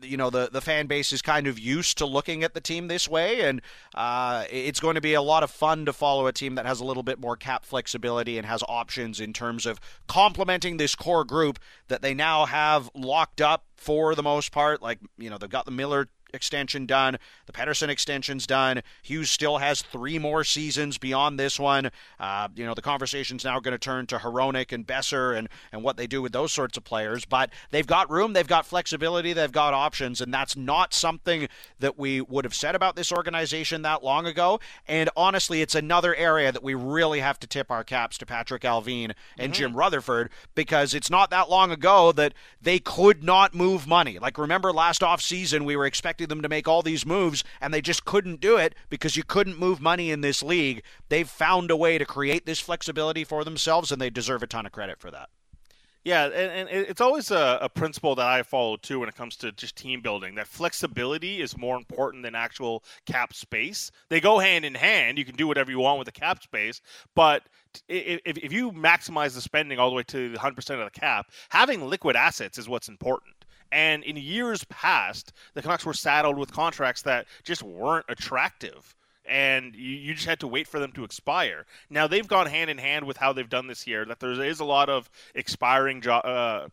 you 0.01 0.17
know 0.17 0.29
the 0.29 0.49
the 0.51 0.61
fan 0.61 0.87
base 0.87 1.11
is 1.11 1.21
kind 1.21 1.47
of 1.47 1.59
used 1.59 1.97
to 1.97 2.05
looking 2.05 2.43
at 2.43 2.53
the 2.53 2.61
team 2.61 2.87
this 2.87 3.07
way, 3.07 3.41
and 3.41 3.61
uh, 3.93 4.45
it's 4.49 4.79
going 4.79 4.95
to 4.95 5.01
be 5.01 5.13
a 5.13 5.21
lot 5.21 5.43
of 5.43 5.51
fun 5.51 5.85
to 5.85 5.93
follow 5.93 6.27
a 6.27 6.33
team 6.33 6.55
that 6.55 6.65
has 6.65 6.79
a 6.79 6.85
little 6.85 7.03
bit 7.03 7.19
more 7.19 7.35
cap 7.35 7.65
flexibility 7.65 8.37
and 8.37 8.47
has 8.47 8.63
options 8.67 9.19
in 9.19 9.33
terms 9.33 9.65
of 9.65 9.79
complementing 10.07 10.77
this 10.77 10.95
core 10.95 11.25
group 11.25 11.59
that 11.87 12.01
they 12.01 12.13
now 12.13 12.45
have 12.45 12.89
locked 12.93 13.41
up 13.41 13.65
for 13.75 14.15
the 14.15 14.23
most 14.23 14.51
part. 14.51 14.81
Like 14.81 14.99
you 15.17 15.29
know 15.29 15.37
they've 15.37 15.49
got 15.49 15.65
the 15.65 15.71
Miller 15.71 16.07
extension 16.35 16.85
done. 16.85 17.17
The 17.47 17.53
Pettersson 17.53 17.89
extension's 17.89 18.45
done. 18.45 18.81
Hughes 19.01 19.31
still 19.31 19.57
has 19.57 19.81
three 19.81 20.19
more 20.19 20.43
seasons 20.43 20.97
beyond 20.97 21.39
this 21.39 21.59
one. 21.59 21.89
Uh, 22.19 22.49
you 22.55 22.65
know, 22.65 22.73
the 22.73 22.81
conversation's 22.81 23.43
now 23.43 23.59
going 23.59 23.71
to 23.71 23.79
turn 23.79 24.05
to 24.07 24.17
Hronek 24.17 24.71
and 24.71 24.85
Boeser 24.85 25.37
and, 25.37 25.49
and 25.71 25.83
what 25.83 25.97
they 25.97 26.07
do 26.07 26.21
with 26.21 26.33
those 26.33 26.51
sorts 26.51 26.77
of 26.77 26.83
players. 26.83 27.25
But 27.25 27.51
they've 27.71 27.87
got 27.87 28.09
room, 28.11 28.33
they've 28.33 28.47
got 28.47 28.65
flexibility, 28.65 29.33
they've 29.33 29.51
got 29.51 29.73
options, 29.73 30.21
and 30.21 30.33
that's 30.33 30.55
not 30.55 30.93
something 30.93 31.47
that 31.79 31.97
we 31.97 32.21
would 32.21 32.45
have 32.45 32.53
said 32.53 32.75
about 32.75 32.95
this 32.95 33.11
organization 33.11 33.81
that 33.83 34.03
long 34.03 34.25
ago. 34.25 34.59
And 34.87 35.09
honestly, 35.15 35.61
it's 35.61 35.75
another 35.75 36.13
area 36.15 36.51
that 36.51 36.63
we 36.63 36.73
really 36.73 37.21
have 37.21 37.39
to 37.39 37.47
tip 37.47 37.71
our 37.71 37.83
caps 37.83 38.17
to 38.19 38.25
Patrik 38.25 38.61
Allvin 38.61 39.13
and 39.37 39.53
Jim 39.53 39.75
Rutherford 39.75 40.29
because 40.53 40.93
it's 40.93 41.09
not 41.09 41.29
that 41.29 41.49
long 41.49 41.71
ago 41.71 42.11
that 42.11 42.33
they 42.61 42.79
could 42.79 43.23
not 43.23 43.53
move 43.53 43.87
money. 43.87 44.19
Like, 44.19 44.37
remember 44.37 44.71
last 44.73 45.01
offseason, 45.01 45.65
we 45.65 45.75
were 45.75 45.85
expecting 45.85 46.24
them 46.25 46.41
to 46.41 46.49
make 46.49 46.67
all 46.67 46.81
these 46.81 47.05
moves, 47.05 47.43
and 47.61 47.73
they 47.73 47.81
just 47.81 48.05
couldn't 48.05 48.39
do 48.41 48.57
it 48.57 48.75
because 48.89 49.15
you 49.15 49.23
couldn't 49.23 49.59
move 49.59 49.79
money 49.79 50.11
in 50.11 50.21
this 50.21 50.43
league. 50.43 50.83
They've 51.09 51.29
found 51.29 51.71
a 51.71 51.77
way 51.77 51.97
to 51.97 52.05
create 52.05 52.45
this 52.45 52.59
flexibility 52.59 53.23
for 53.23 53.43
themselves, 53.43 53.91
and 53.91 54.01
they 54.01 54.09
deserve 54.09 54.43
a 54.43 54.47
ton 54.47 54.65
of 54.65 54.71
credit 54.71 54.99
for 54.99 55.11
that. 55.11 55.29
Yeah, 56.05 56.25
and, 56.25 56.69
and 56.69 56.69
it's 56.69 57.01
always 57.01 57.31
a, 57.31 57.57
a 57.61 57.67
principle 57.67 58.13
that 58.13 58.27
I 58.27 58.43
follow 58.43 58.77
too 58.77 58.99
when 58.99 59.09
it 59.09 59.15
comes 59.15 59.35
to 59.37 59.51
just 59.51 59.75
team 59.75 60.01
building. 60.01 60.35
That 60.35 60.45
flexibility 60.45 61.41
is 61.41 61.57
more 61.57 61.75
important 61.75 62.21
than 62.21 62.35
actual 62.35 62.83
cap 63.07 63.33
space. 63.33 63.89
They 64.09 64.21
go 64.21 64.37
hand 64.37 64.65
in 64.65 64.75
hand. 64.75 65.17
You 65.17 65.25
can 65.25 65.35
do 65.35 65.47
whatever 65.47 65.71
you 65.71 65.79
want 65.79 65.97
with 65.97 66.05
the 66.05 66.11
cap 66.11 66.43
space, 66.43 66.79
but 67.15 67.41
if, 67.89 68.21
if 68.23 68.53
you 68.53 68.71
maximize 68.71 69.33
the 69.33 69.41
spending 69.41 69.79
all 69.79 69.89
the 69.89 69.95
way 69.95 70.03
to 70.03 70.31
100% 70.33 70.57
of 70.57 70.93
the 70.93 70.99
cap, 70.99 71.31
having 71.49 71.81
liquid 71.89 72.15
assets 72.15 72.59
is 72.59 72.69
what's 72.69 72.87
important. 72.87 73.34
And 73.71 74.03
in 74.03 74.15
years 74.17 74.63
past, 74.65 75.33
the 75.53 75.61
Canucks 75.61 75.85
were 75.85 75.93
saddled 75.93 76.37
with 76.37 76.51
contracts 76.51 77.01
that 77.03 77.25
just 77.43 77.63
weren't 77.63 78.05
attractive. 78.09 78.95
And 79.27 79.75
you, 79.75 79.91
you 79.95 80.13
just 80.13 80.27
had 80.27 80.39
to 80.41 80.47
wait 80.47 80.67
for 80.67 80.79
them 80.79 80.91
to 80.93 81.03
expire. 81.03 81.65
Now 81.89 82.05
they've 82.07 82.27
gone 82.27 82.45
hand 82.45 82.69
in 82.69 82.77
hand 82.77 83.05
with 83.05 83.17
how 83.17 83.33
they've 83.33 83.49
done 83.49 83.67
this 83.67 83.87
year. 83.87 84.05
That 84.05 84.19
there 84.19 84.31
is 84.31 84.59
a 84.59 84.65
lot 84.65 84.87
of 84.87 85.09
expiring 85.33 86.01
jo- 86.01 86.17
uh, 86.17 86.67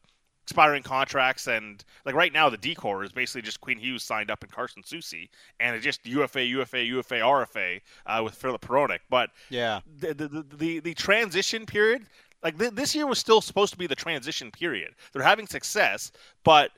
expiring 0.44 0.82
contracts, 0.82 1.46
and 1.46 1.82
like 2.04 2.14
right 2.14 2.32
now, 2.32 2.50
the 2.50 2.58
decor 2.58 3.04
is 3.04 3.12
basically 3.12 3.40
just 3.40 3.60
Quinn 3.62 3.78
Hughes 3.78 4.02
signed 4.02 4.30
up 4.30 4.42
and 4.42 4.52
Carson 4.52 4.82
Soucy, 4.82 5.30
and 5.60 5.74
it's 5.74 5.84
just 5.84 6.04
UFA, 6.04 6.44
UFA, 6.44 6.82
UFA, 6.84 7.14
RFA 7.20 7.80
uh, 8.06 8.20
with 8.22 8.34
Filip 8.34 8.60
Hronek. 8.60 8.98
But 9.08 9.30
Yeah. 9.48 9.80
the 10.00 10.12
the, 10.12 10.44
the, 10.54 10.80
the 10.80 10.94
transition 10.94 11.64
period 11.64 12.04
like 12.42 12.58
th- 12.58 12.72
this 12.72 12.94
year 12.94 13.06
was 13.06 13.18
still 13.18 13.40
supposed 13.40 13.72
to 13.72 13.78
be 13.78 13.86
the 13.86 13.94
transition 13.94 14.50
period 14.50 14.94
they're 15.12 15.22
having 15.22 15.46
success 15.46 16.10
but 16.42 16.72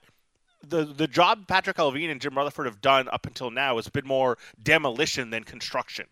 the 0.64 0.84
the 0.84 1.06
job 1.06 1.46
Patrik 1.46 1.74
Allvin 1.74 2.10
and 2.10 2.20
Jim 2.20 2.36
Rutherford 2.36 2.66
have 2.66 2.80
done 2.80 3.08
up 3.08 3.26
until 3.26 3.50
now 3.50 3.76
has 3.76 3.88
been 3.88 4.06
more 4.06 4.38
demolition 4.62 5.30
than 5.30 5.44
construction 5.44 6.06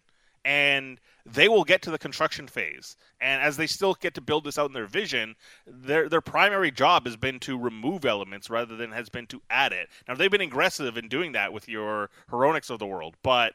and 0.44 0.98
they 1.24 1.48
will 1.48 1.64
get 1.64 1.82
to 1.82 1.90
the 1.90 1.98
construction 1.98 2.48
phase. 2.48 2.96
And 3.20 3.40
as 3.40 3.57
they 3.57 3.66
still 3.66 3.94
get 3.94 4.14
to 4.14 4.20
build 4.20 4.44
this 4.44 4.59
out 4.59 4.66
in 4.66 4.72
their 4.72 4.86
vision, 4.86 5.36
their 5.66 6.09
their 6.09 6.20
primary 6.20 6.70
job 6.70 7.07
has 7.07 7.16
been 7.16 7.38
to 7.40 7.59
remove 7.59 8.05
elements 8.05 8.50
rather 8.50 8.76
than 8.76 8.90
has 8.92 9.09
been 9.09 9.26
to 9.28 9.42
add 9.50 9.72
it. 9.72 9.88
Now 10.09 10.14
they've 10.14 10.30
been 10.30 10.40
aggressive 10.40 10.96
in 10.96 11.09
doing 11.09 11.32
that 11.32 11.53
with 11.53 11.68
your 11.68 12.11
Hroneks 12.30 12.70
of 12.70 12.78
the 12.78 12.86
world, 12.86 13.16
but 13.22 13.55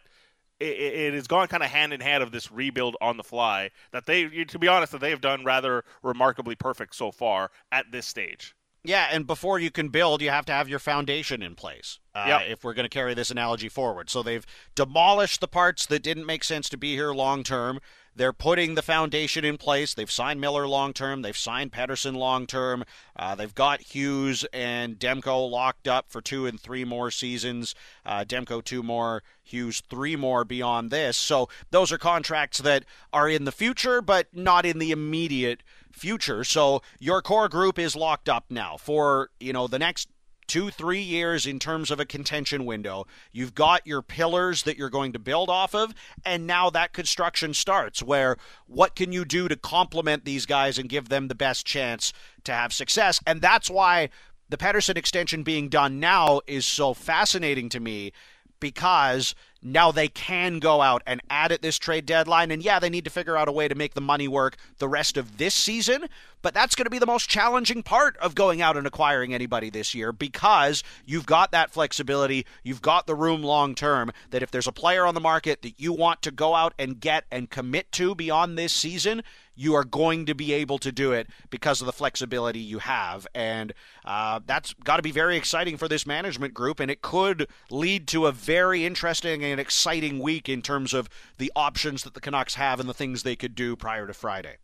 it, 0.59 0.65
it 0.65 1.13
has 1.13 1.27
gone 1.27 1.47
kind 1.47 1.63
of 1.63 1.69
hand 1.69 1.93
in 1.93 1.99
hand 1.99 2.23
of 2.23 2.31
this 2.31 2.51
rebuild 2.51 2.95
on 3.01 3.17
the 3.17 3.23
fly 3.23 3.69
that 3.91 4.05
they, 4.05 4.27
to 4.45 4.57
be 4.59 4.67
honest, 4.67 4.91
that 4.93 5.01
they 5.01 5.11
have 5.11 5.21
done 5.21 5.43
rather 5.43 5.83
remarkably 6.01 6.55
perfect 6.55 6.95
so 6.95 7.11
far 7.11 7.51
at 7.71 7.91
this 7.91 8.07
stage. 8.07 8.55
Yeah, 8.83 9.09
and 9.11 9.27
before 9.27 9.59
you 9.59 9.69
can 9.69 9.89
build, 9.89 10.21
you 10.21 10.29
have 10.29 10.45
to 10.45 10.53
have 10.53 10.69
your 10.69 10.79
foundation 10.79 11.41
in 11.41 11.55
place. 11.55 11.99
Uh, 12.15 12.25
Yep. 12.27 12.41
If 12.47 12.63
we're 12.63 12.73
going 12.73 12.85
to 12.85 12.89
carry 12.89 13.13
this 13.13 13.31
analogy 13.31 13.69
forward, 13.69 14.09
so 14.09 14.23
they've 14.23 14.45
demolished 14.75 15.41
the 15.41 15.47
parts 15.47 15.85
that 15.87 16.01
didn't 16.03 16.25
make 16.25 16.43
sense 16.43 16.69
to 16.69 16.77
be 16.77 16.93
here 16.93 17.11
long 17.11 17.43
term. 17.43 17.79
They're 18.15 18.33
putting 18.33 18.73
the 18.73 18.81
foundation 18.81 19.45
in 19.45 19.57
place. 19.57 19.93
They've 19.93 20.09
signed 20.09 20.41
Miller 20.41 20.67
long 20.67 20.91
term. 20.91 21.21
They've 21.21 21.37
signed 21.37 21.71
Pettersson 21.71 22.15
long 22.15 22.47
term. 22.47 22.83
Uh, 23.15 23.35
they've 23.35 23.53
got 23.53 23.81
Hughes 23.81 24.43
and 24.51 24.97
Demko 24.97 25.47
locked 25.47 25.87
up 25.87 26.09
for 26.09 26.19
two 26.19 26.47
and 26.47 26.59
three 26.59 26.83
more 26.83 27.11
seasons. 27.11 27.75
Uh, 28.03 28.23
Demko 28.23 28.63
two 28.63 28.81
more, 28.81 29.21
Hughes 29.43 29.83
three 29.87 30.15
more 30.15 30.43
beyond 30.43 30.89
this. 30.89 31.15
So 31.15 31.47
those 31.69 31.91
are 31.91 31.99
contracts 31.99 32.57
that 32.59 32.85
are 33.13 33.29
in 33.29 33.45
the 33.45 33.51
future, 33.51 34.01
but 34.01 34.27
not 34.33 34.65
in 34.65 34.79
the 34.79 34.89
immediate 34.89 35.61
future. 35.91 36.43
So 36.43 36.81
your 36.99 37.21
core 37.21 37.49
group 37.49 37.79
is 37.79 37.95
locked 37.95 38.29
up 38.29 38.45
now 38.49 38.77
for 38.77 39.29
you 39.39 39.53
know 39.53 39.67
the 39.67 39.79
next 39.79 40.09
two, 40.47 40.69
three 40.69 41.01
years 41.01 41.45
in 41.45 41.59
terms 41.59 41.91
of 41.91 41.99
a 41.99 42.05
contention 42.05 42.65
window. 42.65 43.05
You've 43.31 43.53
got 43.53 43.85
your 43.85 44.01
pillars 44.01 44.63
that 44.63 44.77
you're 44.77 44.89
going 44.89 45.11
to 45.13 45.19
build 45.19 45.49
off 45.49 45.75
of, 45.75 45.93
and 46.25 46.47
now 46.47 46.69
that 46.69 46.93
construction 46.93 47.53
starts 47.53 48.01
where 48.01 48.37
what 48.65 48.95
can 48.95 49.11
you 49.11 49.25
do 49.25 49.47
to 49.47 49.55
complement 49.55 50.25
these 50.25 50.45
guys 50.45 50.77
and 50.77 50.89
give 50.89 51.09
them 51.09 51.27
the 51.27 51.35
best 51.35 51.65
chance 51.65 52.13
to 52.45 52.53
have 52.53 52.73
success? 52.73 53.19
And 53.27 53.41
that's 53.41 53.69
why 53.69 54.09
the 54.49 54.57
Pettersson 54.57 54.97
extension 54.97 55.43
being 55.43 55.67
done 55.67 55.99
now 55.99 56.41
is 56.47 56.65
so 56.65 56.93
fascinating 56.93 57.67
to 57.69 57.79
me 57.79 58.13
because 58.59 59.35
now 59.71 59.91
they 59.91 60.07
can 60.07 60.59
go 60.59 60.81
out 60.81 61.03
and 61.05 61.21
add 61.29 61.51
at 61.51 61.61
this 61.61 61.77
trade 61.77 62.05
deadline. 62.05 62.51
And 62.51 62.63
yeah, 62.63 62.79
they 62.79 62.89
need 62.89 63.05
to 63.05 63.09
figure 63.09 63.37
out 63.37 63.47
a 63.47 63.51
way 63.51 63.67
to 63.67 63.75
make 63.75 63.93
the 63.93 64.01
money 64.01 64.27
work 64.27 64.57
the 64.79 64.87
rest 64.87 65.17
of 65.17 65.37
this 65.37 65.53
season. 65.53 66.07
But 66.41 66.53
that's 66.53 66.75
going 66.75 66.85
to 66.85 66.91
be 66.91 66.99
the 66.99 67.05
most 67.05 67.29
challenging 67.29 67.83
part 67.83 68.15
of 68.17 68.35
going 68.35 68.61
out 68.61 68.77
and 68.77 68.85
acquiring 68.85 69.33
anybody 69.33 69.69
this 69.69 69.95
year 69.95 70.11
because 70.11 70.83
you've 71.05 71.25
got 71.25 71.51
that 71.51 71.71
flexibility. 71.71 72.45
You've 72.63 72.81
got 72.81 73.07
the 73.07 73.15
room 73.15 73.43
long 73.43 73.75
term 73.75 74.11
that 74.29 74.43
if 74.43 74.51
there's 74.51 74.67
a 74.67 74.71
player 74.71 75.05
on 75.05 75.15
the 75.15 75.19
market 75.19 75.61
that 75.63 75.79
you 75.79 75.93
want 75.93 76.21
to 76.21 76.31
go 76.31 76.55
out 76.55 76.73
and 76.77 76.99
get 76.99 77.25
and 77.31 77.49
commit 77.49 77.91
to 77.93 78.13
beyond 78.15 78.57
this 78.57 78.71
season, 78.71 79.23
you 79.57 79.73
are 79.73 79.83
going 79.83 80.25
to 80.27 80.35
be 80.35 80.53
able 80.53 80.77
to 80.77 80.91
do 80.91 81.11
it 81.11 81.27
because 81.49 81.81
of 81.81 81.87
the 81.87 81.91
flexibility 81.91 82.59
you 82.59 82.79
have. 82.79 83.27
And 83.35 83.73
uh, 84.05 84.39
that's 84.45 84.73
got 84.73 84.97
to 84.97 85.03
be 85.03 85.11
very 85.11 85.35
exciting 85.35 85.75
for 85.75 85.87
this 85.87 86.05
management 86.05 86.53
group. 86.53 86.79
And 86.79 86.89
it 86.89 87.01
could 87.01 87.47
lead 87.69 88.07
to 88.09 88.27
a 88.27 88.31
very 88.31 88.85
interesting 88.85 89.43
and 89.43 89.59
exciting 89.59 90.19
week 90.19 90.47
in 90.47 90.61
terms 90.61 90.93
of 90.93 91.09
the 91.37 91.51
options 91.55 92.03
that 92.03 92.13
the 92.13 92.21
Canucks 92.21 92.55
have 92.55 92.79
and 92.79 92.87
the 92.87 92.93
things 92.93 93.23
they 93.23 93.35
could 93.35 93.55
do 93.55 93.75
prior 93.75 94.07
to 94.07 94.13
Friday. 94.13 94.57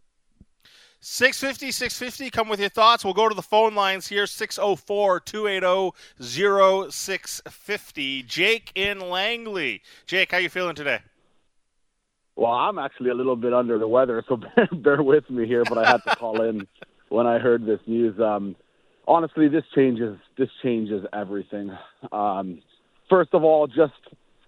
650, 1.06 1.72
650. 1.72 2.30
Come 2.30 2.48
with 2.48 2.62
your 2.62 2.70
thoughts. 2.70 3.04
We'll 3.04 3.14
go 3.14 3.28
to 3.28 3.36
the 3.36 3.42
phone 3.42 3.76
lines 3.76 4.08
here 4.08 4.26
604 4.26 5.20
280 5.20 5.92
0650. 6.90 8.24
Jake 8.24 8.72
in 8.74 9.02
Langley. 9.02 9.82
Jake, 10.08 10.32
how 10.32 10.38
you 10.38 10.48
feeling 10.48 10.76
today? 10.76 11.00
Well, 12.36 12.52
I'm 12.52 12.80
actually 12.80 13.12
a 13.12 13.14
little 13.14 13.36
bit 13.36 13.54
under 13.54 13.78
the 13.78 13.88
weather, 13.88 14.24
so 14.28 14.38
bear, 14.56 14.68
bear 14.72 15.04
with 15.04 15.30
me 15.30 15.46
here. 15.46 15.64
But 15.68 15.78
I 15.78 15.90
had 15.90 16.04
to 16.04 16.16
call 16.16 16.42
in 16.42 16.68
when 17.10 17.28
I 17.28 17.40
heard 17.40 17.66
this 17.66 17.80
news. 17.86 18.20
Um, 18.20 18.56
honestly, 19.08 19.48
this 19.48 19.64
changes 19.76 20.18
this 20.38 20.50
changes 20.62 21.06
everything. 21.14 21.72
Um, 22.12 22.62
first 23.10 23.34
of 23.34 23.44
all, 23.44 23.68
just 23.68 23.94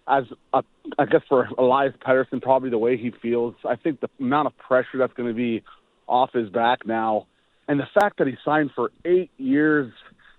as 0.08 0.24
a, 0.54 0.64
I 0.98 1.06
guess 1.06 1.22
for 1.28 1.48
Elias 1.58 1.94
Pettersson, 2.06 2.42
probably 2.42 2.70
the 2.70 2.78
way 2.78 2.98
he 2.98 3.12
feels, 3.22 3.56
I 3.68 3.76
think 3.76 4.02
the 4.02 4.10
amount 4.20 4.48
of 4.48 4.58
pressure 4.58 4.98
that's 5.00 5.14
going 5.14 5.30
to 5.30 5.36
be 5.36 5.64
off 6.08 6.32
his 6.34 6.50
back 6.50 6.86
now, 6.86 7.26
and 7.68 7.80
the 7.80 7.88
fact 8.00 8.20
that 8.20 8.28
he 8.28 8.36
signed 8.44 8.72
for 8.76 8.92
eight 9.06 9.32
years 9.38 9.92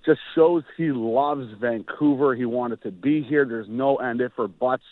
just 0.04 0.20
shows 0.36 0.62
he 0.76 0.92
loves 0.92 1.48
Vancouver. 1.60 2.36
He 2.36 2.44
wanted 2.44 2.82
to 2.84 2.92
be 2.92 3.22
here. 3.22 3.44
There's 3.44 3.66
no 3.68 3.96
end 3.96 4.20
if 4.20 4.32
or 4.38 4.46
buts. 4.46 4.84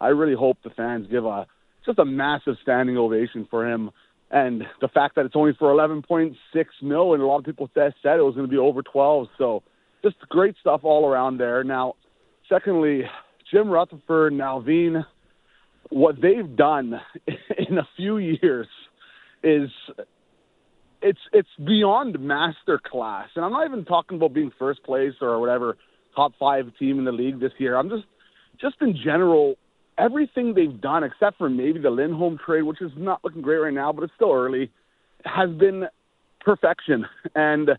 I 0.00 0.08
really 0.08 0.34
hope 0.34 0.56
the 0.64 0.70
fans 0.70 1.06
give 1.10 1.26
a 1.26 1.46
just 1.84 1.98
a 1.98 2.04
massive 2.04 2.56
standing 2.62 2.96
ovation 2.96 3.46
for 3.50 3.68
him. 3.68 3.90
And 4.30 4.62
the 4.80 4.88
fact 4.88 5.16
that 5.16 5.26
it's 5.26 5.36
only 5.36 5.52
for 5.58 5.68
11.6 5.68 6.34
mil, 6.82 7.12
and 7.12 7.22
a 7.22 7.26
lot 7.26 7.38
of 7.38 7.44
people 7.44 7.70
said, 7.74 7.92
said 8.02 8.18
it 8.18 8.22
was 8.22 8.34
going 8.34 8.46
to 8.46 8.50
be 8.50 8.58
over 8.58 8.82
12. 8.82 9.28
So 9.36 9.62
just 10.02 10.16
great 10.30 10.56
stuff 10.60 10.80
all 10.84 11.06
around 11.06 11.38
there. 11.38 11.62
Now, 11.64 11.94
secondly, 12.48 13.02
Jim 13.50 13.68
Rutherford 13.68 14.32
and 14.32 14.40
Allvin, 14.40 15.04
what 15.90 16.16
they've 16.20 16.56
done 16.56 16.94
in 17.26 17.78
a 17.78 17.86
few 17.96 18.16
years 18.18 18.66
is 19.42 19.68
it's 21.02 21.18
it's 21.32 21.48
beyond 21.58 22.18
master 22.20 22.80
class. 22.82 23.28
And 23.34 23.44
I'm 23.44 23.52
not 23.52 23.66
even 23.66 23.84
talking 23.84 24.16
about 24.16 24.32
being 24.32 24.52
first 24.58 24.82
place 24.84 25.14
or 25.20 25.38
whatever 25.40 25.76
top 26.14 26.32
five 26.38 26.66
team 26.78 26.98
in 26.98 27.04
the 27.04 27.12
league 27.12 27.40
this 27.40 27.52
year. 27.58 27.76
I'm 27.76 27.90
just 27.90 28.04
just 28.60 28.76
in 28.80 28.96
general 29.04 29.56
everything 29.98 30.54
they've 30.54 30.80
done, 30.80 31.04
except 31.04 31.38
for 31.38 31.48
maybe 31.48 31.80
the 31.80 31.90
Lindholm 31.90 32.38
trade, 32.44 32.62
which 32.62 32.80
is 32.80 32.92
not 32.96 33.22
looking 33.24 33.42
great 33.42 33.58
right 33.58 33.74
now, 33.74 33.92
but 33.92 34.04
it's 34.04 34.12
still 34.16 34.32
early, 34.32 34.70
has 35.24 35.50
been 35.50 35.84
perfection. 36.40 37.06
And 37.34 37.70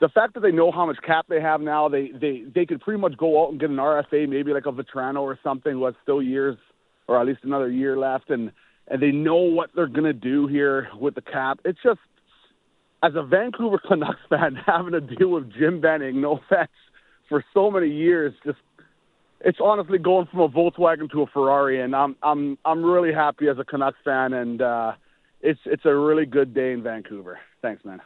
the 0.00 0.08
fact 0.08 0.34
that 0.34 0.40
they 0.40 0.52
know 0.52 0.70
how 0.70 0.86
much 0.86 0.96
cap 1.06 1.26
they 1.28 1.40
have 1.40 1.60
now, 1.60 1.88
they 1.88 2.10
they 2.20 2.44
they 2.54 2.66
could 2.66 2.80
pretty 2.80 3.00
much 3.00 3.16
go 3.16 3.42
out 3.42 3.50
and 3.50 3.60
get 3.60 3.70
an 3.70 3.76
RFA, 3.76 4.28
maybe 4.28 4.52
like 4.52 4.66
a 4.66 4.72
Vatrano 4.72 5.22
or 5.22 5.38
something, 5.42 5.72
who 5.72 5.86
has 5.86 5.94
still 6.02 6.22
years 6.22 6.56
or 7.08 7.18
at 7.20 7.26
least 7.26 7.40
another 7.44 7.70
year 7.70 7.96
left, 7.96 8.30
and 8.30 8.52
and 8.88 9.02
they 9.02 9.10
know 9.10 9.36
what 9.36 9.70
they're 9.74 9.86
gonna 9.86 10.12
do 10.12 10.46
here 10.46 10.88
with 10.98 11.14
the 11.14 11.22
cap. 11.22 11.60
It's 11.64 11.78
just 11.82 12.00
as 13.02 13.12
a 13.14 13.22
Vancouver 13.22 13.80
Canucks 13.88 14.20
fan 14.28 14.56
having 14.66 14.92
to 14.92 15.00
deal 15.00 15.28
with 15.28 15.52
Jim 15.52 15.80
Benning, 15.80 16.20
no 16.20 16.38
offense, 16.38 16.70
for 17.28 17.44
so 17.54 17.70
many 17.70 17.88
years, 17.88 18.34
just 18.44 18.58
it's 19.40 19.58
honestly 19.60 19.98
going 19.98 20.26
from 20.26 20.40
a 20.40 20.48
Volkswagen 20.48 21.10
to 21.10 21.22
a 21.22 21.26
Ferrari, 21.26 21.80
and 21.80 21.94
I'm 21.94 22.16
I'm 22.22 22.58
I'm 22.64 22.84
really 22.84 23.12
happy 23.12 23.48
as 23.48 23.58
a 23.58 23.64
Canucks 23.64 23.98
fan, 24.04 24.32
and 24.32 24.62
uh, 24.62 24.92
it's 25.40 25.60
it's 25.66 25.84
a 25.84 25.94
really 25.94 26.26
good 26.26 26.54
day 26.54 26.72
in 26.72 26.82
Vancouver. 26.82 27.38
Thanks, 27.62 27.84
man. 27.84 28.00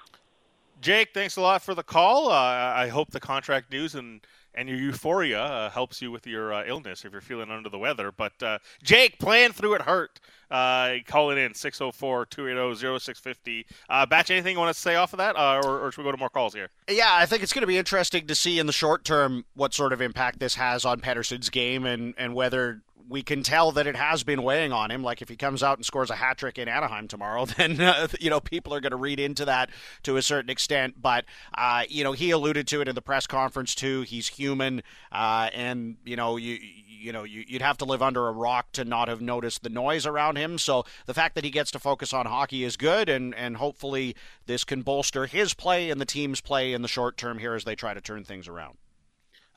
Jake, 0.81 1.11
thanks 1.13 1.37
a 1.37 1.41
lot 1.43 1.63
for 1.63 1.75
the 1.75 1.83
call. 1.83 2.31
Uh, 2.31 2.35
I 2.35 2.89
hope 2.89 3.11
the 3.11 3.21
contract 3.21 3.71
news 3.71 3.95
and, 3.95 4.21
and 4.55 4.69
your 4.69 4.79
euphoria 4.79 5.43
uh, 5.43 5.71
helps 5.71 6.03
you 6.03 6.11
with 6.11 6.27
your 6.27 6.53
uh, 6.53 6.65
illness 6.67 7.05
if 7.05 7.13
you're 7.13 7.21
feeling 7.21 7.51
under 7.51 7.69
the 7.69 7.79
weather. 7.79 8.13
But 8.13 8.43
uh, 8.43 8.59
Jake, 8.83 9.19
playing 9.19 9.53
through 9.53 9.75
it 9.75 9.83
hurt. 9.83 10.21
Uh, 10.51 10.97
calling 11.07 11.39
in 11.39 11.55
604 11.55 12.27
280 12.27 12.99
0650. 12.99 13.67
Uh, 13.89 14.05
Batch, 14.05 14.33
anything 14.33 14.55
you 14.55 14.59
want 14.59 14.75
to 14.75 14.81
say 14.81 14.97
off 14.97 15.13
of 15.13 15.19
that, 15.19 15.37
uh, 15.37 15.61
or, 15.65 15.79
or 15.79 15.93
should 15.93 16.01
we 16.01 16.09
go 16.09 16.11
to 16.11 16.19
more 16.19 16.29
calls 16.29 16.53
here? 16.53 16.71
Yeah, 16.89 17.09
I 17.09 17.25
think 17.25 17.45
it's 17.45 17.53
going 17.53 17.61
to 17.61 17.69
be 17.69 17.79
interesting 17.79 18.27
to 18.27 18.35
see 18.35 18.59
in 18.59 18.67
the 18.67 18.73
short 18.73 19.05
term 19.05 19.45
what 19.55 19.73
sort 19.73 19.93
of 19.93 20.01
impact 20.01 20.41
this 20.41 20.57
has 20.57 20.85
on 20.85 21.01
Pettersson's 21.01 21.51
game 21.51 21.87
and, 21.87 22.15
and 22.19 22.35
whether 22.35 22.83
we 23.11 23.23
can 23.25 23.43
tell 23.43 23.73
that 23.73 23.89
it 23.89 23.97
has 23.97 24.23
been 24.23 24.43
weighing 24.43 24.73
on 24.73 24.91
him. 24.91 25.03
Like 25.03 25.21
if 25.21 25.29
he 25.29 25.37
comes 25.37 25.63
out 25.63 25.77
and 25.77 25.85
scores 25.85 26.11
a 26.11 26.15
hat 26.15 26.39
trick 26.39 26.59
in 26.59 26.69
Anaheim 26.69 27.09
tomorrow, 27.09 27.45
then 27.57 27.81
uh, 27.81 28.09
you 28.21 28.31
know 28.31 28.41
people 28.41 28.73
are 28.73 28.81
going 28.81 28.93
to 28.93 28.97
read 28.97 29.19
into 29.19 29.45
that 29.45 29.71
to 30.05 30.17
a 30.17 30.23
certain 30.23 30.49
extent. 30.49 31.03
But 31.03 31.25
uh, 31.53 31.85
you 31.89 32.05
know 32.05 32.13
he 32.13 32.31
alluded 32.31 32.67
to 32.69 32.81
it 32.81 32.89
in 32.89 32.95
the 32.95 33.03
press 33.03 33.27
conference 33.27 33.75
too. 33.75 34.03
He's 34.03 34.29
human, 34.29 34.83
uh, 35.11 35.51
and 35.53 35.97
you 36.05 36.17
know 36.17 36.37
you 36.37 36.59
you 36.61 37.13
know 37.13 37.25
you, 37.25 37.45
you'd 37.47 37.63
have 37.63 37.79
to 37.79 37.85
live 37.85 38.03
under 38.03 38.29
a 38.29 38.33
rock 38.33 38.73
to 38.73 38.85
not 38.85 39.09
have 39.09 39.21
noticed 39.21 39.63
the 39.65 39.71
noise 39.71 40.07
around 40.07 40.37
him. 40.37 40.57
So 40.57 40.85
the 41.07 41.15
fact 41.15 41.35
that 41.35 41.45
he 41.45 41.51
gets 41.51 41.73
to 41.73 41.79
focus 41.79 42.13
on 42.13 42.27
hockey 42.27 42.63
is 42.63 42.77
good, 42.77 43.09
and 43.09 43.35
and 43.35 43.57
hopefully 43.57 44.15
this 44.47 44.63
can 44.65 44.83
bolster 44.83 45.27
his 45.27 45.53
play 45.53 45.91
and 45.91 46.01
the 46.01 46.07
team's 46.07 46.41
play 46.41 46.73
in 46.73 46.83
the 46.83 46.89
short 46.89 47.17
term 47.17 47.39
here 47.39 47.55
as 47.55 47.65
they 47.65 47.75
try 47.75 47.93
to 47.93 48.01
turn 48.01 48.23
things 48.25 48.47
around. 48.47 48.77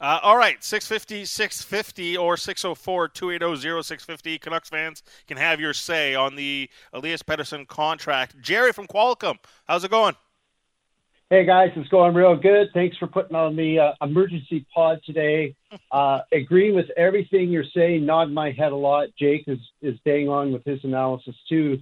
Uh, 0.04 0.20
all 0.22 0.36
right, 0.36 0.62
650, 0.62 1.24
650 1.24 2.18
or 2.18 2.36
604 2.36 3.08
280 3.08 3.84
0650. 3.84 4.38
Canucks 4.38 4.68
fans 4.68 5.02
can 5.28 5.38
have 5.38 5.62
your 5.62 5.72
say 5.72 6.14
on 6.14 6.36
the 6.36 6.70
Elias 6.92 7.24
Pettersson 7.24 7.66
contract. 7.66 8.36
Jerry 8.42 8.74
from 8.74 8.86
Coquitlam, 8.86 9.38
how's 9.66 9.86
it 9.86 9.92
going? 9.92 10.16
Hey 11.30 11.46
guys, 11.46 11.70
it's 11.78 11.88
going 11.88 12.14
real 12.14 12.36
good. 12.36 12.68
Thanks 12.74 12.98
for 12.98 13.08
putting 13.08 13.38
on 13.38 13.56
the 13.56 13.80
uh, 13.80 14.06
emergency 14.06 14.66
pod 14.76 15.00
today. 15.06 15.56
Uh, 15.92 16.20
agreeing 16.32 16.76
with 16.76 16.86
everything 16.98 17.50
you're 17.50 17.64
saying, 17.76 18.06
nodding 18.06 18.34
my 18.34 18.52
head 18.52 18.72
a 18.72 18.76
lot. 18.76 19.08
Jake 19.18 19.44
is 19.48 19.58
is 19.82 19.98
staying 20.02 20.30
on 20.30 20.52
with 20.52 20.64
his 20.66 20.80
analysis 20.84 21.36
too. 21.50 21.80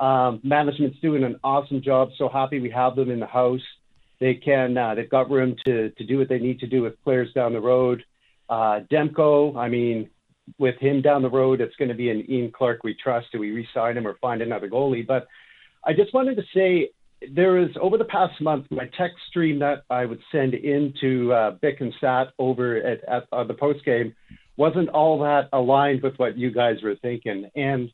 Um, 0.00 0.40
management's 0.42 0.98
doing 1.00 1.22
an 1.22 1.38
awesome 1.44 1.82
job. 1.82 2.08
So 2.16 2.30
happy 2.30 2.60
we 2.60 2.70
have 2.70 2.96
them 2.96 3.10
in 3.10 3.20
the 3.20 3.26
house. 3.26 3.60
They 4.20 4.34
can 4.34 4.76
uh, 4.76 4.94
they've 4.94 5.10
got 5.10 5.30
room 5.30 5.56
to 5.66 5.90
to 5.90 6.04
do 6.04 6.18
what 6.18 6.28
they 6.28 6.38
need 6.38 6.60
to 6.60 6.66
do 6.66 6.82
with 6.82 7.02
players 7.02 7.32
down 7.34 7.52
the 7.52 7.60
road. 7.60 8.04
Uh, 8.48 8.80
Demko, 8.90 9.56
I 9.56 9.68
mean, 9.68 10.08
with 10.58 10.76
him 10.78 11.02
down 11.02 11.22
the 11.22 11.30
road, 11.30 11.60
it's 11.60 11.74
going 11.76 11.88
to 11.88 11.94
be 11.94 12.10
an 12.10 12.30
Ian 12.30 12.52
Clark 12.52 12.84
we 12.84 12.94
trust. 12.94 13.26
Do 13.32 13.40
we 13.40 13.50
re-sign 13.50 13.96
him 13.96 14.06
or 14.06 14.16
find 14.20 14.40
another 14.40 14.68
goalie? 14.68 15.06
But 15.06 15.26
I 15.84 15.92
just 15.92 16.14
wanted 16.14 16.36
to 16.36 16.44
say 16.54 16.90
there 17.34 17.58
is 17.58 17.70
over 17.80 17.98
the 17.98 18.04
past 18.04 18.40
month 18.40 18.66
my 18.70 18.88
text 18.96 19.16
stream 19.28 19.58
that 19.60 19.82
I 19.90 20.04
would 20.04 20.20
send 20.30 20.54
into 20.54 21.32
uh, 21.32 21.56
Bik 21.62 21.80
and 21.80 21.92
Sat 22.00 22.28
over 22.38 22.76
at, 22.76 23.04
at 23.08 23.24
uh, 23.32 23.44
the 23.44 23.54
post 23.54 23.84
game 23.84 24.14
wasn't 24.56 24.88
all 24.90 25.20
that 25.20 25.48
aligned 25.52 26.02
with 26.02 26.14
what 26.16 26.38
you 26.38 26.50
guys 26.50 26.76
were 26.82 26.96
thinking. 26.96 27.50
And 27.54 27.90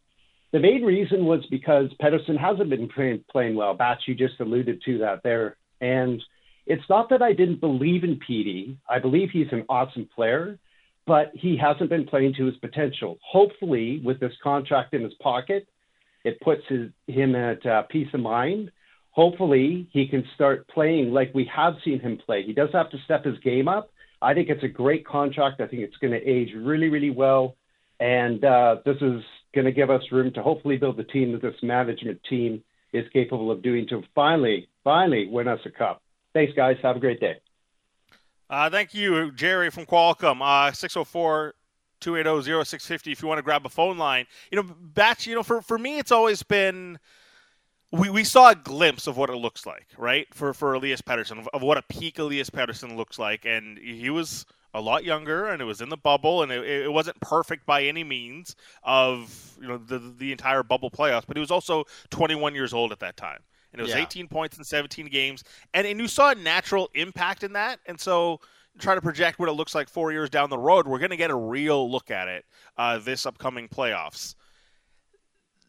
the 0.52 0.60
main 0.60 0.82
reason 0.84 1.24
was 1.24 1.44
because 1.50 1.86
Pettersson 2.00 2.38
hasn't 2.38 2.70
been 2.70 2.88
playing, 2.88 3.24
playing 3.30 3.56
well. 3.56 3.74
Batch, 3.74 4.02
you 4.06 4.14
just 4.14 4.38
alluded 4.38 4.82
to 4.84 4.98
that 4.98 5.22
there. 5.22 5.56
And 5.82 6.22
it's 6.66 6.88
not 6.88 7.10
that 7.10 7.20
I 7.20 7.32
didn't 7.32 7.60
believe 7.60 8.04
in 8.04 8.18
Petey. 8.26 8.78
I 8.88 9.00
believe 9.00 9.30
he's 9.30 9.52
an 9.52 9.64
awesome 9.68 10.08
player, 10.14 10.58
but 11.06 11.32
he 11.34 11.56
hasn't 11.56 11.90
been 11.90 12.06
playing 12.06 12.34
to 12.38 12.46
his 12.46 12.56
potential. 12.56 13.18
Hopefully, 13.22 14.00
with 14.04 14.20
this 14.20 14.32
contract 14.42 14.94
in 14.94 15.02
his 15.02 15.12
pocket, 15.14 15.66
it 16.24 16.40
puts 16.40 16.62
his, 16.68 16.90
him 17.08 17.34
at 17.34 17.66
uh, 17.66 17.82
peace 17.90 18.08
of 18.14 18.20
mind. 18.20 18.70
Hopefully, 19.10 19.88
he 19.90 20.06
can 20.06 20.24
start 20.34 20.66
playing 20.68 21.12
like 21.12 21.34
we 21.34 21.50
have 21.54 21.74
seen 21.84 22.00
him 22.00 22.16
play. 22.24 22.44
He 22.44 22.52
does 22.52 22.70
have 22.72 22.90
to 22.90 22.98
step 23.04 23.24
his 23.24 23.38
game 23.40 23.66
up. 23.66 23.90
I 24.22 24.32
think 24.32 24.48
it's 24.48 24.62
a 24.62 24.68
great 24.68 25.04
contract. 25.04 25.60
I 25.60 25.66
think 25.66 25.82
it's 25.82 25.96
going 25.96 26.12
to 26.12 26.24
age 26.24 26.50
really, 26.54 26.88
really 26.88 27.10
well. 27.10 27.56
And 27.98 28.44
uh, 28.44 28.76
this 28.84 28.96
is 28.96 29.20
going 29.52 29.64
to 29.64 29.72
give 29.72 29.90
us 29.90 30.02
room 30.12 30.32
to 30.34 30.42
hopefully 30.42 30.76
build 30.76 30.96
the 30.96 31.04
team 31.04 31.32
that 31.32 31.42
this 31.42 31.60
management 31.60 32.20
team 32.30 32.62
is 32.92 33.06
capable 33.12 33.50
of 33.50 33.62
doing 33.62 33.86
to 33.88 34.02
finally, 34.14 34.68
finally 34.84 35.28
win 35.28 35.48
us 35.48 35.60
a 35.64 35.70
cup. 35.70 36.02
Thanks, 36.34 36.52
guys. 36.54 36.76
Have 36.82 36.96
a 36.96 37.00
great 37.00 37.20
day. 37.20 37.36
Uh, 38.48 38.68
thank 38.68 38.92
you, 38.92 39.32
Jerry 39.32 39.70
from 39.70 39.86
Coquitlam. 39.86 40.40
Uh, 40.42 40.72
604 40.72 41.54
280 42.00 42.64
0650 42.64 43.12
if 43.12 43.22
you 43.22 43.28
want 43.28 43.38
to 43.38 43.42
grab 43.42 43.64
a 43.64 43.68
phone 43.68 43.96
line. 43.96 44.26
You 44.50 44.56
know, 44.56 44.76
Batch, 44.78 45.26
you 45.26 45.34
know, 45.34 45.42
for, 45.42 45.62
for 45.62 45.78
me, 45.78 45.98
it's 45.98 46.12
always 46.12 46.42
been. 46.42 46.98
We, 47.92 48.08
we 48.08 48.24
saw 48.24 48.50
a 48.50 48.54
glimpse 48.54 49.06
of 49.06 49.18
what 49.18 49.28
it 49.28 49.36
looks 49.36 49.66
like, 49.66 49.86
right? 49.98 50.26
For 50.34 50.54
for 50.54 50.74
Elias 50.74 51.02
Pettersson, 51.02 51.38
of, 51.38 51.48
of 51.52 51.62
what 51.62 51.76
a 51.76 51.82
peak 51.82 52.18
Elias 52.18 52.50
Pettersson 52.50 52.96
looks 52.96 53.18
like. 53.18 53.44
And 53.44 53.78
he 53.78 54.08
was 54.10 54.46
a 54.74 54.80
lot 54.80 55.04
younger 55.04 55.48
and 55.48 55.60
it 55.60 55.64
was 55.64 55.80
in 55.80 55.88
the 55.88 55.96
bubble 55.96 56.42
and 56.42 56.50
it, 56.50 56.64
it 56.64 56.92
wasn't 56.92 57.18
perfect 57.20 57.66
by 57.66 57.82
any 57.82 58.02
means 58.04 58.56
of 58.82 59.56
you 59.60 59.68
know 59.68 59.78
the 59.78 59.98
the 60.18 60.32
entire 60.32 60.62
bubble 60.62 60.90
playoffs 60.90 61.24
but 61.26 61.36
he 61.36 61.40
was 61.40 61.50
also 61.50 61.84
21 62.10 62.54
years 62.54 62.72
old 62.72 62.90
at 62.92 62.98
that 63.00 63.16
time 63.16 63.40
and 63.72 63.80
it 63.80 63.82
was 63.82 63.92
Yeah. 63.92 64.02
18 64.02 64.28
points 64.28 64.58
in 64.58 64.64
17 64.64 65.06
games 65.06 65.44
and, 65.74 65.86
and 65.86 66.00
you 66.00 66.08
saw 66.08 66.30
a 66.30 66.34
natural 66.34 66.88
impact 66.94 67.42
in 67.44 67.52
that 67.52 67.80
and 67.86 68.00
so 68.00 68.40
try 68.78 68.94
to 68.94 69.02
project 69.02 69.38
what 69.38 69.48
it 69.50 69.52
looks 69.52 69.74
like 69.74 69.88
four 69.88 70.12
years 70.12 70.30
down 70.30 70.48
the 70.48 70.58
road 70.58 70.86
we're 70.88 70.98
going 70.98 71.10
to 71.10 71.16
get 71.16 71.30
a 71.30 71.36
real 71.36 71.90
look 71.90 72.10
at 72.10 72.28
it 72.28 72.44
uh, 72.78 72.98
this 72.98 73.26
upcoming 73.26 73.68
playoffs 73.68 74.34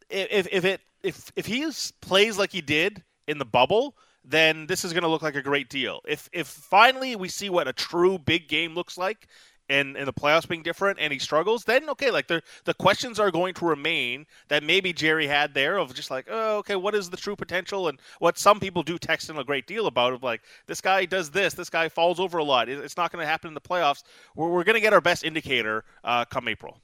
if, 0.10 0.48
if 0.52 0.64
it 0.64 0.82
if 1.02 1.32
if 1.36 1.46
he 1.46 1.70
plays 2.02 2.38
like 2.38 2.52
he 2.52 2.62
did 2.62 3.04
in 3.28 3.38
the 3.38 3.46
bubble, 3.46 3.96
then 4.24 4.68
this 4.68 4.86
is 4.86 4.94
going 4.94 5.04
to 5.04 5.10
look 5.10 5.22
like 5.22 5.36
a 5.36 5.42
great 5.42 5.70
deal. 5.70 6.02
If 6.08 6.30
if 6.34 6.48
finally 6.48 7.16
we 7.16 7.28
see 7.30 7.50
what 7.50 7.68
a 7.68 7.74
true 7.74 8.18
big 8.18 8.48
game 8.48 8.74
looks 8.74 8.98
like, 8.98 9.28
and 9.70 9.96
and 9.98 10.08
the 10.08 10.14
playoffs 10.14 10.48
being 10.48 10.64
different, 10.64 11.00
and 11.00 11.12
he 11.12 11.20
struggles, 11.20 11.64
then 11.64 11.90
okay, 11.90 12.12
like 12.12 12.28
the 12.28 12.42
the 12.66 12.74
questions 12.74 13.20
are 13.20 13.32
going 13.32 13.54
to 13.56 13.66
remain 13.66 14.26
that 14.50 14.64
maybe 14.64 14.94
Jerry 14.94 15.28
had 15.28 15.54
there 15.54 15.78
of 15.78 15.94
just 15.94 16.12
like, 16.12 16.28
oh, 16.30 16.58
okay, 16.58 16.76
what 16.76 16.96
is 16.96 17.10
the 17.10 17.18
true 17.18 17.36
potential, 17.36 17.88
and 17.88 18.00
what 18.20 18.38
some 18.38 18.60
people 18.60 18.84
do 18.84 18.98
text 18.98 19.30
him 19.30 19.38
a 19.38 19.44
great 19.44 19.68
deal 19.68 19.88
about 19.88 20.14
of 20.14 20.24
like 20.24 20.42
this 20.68 20.82
guy 20.82 21.06
does 21.06 21.32
this, 21.32 21.54
this 21.54 21.70
guy 21.70 21.90
falls 21.90 22.20
over 22.20 22.38
a 22.38 22.44
lot. 22.44 22.70
It's 22.70 22.98
not 22.98 23.12
going 23.12 23.24
to 23.24 23.28
happen 23.30 23.48
in 23.50 23.54
the 23.54 23.62
playoffs. 23.62 24.04
We're 24.36 24.50
we're 24.50 24.64
going 24.64 24.76
to 24.76 24.82
get 24.82 24.94
our 24.94 25.02
best 25.02 25.24
indicator 25.24 25.84
uh, 26.04 26.26
come 26.26 26.48
April. 26.48 26.80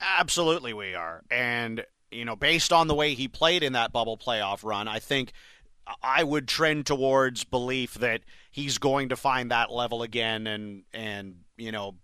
Absolutely, 0.00 0.72
we 0.72 0.94
are. 0.94 1.22
And, 1.30 1.84
you 2.10 2.24
know, 2.24 2.34
based 2.34 2.72
on 2.72 2.86
the 2.86 2.94
way 2.94 3.12
he 3.12 3.28
played 3.28 3.62
in 3.62 3.74
that 3.74 3.92
bubble 3.92 4.16
playoff 4.16 4.64
run, 4.64 4.88
I 4.88 4.98
think 4.98 5.32
I 6.02 6.24
would 6.24 6.48
trend 6.48 6.86
towards 6.86 7.44
belief 7.44 7.94
that 7.94 8.22
he's 8.50 8.78
going 8.78 9.08
to 9.10 9.16
find 9.16 9.50
that 9.50 9.70
level 9.72 10.02
again 10.02 10.46
and, 10.46 10.84
and 10.92 11.36
you 11.56 11.72
know, 11.72 11.96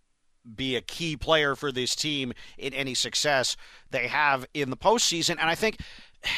be 0.55 0.77
a 0.77 0.81
key 0.81 1.17
player 1.17 1.57
for 1.57 1.73
this 1.73 1.95
team 1.95 2.33
in 2.59 2.73
any 2.73 2.95
success 2.95 3.57
they 3.91 4.07
have 4.07 4.47
in 4.55 4.71
the 4.71 4.77
postseason. 4.77 5.31
And 5.31 5.51
I 5.51 5.55
think 5.55 5.79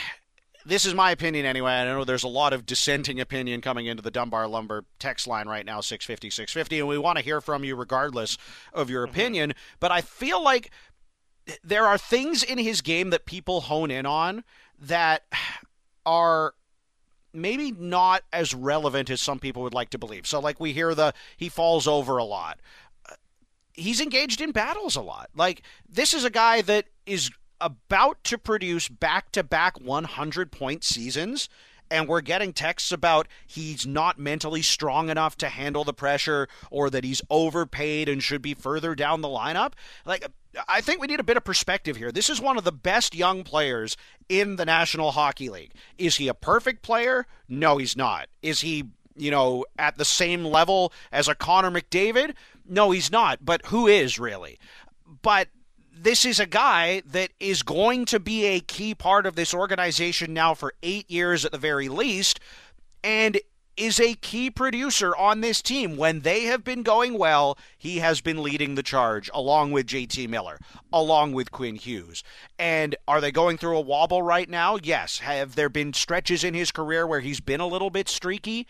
this 0.65 0.85
is 0.85 0.95
my 0.95 1.11
opinion 1.11 1.47
anyway. 1.47 1.73
I 1.73 1.85
know 1.85 2.05
there's 2.05 2.25
a 2.25 2.29
lot 2.29 2.53
of 2.53 2.67
dissenting 2.67 3.21
opinion 3.21 3.61
coming 3.61 3.87
into 3.87 4.03
the 4.03 4.11
Dunbar 4.11 4.47
Lumber 4.49 4.85
text 4.99 5.27
line 5.27 5.49
right 5.49 5.65
now, 5.65 5.81
650, 5.81 6.31
650, 6.31 6.79
and 6.81 6.89
we 6.89 6.99
want 6.99 7.19
to 7.19 7.25
hear 7.25 7.41
from 7.41 7.65
you 7.65 7.75
regardless 7.75 8.37
of 8.73 8.91
your 8.91 9.07
mm-hmm. 9.07 9.15
opinion. 9.15 9.55
But 9.81 9.93
I 9.93 10.01
feel 10.01 10.43
like 10.43 10.71
there 11.65 11.87
are 11.87 11.99
things 11.99 12.43
in 12.43 12.59
his 12.59 12.83
game 12.83 13.11
that 13.11 13.25
people 13.25 13.63
hone 13.63 13.91
in 13.91 14.05
on 14.07 14.45
that 14.79 15.23
are 16.07 16.55
maybe 17.33 17.73
not 17.73 18.23
as 18.33 18.55
relevant 18.55 19.11
as 19.11 19.21
some 19.21 19.39
people 19.39 19.63
would 19.63 19.75
like 19.75 19.91
to 19.91 19.99
believe. 19.99 20.27
So 20.27 20.41
like 20.41 20.61
we 20.61 20.73
hear 20.73 20.95
the 20.95 21.13
he 21.37 21.49
falls 21.49 21.87
over 21.87 22.19
a 22.19 22.25
lot. 22.25 22.61
Uh, 23.09 23.15
He's 23.73 24.01
engaged 24.01 24.41
in 24.41 24.53
battles 24.53 24.97
a 24.97 25.03
lot. 25.03 25.31
Like 25.35 25.63
this 25.89 26.15
is 26.15 26.25
a 26.25 26.31
guy 26.31 26.63
that 26.63 26.87
is 27.07 27.31
about 27.61 28.23
to 28.25 28.39
produce 28.39 28.89
back-to-back 28.89 29.81
100 29.81 30.53
point 30.53 30.85
seasons 30.85 31.49
and 31.91 32.09
we're 32.09 32.21
getting 32.21 32.53
texts 32.53 32.93
about 32.93 33.29
he's 33.47 33.87
not 33.87 34.19
mentally 34.19 34.63
strong 34.63 35.09
enough 35.09 35.37
to 35.39 35.49
handle 35.49 35.85
the 35.85 35.93
pressure 35.93 36.49
or 36.71 36.91
that 36.91 37.05
he's 37.05 37.23
overpaid 37.31 38.09
and 38.09 38.23
should 38.23 38.43
be 38.43 38.55
further 38.55 38.95
down 38.95 39.21
the 39.21 39.29
lineup. 39.29 39.73
Like 40.05 40.27
I 40.67 40.81
think 40.81 41.01
we 41.01 41.07
need 41.07 41.21
a 41.21 41.25
bit 41.25 41.37
of 41.37 41.45
perspective 41.45 41.97
here. 41.97 42.11
This 42.11 42.31
is 42.31 42.41
one 42.41 42.57
of 42.57 42.65
the 42.65 42.73
best 42.73 43.15
young 43.15 43.45
players 43.45 43.97
in 44.29 44.57
the 44.57 44.65
National 44.65 45.13
Hockey 45.13 45.49
League. 45.51 45.73
Is 45.99 46.17
he 46.17 46.29
a 46.29 46.35
perfect 46.35 46.83
player? 46.83 47.27
No, 47.49 47.77
he's 47.77 47.97
not. 47.97 48.29
Is 48.43 48.61
he, 48.61 48.85
you 49.17 49.31
know, 49.31 49.65
at 49.79 49.99
the 49.99 50.05
same 50.05 50.45
level 50.45 50.93
as 51.13 51.29
a 51.29 51.35
Connor 51.35 51.71
McDavid? 51.71 52.35
No, 52.67 52.91
he's 52.91 53.11
not. 53.11 53.45
But 53.45 53.67
who 53.67 53.87
is 53.87 54.19
really? 54.19 54.59
But 55.23 55.49
this 55.93 56.25
is 56.25 56.39
a 56.39 56.47
guy 56.47 57.03
that 57.07 57.31
is 57.41 57.63
going 57.63 58.05
to 58.07 58.21
be 58.21 58.45
a 58.45 58.61
key 58.61 58.95
part 58.95 59.27
of 59.27 59.35
this 59.35 59.53
organization 59.53 60.33
now 60.33 60.55
for 60.55 60.73
eight 60.83 61.11
years 61.11 61.45
at 61.45 61.53
the 61.53 61.59
very 61.59 61.89
least, 61.89 62.41
and 63.03 63.39
is 63.79 64.01
a 64.01 64.15
key 64.15 64.51
producer 64.51 65.15
on 65.17 65.41
this 65.41 65.63
team. 65.63 65.97
When 65.97 66.21
they 66.21 66.45
have 66.45 66.65
been 66.65 66.83
going 66.83 67.17
well, 67.17 67.57
he 67.79 67.99
has 67.99 68.21
been 68.21 68.43
leading 68.43 68.75
the 68.75 68.83
charge 68.83 69.31
along 69.33 69.73
with 69.73 69.87
JT 69.87 70.29
Miller, 70.29 70.59
along 70.93 71.33
with 71.33 71.53
Quinn 71.53 71.77
Hughes. 71.77 72.25
And 72.59 72.97
are 73.07 73.21
they 73.21 73.31
going 73.31 73.57
through 73.57 73.77
a 73.77 73.83
wobble 73.83 74.23
right 74.23 74.49
now? 74.49 74.79
Yes. 74.83 75.21
Have 75.21 75.55
there 75.55 75.69
been 75.69 75.93
stretches 75.93 76.43
in 76.43 76.55
his 76.55 76.73
career 76.73 77.07
where 77.07 77.21
he's 77.21 77.41
been 77.41 77.61
a 77.61 77.67
little 77.67 77.91
bit 77.91 78.09
streaky? 78.09 78.67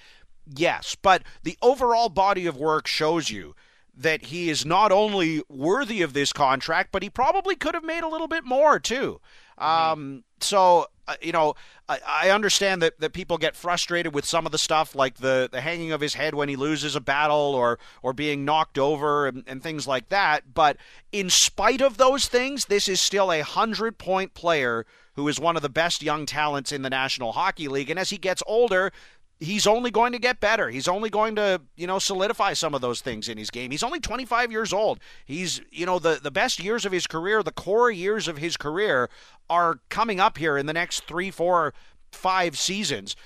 Yes. 0.47 0.97
But 1.01 1.23
the 1.43 1.57
overall 1.63 2.09
body 2.09 2.47
of 2.47 2.57
work 2.57 2.87
shows 2.87 3.31
you 3.31 3.55
that 3.97 4.27
he 4.27 4.49
is 4.49 4.65
not 4.65 4.93
only 4.93 5.43
worthy 5.49 6.03
of 6.03 6.13
this 6.13 6.33
contract, 6.33 6.91
but 6.93 7.03
he 7.03 7.11
probably 7.11 7.57
could 7.57 7.75
have 7.75 7.85
made 7.85 8.05
a 8.05 8.09
little 8.09 8.29
bit 8.29 8.45
more 8.45 8.79
too. 8.79 9.21
Um, 9.59 10.23
so 10.41 10.87
uh, 11.09 11.15
you 11.21 11.33
know, 11.33 11.55
I, 11.89 11.99
I 12.07 12.31
understand 12.31 12.83
that, 12.83 13.01
that 13.01 13.13
people 13.13 13.39
get 13.39 13.57
frustrated 13.57 14.15
with 14.15 14.25
some 14.25 14.47
of 14.47 14.53
the 14.53 14.59
stuff, 14.59 14.95
like 14.95 15.17
the, 15.17 15.49
the 15.51 15.63
hanging 15.63 15.91
of 15.91 16.01
his 16.01 16.15
head 16.15 16.35
when 16.35 16.49
he 16.49 16.57
loses 16.57 16.95
a 16.95 17.01
battle, 17.01 17.55
or 17.55 17.79
or 18.03 18.13
being 18.13 18.45
knocked 18.45 18.79
over, 18.79 19.27
and, 19.27 19.43
and 19.47 19.63
things 19.63 19.87
like 19.87 20.11
that. 20.11 20.55
But 20.55 20.77
in 21.11 21.31
spite 21.31 21.81
of 21.81 21.97
those 21.97 22.29
things, 22.29 22.67
this 22.67 22.89
is 22.89 23.01
still 23.01 23.33
a 23.33 23.41
hundred 23.41 23.99
point 23.99 24.35
player 24.35 24.87
who 25.15 25.27
is 25.27 25.41
one 25.41 25.57
of 25.57 25.63
the 25.63 25.69
best 25.69 26.01
young 26.01 26.27
talents 26.27 26.71
in 26.71 26.83
the 26.83 26.91
National 26.91 27.33
Hockey 27.33 27.67
League. 27.67 27.91
And 27.91 27.99
as 27.99 28.11
he 28.11 28.19
gets 28.19 28.41
older, 28.47 28.93
he's 29.41 29.67
only 29.67 29.91
going 29.91 30.13
to 30.13 30.19
get 30.19 30.41
better. 30.41 30.69
He's 30.69 30.89
only 30.89 31.11
going 31.11 31.37
to, 31.37 31.61
you 31.77 31.87
know, 31.87 31.99
solidify 31.99 32.55
some 32.55 32.75
of 32.75 32.81
those 32.81 33.01
things 33.01 33.29
in 33.29 33.39
his 33.39 33.51
game. 33.51 33.71
He's 33.71 33.83
only 33.83 34.01
25 34.01 34.51
years 34.51 34.73
old. 34.73 35.01
He's, 35.25 35.61
you 35.71 35.87
know, 35.87 35.99
the 35.99 36.19
the 36.23 36.31
best 36.31 36.63
years 36.63 36.85
of 36.85 36.93
his 36.93 37.07
career, 37.07 37.43
the 37.43 37.53
core 37.53 37.91
years 37.91 38.29
of 38.29 38.39
his 38.39 38.57
career 38.57 39.09
are 39.49 39.81
coming 39.89 40.21
up 40.21 40.39
here 40.39 40.57
in 40.57 40.67
the 40.67 40.73
next 40.73 41.05
3, 41.05 41.31
4, 41.31 41.73
5 42.13 42.59
seasons. 42.59 43.17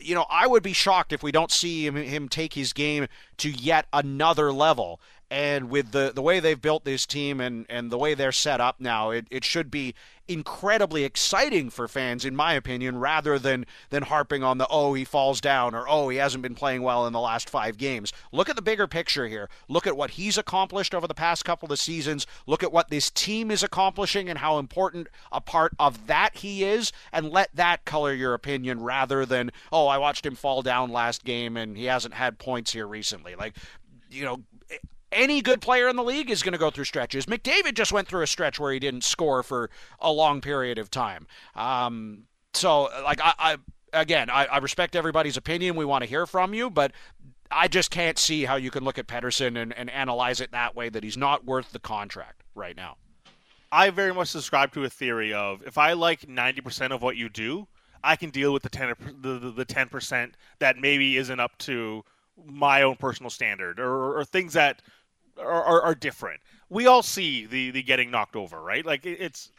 You 0.00 0.14
know, 0.14 0.26
I 0.30 0.46
would 0.46 0.62
be 0.62 0.72
shocked 0.72 1.12
if 1.12 1.22
we 1.22 1.32
don't 1.32 1.50
see 1.50 1.86
him, 1.86 1.96
him 1.96 2.28
take 2.28 2.54
his 2.54 2.72
game 2.72 3.06
to 3.38 3.50
yet 3.50 3.86
another 3.92 4.52
level. 4.52 5.00
And 5.32 5.70
with 5.70 5.92
the, 5.92 6.10
the 6.12 6.22
way 6.22 6.40
they've 6.40 6.60
built 6.60 6.84
this 6.84 7.06
team 7.06 7.40
and, 7.40 7.66
and 7.68 7.90
the 7.90 7.98
way 7.98 8.14
they're 8.14 8.32
set 8.32 8.60
up 8.60 8.80
now, 8.80 9.10
it, 9.10 9.26
it 9.30 9.44
should 9.44 9.70
be 9.70 9.94
incredibly 10.30 11.02
exciting 11.02 11.70
for 11.70 11.88
fans, 11.88 12.24
in 12.24 12.36
my 12.36 12.54
opinion, 12.54 12.98
rather 12.98 13.38
than 13.38 13.66
than 13.90 14.04
harping 14.04 14.44
on 14.44 14.58
the 14.58 14.66
oh 14.70 14.94
he 14.94 15.04
falls 15.04 15.40
down 15.40 15.74
or 15.74 15.86
oh 15.88 16.08
he 16.08 16.18
hasn't 16.18 16.42
been 16.42 16.54
playing 16.54 16.82
well 16.82 17.06
in 17.06 17.12
the 17.12 17.20
last 17.20 17.50
five 17.50 17.76
games. 17.76 18.12
Look 18.30 18.48
at 18.48 18.54
the 18.54 18.62
bigger 18.62 18.86
picture 18.86 19.26
here. 19.26 19.50
Look 19.68 19.86
at 19.86 19.96
what 19.96 20.10
he's 20.10 20.38
accomplished 20.38 20.94
over 20.94 21.08
the 21.08 21.14
past 21.14 21.44
couple 21.44 21.72
of 21.72 21.80
seasons. 21.80 22.26
Look 22.46 22.62
at 22.62 22.72
what 22.72 22.90
this 22.90 23.10
team 23.10 23.50
is 23.50 23.64
accomplishing 23.64 24.28
and 24.28 24.38
how 24.38 24.58
important 24.58 25.08
a 25.32 25.40
part 25.40 25.72
of 25.78 26.06
that 26.06 26.36
he 26.36 26.62
is, 26.64 26.92
and 27.12 27.30
let 27.30 27.54
that 27.54 27.84
color 27.84 28.14
your 28.14 28.34
opinion 28.34 28.80
rather 28.80 29.26
than 29.26 29.50
oh 29.72 29.88
I 29.88 29.98
watched 29.98 30.24
him 30.24 30.36
fall 30.36 30.62
down 30.62 30.90
last 30.90 31.24
game 31.24 31.56
and 31.56 31.76
he 31.76 31.86
hasn't 31.86 32.14
had 32.14 32.38
points 32.38 32.72
here 32.72 32.86
recently. 32.86 33.34
Like 33.34 33.56
you 34.10 34.24
know 34.24 34.42
any 35.12 35.40
good 35.40 35.60
player 35.60 35.88
in 35.88 35.96
the 35.96 36.04
league 36.04 36.30
is 36.30 36.42
going 36.42 36.52
to 36.52 36.58
go 36.58 36.70
through 36.70 36.84
stretches. 36.84 37.26
McDavid 37.26 37.74
just 37.74 37.92
went 37.92 38.08
through 38.08 38.22
a 38.22 38.26
stretch 38.26 38.60
where 38.60 38.72
he 38.72 38.78
didn't 38.78 39.04
score 39.04 39.42
for 39.42 39.70
a 39.98 40.12
long 40.12 40.40
period 40.40 40.78
of 40.78 40.90
time. 40.90 41.26
Um, 41.54 42.24
so, 42.54 42.88
like, 43.04 43.20
I, 43.22 43.34
I 43.38 43.56
again, 43.92 44.30
I, 44.30 44.46
I 44.46 44.58
respect 44.58 44.96
everybody's 44.96 45.36
opinion. 45.36 45.76
We 45.76 45.84
want 45.84 46.02
to 46.04 46.08
hear 46.08 46.26
from 46.26 46.54
you, 46.54 46.70
but 46.70 46.92
I 47.50 47.68
just 47.68 47.90
can't 47.90 48.18
see 48.18 48.44
how 48.44 48.56
you 48.56 48.70
can 48.70 48.84
look 48.84 48.98
at 48.98 49.06
Pettersson 49.06 49.60
and, 49.60 49.72
and 49.72 49.90
analyze 49.90 50.40
it 50.40 50.52
that 50.52 50.76
way 50.76 50.88
that 50.88 51.02
he's 51.02 51.16
not 51.16 51.44
worth 51.44 51.72
the 51.72 51.80
contract 51.80 52.42
right 52.54 52.76
now. 52.76 52.96
I 53.72 53.90
very 53.90 54.12
much 54.12 54.28
subscribe 54.28 54.72
to 54.72 54.84
a 54.84 54.90
theory 54.90 55.32
of 55.32 55.62
if 55.66 55.78
I 55.78 55.92
like 55.92 56.22
90% 56.22 56.92
of 56.92 57.02
what 57.02 57.16
you 57.16 57.28
do, 57.28 57.68
I 58.02 58.16
can 58.16 58.30
deal 58.30 58.52
with 58.52 58.62
the 58.62 58.68
10 58.68 58.94
the, 59.20 59.50
the 59.50 59.66
10% 59.66 60.32
that 60.58 60.76
maybe 60.78 61.16
isn't 61.16 61.38
up 61.38 61.56
to 61.58 62.04
my 62.44 62.82
own 62.82 62.96
personal 62.96 63.30
standard 63.30 63.78
or, 63.78 64.18
or 64.18 64.24
things 64.24 64.54
that 64.54 64.82
are, 65.40 65.64
are, 65.64 65.82
are, 65.82 65.94
different. 65.94 66.40
We 66.68 66.86
all 66.86 67.02
see 67.02 67.46
the 67.46 67.70
the 67.70 67.82
getting 67.82 68.10
knocked 68.10 68.36
over, 68.36 68.60
right? 68.60 68.84
Like 68.84 69.04
it's 69.06 69.50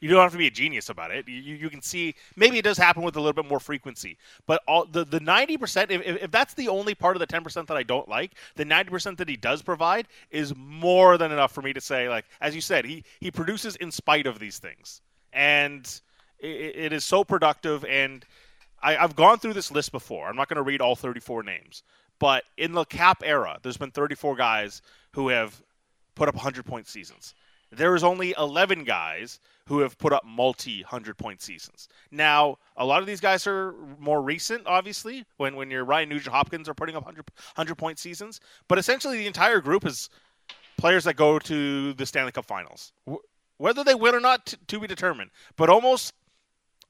you 0.00 0.08
don't 0.08 0.22
have 0.22 0.32
to 0.32 0.38
be 0.38 0.46
a 0.46 0.50
genius 0.50 0.88
about 0.88 1.10
it. 1.10 1.28
You, 1.28 1.54
you 1.54 1.68
can 1.70 1.82
see 1.82 2.14
maybe 2.34 2.58
it 2.58 2.62
does 2.62 2.78
happen 2.78 3.02
with 3.02 3.16
a 3.16 3.20
little 3.20 3.34
bit 3.34 3.48
more 3.48 3.60
frequency, 3.60 4.16
but 4.46 4.62
all 4.66 4.86
the 4.86 5.04
the 5.04 5.20
ninety 5.20 5.56
percent. 5.56 5.90
If, 5.90 6.22
if 6.22 6.30
that's 6.30 6.54
the 6.54 6.68
only 6.68 6.94
part 6.94 7.16
of 7.16 7.20
the 7.20 7.26
ten 7.26 7.44
percent 7.44 7.68
that 7.68 7.76
I 7.76 7.82
don't 7.82 8.08
like, 8.08 8.32
the 8.56 8.64
ninety 8.64 8.90
percent 8.90 9.18
that 9.18 9.28
he 9.28 9.36
does 9.36 9.62
provide 9.62 10.08
is 10.30 10.54
more 10.56 11.18
than 11.18 11.32
enough 11.32 11.52
for 11.52 11.62
me 11.62 11.72
to 11.74 11.80
say, 11.80 12.08
like 12.08 12.24
as 12.40 12.54
you 12.54 12.60
said, 12.60 12.84
he 12.84 13.04
he 13.20 13.30
produces 13.30 13.76
in 13.76 13.90
spite 13.90 14.26
of 14.26 14.38
these 14.38 14.58
things, 14.58 15.02
and 15.32 16.00
it, 16.38 16.76
it 16.76 16.92
is 16.92 17.04
so 17.04 17.22
productive. 17.22 17.84
And 17.84 18.24
I, 18.82 18.96
I've 18.96 19.14
gone 19.14 19.38
through 19.38 19.52
this 19.52 19.70
list 19.70 19.92
before. 19.92 20.28
I'm 20.28 20.36
not 20.36 20.48
going 20.48 20.56
to 20.56 20.62
read 20.62 20.80
all 20.80 20.96
thirty 20.96 21.20
four 21.20 21.42
names, 21.42 21.82
but 22.20 22.44
in 22.56 22.72
the 22.72 22.84
cap 22.84 23.22
era, 23.24 23.58
there's 23.62 23.76
been 23.76 23.90
thirty 23.90 24.14
four 24.14 24.36
guys 24.36 24.82
who 25.12 25.28
have 25.28 25.60
put 26.14 26.28
up 26.28 26.36
hundred 26.36 26.66
point 26.66 26.86
seasons. 26.86 27.34
There 27.72 27.96
is 27.96 28.04
only 28.04 28.34
eleven 28.38 28.84
guys 28.84 29.40
who 29.66 29.80
have 29.80 29.98
put 29.98 30.12
up 30.12 30.24
multi 30.24 30.82
hundred 30.82 31.16
point 31.16 31.40
seasons. 31.40 31.88
Now, 32.10 32.58
a 32.76 32.84
lot 32.84 33.00
of 33.00 33.06
these 33.06 33.20
guys 33.20 33.46
are 33.46 33.74
more 33.98 34.22
recent, 34.22 34.66
obviously, 34.66 35.24
when, 35.38 35.56
when 35.56 35.70
your 35.70 35.84
Ryan 35.84 36.10
Nugent 36.10 36.34
Hopkins 36.34 36.68
are 36.68 36.74
putting 36.74 36.94
up 36.94 37.04
100, 37.04 37.24
100 37.54 37.74
point 37.76 37.98
seasons. 37.98 38.40
But 38.68 38.78
essentially, 38.78 39.16
the 39.16 39.26
entire 39.26 39.60
group 39.60 39.86
is 39.86 40.10
players 40.76 41.04
that 41.04 41.14
go 41.14 41.38
to 41.38 41.92
the 41.94 42.06
Stanley 42.06 42.32
Cup 42.32 42.46
finals. 42.46 42.92
Whether 43.58 43.84
they 43.84 43.94
win 43.94 44.14
or 44.14 44.20
not, 44.20 44.46
to, 44.46 44.56
to 44.68 44.80
be 44.80 44.86
determined. 44.86 45.30
But 45.56 45.70
almost 45.70 46.14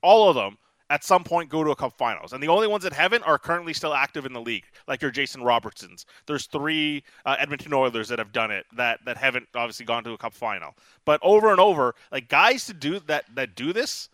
all 0.02 0.28
of 0.28 0.35
them 0.35 0.59
at 0.91 1.05
some 1.05 1.23
point 1.23 1.49
go 1.49 1.62
to 1.62 1.71
a 1.71 1.77
cup 1.77 1.97
finals. 1.97 2.33
And 2.33 2.43
the 2.43 2.49
only 2.49 2.67
ones 2.67 2.83
that 2.83 2.93
haven't 2.93 3.23
are 3.23 3.39
currently 3.39 3.73
still 3.73 3.95
active 3.95 4.27
in 4.27 4.33
the 4.33 4.41
league, 4.41 4.65
like 4.89 5.01
your 5.01 5.12
Jason 5.12 5.43
Robertsons. 5.43 6.05
There's 6.27 6.47
three 6.47 7.05
uh, 7.25 7.37
Edmonton 7.39 7.73
Oilers 7.73 8.09
that 8.09 8.19
have 8.19 8.33
done 8.33 8.51
it 8.51 8.67
that 8.77 9.01
that 9.07 9.17
haven't 9.17 9.49
obviously 9.55 9.87
gone 9.87 10.05
to 10.05 10.12
a 10.12 10.19
cup 10.19 10.35
final. 10.35 10.75
But 11.05 11.21
over 11.23 11.51
and 11.51 11.61
over, 11.61 11.95
like 12.11 12.29
guys 12.29 12.67
to 12.67 12.75
do 12.75 12.99
that 13.07 13.25
that 13.35 13.55
do 13.55 13.73
this 13.73 14.11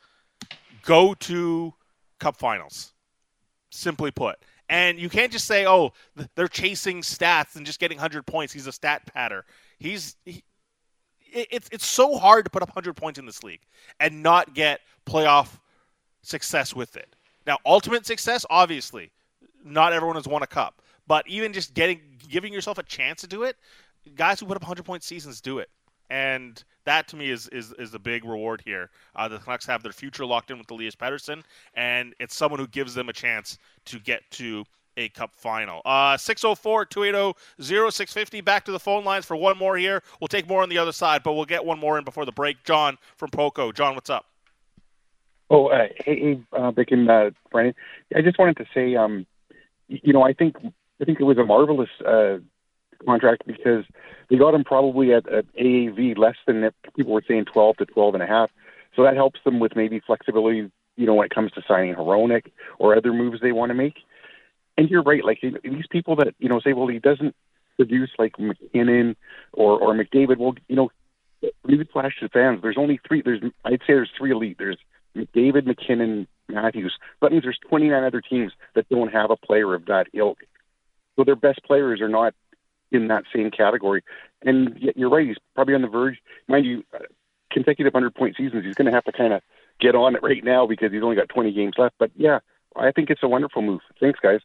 go 0.82 1.14
to 1.14 1.74
cup 2.20 2.36
finals. 2.36 2.92
Simply 3.70 4.10
put. 4.10 4.36
And 4.68 4.98
you 4.98 5.08
can't 5.08 5.32
just 5.32 5.46
say, 5.46 5.66
"Oh, 5.66 5.92
they're 6.34 6.48
chasing 6.48 7.00
stats 7.00 7.56
and 7.56 7.64
just 7.64 7.80
getting 7.80 7.98
100 7.98 8.26
points. 8.26 8.52
He's 8.52 8.66
a 8.66 8.72
stat 8.72 9.02
patter." 9.12 9.44
He's 9.78 10.16
he, 10.24 10.42
it's 11.32 11.68
it's 11.72 11.86
so 11.86 12.18
hard 12.18 12.44
to 12.44 12.50
put 12.50 12.62
up 12.62 12.68
100 12.68 12.94
points 12.94 13.18
in 13.18 13.26
this 13.26 13.42
league 13.42 13.60
and 14.00 14.22
not 14.22 14.54
get 14.54 14.80
playoff 15.06 15.58
success 16.26 16.74
with 16.74 16.96
it. 16.96 17.14
Now, 17.46 17.58
ultimate 17.64 18.06
success, 18.06 18.44
obviously, 18.50 19.10
not 19.64 19.92
everyone 19.92 20.16
has 20.16 20.26
won 20.26 20.42
a 20.42 20.46
cup, 20.46 20.82
but 21.06 21.26
even 21.28 21.52
just 21.52 21.74
getting 21.74 22.00
giving 22.28 22.52
yourself 22.52 22.78
a 22.78 22.82
chance 22.82 23.20
to 23.20 23.26
do 23.26 23.44
it, 23.44 23.56
guys 24.16 24.40
who 24.40 24.46
put 24.46 24.56
up 24.56 24.62
100 24.62 24.84
point 24.84 25.02
seasons 25.02 25.40
do 25.40 25.58
it. 25.58 25.70
And 26.10 26.62
that 26.84 27.08
to 27.08 27.16
me 27.16 27.30
is 27.30 27.48
is, 27.48 27.72
is 27.78 27.90
the 27.90 27.98
big 27.98 28.24
reward 28.24 28.62
here. 28.64 28.90
Uh, 29.14 29.28
the 29.28 29.38
Canucks 29.38 29.66
have 29.66 29.82
their 29.82 29.92
future 29.92 30.24
locked 30.24 30.50
in 30.50 30.58
with 30.58 30.70
Elias 30.70 30.94
Pettersson, 30.94 31.42
and 31.74 32.14
it's 32.20 32.34
someone 32.34 32.60
who 32.60 32.68
gives 32.68 32.94
them 32.94 33.08
a 33.08 33.12
chance 33.12 33.58
to 33.86 33.98
get 33.98 34.22
to 34.32 34.64
a 34.96 35.08
cup 35.10 35.34
final. 35.34 35.82
Uh, 35.84 36.16
604 36.16 36.86
280 36.86 37.38
0650. 37.60 38.40
Back 38.40 38.64
to 38.64 38.72
the 38.72 38.80
phone 38.80 39.04
lines 39.04 39.24
for 39.24 39.36
one 39.36 39.58
more 39.58 39.76
here. 39.76 40.02
We'll 40.20 40.28
take 40.28 40.48
more 40.48 40.62
on 40.62 40.68
the 40.68 40.78
other 40.78 40.92
side, 40.92 41.22
but 41.22 41.34
we'll 41.34 41.44
get 41.44 41.64
one 41.64 41.78
more 41.78 41.98
in 41.98 42.04
before 42.04 42.24
the 42.24 42.32
break. 42.32 42.64
John 42.64 42.98
from 43.16 43.30
Poco. 43.30 43.72
John, 43.72 43.94
what's 43.94 44.10
up? 44.10 44.26
Oh, 45.48 45.66
uh, 45.68 45.86
hey, 46.04 46.40
uh, 46.52 46.72
Bik 46.72 46.92
and 46.92 47.08
uh, 47.08 47.30
Brandon. 47.52 47.74
I 48.14 48.22
just 48.22 48.38
wanted 48.38 48.56
to 48.56 48.66
say, 48.74 48.96
um, 48.96 49.26
you 49.88 50.12
know, 50.12 50.22
I 50.22 50.32
think 50.32 50.56
I 51.00 51.04
think 51.04 51.20
it 51.20 51.24
was 51.24 51.38
a 51.38 51.44
marvelous 51.44 51.90
uh, 52.04 52.38
contract 53.04 53.46
because 53.46 53.84
they 54.28 54.36
got 54.36 54.54
him 54.54 54.64
probably 54.64 55.12
at, 55.12 55.28
at 55.28 55.44
AAV 55.54 56.18
less 56.18 56.36
than 56.46 56.70
people 56.96 57.12
were 57.12 57.22
saying 57.26 57.44
12 57.44 57.76
to 57.76 57.86
12 57.86 58.14
and 58.14 58.22
a 58.22 58.26
half. 58.26 58.50
So 58.96 59.02
that 59.04 59.14
helps 59.14 59.40
them 59.44 59.60
with 59.60 59.76
maybe 59.76 60.00
flexibility, 60.00 60.70
you 60.96 61.06
know, 61.06 61.14
when 61.14 61.26
it 61.26 61.34
comes 61.34 61.52
to 61.52 61.62
signing 61.68 61.94
Hronek 61.94 62.50
or 62.78 62.96
other 62.96 63.12
moves 63.12 63.40
they 63.40 63.52
want 63.52 63.70
to 63.70 63.74
make. 63.74 63.98
And 64.78 64.90
you're 64.90 65.02
right, 65.02 65.24
like 65.24 65.40
these 65.40 65.86
people 65.90 66.16
that 66.16 66.34
you 66.38 66.48
know 66.48 66.60
say, 66.60 66.72
well, 66.72 66.88
he 66.88 66.98
doesn't 66.98 67.34
produce 67.76 68.10
like 68.18 68.38
MacKinnon 68.38 69.16
or 69.52 69.78
or 69.78 69.94
McDavid. 69.94 70.38
Well, 70.38 70.54
you 70.66 70.76
know, 70.76 70.90
leave 71.64 71.86
flash 71.92 72.18
to 72.20 72.28
fans. 72.28 72.60
There's 72.62 72.78
only 72.78 72.98
three. 73.06 73.22
There's 73.22 73.40
I'd 73.64 73.80
say 73.80 73.94
there's 73.94 74.10
three 74.18 74.32
elite. 74.32 74.56
There's 74.58 74.78
David 75.32 75.66
MacKinnon, 75.66 76.26
Matthews. 76.48 76.96
That 77.20 77.32
means 77.32 77.42
there's 77.42 77.58
29 77.68 78.04
other 78.04 78.20
teams 78.20 78.52
that 78.74 78.88
don't 78.88 79.12
have 79.12 79.30
a 79.30 79.36
player 79.36 79.74
of 79.74 79.86
that 79.86 80.08
ilk. 80.12 80.38
So 81.16 81.24
their 81.24 81.36
best 81.36 81.62
players 81.64 82.00
are 82.00 82.08
not 82.08 82.34
in 82.92 83.08
that 83.08 83.24
same 83.34 83.50
category. 83.50 84.02
And 84.42 84.76
yet 84.78 84.96
you're 84.96 85.10
right, 85.10 85.26
he's 85.26 85.36
probably 85.54 85.74
on 85.74 85.82
the 85.82 85.88
verge. 85.88 86.18
Mind 86.48 86.66
you, 86.66 86.84
uh, 86.94 86.98
consecutive 87.50 87.94
100 87.94 88.14
point 88.14 88.36
seasons, 88.36 88.64
he's 88.64 88.74
going 88.74 88.86
to 88.86 88.92
have 88.92 89.04
to 89.04 89.12
kind 89.12 89.32
of 89.32 89.42
get 89.80 89.94
on 89.94 90.14
it 90.14 90.22
right 90.22 90.44
now 90.44 90.66
because 90.66 90.92
he's 90.92 91.02
only 91.02 91.16
got 91.16 91.28
20 91.28 91.52
games 91.52 91.74
left. 91.78 91.94
But 91.98 92.10
yeah, 92.16 92.40
I 92.76 92.92
think 92.92 93.10
it's 93.10 93.22
a 93.22 93.28
wonderful 93.28 93.62
move. 93.62 93.80
Thanks, 94.00 94.20
guys. 94.20 94.40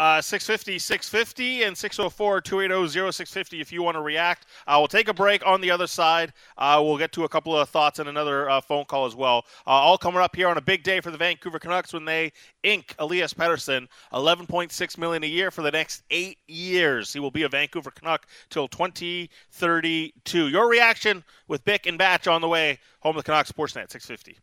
Uh, 0.00 0.22
650 0.22 0.78
650 0.78 1.64
and 1.64 1.76
604 1.76 2.40
280 2.40 3.12
0650 3.12 3.60
if 3.60 3.70
you 3.70 3.82
want 3.82 3.96
to 3.96 4.00
react. 4.00 4.46
Uh, 4.66 4.76
we'll 4.78 4.88
take 4.88 5.08
a 5.08 5.12
break 5.12 5.46
on 5.46 5.60
the 5.60 5.70
other 5.70 5.86
side. 5.86 6.32
Uh, 6.56 6.80
we'll 6.82 6.96
get 6.96 7.12
to 7.12 7.24
a 7.24 7.28
couple 7.28 7.54
of 7.54 7.68
thoughts 7.68 7.98
and 7.98 8.08
another 8.08 8.48
uh, 8.48 8.62
phone 8.62 8.86
call 8.86 9.04
as 9.04 9.14
well. 9.14 9.44
Uh, 9.66 9.72
all 9.72 9.98
coming 9.98 10.22
up 10.22 10.34
here 10.34 10.48
on 10.48 10.56
a 10.56 10.60
big 10.62 10.84
day 10.84 11.02
for 11.02 11.10
the 11.10 11.18
Vancouver 11.18 11.58
Canucks 11.58 11.92
when 11.92 12.06
they 12.06 12.32
ink 12.62 12.94
Elias 12.98 13.34
Pettersson, 13.34 13.86
11.6 14.14 14.96
million 14.96 15.22
a 15.22 15.26
year 15.26 15.50
for 15.50 15.60
the 15.60 15.70
next 15.70 16.02
eight 16.10 16.38
years. 16.48 17.12
He 17.12 17.20
will 17.20 17.30
be 17.30 17.42
a 17.42 17.48
Vancouver 17.50 17.90
Canuck 17.90 18.26
till 18.48 18.68
2032. 18.68 20.48
Your 20.48 20.66
reaction 20.66 21.22
with 21.46 21.62
Bik 21.66 21.86
and 21.86 21.98
Batch 21.98 22.26
on 22.26 22.40
the 22.40 22.48
way 22.48 22.78
home 23.00 23.16
to 23.16 23.22
Canucks 23.22 23.52
Sportsnet 23.52 23.90
650. 23.90 24.38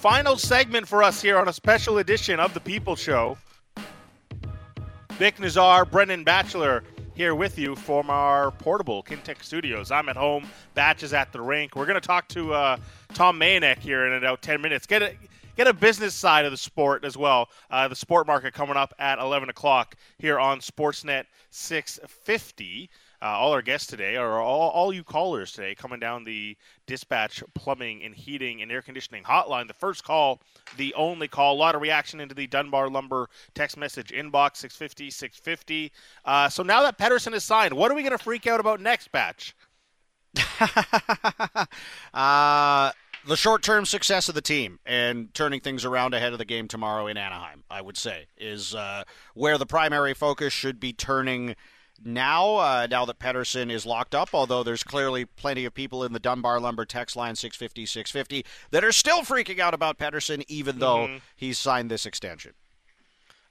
Final 0.00 0.38
segment 0.38 0.88
for 0.88 1.02
us 1.02 1.20
here 1.20 1.36
on 1.36 1.46
a 1.46 1.52
special 1.52 1.98
edition 1.98 2.40
of 2.40 2.54
the 2.54 2.60
People 2.60 2.96
Show. 2.96 3.36
Bik 5.18 5.34
Nizzar, 5.36 5.84
Brendan 5.90 6.24
Batchelor 6.24 6.84
here 7.14 7.34
with 7.34 7.58
you 7.58 7.76
from 7.76 8.08
our 8.08 8.50
portable 8.50 9.02
Kintec 9.02 9.42
studios. 9.42 9.90
I'm 9.90 10.08
at 10.08 10.16
home. 10.16 10.48
Batch 10.72 11.02
is 11.02 11.12
at 11.12 11.32
the 11.32 11.42
rink. 11.42 11.76
We're 11.76 11.84
going 11.84 12.00
to 12.00 12.06
talk 12.06 12.28
to 12.28 12.54
uh, 12.54 12.76
Tom 13.12 13.38
Mayenknecht 13.38 13.80
here 13.80 14.06
in 14.06 14.14
about 14.14 14.40
10 14.40 14.62
minutes. 14.62 14.86
Get 14.86 15.02
a, 15.02 15.14
get 15.54 15.66
a 15.66 15.74
business 15.74 16.14
side 16.14 16.46
of 16.46 16.50
the 16.50 16.56
sport 16.56 17.04
as 17.04 17.18
well. 17.18 17.50
Uh, 17.70 17.86
the 17.86 17.94
sport 17.94 18.26
market 18.26 18.54
coming 18.54 18.78
up 18.78 18.94
at 18.98 19.18
11 19.18 19.50
o'clock 19.50 19.96
here 20.16 20.38
on 20.38 20.60
Sportsnet 20.60 21.24
650. 21.50 22.88
Uh, 23.22 23.26
all 23.26 23.52
our 23.52 23.60
guests 23.60 23.86
today, 23.86 24.16
or 24.16 24.40
all, 24.40 24.70
all 24.70 24.92
you 24.92 25.04
callers 25.04 25.52
today, 25.52 25.74
coming 25.74 26.00
down 26.00 26.24
the 26.24 26.56
dispatch 26.86 27.42
plumbing 27.54 28.02
and 28.02 28.14
heating 28.14 28.62
and 28.62 28.72
air 28.72 28.80
conditioning 28.80 29.22
hotline. 29.22 29.68
The 29.68 29.74
first 29.74 30.04
call, 30.04 30.40
the 30.78 30.94
only 30.94 31.28
call. 31.28 31.54
A 31.54 31.60
lot 31.60 31.74
of 31.74 31.82
reaction 31.82 32.20
into 32.20 32.34
the 32.34 32.46
Dunbar 32.46 32.88
Lumber 32.88 33.28
text 33.54 33.76
message 33.76 34.08
inbox 34.08 34.56
650 34.56 35.10
650. 35.10 35.92
Uh, 36.24 36.48
so 36.48 36.62
now 36.62 36.82
that 36.82 36.98
Pettersson 36.98 37.34
is 37.34 37.44
signed, 37.44 37.74
what 37.74 37.90
are 37.90 37.94
we 37.94 38.02
going 38.02 38.16
to 38.16 38.22
freak 38.22 38.46
out 38.46 38.60
about 38.60 38.80
next, 38.80 39.12
Batch? 39.12 39.54
uh, 42.14 42.92
the 43.26 43.36
short 43.36 43.62
term 43.62 43.84
success 43.84 44.28
of 44.28 44.34
the 44.34 44.40
team 44.40 44.78
and 44.86 45.32
turning 45.34 45.60
things 45.60 45.84
around 45.84 46.14
ahead 46.14 46.32
of 46.32 46.38
the 46.38 46.44
game 46.44 46.68
tomorrow 46.68 47.06
in 47.06 47.16
Anaheim, 47.16 47.64
I 47.70 47.82
would 47.82 47.96
say, 47.96 48.26
is 48.36 48.74
uh, 48.74 49.04
where 49.34 49.58
the 49.58 49.66
primary 49.66 50.14
focus 50.14 50.52
should 50.52 50.80
be 50.80 50.92
turning 50.92 51.56
now, 52.04 52.56
uh, 52.56 52.86
now 52.90 53.04
that 53.04 53.18
Pettersson 53.18 53.70
is 53.70 53.84
locked 53.84 54.14
up, 54.14 54.30
although 54.32 54.62
there's 54.62 54.82
clearly 54.82 55.24
plenty 55.24 55.64
of 55.64 55.74
people 55.74 56.04
in 56.04 56.12
the 56.12 56.20
Dunbar 56.20 56.60
Lumber 56.60 56.84
text 56.84 57.16
line 57.16 57.36
650 57.36 57.86
650 57.86 58.44
that 58.70 58.84
are 58.84 58.92
still 58.92 59.20
freaking 59.20 59.58
out 59.58 59.74
about 59.74 59.98
Pettersson, 59.98 60.44
even 60.48 60.78
though 60.78 61.06
mm-hmm. 61.06 61.16
he's 61.36 61.58
signed 61.58 61.90
this 61.90 62.06
extension. 62.06 62.52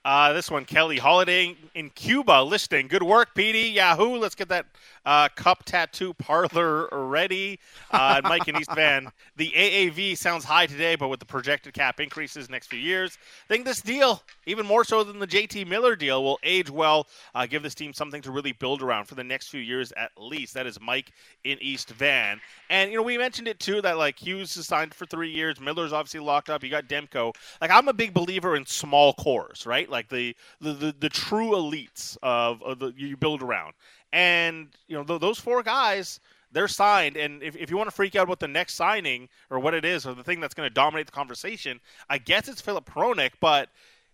Uh, 0.05 0.31
this 0.31 0.49
one, 0.49 0.63
Kelly 0.63 0.97
Holiday 0.97 1.57
in 1.75 1.89
Cuba 1.89 2.41
listing. 2.41 2.87
Good 2.87 3.03
work, 3.03 3.35
Petey. 3.35 3.69
Yahoo. 3.71 4.15
Let's 4.17 4.33
get 4.33 4.47
that 4.47 4.65
uh, 5.05 5.27
cup 5.35 5.65
tattoo 5.65 6.13
parlor 6.13 6.87
ready. 6.89 7.59
Uh, 7.91 8.21
Mike 8.23 8.47
and 8.47 8.57
East 8.57 8.73
Van. 8.75 9.09
The 9.35 9.51
AAV 9.51 10.17
sounds 10.17 10.45
high 10.45 10.67
today, 10.67 10.95
but 10.95 11.09
with 11.09 11.19
the 11.19 11.25
projected 11.25 11.73
cap 11.73 11.99
increases 11.99 12.49
next 12.49 12.67
few 12.67 12.79
years, 12.79 13.17
I 13.45 13.53
think 13.53 13.65
this 13.65 13.81
deal, 13.81 14.23
even 14.45 14.65
more 14.65 14.85
so 14.85 15.03
than 15.03 15.19
the 15.19 15.27
JT 15.27 15.67
Miller 15.67 15.97
deal, 15.97 16.23
will 16.23 16.39
age 16.43 16.69
well. 16.69 17.07
Uh, 17.35 17.45
give 17.45 17.61
this 17.61 17.75
team 17.75 17.93
something 17.93 18.21
to 18.21 18.31
really 18.31 18.53
build 18.53 18.81
around 18.81 19.05
for 19.05 19.15
the 19.15 19.23
next 19.23 19.49
few 19.49 19.61
years 19.61 19.91
at 19.97 20.11
least. 20.17 20.53
That 20.53 20.65
is 20.65 20.79
Mike 20.79 21.11
in 21.43 21.57
East 21.59 21.89
Van. 21.89 22.39
And 22.69 22.89
you 22.89 22.97
know, 22.97 23.03
we 23.03 23.17
mentioned 23.17 23.49
it 23.49 23.59
too 23.59 23.81
that 23.81 23.97
like 23.97 24.17
Hughes 24.17 24.55
is 24.55 24.65
signed 24.65 24.93
for 24.93 25.05
three 25.05 25.31
years. 25.31 25.59
Miller's 25.59 25.91
obviously 25.91 26.21
locked 26.21 26.49
up. 26.49 26.63
You 26.63 26.69
got 26.69 26.87
Demko. 26.87 27.35
Like 27.59 27.71
I'm 27.71 27.89
a 27.89 27.93
big 27.93 28.13
believer 28.13 28.55
in 28.55 28.65
small 28.65 29.13
cores, 29.13 29.65
right? 29.65 29.88
Like 29.89 30.09
the 30.09 30.35
the 30.61 30.73
the, 30.73 30.95
the 30.99 31.09
true 31.09 31.51
elites 31.51 32.17
of, 32.23 32.61
of 32.63 32.79
the 32.79 32.93
you 32.95 33.17
build 33.17 33.41
around. 33.41 33.73
And 34.11 34.69
you 34.87 34.97
know 34.97 35.03
th- 35.03 35.21
those 35.21 35.39
four 35.39 35.63
guys, 35.63 36.19
they're 36.51 36.67
signed. 36.67 37.17
And 37.17 37.43
if, 37.43 37.55
if 37.55 37.69
you 37.69 37.77
want 37.77 37.89
to 37.89 37.95
freak 37.95 38.15
out 38.15 38.23
about 38.23 38.39
the 38.39 38.47
next 38.47 38.75
signing 38.75 39.29
or 39.49 39.59
what 39.59 39.73
it 39.73 39.85
is 39.85 40.05
or 40.05 40.13
the 40.13 40.23
thing 40.23 40.39
that's 40.39 40.53
going 40.53 40.67
to 40.67 40.73
dominate 40.73 41.05
the 41.05 41.11
conversation, 41.11 41.79
I 42.09 42.17
guess 42.17 42.47
it's 42.47 42.61
Filip 42.61 42.89
Hronek. 42.89 43.31
But 43.39 43.69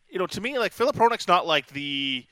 you 0.09 0.19
know, 0.19 0.27
to 0.27 0.41
me, 0.41 0.57
like 0.59 0.73
Filip 0.73 0.95
Hronek's 0.95 1.27
not 1.27 1.47
like 1.47 1.67
the 1.67 2.25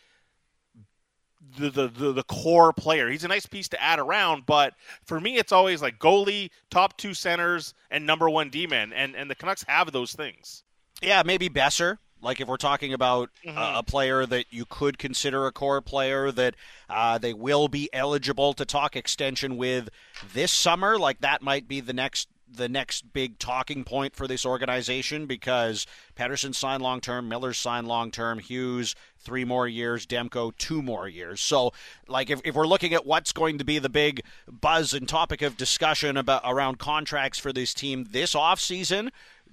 the, 1.58 1.88
the, 1.88 2.14
the, 2.14 2.24
core 2.24 2.74
player. 2.74 3.10
He's 3.10 3.24
a 3.24 3.28
nice 3.28 3.46
piece 3.46 3.68
to 3.70 3.82
add 3.82 4.00
around, 4.00 4.46
but 4.46 4.74
for 5.06 5.20
me, 5.20 5.38
it's 5.38 5.52
always 5.52 5.82
like 5.82 6.00
goalie, 6.00 6.50
top 6.72 6.98
two 6.98 7.14
centers, 7.14 7.74
and 7.92 8.06
number 8.06 8.30
one 8.30 8.50
D 8.50 8.66
man. 8.66 8.94
And, 8.94 9.16
and 9.16 9.30
the 9.30 9.36
Canucks 9.36 9.64
have 9.68 9.92
those 9.92 10.14
things. 10.14 10.64
Yeah, 11.02 11.22
maybe 11.24 11.50
Boeser. 11.50 11.98
Like 12.24 12.40
if 12.42 12.48
we're 12.48 12.58
talking 12.58 12.94
about 12.94 13.30
Mhm. 13.46 13.58
uh, 13.58 13.74
a 13.80 13.84
player 13.84 14.26
that 14.26 14.46
you 14.52 14.66
could 14.66 14.98
consider 14.98 15.46
a 15.46 15.52
core 15.52 15.82
player 15.82 16.32
that 16.32 16.56
uh, 16.90 17.18
they 17.18 17.34
will 17.34 17.68
be 17.68 17.90
eligible 17.94 18.54
to 18.54 18.66
talk 18.66 18.96
extension 18.96 19.58
with 19.58 19.90
this 20.34 20.52
summer, 20.52 20.98
like 20.98 21.20
that 21.22 21.42
might 21.42 21.68
be 21.68 21.80
the 21.80 21.94
next 21.94 22.28
the 22.56 22.70
next 22.70 23.12
big 23.14 23.40
talking 23.40 23.84
point 23.84 24.16
for 24.16 24.28
this 24.28 24.46
organization 24.46 25.26
because 25.26 25.88
Pettersson 26.16 26.54
signed 26.54 26.84
long 26.84 27.02
term, 27.02 27.28
Miller 27.28 27.52
signed 27.52 27.88
long 27.88 28.12
term, 28.12 28.38
Hughes 28.38 28.94
three 29.18 29.44
more 29.44 29.68
years, 29.68 30.06
Demko 30.06 30.56
two 30.60 30.84
more 30.84 31.08
years. 31.08 31.42
So, 31.42 31.74
like 32.08 32.30
if, 32.30 32.42
if 32.46 32.54
we're 32.54 32.68
looking 32.68 32.94
at 32.94 33.08
what's 33.08 33.32
going 33.32 33.58
to 33.58 33.64
be 33.64 33.80
the 33.80 33.90
big 33.90 34.22
buzz 34.48 34.94
and 34.94 35.10
topic 35.10 35.42
of 35.42 35.58
discussion 35.58 36.16
about 36.16 36.44
around 36.46 36.78
contracts 36.78 37.40
for 37.40 37.52
this 37.52 37.74
team 37.74 38.06
this 38.12 38.36
offseason, 38.36 39.10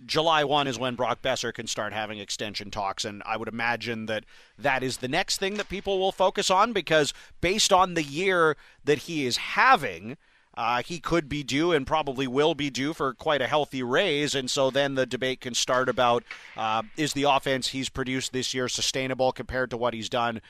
July 0.07 0.45
1 0.45 0.67
is 0.67 0.79
when 0.79 0.95
Brock 0.95 1.23
Boeser 1.23 1.53
can 1.53 1.67
start 1.67 1.93
having 1.93 2.19
extension 2.19 2.71
talks. 2.71 3.05
And 3.05 3.23
I 3.27 3.37
would 3.37 3.49
imagine 3.49 4.07
that 4.07 4.25
that 4.59 4.83
is 4.83 4.99
the 4.99 5.09
next 5.09 5.39
thing 5.39 5.55
that 5.55 5.69
people 5.69 5.99
will 5.99 6.13
focus 6.13 6.51
on 6.51 6.73
because 6.73 7.13
based 7.41 7.73
on 7.73 7.95
the 7.95 8.03
year 8.03 8.57
that 8.85 8.99
he 8.99 9.27
is 9.27 9.37
having, 9.37 10.17
uh, 10.57 10.83
he 10.83 10.99
could 10.99 11.29
be 11.29 11.43
due 11.43 11.73
and 11.73 11.87
probably 11.87 12.27
will 12.27 12.55
be 12.55 12.71
due 12.71 12.93
for 12.93 13.15
quite 13.15 13.41
a 13.41 13.47
healthy 13.47 13.83
raise. 13.83 14.35
And 14.35 14.51
so 14.51 14.71
then 14.71 14.95
the 14.95 15.07
debate 15.07 15.41
can 15.41 15.55
start 15.55 15.89
about 15.89 16.25
uh, 16.57 16.83
is 16.97 17.13
the 17.13 17.25
offense 17.25 17.69
he's 17.69 17.89
produced 17.89 18.33
this 18.33 18.53
year 18.53 18.69
sustainable 18.69 19.33
compared 19.33 19.71
to 19.71 19.77
what 19.77 19.95
he's 19.95 20.09
done 20.09 20.41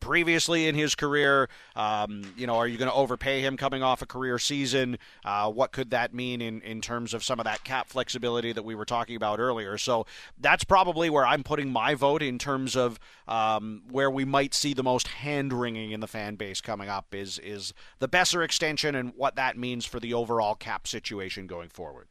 previously 0.00 0.66
in 0.66 0.74
his 0.74 0.94
career. 0.94 1.48
Um, 1.76 2.22
you 2.36 2.46
know, 2.46 2.56
are 2.56 2.66
you 2.66 2.78
going 2.78 2.90
to 2.90 2.94
overpay 2.94 3.40
him 3.40 3.56
coming 3.56 3.82
off 3.82 4.02
a 4.02 4.06
career 4.06 4.38
season? 4.38 4.98
Uh, 5.24 5.50
what 5.50 5.72
could 5.72 5.90
that 5.90 6.14
mean 6.14 6.40
in, 6.40 6.60
in 6.62 6.80
terms 6.80 7.14
of 7.14 7.24
some 7.24 7.40
of 7.40 7.44
that 7.44 7.64
cap 7.64 7.88
flexibility 7.88 8.52
that 8.52 8.64
we 8.64 8.74
were 8.74 8.84
talking 8.84 9.16
about 9.16 9.40
earlier? 9.40 9.78
So 9.78 10.06
that's 10.38 10.64
probably 10.64 11.10
where 11.10 11.26
I'm 11.26 11.42
putting 11.42 11.70
my 11.70 11.94
vote 11.94 12.22
in 12.22 12.38
terms 12.38 12.76
of 12.76 12.98
um, 13.28 13.82
where 13.90 14.10
we 14.10 14.24
might 14.24 14.54
see 14.54 14.74
the 14.74 14.82
most 14.82 15.08
hand 15.08 15.52
wringing 15.52 15.92
in 15.92 16.00
the 16.00 16.06
fan 16.06 16.36
base 16.36 16.60
coming 16.60 16.88
up 16.88 17.14
is 17.14 17.38
is 17.38 17.72
the 17.98 18.08
Boeser 18.08 18.44
extension 18.44 18.94
and 18.94 19.12
what 19.16 19.36
that 19.36 19.56
means 19.56 19.84
for 19.84 20.00
the 20.00 20.14
overall 20.14 20.54
cap 20.54 20.86
situation 20.86 21.46
going 21.46 21.68
forward. 21.68 22.08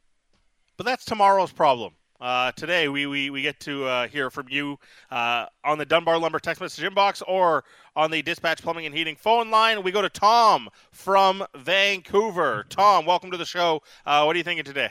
But 0.76 0.86
that's 0.86 1.04
tomorrow's 1.04 1.52
problem. 1.52 1.94
Uh, 2.20 2.52
today, 2.52 2.88
we, 2.88 3.06
we, 3.06 3.28
we 3.28 3.42
get 3.42 3.58
to 3.60 3.84
uh, 3.86 4.06
hear 4.06 4.30
from 4.30 4.46
you 4.48 4.78
uh, 5.10 5.46
on 5.64 5.78
the 5.78 5.84
Dunbar 5.84 6.16
Lumber 6.18 6.38
text 6.38 6.60
message 6.60 6.84
inbox 6.84 7.22
or 7.26 7.64
on 7.96 8.10
the 8.10 8.22
Dispatch 8.22 8.62
Plumbing 8.62 8.86
and 8.86 8.94
Heating 8.94 9.16
phone 9.16 9.50
line. 9.50 9.82
We 9.82 9.90
go 9.90 10.00
to 10.00 10.08
Tom 10.08 10.68
from 10.92 11.44
Vancouver. 11.56 12.66
Tom, 12.70 13.04
welcome 13.04 13.32
to 13.32 13.36
the 13.36 13.44
show. 13.44 13.82
Uh, 14.06 14.22
what 14.24 14.36
are 14.36 14.38
you 14.38 14.44
thinking 14.44 14.64
today? 14.64 14.90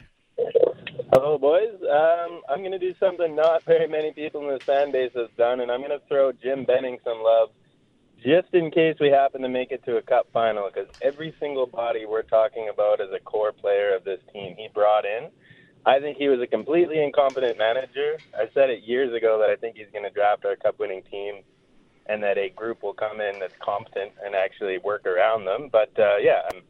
Hello, 1.14 1.38
boys. 1.38 1.76
Um, 1.82 2.42
I'm 2.50 2.60
going 2.60 2.72
to 2.72 2.80
do 2.80 2.94
something 3.00 3.36
not 3.36 3.64
very 3.64 3.88
many 3.88 4.12
people 4.12 4.42
in 4.42 4.50
this 4.54 4.64
fan 4.64 4.92
base 4.92 5.14
has 5.16 5.30
done, 5.38 5.62
and 5.62 5.72
I'm 5.72 5.80
going 5.80 5.92
to 5.92 6.02
throw 6.10 6.34
Jim 6.34 6.66
Benning 6.66 6.98
some 7.06 7.22
love 7.24 7.52
just 8.24 8.54
in 8.54 8.72
case 8.72 8.98
we 9.00 9.10
happen 9.10 9.42
to 9.42 9.50
make 9.50 9.72
it 9.72 9.84
to 9.86 9.98
a 9.98 10.02
cup 10.02 10.28
final, 10.34 10.70
because 10.74 10.90
every 11.02 11.34
single 11.40 11.68
body 11.68 12.06
we're 12.06 12.22
talking 12.22 12.70
about 12.70 13.00
as 13.00 13.10
a 13.12 13.20
core 13.20 13.52
player 13.52 13.96
of 13.96 14.04
this 14.04 14.20
team 14.32 14.56
he 14.58 14.68
brought 14.74 15.06
in, 15.06 15.30
I 15.86 16.00
think 16.00 16.18
he 16.18 16.30
was 16.30 16.40
a 16.40 16.48
completely 16.48 17.04
incompetent 17.04 17.58
manager. 17.58 18.18
I 18.34 18.50
said 18.54 18.70
it 18.70 18.84
years 18.84 19.14
ago 19.14 19.40
that 19.40 19.50
I 19.50 19.56
think 19.56 19.76
he's 19.76 19.92
going 19.92 20.06
to 20.06 20.10
draft 20.10 20.46
our 20.46 20.56
cup 20.56 20.80
winning 20.80 21.04
team 21.12 21.44
and 22.06 22.22
that 22.24 22.38
a 22.38 22.50
group 22.50 22.84
will 22.84 22.94
come 22.94 23.22
in 23.22 23.40
that's 23.40 23.56
competent 23.62 24.12
and 24.24 24.36
actually 24.36 24.78
work 24.78 25.06
around 25.06 25.46
them. 25.46 25.70
But 25.72 25.92
uh, 25.98 26.18
yeah, 26.22 26.42
I'm 26.52 26.62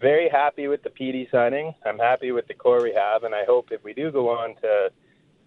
very 0.00 0.28
happy 0.28 0.68
with 0.68 0.82
the 0.82 0.90
Petey 0.90 1.28
signing. 1.30 1.74
I'm 1.84 1.98
happy 1.98 2.32
with 2.32 2.46
the 2.48 2.54
core 2.54 2.82
we 2.82 2.94
have, 2.94 3.24
and 3.24 3.34
I 3.34 3.44
hope 3.44 3.68
if 3.70 3.84
we 3.84 3.92
do 3.92 4.10
go 4.10 4.30
on 4.30 4.54
to 4.62 4.90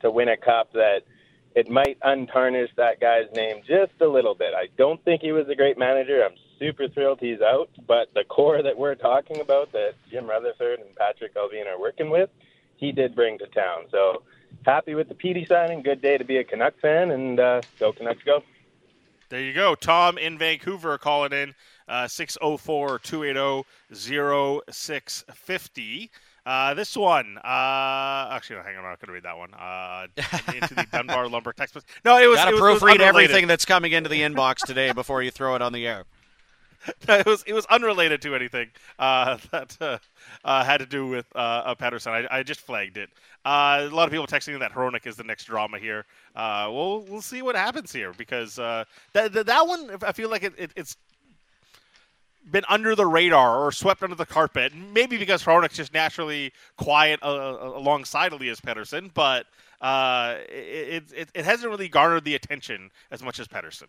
to 0.01 0.11
win 0.11 0.27
a 0.27 0.37
cup 0.37 0.73
that 0.73 1.03
it 1.55 1.69
might 1.69 1.97
untarnish 2.01 2.69
that 2.75 2.99
guy's 2.99 3.31
name 3.33 3.61
just 3.65 3.93
a 4.01 4.07
little 4.07 4.35
bit. 4.35 4.53
I 4.53 4.67
don't 4.77 5.03
think 5.05 5.21
he 5.21 5.31
was 5.31 5.47
a 5.49 5.55
great 5.55 5.77
manager. 5.77 6.23
I'm 6.23 6.35
super 6.59 6.87
thrilled 6.89 7.19
he's 7.21 7.41
out, 7.41 7.69
but 7.87 8.13
the 8.13 8.23
core 8.25 8.61
that 8.61 8.77
we're 8.77 8.95
talking 8.95 9.39
about 9.39 9.71
that 9.71 9.93
Jim 10.11 10.27
Rutherford 10.27 10.79
and 10.79 10.89
Patrik 10.95 11.35
Allvin 11.37 11.67
are 11.67 11.79
working 11.79 12.09
with, 12.09 12.29
he 12.77 12.91
did 12.91 13.15
bring 13.15 13.37
to 13.39 13.47
town. 13.47 13.85
So 13.91 14.23
happy 14.65 14.95
with 14.95 15.09
the 15.09 15.15
Petey 15.15 15.45
signing. 15.45 15.81
Good 15.81 16.01
day 16.01 16.17
to 16.17 16.23
be 16.23 16.37
a 16.37 16.43
Canuck 16.43 16.79
fan, 16.81 17.11
and 17.11 17.39
uh, 17.39 17.61
go 17.79 17.91
Canucks 17.93 18.23
go. 18.23 18.43
There 19.29 19.41
you 19.41 19.53
go. 19.53 19.73
Tom 19.73 20.17
in 20.17 20.37
Vancouver 20.37 20.97
calling 20.97 21.33
in 21.33 21.55
uh, 21.87 22.07
604 22.07 22.99
280 22.99 23.67
0650. 24.71 26.11
Uh, 26.45 26.73
this 26.73 26.97
one, 26.97 27.37
uh, 27.37 28.27
actually, 28.31 28.57
no, 28.57 28.63
hang 28.63 28.75
on, 28.75 28.83
I'm 28.83 28.91
not 28.91 28.99
going 28.99 29.07
to 29.07 29.13
read 29.13 29.23
that 29.23 29.37
one. 29.37 29.53
Uh, 29.53 30.07
into 30.53 30.75
the 30.75 30.85
Dunbar 30.91 31.29
Lumber 31.29 31.53
text 31.53 31.73
message. 31.73 31.89
No, 32.03 32.21
it 32.21 32.27
was. 32.27 32.35
Got 32.35 32.45
to 32.45 32.51
it 32.51 32.53
was, 32.61 32.61
it 32.61 32.73
was 32.73 32.81
proofread 32.81 32.99
everything 32.99 33.47
that's 33.47 33.63
coming 33.63 33.93
into 33.93 34.09
the 34.09 34.21
inbox 34.21 34.57
today 34.57 34.91
before 34.91 35.23
you 35.23 35.31
throw 35.31 35.55
it 35.55 35.61
on 35.61 35.71
the 35.71 35.87
air. 35.87 36.03
it 37.07 37.25
was 37.25 37.43
it 37.47 37.53
was 37.53 37.65
unrelated 37.67 38.21
to 38.21 38.35
anything 38.35 38.69
uh, 38.99 39.37
that 39.51 39.77
uh, 39.79 39.97
uh, 40.43 40.63
had 40.63 40.77
to 40.77 40.85
do 40.85 41.07
with 41.07 41.25
uh, 41.35 41.73
Pettersson. 41.75 42.27
I, 42.29 42.39
I 42.39 42.43
just 42.43 42.61
flagged 42.61 42.97
it. 42.97 43.09
Uh, 43.45 43.87
a 43.89 43.95
lot 43.95 44.05
of 44.05 44.11
people 44.11 44.27
texting 44.27 44.57
that 44.59 44.71
Hronek 44.71 45.05
is 45.05 45.15
the 45.15 45.23
next 45.23 45.45
drama 45.45 45.79
here. 45.79 46.05
Uh, 46.35 46.69
we'll 46.71 47.01
we'll 47.03 47.21
see 47.21 47.41
what 47.41 47.55
happens 47.55 47.91
here 47.91 48.13
because 48.13 48.55
that 48.55 48.87
that 49.13 49.45
that 49.45 49.67
one 49.67 49.97
I 50.05 50.11
feel 50.11 50.29
like 50.29 50.43
it, 50.43 50.53
it, 50.57 50.71
it's 50.75 50.97
been 52.51 52.65
under 52.67 52.93
the 52.95 53.05
radar 53.05 53.65
or 53.65 53.71
swept 53.71 54.03
under 54.03 54.15
the 54.15 54.25
carpet. 54.25 54.73
Maybe 54.75 55.17
because 55.17 55.43
Hronek's 55.43 55.75
just 55.75 55.93
naturally 55.93 56.51
quiet 56.77 57.19
alongside 57.21 58.33
Elias 58.33 58.59
Pettersson, 58.59 59.13
but 59.13 59.45
it, 59.81 61.03
it 61.15 61.29
it 61.33 61.45
hasn't 61.45 61.69
really 61.69 61.87
garnered 61.87 62.25
the 62.25 62.35
attention 62.35 62.91
as 63.11 63.23
much 63.23 63.39
as 63.39 63.47
Pettersson. 63.47 63.87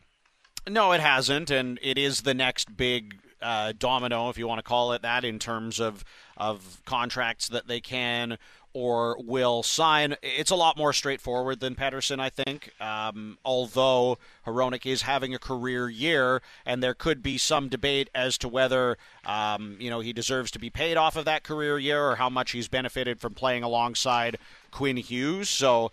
No, 0.68 0.92
it 0.92 1.00
hasn't, 1.00 1.50
and 1.50 1.78
it 1.82 1.98
is 1.98 2.22
the 2.22 2.34
next 2.34 2.76
big 2.76 3.18
uh, 3.42 3.74
domino, 3.78 4.30
if 4.30 4.38
you 4.38 4.48
want 4.48 4.58
to 4.58 4.62
call 4.62 4.92
it 4.92 5.02
that, 5.02 5.24
in 5.24 5.38
terms 5.38 5.78
of 5.78 6.04
of 6.36 6.80
contracts 6.84 7.48
that 7.48 7.68
they 7.68 7.80
can 7.80 8.38
or 8.74 9.16
will 9.22 9.62
sign. 9.62 10.16
It's 10.20 10.50
a 10.50 10.56
lot 10.56 10.76
more 10.76 10.92
straightforward 10.92 11.60
than 11.60 11.76
Pettersson, 11.76 12.18
I 12.18 12.28
think. 12.28 12.70
Um, 12.80 13.38
although 13.44 14.18
Hronek 14.46 14.84
is 14.84 15.02
having 15.02 15.32
a 15.32 15.38
career 15.38 15.88
year, 15.88 16.42
and 16.66 16.82
there 16.82 16.92
could 16.92 17.22
be 17.22 17.38
some 17.38 17.68
debate 17.68 18.10
as 18.14 18.36
to 18.38 18.48
whether 18.48 18.98
um, 19.24 19.76
you 19.78 19.90
know 19.90 20.00
he 20.00 20.12
deserves 20.12 20.50
to 20.52 20.58
be 20.58 20.70
paid 20.70 20.96
off 20.96 21.14
of 21.14 21.24
that 21.26 21.44
career 21.44 21.78
year 21.78 22.04
or 22.04 22.16
how 22.16 22.28
much 22.28 22.50
he's 22.50 22.68
benefited 22.68 23.20
from 23.20 23.34
playing 23.34 23.62
alongside 23.62 24.38
Quinn 24.72 24.96
Hughes. 24.96 25.48
So 25.48 25.92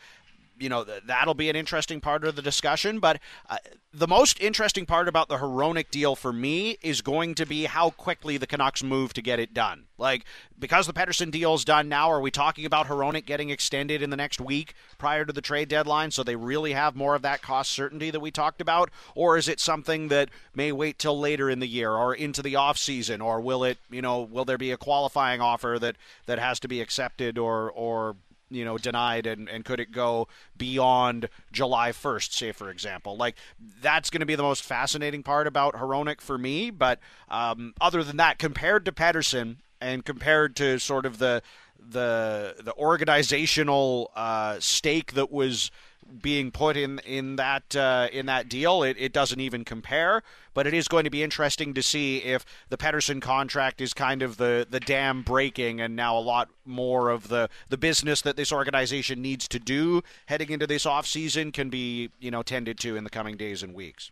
you 0.62 0.70
know 0.70 0.84
th- 0.84 1.04
that'll 1.06 1.34
be 1.34 1.50
an 1.50 1.56
interesting 1.56 2.00
part 2.00 2.24
of 2.24 2.36
the 2.36 2.42
discussion. 2.42 3.00
But 3.00 3.20
uh, 3.50 3.58
the 3.94 4.08
most 4.08 4.40
interesting 4.40 4.86
part 4.86 5.08
about 5.08 5.28
the 5.28 5.38
Hronek 5.38 5.90
deal 5.92 6.16
for 6.16 6.32
me 6.32 6.78
is 6.82 7.02
going 7.02 7.36
to 7.36 7.46
be 7.46 7.66
how 7.66 7.90
quickly 7.90 8.38
the 8.38 8.48
Canucks 8.48 8.84
move 8.84 9.14
to 9.14 9.22
get 9.22 9.40
it 9.40 9.54
done. 9.54 9.86
Like 9.98 10.26
because 10.58 10.88
the 10.88 10.94
Pettersson 10.94 11.32
deal 11.32 11.56
is 11.56 11.66
done 11.66 11.90
now, 11.90 12.10
are 12.12 12.22
we 12.22 12.32
talking 12.32 12.66
about 12.66 12.88
Hronek 12.88 13.26
getting 13.26 13.50
extended 13.50 14.02
in 14.02 14.12
the 14.12 14.18
next 14.18 14.40
week 14.40 14.76
prior 14.98 15.26
to 15.26 15.34
the 15.34 15.42
trade 15.42 15.68
deadline, 15.68 16.12
so 16.12 16.24
they 16.24 16.36
really 16.36 16.74
have 16.74 16.96
more 16.96 17.16
of 17.16 17.24
that 17.24 17.42
cost 17.42 17.72
certainty 17.72 18.12
that 18.12 18.20
we 18.20 18.32
talked 18.32 18.62
about, 18.62 18.90
or 19.16 19.38
is 19.38 19.48
it 19.48 19.60
something 19.60 20.08
that 20.10 20.30
may 20.56 20.72
wait 20.72 21.00
till 21.00 21.20
later 21.20 21.50
in 21.50 21.60
the 21.60 21.68
year 21.68 21.92
or 21.92 22.14
into 22.14 22.42
the 22.42 22.56
off 22.56 22.78
season, 22.78 23.22
or 23.22 23.42
will 23.42 23.64
it, 23.64 23.78
you 23.90 24.02
know, 24.02 24.22
will 24.22 24.46
there 24.46 24.58
be 24.58 24.72
a 24.72 24.78
qualifying 24.78 25.42
offer 25.42 25.78
that 25.80 25.96
that 26.28 26.40
has 26.40 26.60
to 26.60 26.68
be 26.68 26.80
accepted 26.80 27.38
or 27.38 27.72
or 27.72 28.16
you 28.52 28.66
know 28.66 28.78
denied 28.78 29.26
and, 29.26 29.50
and 29.50 29.66
could 29.66 29.80
it 29.80 29.92
go 29.92 30.28
beyond 30.58 31.30
July 31.52 31.92
1st 31.92 32.34
say 32.34 32.52
for 32.52 32.70
example? 32.70 33.18
Like 33.18 33.36
that's 33.82 34.10
going 34.10 34.20
to 34.20 34.26
be 34.26 34.36
the 34.36 34.44
most 34.44 34.64
fascinating 34.64 35.24
part 35.24 35.48
about 35.48 35.76
Hronek 35.76 36.22
for 36.22 36.38
me 36.38 36.70
but 36.70 37.00
um, 37.30 37.74
other 37.82 38.04
than 38.04 38.18
that 38.18 38.38
compared 38.38 38.86
to 38.86 38.92
Pettersson 38.92 39.58
and 39.80 40.06
compared 40.06 40.56
to 40.58 40.80
sort 40.80 41.06
of 41.06 41.18
the 41.18 41.42
the 41.80 42.56
the 42.64 42.74
organizational 42.76 44.12
uh, 44.16 44.58
stake 44.60 45.14
that 45.14 45.32
was 45.32 45.72
being 46.22 46.52
put 46.52 46.78
in 46.78 47.00
in 47.00 47.36
that 47.38 47.76
uh, 47.76 48.08
in 48.12 48.26
that 48.26 48.50
deal, 48.50 48.84
it, 48.84 48.98
it 49.00 49.14
doesn't 49.14 49.40
even 49.40 49.64
compare. 49.64 50.24
But 50.54 50.68
it 50.68 50.74
is 50.74 50.88
going 50.88 51.06
to 51.06 51.10
be 51.10 51.24
interesting 51.24 51.74
to 51.74 51.84
see 51.84 52.18
if 52.18 52.46
the 52.70 52.78
Pettersson 52.78 53.22
contract 53.22 53.82
is 53.82 53.94
kind 53.94 54.22
of 54.22 54.38
the 54.38 54.68
the 54.70 54.80
dam 54.80 55.22
breaking, 55.24 55.80
and 55.80 55.96
now 55.96 56.18
a 56.18 56.20
lot 56.20 56.50
more 56.66 57.10
of 57.10 57.28
the 57.28 57.50
the 57.70 57.78
business 57.78 58.22
that 58.22 58.36
this 58.36 58.52
organization 58.52 59.22
needs 59.22 59.48
to 59.50 59.60
do 59.60 60.02
heading 60.26 60.50
into 60.50 60.68
this 60.68 60.86
off 60.86 61.06
season 61.06 61.52
can 61.52 61.70
be 61.70 62.10
you 62.20 62.32
know 62.32 62.44
tended 62.44 62.80
to 62.80 62.96
in 62.96 63.04
the 63.04 63.10
coming 63.10 63.38
days 63.38 63.64
and 63.64 63.74
weeks. 63.74 64.12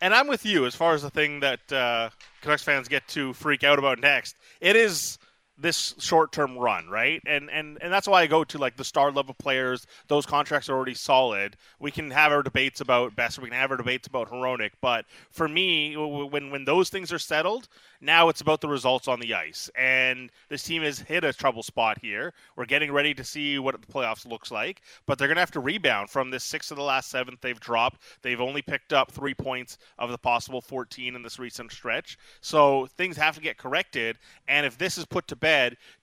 And 0.00 0.14
I'm 0.14 0.28
with 0.28 0.46
you 0.46 0.64
as 0.64 0.74
far 0.74 0.94
as 0.94 1.02
the 1.02 1.10
thing 1.10 1.40
that 1.40 1.72
uh, 1.72 2.08
Canucks 2.40 2.62
fans 2.62 2.88
get 2.88 3.06
to 3.08 3.34
freak 3.34 3.64
out 3.64 3.78
about 3.78 4.00
next. 4.00 4.34
It 4.60 4.74
is 4.74 5.18
this 5.60 5.94
short 5.98 6.32
term 6.32 6.58
run, 6.58 6.88
right? 6.88 7.20
And 7.26 7.50
and 7.50 7.78
and 7.80 7.92
that's 7.92 8.08
why 8.08 8.22
I 8.22 8.26
go 8.26 8.44
to 8.44 8.58
like 8.58 8.76
the 8.76 8.84
star 8.84 9.12
level 9.12 9.34
players. 9.34 9.86
Those 10.08 10.26
contracts 10.26 10.68
are 10.68 10.74
already 10.74 10.94
solid. 10.94 11.56
We 11.78 11.90
can 11.90 12.10
have 12.10 12.32
our 12.32 12.42
debates 12.42 12.80
about 12.80 13.14
best. 13.14 13.38
We 13.38 13.48
can 13.48 13.58
have 13.58 13.70
our 13.70 13.76
debates 13.76 14.06
about 14.06 14.30
Hronek. 14.30 14.72
But 14.80 15.04
for 15.30 15.48
me, 15.48 15.96
when 15.96 16.50
when 16.50 16.64
those 16.64 16.88
things 16.88 17.12
are 17.12 17.18
settled, 17.18 17.68
now 18.00 18.28
it's 18.28 18.40
about 18.40 18.60
the 18.60 18.68
results 18.68 19.08
on 19.08 19.20
the 19.20 19.34
ice. 19.34 19.70
And 19.76 20.30
this 20.48 20.62
team 20.62 20.82
has 20.82 20.98
hit 20.98 21.24
a 21.24 21.32
trouble 21.32 21.62
spot 21.62 21.98
here. 22.00 22.32
We're 22.56 22.64
getting 22.64 22.92
ready 22.92 23.12
to 23.14 23.24
see 23.24 23.58
what 23.58 23.80
the 23.80 23.92
playoffs 23.92 24.26
looks 24.26 24.50
like, 24.50 24.82
but 25.06 25.18
they're 25.18 25.28
going 25.28 25.36
to 25.36 25.42
have 25.42 25.50
to 25.52 25.60
rebound 25.60 26.08
from 26.08 26.30
this 26.30 26.44
six 26.44 26.70
of 26.70 26.76
the 26.78 26.82
last 26.82 27.10
seventh 27.10 27.40
they've 27.40 27.60
dropped. 27.60 28.02
They've 28.22 28.40
only 28.40 28.62
picked 28.62 28.92
up 28.92 29.12
three 29.12 29.34
points 29.34 29.78
of 29.98 30.10
the 30.10 30.18
possible 30.18 30.60
14 30.60 31.14
in 31.14 31.22
this 31.22 31.38
recent 31.38 31.72
stretch. 31.72 32.18
So 32.40 32.86
things 32.96 33.16
have 33.18 33.34
to 33.34 33.40
get 33.40 33.58
corrected. 33.58 34.18
And 34.48 34.64
if 34.64 34.78
this 34.78 34.96
is 34.96 35.04
put 35.04 35.28
to 35.28 35.36
bed, 35.36 35.49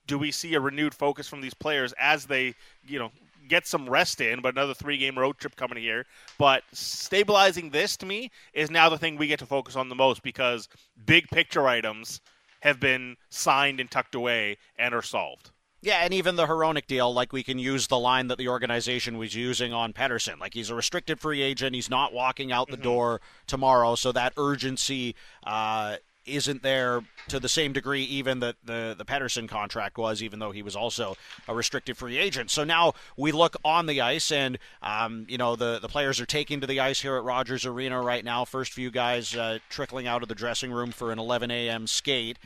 do 0.08 0.18
we 0.18 0.32
see 0.32 0.54
a 0.54 0.60
renewed 0.60 0.94
focus 0.94 1.28
from 1.28 1.42
these 1.42 1.54
players 1.54 1.94
as 2.00 2.26
they, 2.26 2.56
you 2.88 3.00
know, 3.00 3.12
get 3.48 3.66
some 3.66 3.90
rest 3.90 4.22
in, 4.22 4.42
but 4.42 4.54
another 4.54 4.74
three 4.74 4.98
game 4.98 5.18
road 5.18 5.38
trip 5.38 5.56
coming 5.56 5.78
here. 5.78 6.06
But 6.38 6.64
stabilizing 6.72 7.70
this 7.70 7.98
to 7.98 8.06
me 8.06 8.32
is 8.54 8.70
now 8.70 8.90
the 8.90 8.98
thing 8.98 9.18
we 9.18 9.28
get 9.28 9.40
to 9.40 9.46
focus 9.46 9.76
on 9.76 9.90
the 9.90 9.96
most 9.96 10.24
because 10.24 10.68
big 11.06 11.28
picture 11.28 11.68
items 11.68 12.22
have 12.62 12.80
been 12.80 13.18
signed 13.30 13.80
and 13.80 13.90
tucked 13.90 14.16
away 14.16 14.58
and 14.78 14.94
are 14.94 15.02
solved. 15.02 15.52
Yeah, 15.82 16.00
and 16.02 16.14
even 16.14 16.36
the 16.36 16.48
Hronek 16.48 16.88
deal, 16.88 17.14
like 17.14 17.32
we 17.32 17.44
can 17.44 17.60
use 17.60 17.88
the 17.88 18.00
line 18.00 18.28
that 18.28 18.40
the 18.40 18.48
organization 18.48 19.18
was 19.18 19.36
using 19.36 19.74
on 19.74 19.94
Pettersson. 19.94 20.40
Like 20.40 20.56
he's 20.56 20.72
a 20.72 20.76
restricted 20.76 21.20
free 21.20 21.42
agent, 21.42 21.76
he's 21.76 21.90
not 21.90 22.14
walking 22.14 22.52
out 22.52 22.68
the 22.68 22.74
mm-hmm. 22.74 22.84
door 22.84 23.22
tomorrow, 23.46 23.94
so 23.94 24.12
that 24.12 24.34
urgency 24.38 25.16
uh, 25.44 25.98
isn't 26.28 26.64
there 26.64 27.02
to 27.30 27.40
the 27.40 27.50
same 27.50 27.74
degree 27.74 28.04
even 28.04 28.40
that 28.40 28.56
the 28.64 28.96
the 28.98 29.06
Pettersson 29.06 29.48
contract 29.48 29.98
was, 29.98 30.22
even 30.22 30.40
though 30.40 30.52
he 30.52 30.62
was 30.62 30.76
also 30.76 31.16
a 31.48 31.56
restricted 31.56 31.98
free 31.98 32.18
agent. 32.18 32.52
So 32.52 32.64
now 32.64 32.94
we 33.16 33.32
look 33.32 33.56
on 33.64 33.86
the 33.86 34.02
ice, 34.02 34.32
and 34.32 34.58
um, 34.82 35.26
you 35.28 35.38
know 35.38 35.56
the 35.56 35.80
the 35.80 35.90
players 35.90 36.20
are 36.20 36.26
taking 36.26 36.62
to 36.62 36.68
the 36.68 36.80
ice 36.80 37.02
here 37.02 37.16
at 37.18 37.24
Rogers 37.24 37.66
Arena 37.66 38.02
right 38.02 38.24
now. 38.24 38.46
First 38.46 38.74
few 38.74 38.92
guys 38.92 39.36
uh, 39.36 39.60
trickling 39.70 40.08
out 40.08 40.24
of 40.24 40.30
the 40.30 40.36
dressing 40.36 40.72
room 40.72 40.92
for 40.92 41.12
an 41.12 41.20
11 41.20 41.52
a.m. 41.52 41.88
skate. 41.88 42.38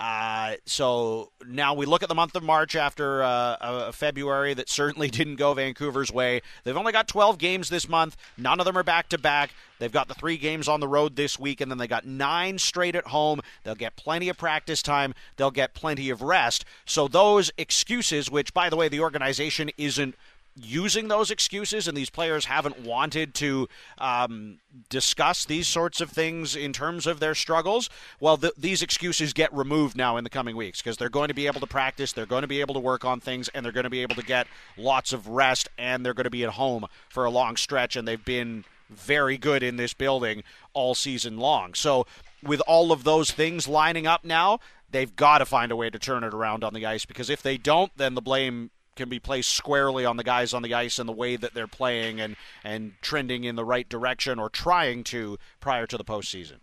Uh, 0.00 0.54
so 0.64 1.32
now 1.46 1.74
we 1.74 1.84
look 1.84 2.04
at 2.04 2.08
the 2.08 2.14
month 2.14 2.36
of 2.36 2.42
March 2.42 2.76
after 2.76 3.22
uh, 3.22 3.56
a 3.60 3.92
February 3.92 4.54
that 4.54 4.68
certainly 4.68 5.08
didn't 5.10 5.36
go 5.36 5.54
Vancouver's 5.54 6.12
way. 6.12 6.40
They've 6.64 6.76
only 6.76 6.92
got 6.92 7.08
12 7.08 7.38
games 7.38 7.68
this 7.68 7.88
month. 7.88 8.16
None 8.36 8.60
of 8.60 8.66
them 8.66 8.78
are 8.78 8.84
back 8.84 9.08
to 9.08 9.18
back. 9.18 9.50
They've 9.78 9.92
got 9.92 10.08
the 10.08 10.14
three 10.14 10.36
games 10.36 10.68
on 10.68 10.80
the 10.80 10.88
road 10.88 11.16
this 11.16 11.38
week, 11.38 11.60
and 11.60 11.70
then 11.70 11.78
they 11.78 11.86
got 11.86 12.06
nine 12.06 12.58
straight 12.58 12.94
at 12.96 13.08
home. 13.08 13.40
They'll 13.64 13.74
get 13.74 13.96
plenty 13.96 14.28
of 14.28 14.36
practice 14.36 14.82
time. 14.82 15.14
They'll 15.36 15.50
get 15.50 15.74
plenty 15.74 16.10
of 16.10 16.22
rest. 16.22 16.64
So 16.84 17.08
those 17.08 17.50
excuses, 17.58 18.30
which, 18.30 18.52
by 18.54 18.70
the 18.70 18.76
way, 18.76 18.88
the 18.88 19.00
organization 19.00 19.70
isn't 19.76 20.14
using 20.60 21.08
those 21.08 21.30
excuses, 21.30 21.88
and 21.88 21.96
these 21.96 22.10
players 22.10 22.46
haven't 22.46 22.80
wanted 22.80 23.34
to 23.34 23.68
um, 23.98 24.58
discuss 24.88 25.44
these 25.44 25.66
sorts 25.66 26.00
of 26.00 26.10
things 26.10 26.56
in 26.56 26.72
terms 26.72 27.06
of 27.06 27.20
their 27.20 27.34
struggles, 27.34 27.88
well, 28.20 28.36
th- 28.36 28.54
these 28.56 28.82
excuses 28.82 29.32
get 29.32 29.52
removed 29.52 29.96
now 29.96 30.16
in 30.16 30.24
the 30.24 30.30
coming 30.30 30.56
weeks 30.56 30.80
because 30.80 30.96
they're 30.96 31.08
going 31.08 31.28
to 31.28 31.34
be 31.34 31.46
able 31.46 31.60
to 31.60 31.66
practice, 31.66 32.12
they're 32.12 32.26
going 32.26 32.42
to 32.42 32.48
be 32.48 32.60
able 32.60 32.74
to 32.74 32.80
work 32.80 33.04
on 33.04 33.20
things, 33.20 33.48
and 33.48 33.64
they're 33.64 33.72
going 33.72 33.84
to 33.84 33.90
be 33.90 34.02
able 34.02 34.16
to 34.16 34.24
get 34.24 34.46
lots 34.76 35.12
of 35.12 35.28
rest, 35.28 35.68
and 35.78 36.04
they're 36.04 36.14
going 36.14 36.24
to 36.24 36.30
be 36.30 36.44
at 36.44 36.50
home 36.50 36.86
for 37.08 37.24
a 37.24 37.30
long 37.30 37.56
stretch, 37.56 37.96
and 37.96 38.06
they've 38.06 38.24
been 38.24 38.64
very 38.90 39.36
good 39.36 39.62
in 39.62 39.76
this 39.76 39.94
building 39.94 40.42
all 40.72 40.94
season 40.94 41.38
long. 41.38 41.74
So, 41.74 42.06
with 42.42 42.60
all 42.66 42.92
of 42.92 43.04
those 43.04 43.32
things 43.32 43.66
lining 43.66 44.06
up 44.06 44.24
now, 44.24 44.60
they've 44.90 45.14
got 45.14 45.38
to 45.38 45.46
find 45.46 45.72
a 45.72 45.76
way 45.76 45.90
to 45.90 45.98
turn 45.98 46.24
it 46.24 46.32
around 46.32 46.64
on 46.64 46.72
the 46.72 46.86
ice 46.86 47.04
because 47.04 47.28
if 47.28 47.42
they 47.42 47.58
don't, 47.58 47.90
then 47.96 48.14
the 48.14 48.22
blame 48.22 48.70
can 48.98 49.08
be 49.08 49.18
placed 49.18 49.54
squarely 49.54 50.04
on 50.04 50.18
the 50.18 50.24
guys 50.24 50.52
on 50.52 50.62
the 50.62 50.74
ice 50.74 50.98
and 50.98 51.08
the 51.08 51.12
way 51.12 51.36
that 51.36 51.54
they're 51.54 51.66
playing 51.66 52.20
and, 52.20 52.36
and 52.62 52.92
trending 53.00 53.44
in 53.44 53.56
the 53.56 53.64
right 53.64 53.88
direction 53.88 54.38
or 54.38 54.50
trying 54.50 55.02
to 55.04 55.38
prior 55.60 55.86
to 55.86 55.96
the 55.96 56.04
postseason. 56.04 56.58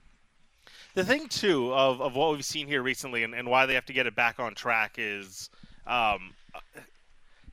The 0.94 1.04
thing, 1.04 1.28
too, 1.28 1.74
of, 1.74 2.00
of 2.00 2.16
what 2.16 2.34
we've 2.34 2.46
seen 2.46 2.68
here 2.68 2.84
recently 2.84 3.24
and, 3.24 3.34
and 3.34 3.48
why 3.48 3.66
they 3.66 3.74
have 3.74 3.86
to 3.86 3.94
get 3.94 4.06
it 4.06 4.16
back 4.16 4.40
on 4.40 4.54
track 4.54 4.96
is 4.98 5.50
um, 5.88 6.34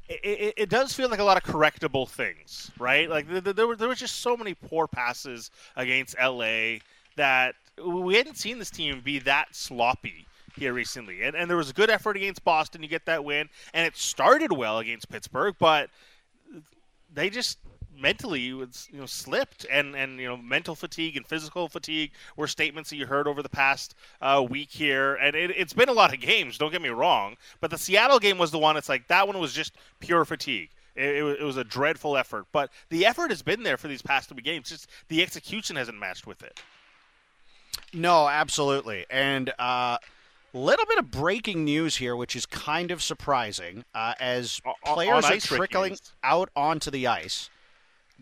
it, 0.08 0.20
it, 0.22 0.54
it, 0.56 0.68
does 0.68 0.92
feel 0.92 1.08
like 1.08 1.18
a 1.18 1.24
lot 1.24 1.36
of 1.36 1.42
correctable 1.42 2.08
things, 2.08 2.70
right? 2.78 3.08
Like 3.08 3.28
there, 3.28 3.40
there, 3.40 3.66
were, 3.66 3.76
there 3.76 3.88
was 3.88 3.98
just 3.98 4.20
so 4.20 4.36
many 4.36 4.54
poor 4.54 4.86
passes 4.86 5.50
against 5.76 6.16
LA 6.20 6.78
that 7.16 7.54
we 7.84 8.16
hadn't 8.16 8.36
seen 8.36 8.58
this 8.58 8.70
team 8.70 9.00
be 9.00 9.18
that 9.20 9.54
sloppy 9.54 10.26
here 10.56 10.72
recently. 10.72 11.22
And, 11.22 11.36
and 11.36 11.48
there 11.48 11.56
was 11.56 11.70
a 11.70 11.74
good 11.74 11.90
effort 11.90 12.16
against 12.16 12.44
Boston. 12.44 12.82
You 12.82 12.88
get 12.88 13.06
that 13.06 13.24
win. 13.24 13.48
And 13.74 13.86
it 13.86 13.96
started 13.96 14.52
well 14.52 14.78
against 14.78 15.08
Pittsburgh, 15.08 15.54
but 15.58 15.90
they 17.12 17.30
just 17.30 17.58
mentally 17.98 18.40
you 18.40 18.68
know 18.92 19.06
slipped 19.06 19.66
and 19.70 19.94
and 19.94 20.18
you 20.18 20.26
know 20.26 20.36
mental 20.36 20.74
fatigue 20.74 21.16
and 21.16 21.26
physical 21.26 21.68
fatigue 21.68 22.10
were 22.36 22.46
statements 22.46 22.90
that 22.90 22.96
you 22.96 23.06
heard 23.06 23.28
over 23.28 23.42
the 23.42 23.48
past 23.48 23.94
uh, 24.20 24.44
week 24.48 24.70
here 24.70 25.14
and 25.16 25.36
it, 25.36 25.56
has 25.56 25.72
been 25.72 25.88
a 25.88 25.92
lot 25.92 26.12
of 26.12 26.20
games 26.20 26.58
don't 26.58 26.72
get 26.72 26.82
me 26.82 26.88
wrong 26.88 27.36
but 27.60 27.70
the 27.70 27.78
seattle 27.78 28.18
game 28.18 28.38
was 28.38 28.50
the 28.50 28.58
one 28.58 28.76
it's 28.76 28.88
like 28.88 29.06
that 29.08 29.26
one 29.26 29.38
was 29.38 29.52
just 29.52 29.74
pure 30.00 30.24
fatigue 30.24 30.70
it, 30.96 31.04
it, 31.04 31.40
it 31.40 31.44
was 31.44 31.56
a 31.56 31.64
dreadful 31.64 32.16
effort 32.16 32.46
but 32.52 32.70
the 32.88 33.04
effort 33.04 33.30
has 33.30 33.42
been 33.42 33.62
there 33.62 33.76
for 33.76 33.88
these 33.88 34.02
past 34.02 34.28
three 34.28 34.42
games 34.42 34.70
just 34.70 34.88
the 35.08 35.22
execution 35.22 35.76
hasn't 35.76 35.98
matched 35.98 36.26
with 36.26 36.42
it 36.42 36.60
no 37.92 38.26
absolutely 38.26 39.04
and 39.10 39.52
uh 39.58 39.98
Little 40.54 40.84
bit 40.86 40.98
of 40.98 41.10
breaking 41.10 41.64
news 41.64 41.96
here, 41.96 42.14
which 42.14 42.36
is 42.36 42.44
kind 42.44 42.90
of 42.90 43.02
surprising, 43.02 43.84
uh, 43.94 44.14
as 44.20 44.60
players 44.84 45.24
are 45.24 45.38
trickling 45.38 45.96
out 46.22 46.50
onto 46.54 46.90
the 46.90 47.06
ice. 47.06 47.48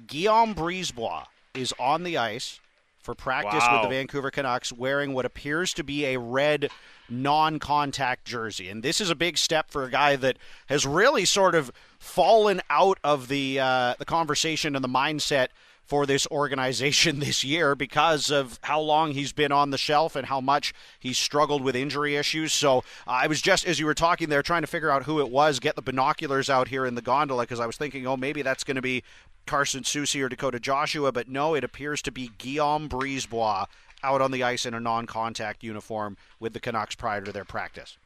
Guillaume 0.06 0.54
Brisebois 0.54 1.24
is 1.54 1.74
on 1.78 2.04
the 2.04 2.16
ice 2.16 2.60
for 3.00 3.14
practice 3.14 3.60
wow. 3.60 3.80
with 3.80 3.82
the 3.82 3.96
Vancouver 3.96 4.30
Canucks 4.30 4.72
wearing 4.72 5.12
what 5.12 5.24
appears 5.24 5.74
to 5.74 5.82
be 5.82 6.06
a 6.06 6.18
red 6.18 6.70
non 7.08 7.58
contact 7.58 8.24
jersey. 8.26 8.68
And 8.68 8.82
this 8.82 9.00
is 9.00 9.10
a 9.10 9.16
big 9.16 9.36
step 9.36 9.70
for 9.70 9.84
a 9.84 9.90
guy 9.90 10.14
that 10.16 10.36
has 10.66 10.86
really 10.86 11.24
sort 11.24 11.56
of 11.56 11.72
fallen 11.98 12.60
out 12.70 12.98
of 13.02 13.26
the, 13.26 13.58
uh, 13.58 13.94
the 13.98 14.04
conversation 14.04 14.76
and 14.76 14.84
the 14.84 14.88
mindset 14.88 15.48
for 15.90 16.06
this 16.06 16.24
organization 16.28 17.18
this 17.18 17.42
year 17.42 17.74
because 17.74 18.30
of 18.30 18.60
how 18.62 18.80
long 18.80 19.10
he's 19.10 19.32
been 19.32 19.50
on 19.50 19.70
the 19.70 19.76
shelf 19.76 20.14
and 20.14 20.26
how 20.26 20.40
much 20.40 20.72
he's 21.00 21.18
struggled 21.18 21.62
with 21.62 21.74
injury 21.74 22.14
issues. 22.14 22.52
So 22.52 22.78
uh, 22.78 22.82
I 23.06 23.26
was 23.26 23.42
just, 23.42 23.66
as 23.66 23.80
you 23.80 23.86
were 23.86 23.94
talking 23.94 24.28
there, 24.28 24.40
trying 24.40 24.62
to 24.62 24.68
figure 24.68 24.90
out 24.90 25.02
who 25.02 25.18
it 25.18 25.28
was, 25.28 25.58
get 25.58 25.74
the 25.74 25.82
binoculars 25.82 26.48
out 26.48 26.68
here 26.68 26.86
in 26.86 26.94
the 26.94 27.02
gondola 27.02 27.42
because 27.42 27.58
I 27.58 27.66
was 27.66 27.76
thinking, 27.76 28.06
oh, 28.06 28.16
maybe 28.16 28.42
that's 28.42 28.62
going 28.62 28.76
to 28.76 28.82
be 28.82 29.02
Carson 29.46 29.82
Soucy 29.82 30.22
or 30.22 30.28
Dakota 30.28 30.60
Joshua, 30.60 31.10
but 31.10 31.28
no, 31.28 31.54
it 31.54 31.64
appears 31.64 32.00
to 32.02 32.12
be 32.12 32.30
Guillaume 32.38 32.88
Brisebois 32.88 33.66
out 34.04 34.22
on 34.22 34.30
the 34.30 34.44
ice 34.44 34.64
in 34.64 34.74
a 34.74 34.80
non 34.80 35.06
contact 35.06 35.64
uniform 35.64 36.16
with 36.38 36.52
the 36.52 36.60
Canucks 36.60 36.94
prior 36.94 37.20
to 37.20 37.32
their 37.32 37.44
practice. 37.44 37.98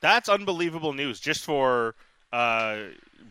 That's 0.00 0.30
unbelievable 0.30 0.94
news 0.94 1.20
just 1.20 1.44
for 1.44 1.94
uh, 2.32 2.78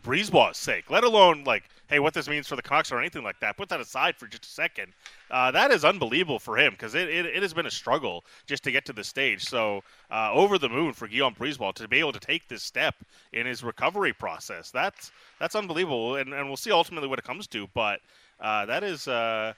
Brisebois' 0.04 0.58
sake, 0.58 0.92
let 0.92 1.04
alone 1.04 1.44
like 1.44 1.64
hey, 1.94 2.00
what 2.00 2.16
this 2.16 2.28
means 2.28 2.48
for 2.48 2.56
the 2.56 2.62
Canucks 2.62 2.92
or 2.92 3.00
anything 3.00 3.24
like 3.24 3.40
that. 3.40 3.56
Put 3.56 3.70
that 3.70 3.80
aside 3.80 4.16
for 4.16 4.26
just 4.26 4.46
a 4.46 4.50
second. 4.50 4.94
Uh, 5.30 5.52
that 5.52 5.70
is 5.70 5.86
unbelievable 5.86 6.40
for 6.40 6.58
him 6.58 6.72
because 6.72 6.96
it, 6.96 7.08
it, 7.08 7.28
it, 7.28 7.44
has 7.44 7.54
been 7.54 7.68
a 7.68 7.72
struggle 7.72 8.26
just 8.48 8.64
to 8.64 8.72
get 8.72 8.84
to 8.86 8.94
the 8.94 9.04
stage. 9.04 9.44
So 9.44 9.84
uh, 10.10 10.32
over 10.34 10.58
the 10.58 10.70
moon 10.70 10.94
for 10.94 11.08
Guillaume 11.08 11.36
Brisebois 11.36 11.76
to 11.76 11.88
be 11.88 12.00
able 12.00 12.12
to 12.12 12.20
take 12.20 12.48
this 12.48 12.64
step 12.64 12.96
in 13.32 13.46
his 13.46 13.64
recovery 13.64 14.12
process. 14.12 14.72
That's 14.72 15.12
that's 15.40 15.56
unbelievable, 15.56 16.16
and, 16.16 16.34
and 16.34 16.48
we'll 16.48 16.58
see 16.58 16.72
ultimately 16.72 17.08
what 17.08 17.20
it 17.20 17.26
comes 17.26 17.46
to. 17.48 17.68
But 17.76 18.00
uh, 18.42 18.66
that 18.66 18.84
is 18.84 19.08
uh, 19.08 19.54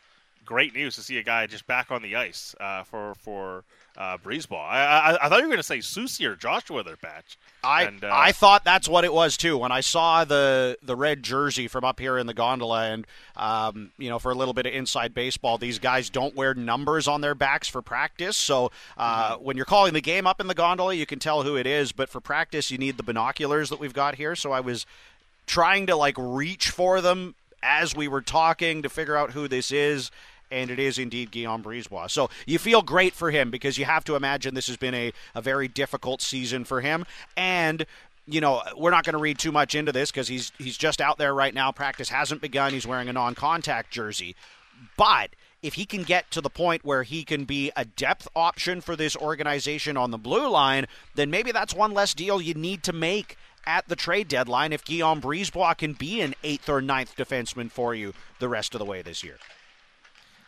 great 0.46 0.74
news 0.74 0.96
to 0.96 1.02
see 1.02 1.18
a 1.18 1.24
guy 1.24 1.48
just 1.48 1.68
back 1.68 1.92
on 1.92 2.02
the 2.02 2.16
ice 2.16 2.56
uh, 2.60 2.84
for 2.84 3.16
for 3.16 3.64
uh, 3.98 4.18
Brisebois. 4.18 4.58
I, 4.58 4.86
I, 4.86 5.26
I 5.26 5.30
thought 5.30 5.38
you 5.38 5.44
were 5.44 5.50
going 5.50 5.58
to 5.58 5.64
say 5.64 5.78
Soucy 5.80 6.26
or 6.26 6.36
Joshua 6.36 6.84
their 6.84 6.98
Batch. 6.98 7.38
I 7.64 7.84
And, 7.84 8.04
uh, 8.04 8.10
I 8.12 8.32
thought 8.32 8.64
that's 8.64 8.88
what 8.88 9.06
it 9.06 9.14
was 9.14 9.38
too. 9.38 9.58
When 9.58 9.72
I 9.72 9.82
saw 9.82 10.26
the 10.26 10.78
the 10.82 10.96
red 10.96 11.24
jersey 11.24 11.68
from 11.68 11.84
up 11.84 12.00
here 12.00 12.18
in 12.18 12.28
the 12.28 12.34
gondola 12.34 12.92
and 12.92 13.08
um, 13.36 13.92
you 13.98 14.10
know 14.10 14.20
for 14.20 14.32
a 14.32 14.36
little 14.36 14.54
bit 14.54 14.66
of 14.66 14.74
inside 14.74 15.14
baseball 15.14 15.58
these 15.58 15.80
guys 15.80 16.10
don't 16.10 16.36
wear 16.36 16.54
numbers 16.54 17.08
on 17.08 17.22
their 17.22 17.36
backs 17.36 17.68
for 17.68 17.82
practice. 17.82 18.38
So 18.38 18.72
uh, 18.98 19.38
when 19.38 19.58
you're 19.58 19.66
calling 19.66 19.94
the 19.94 20.02
game 20.02 20.28
up 20.28 20.40
in 20.40 20.48
the 20.48 20.54
gondola 20.54 20.94
you 20.94 21.06
can 21.06 21.20
tell 21.20 21.44
who 21.44 21.56
it 21.56 21.68
is. 21.68 21.92
But 21.92 22.10
for 22.10 22.20
practice 22.20 22.72
you 22.72 22.78
need 22.78 22.98
the 22.98 23.04
binoculars 23.04 23.70
that 23.70 23.80
we've 23.80 23.94
got 23.94 24.16
here. 24.16 24.36
So 24.36 24.52
I 24.52 24.60
was 24.60 24.86
trying 25.48 25.86
to 25.88 25.96
like 25.96 26.16
reach 26.18 26.70
for 26.70 27.02
them 27.02 27.36
as 27.64 27.96
we 27.96 28.08
were 28.08 28.22
talking 28.22 28.84
to 28.84 28.90
figure 28.90 29.18
out 29.18 29.32
who 29.32 29.48
this 29.48 29.72
is 29.72 30.12
and 30.52 30.70
it 30.70 30.80
is 30.80 30.98
indeed 30.98 31.32
Guillaume 31.32 31.64
Brisebois. 31.64 32.12
So 32.12 32.30
you 32.46 32.60
feel 32.60 32.82
great 32.82 33.14
for 33.14 33.32
him 33.32 33.52
because 33.52 33.78
you 33.78 33.86
have 33.86 34.04
to 34.06 34.16
imagine 34.16 34.54
this 34.54 34.68
has 34.68 34.78
been 34.78 34.94
a, 34.94 35.12
a 35.34 35.42
very 35.42 35.68
difficult 35.68 36.22
season 36.22 36.66
for 36.66 36.82
him. 36.82 37.06
And 37.36 37.86
you 38.28 38.42
know, 38.42 38.64
we're 38.76 38.92
not 38.92 39.04
going 39.04 39.14
to 39.14 39.20
read 39.20 39.38
too 39.38 39.52
much 39.52 39.76
into 39.76 39.92
this 39.92 40.12
because 40.12 40.28
he's 40.28 40.52
he's 40.58 40.78
just 40.78 41.00
out 41.00 41.18
there 41.18 41.34
right 41.34 41.54
now. 41.54 41.72
Practice 41.72 42.10
hasn't 42.10 42.42
begun. 42.42 42.74
He's 42.74 42.88
wearing 42.88 43.08
a 43.08 43.14
non-contact 43.14 43.92
jersey, 43.92 44.36
but 44.98 45.30
if 45.62 45.76
he 45.76 45.86
can 45.86 46.04
get 46.04 46.30
to 46.32 46.42
the 46.42 46.50
point 46.50 46.86
where 46.86 47.04
he 47.04 47.24
can 47.24 47.46
be 47.46 47.72
a 47.76 47.86
depth 47.86 48.28
option 48.36 48.82
for 48.82 48.96
this 48.96 49.16
organization 49.16 49.98
on 49.98 50.12
the 50.12 50.18
blue 50.18 50.48
line, 50.48 50.86
then 51.16 51.30
maybe 51.30 51.52
that's 51.52 51.74
one 51.74 51.92
less 51.92 52.14
deal 52.14 52.42
you 52.42 52.54
need 52.54 52.84
to 52.84 52.94
make 52.94 53.38
at 53.66 53.88
the 53.88 53.96
trade 53.96 54.28
deadline 54.28 54.72
if 54.72 54.86
Guillaume 54.86 55.22
Brisebois 55.22 55.76
can 55.78 55.94
be 55.94 56.22
an 56.22 56.36
eighth 56.44 56.70
or 56.70 56.82
ninth 56.82 57.16
defenseman 57.16 57.72
for 57.72 57.96
you 57.96 58.14
the 58.40 58.50
rest 58.50 58.76
of 58.76 58.80
the 58.80 58.86
way 58.86 59.02
this 59.02 59.24
year. 59.24 59.38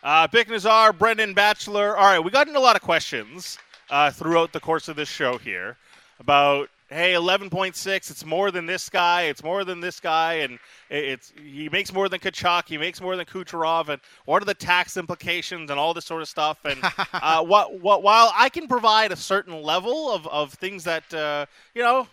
Uh, 0.02 0.28
Bik 0.28 0.46
Nizzar, 0.46 0.96
Brendan 0.96 1.34
Batchelor. 1.34 1.96
All 1.96 2.04
right, 2.04 2.20
we 2.20 2.30
got 2.30 2.46
into 2.46 2.58
a 2.58 2.62
lot 2.62 2.76
of 2.76 2.82
questions 2.82 3.58
uh, 3.90 4.10
throughout 4.12 4.52
the 4.52 4.60
course 4.60 4.86
of 4.86 4.94
this 4.94 5.08
show 5.08 5.38
here 5.38 5.76
about 6.20 6.68
hey, 6.88 7.14
eleven 7.14 7.50
point 7.50 7.74
six. 7.74 8.08
It's 8.08 8.24
more 8.24 8.52
than 8.52 8.64
this 8.64 8.88
guy. 8.88 9.22
It's 9.22 9.42
more 9.42 9.64
than 9.64 9.80
this 9.80 9.98
guy, 9.98 10.34
and 10.34 10.60
it's 10.88 11.32
he 11.42 11.68
makes 11.70 11.92
more 11.92 12.08
than 12.08 12.20
Tkachuk. 12.20 12.68
He 12.68 12.78
makes 12.78 13.00
more 13.00 13.16
than 13.16 13.26
Kucherov, 13.26 13.88
and 13.88 14.00
what 14.24 14.40
are 14.40 14.46
the 14.46 14.54
tax 14.54 14.96
implications 14.96 15.68
and 15.68 15.80
all 15.80 15.92
this 15.94 16.04
sort 16.04 16.22
of 16.22 16.28
stuff? 16.28 16.58
And 16.64 16.78
uh, 17.12 17.42
what 17.42 17.80
what 17.80 18.04
while 18.04 18.32
I 18.36 18.50
can 18.50 18.68
provide 18.68 19.10
a 19.10 19.16
certain 19.16 19.62
level 19.62 20.12
of 20.12 20.28
of 20.28 20.52
things 20.54 20.84
that 20.84 21.12
uh, 21.12 21.46
you 21.74 21.82
know 21.82 22.06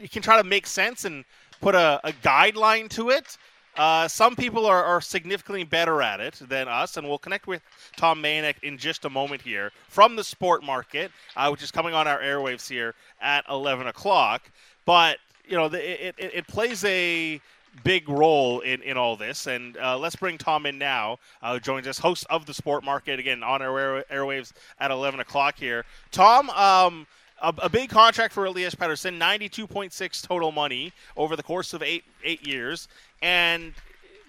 you 0.00 0.08
can 0.08 0.22
try 0.22 0.38
to 0.38 0.44
make 0.44 0.66
sense 0.66 1.04
and 1.04 1.26
put 1.60 1.74
a, 1.74 2.00
a 2.04 2.12
guideline 2.12 2.88
to 2.90 3.10
it. 3.10 3.36
Uh, 3.76 4.08
some 4.08 4.34
people 4.34 4.64
are, 4.64 4.82
are 4.82 5.00
significantly 5.00 5.64
better 5.64 6.00
at 6.00 6.20
it 6.20 6.40
than 6.48 6.66
us, 6.66 6.96
and 6.96 7.06
we'll 7.06 7.18
connect 7.18 7.46
with 7.46 7.62
Tom 7.96 8.22
Mayenknecht 8.22 8.62
in 8.62 8.78
just 8.78 9.04
a 9.04 9.10
moment 9.10 9.42
here 9.42 9.70
from 9.88 10.16
the 10.16 10.24
Sport 10.24 10.64
Market, 10.64 11.10
uh, 11.36 11.48
which 11.48 11.62
is 11.62 11.70
coming 11.70 11.92
on 11.94 12.08
our 12.08 12.20
airwaves 12.20 12.68
here 12.68 12.94
at 13.20 13.44
11 13.50 13.86
o'clock. 13.86 14.50
But 14.86 15.18
you 15.46 15.56
know, 15.56 15.68
the, 15.68 16.06
it, 16.08 16.14
it, 16.18 16.30
it 16.34 16.46
plays 16.46 16.84
a 16.84 17.40
big 17.84 18.08
role 18.08 18.60
in, 18.60 18.82
in 18.82 18.96
all 18.96 19.16
this. 19.16 19.46
And 19.46 19.76
uh, 19.76 19.98
let's 19.98 20.16
bring 20.16 20.38
Tom 20.38 20.66
in 20.66 20.78
now, 20.78 21.18
uh, 21.42 21.54
who 21.54 21.60
joins 21.60 21.86
us, 21.86 21.98
host 21.98 22.26
of 22.30 22.46
the 22.46 22.54
Sport 22.54 22.84
Market, 22.84 23.18
again 23.18 23.42
on 23.42 23.62
our 23.62 23.78
air, 23.78 24.04
airwaves 24.10 24.52
at 24.80 24.90
11 24.90 25.20
o'clock 25.20 25.58
here. 25.58 25.84
Tom, 26.10 26.50
um, 26.50 27.06
a, 27.42 27.54
a 27.62 27.68
big 27.68 27.90
contract 27.90 28.32
for 28.32 28.44
Elias 28.44 28.74
Pettersson, 28.74 29.18
92.6 29.18 30.26
total 30.26 30.52
money 30.52 30.92
over 31.16 31.36
the 31.36 31.42
course 31.42 31.72
of 31.74 31.82
eight 31.82 32.04
eight 32.24 32.46
years, 32.46 32.88
and 33.22 33.74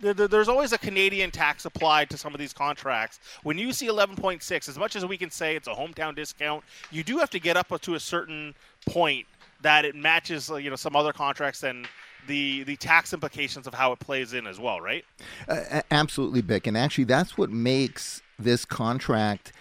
th- 0.01 0.17
th- 0.17 0.29
there's 0.29 0.47
always 0.47 0.73
a 0.73 0.77
Canadian 0.77 1.31
tax 1.31 1.65
applied 1.65 2.09
to 2.09 2.17
some 2.17 2.33
of 2.33 2.39
these 2.39 2.53
contracts. 2.53 3.19
When 3.43 3.57
you 3.57 3.73
see 3.73 3.87
11.6, 3.87 4.69
as 4.69 4.77
much 4.77 4.95
as 4.95 5.05
we 5.05 5.17
can 5.17 5.31
say 5.31 5.55
it's 5.55 5.67
a 5.67 5.73
hometown 5.73 6.15
discount, 6.15 6.63
you 6.91 7.03
do 7.03 7.17
have 7.17 7.29
to 7.31 7.39
get 7.39 7.57
up 7.57 7.79
to 7.81 7.95
a 7.95 7.99
certain 7.99 8.53
point 8.85 9.25
that 9.61 9.85
it 9.85 9.95
matches, 9.95 10.51
uh, 10.51 10.55
you 10.55 10.69
know, 10.69 10.75
some 10.75 10.95
other 10.95 11.13
contracts 11.13 11.63
and 11.63 11.87
the 12.27 12.63
the 12.63 12.75
tax 12.75 13.13
implications 13.13 13.67
of 13.67 13.73
how 13.73 13.91
it 13.93 13.99
plays 13.99 14.33
in 14.33 14.47
as 14.47 14.59
well, 14.59 14.81
right? 14.81 15.05
Uh, 15.47 15.81
absolutely, 15.91 16.41
Bik. 16.41 16.67
And 16.67 16.77
actually, 16.77 17.05
that's 17.05 17.37
what 17.37 17.49
makes 17.49 18.21
this 18.37 18.65
contract, 18.65 19.53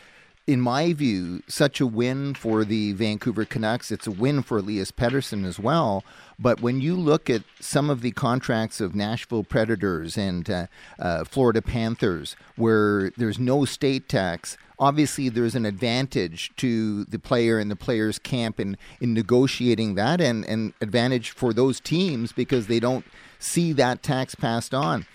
in 0.47 0.60
my 0.60 0.93
view, 0.93 1.43
such 1.48 1.81
a 1.81 1.86
win 1.86 2.35
for 2.35 2.64
the 2.64 2.93
Vancouver 2.93 3.44
Canucks. 3.44 3.90
It's 3.90 4.06
a 4.06 4.12
win 4.12 4.43
for 4.43 4.59
Elias 4.59 4.93
Pettersson 4.93 5.44
as 5.44 5.59
well. 5.59 6.05
But 6.39 6.60
when 6.60 6.81
you 6.81 6.94
look 6.94 7.28
at 7.28 7.43
some 7.59 7.90
of 7.90 8.01
the 8.01 8.12
contracts 8.12 8.81
of 8.81 8.94
Nashville 8.94 9.43
Predators 9.43 10.16
and 10.16 10.48
uh, 10.48 10.66
uh, 10.98 11.24
Florida 11.24 11.62
Panthers, 11.62 12.36
where 12.55 13.10
there's 13.16 13.40
no 13.40 13.64
state 13.64 14.09
tax, 14.09 14.56
obviously 14.78 15.28
there's 15.28 15.56
an 15.56 15.66
advantage 15.66 16.52
to 16.56 17.05
the 17.05 17.18
player 17.18 17.59
and 17.59 17.70
the 17.70 17.77
player's 17.77 18.18
camp 18.18 18.60
in, 18.60 18.77
in 19.01 19.14
negotiating 19.14 19.97
that, 19.97 20.20
and, 20.20 20.44
and 20.44 20.74
advantage 20.81 21.31
for 21.31 21.52
those 21.52 21.81
teams 21.81 22.32
because 22.32 22.68
they 22.68 22.78
don't 22.78 23.05
see 23.40 23.73
that 23.73 24.02
tax 24.02 24.35
passed 24.36 24.74
on. 24.74 25.06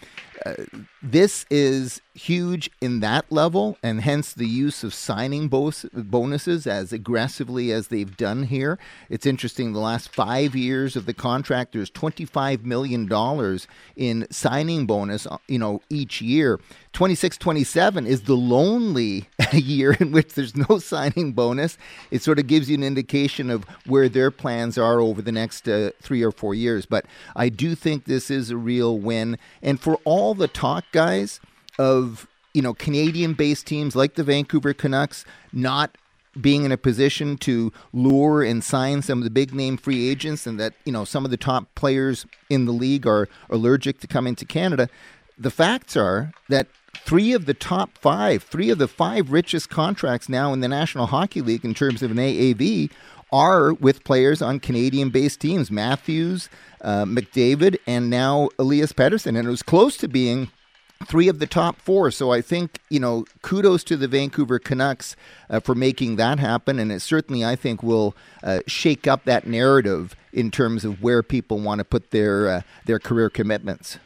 This 1.01 1.45
is 1.49 2.01
huge 2.13 2.69
in 2.81 2.99
that 2.99 3.31
level, 3.31 3.77
and 3.81 4.01
hence 4.01 4.33
the 4.33 4.47
use 4.47 4.83
of 4.83 4.93
signing 4.93 5.47
bonus, 5.47 5.85
bonuses 5.93 6.67
as 6.67 6.91
aggressively 6.91 7.71
as 7.71 7.87
they've 7.87 8.17
done 8.17 8.43
here. 8.43 8.77
It's 9.09 9.25
interesting, 9.25 9.73
the 9.73 9.79
last 9.79 10.13
five 10.13 10.55
years 10.55 10.95
of 10.95 11.05
the 11.05 11.13
contract, 11.13 11.73
there's 11.73 11.91
$25 11.91 12.63
million 12.63 13.09
in 13.95 14.27
signing 14.31 14.85
bonus, 14.85 15.25
uh, 15.25 15.37
you 15.47 15.59
know, 15.59 15.81
each 15.89 16.21
year. 16.21 16.59
26 16.93 17.37
27 17.37 18.05
is 18.05 18.23
the 18.23 18.35
lonely 18.35 19.29
year 19.53 19.93
in 19.93 20.11
which 20.11 20.33
there's 20.33 20.55
no 20.55 20.77
signing 20.79 21.31
bonus. 21.31 21.77
It 22.09 22.21
sort 22.21 22.37
of 22.37 22.47
gives 22.47 22.69
you 22.69 22.75
an 22.75 22.83
indication 22.83 23.49
of 23.49 23.63
where 23.85 24.09
their 24.09 24.29
plans 24.29 24.77
are 24.77 24.99
over 24.99 25.21
the 25.21 25.31
next 25.31 25.67
uh, 25.69 25.91
three 26.01 26.21
or 26.21 26.31
four 26.31 26.53
years. 26.53 26.85
But 26.85 27.05
I 27.35 27.49
do 27.49 27.75
think 27.75 28.05
this 28.05 28.29
is 28.29 28.49
a 28.49 28.57
real 28.57 28.99
win. 28.99 29.37
And 29.61 29.79
for 29.79 29.99
all 30.03 30.30
the 30.33 30.47
talk, 30.47 30.85
guys, 30.91 31.39
of 31.77 32.27
you 32.53 32.61
know 32.61 32.73
Canadian-based 32.73 33.65
teams 33.65 33.95
like 33.95 34.15
the 34.15 34.23
Vancouver 34.23 34.73
Canucks 34.73 35.25
not 35.53 35.97
being 36.39 36.63
in 36.63 36.71
a 36.71 36.77
position 36.77 37.35
to 37.35 37.73
lure 37.91 38.41
and 38.41 38.63
sign 38.63 39.01
some 39.01 39.17
of 39.17 39.25
the 39.25 39.29
big 39.29 39.53
name 39.53 39.75
free 39.75 40.09
agents 40.09 40.47
and 40.47 40.59
that 40.59 40.73
you 40.85 40.91
know 40.91 41.03
some 41.03 41.25
of 41.25 41.31
the 41.31 41.37
top 41.37 41.73
players 41.75 42.25
in 42.49 42.65
the 42.65 42.71
league 42.71 43.05
are 43.05 43.27
allergic 43.49 43.99
to 43.99 44.07
coming 44.07 44.35
to 44.35 44.45
Canada 44.45 44.87
the 45.37 45.51
facts 45.51 45.97
are 45.97 46.31
that 46.49 46.67
three 46.95 47.33
of 47.33 47.45
the 47.45 47.53
top 47.53 47.97
five 47.97 48.43
three 48.43 48.69
of 48.69 48.77
the 48.77 48.87
five 48.87 49.31
richest 49.31 49.69
contracts 49.69 50.29
now 50.29 50.53
in 50.53 50.61
the 50.61 50.67
National 50.67 51.07
Hockey 51.07 51.41
League 51.41 51.65
in 51.65 51.73
terms 51.73 52.01
of 52.01 52.11
an 52.11 52.17
AAV 52.17 52.89
are 53.31 53.73
with 53.73 54.03
players 54.03 54.41
on 54.41 54.59
Canadian 54.59 55.09
based 55.09 55.39
teams 55.39 55.71
Matthews 55.71 56.49
uh, 56.81 57.05
McDavid 57.05 57.77
and 57.87 58.09
now 58.09 58.49
Elias 58.59 58.93
Pettersson 58.93 59.37
and 59.37 59.47
it 59.47 59.51
was 59.51 59.63
close 59.63 59.97
to 59.97 60.07
being 60.07 60.49
three 61.05 61.27
of 61.27 61.39
the 61.39 61.47
top 61.47 61.77
four. 61.77 62.11
So 62.11 62.31
I 62.31 62.41
think, 62.41 62.79
you 62.89 62.99
know, 62.99 63.25
kudos 63.41 63.83
to 63.85 63.97
the 63.97 64.07
Vancouver 64.07 64.59
Canucks 64.59 65.15
uh, 65.49 65.59
for 65.59 65.75
making 65.75 66.15
that 66.17 66.39
happen. 66.39 66.79
And 66.79 66.91
it 66.91 67.01
certainly, 67.01 67.43
I 67.43 67.55
think, 67.55 67.83
will 67.83 68.15
uh, 68.43 68.59
shake 68.67 69.07
up 69.07 69.25
that 69.25 69.47
narrative 69.47 70.15
in 70.33 70.51
terms 70.51 70.85
of 70.85 71.01
where 71.01 71.23
people 71.23 71.59
want 71.59 71.79
to 71.79 71.85
put 71.85 72.11
their, 72.11 72.47
uh, 72.47 72.61
their 72.85 72.99
career 72.99 73.29
commitments. 73.29 73.99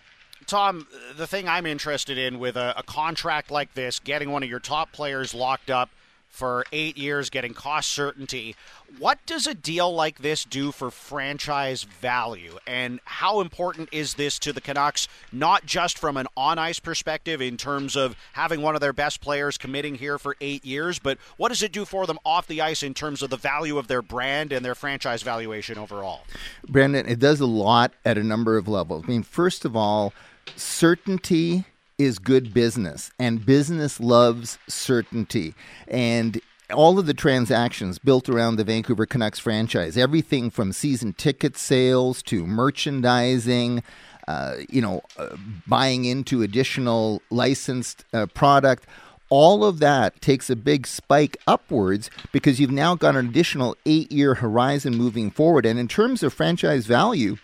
Tom, 0.48 0.88
the 1.18 1.26
thing 1.26 1.48
I'm 1.50 1.66
interested 1.66 2.18
in 2.18 2.40
with 2.40 2.56
a, 2.56 2.78
a 2.78 2.84
contract 2.84 3.50
like 3.50 3.74
this, 3.74 4.00
getting 4.00 4.32
one 4.32 4.44
of 4.44 4.50
your 4.50 4.60
top 4.60 4.92
players 4.92 5.34
locked 5.34 5.70
up 5.70 5.90
for 6.36 6.66
eight 6.74 6.98
years, 6.98 7.30
getting 7.30 7.54
cost 7.54 7.92
certainty. 7.92 8.56
What 9.00 9.20
does 9.26 9.48
a 9.48 9.54
deal 9.54 9.94
like 9.94 10.20
this 10.20 10.44
do 10.44 10.72
for 10.74 10.92
franchise 10.92 11.84
value? 11.84 12.58
And 12.68 13.00
how 13.06 13.40
important 13.40 13.90
is 13.92 14.16
this 14.16 14.38
to 14.40 14.52
the 14.52 14.60
Canucks, 14.60 15.08
not 15.32 15.66
just 15.66 15.98
from 15.98 16.18
an 16.18 16.28
on 16.36 16.60
ice 16.60 16.80
perspective 16.80 17.42
in 17.42 17.56
terms 17.56 17.96
of 17.96 18.18
having 18.34 18.62
one 18.62 18.76
of 18.76 18.82
their 18.82 18.94
best 18.94 19.22
players 19.22 19.58
committing 19.58 19.96
here 19.96 20.20
for 20.20 20.36
eight 20.42 20.66
years, 20.66 21.00
but 21.00 21.18
what 21.38 21.50
does 21.50 21.64
it 21.64 21.72
do 21.72 21.86
for 21.86 22.06
them 22.06 22.20
off 22.26 22.48
the 22.48 22.62
ice 22.62 22.84
in 22.84 22.94
terms 22.94 23.22
of 23.22 23.30
the 23.30 23.38
value 23.38 23.78
of 23.78 23.88
their 23.88 24.02
brand 24.02 24.52
and 24.52 24.66
their 24.66 24.76
franchise 24.76 25.24
valuation 25.24 25.78
overall? 25.78 26.26
Brendan, 26.68 27.08
it 27.08 27.20
does 27.20 27.40
a 27.40 27.46
lot 27.46 27.94
at 28.04 28.18
a 28.18 28.24
number 28.24 28.58
of 28.58 28.68
levels. 28.68 29.06
I 29.06 29.08
mean, 29.08 29.24
first 29.24 29.64
of 29.64 29.76
all, 29.76 30.14
certainty 30.58 31.66
is 31.98 32.20
good 32.20 32.54
business, 32.54 33.12
and 33.20 33.46
business 33.46 34.00
loves 34.00 34.58
certainty. 34.68 35.54
And 35.88 36.42
all 36.74 36.98
of 36.98 37.06
the 37.06 37.14
transactions 37.14 38.00
built 38.00 38.28
around 38.28 38.56
the 38.56 38.64
Vancouver 38.64 39.06
Canucks 39.06 39.40
franchise, 39.40 39.98
everything 39.98 40.50
from 40.50 40.72
season 40.72 41.14
ticket 41.14 41.58
sales 41.58 42.24
to 42.24 42.46
merchandising, 42.46 43.84
uh, 44.28 44.56
you 44.70 44.82
know, 44.82 45.02
uh, 45.18 45.36
buying 45.68 46.06
into 46.06 46.42
additional 46.42 47.22
licensed 47.30 48.04
uh, 48.14 48.26
product. 48.28 48.86
All 49.30 49.64
of 49.64 49.80
that 49.80 50.22
takes 50.22 50.50
a 50.50 50.56
big 50.56 50.86
spike 50.88 51.38
upwards 51.48 52.10
because 52.32 52.60
you've 52.60 52.72
now 52.72 52.96
got 52.96 53.16
an 53.16 53.28
additional 53.28 53.76
eight 53.86 54.12
year 54.12 54.36
horizon 54.36 54.96
moving 54.96 55.32
forward. 55.32 55.66
And 55.66 55.80
in 55.80 55.88
terms 55.88 56.24
of 56.24 56.34
franchise 56.34 56.86
value, 56.86 57.38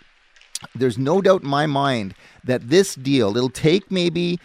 there's 0.76 0.98
no 0.98 1.22
doubt 1.22 1.44
in 1.44 1.50
my 1.50 1.66
mind 1.66 2.14
that 2.44 2.70
this 2.70 2.96
deal, 2.96 3.36
it'll 3.36 3.50
take 3.50 3.92
maybe 3.92 4.40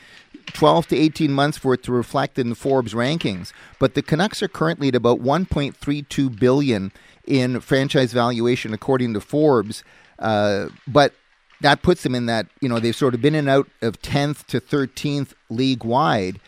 12 0.52 0.88
to 0.88 0.96
18 0.96 1.32
months 1.32 1.58
for 1.58 1.74
it 1.74 1.82
to 1.84 1.92
reflect 1.92 2.38
in 2.38 2.48
the 2.48 2.54
Forbes 2.54 2.94
rankings. 2.94 3.52
But 3.78 3.94
the 3.94 4.02
Canucks 4.02 4.42
are 4.42 4.48
currently 4.48 4.88
at 4.88 4.94
about 4.94 5.20
1.32 5.20 6.38
billion 6.38 6.92
in 7.26 7.60
franchise 7.60 8.12
valuation 8.12 8.72
according 8.72 9.14
to 9.14 9.20
Forbes. 9.20 9.82
Uh, 10.18 10.68
but 10.86 11.12
that 11.60 11.82
puts 11.82 12.02
them 12.02 12.14
in 12.14 12.26
that 12.26 12.46
you 12.60 12.68
know 12.68 12.78
they've 12.78 12.96
sort 12.96 13.14
of 13.14 13.22
been 13.22 13.34
in 13.34 13.40
and 13.40 13.48
out 13.48 13.68
of 13.82 14.00
10th 14.02 14.46
to 14.46 14.60
13th 14.60 15.32
league 15.48 15.84
wide. 15.84 16.40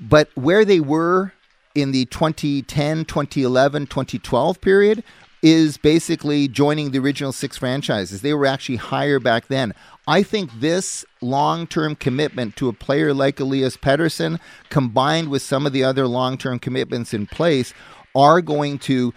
But 0.00 0.30
where 0.34 0.64
they 0.64 0.80
were 0.80 1.32
in 1.74 1.92
the 1.92 2.04
2010, 2.06 3.04
2011, 3.04 3.86
2012 3.86 4.60
period 4.60 5.04
is 5.42 5.76
basically 5.76 6.48
joining 6.48 6.90
the 6.90 6.98
original 6.98 7.32
six 7.32 7.56
franchises. 7.56 8.22
They 8.22 8.34
were 8.34 8.46
actually 8.46 8.76
higher 8.76 9.20
back 9.20 9.46
then. 9.46 9.74
I 10.06 10.22
think 10.22 10.50
this 10.60 11.04
long 11.20 11.66
term 11.66 11.94
commitment 11.94 12.56
to 12.56 12.68
a 12.68 12.72
player 12.72 13.14
like 13.14 13.38
Elias 13.38 13.76
Pettersson, 13.76 14.40
combined 14.70 15.28
with 15.28 15.42
some 15.42 15.66
of 15.66 15.72
the 15.72 15.84
other 15.84 16.06
long 16.06 16.38
term 16.38 16.58
commitments 16.58 17.14
in 17.14 17.26
place, 17.26 17.72
are 18.14 18.40
going 18.40 18.78
to 18.80 19.12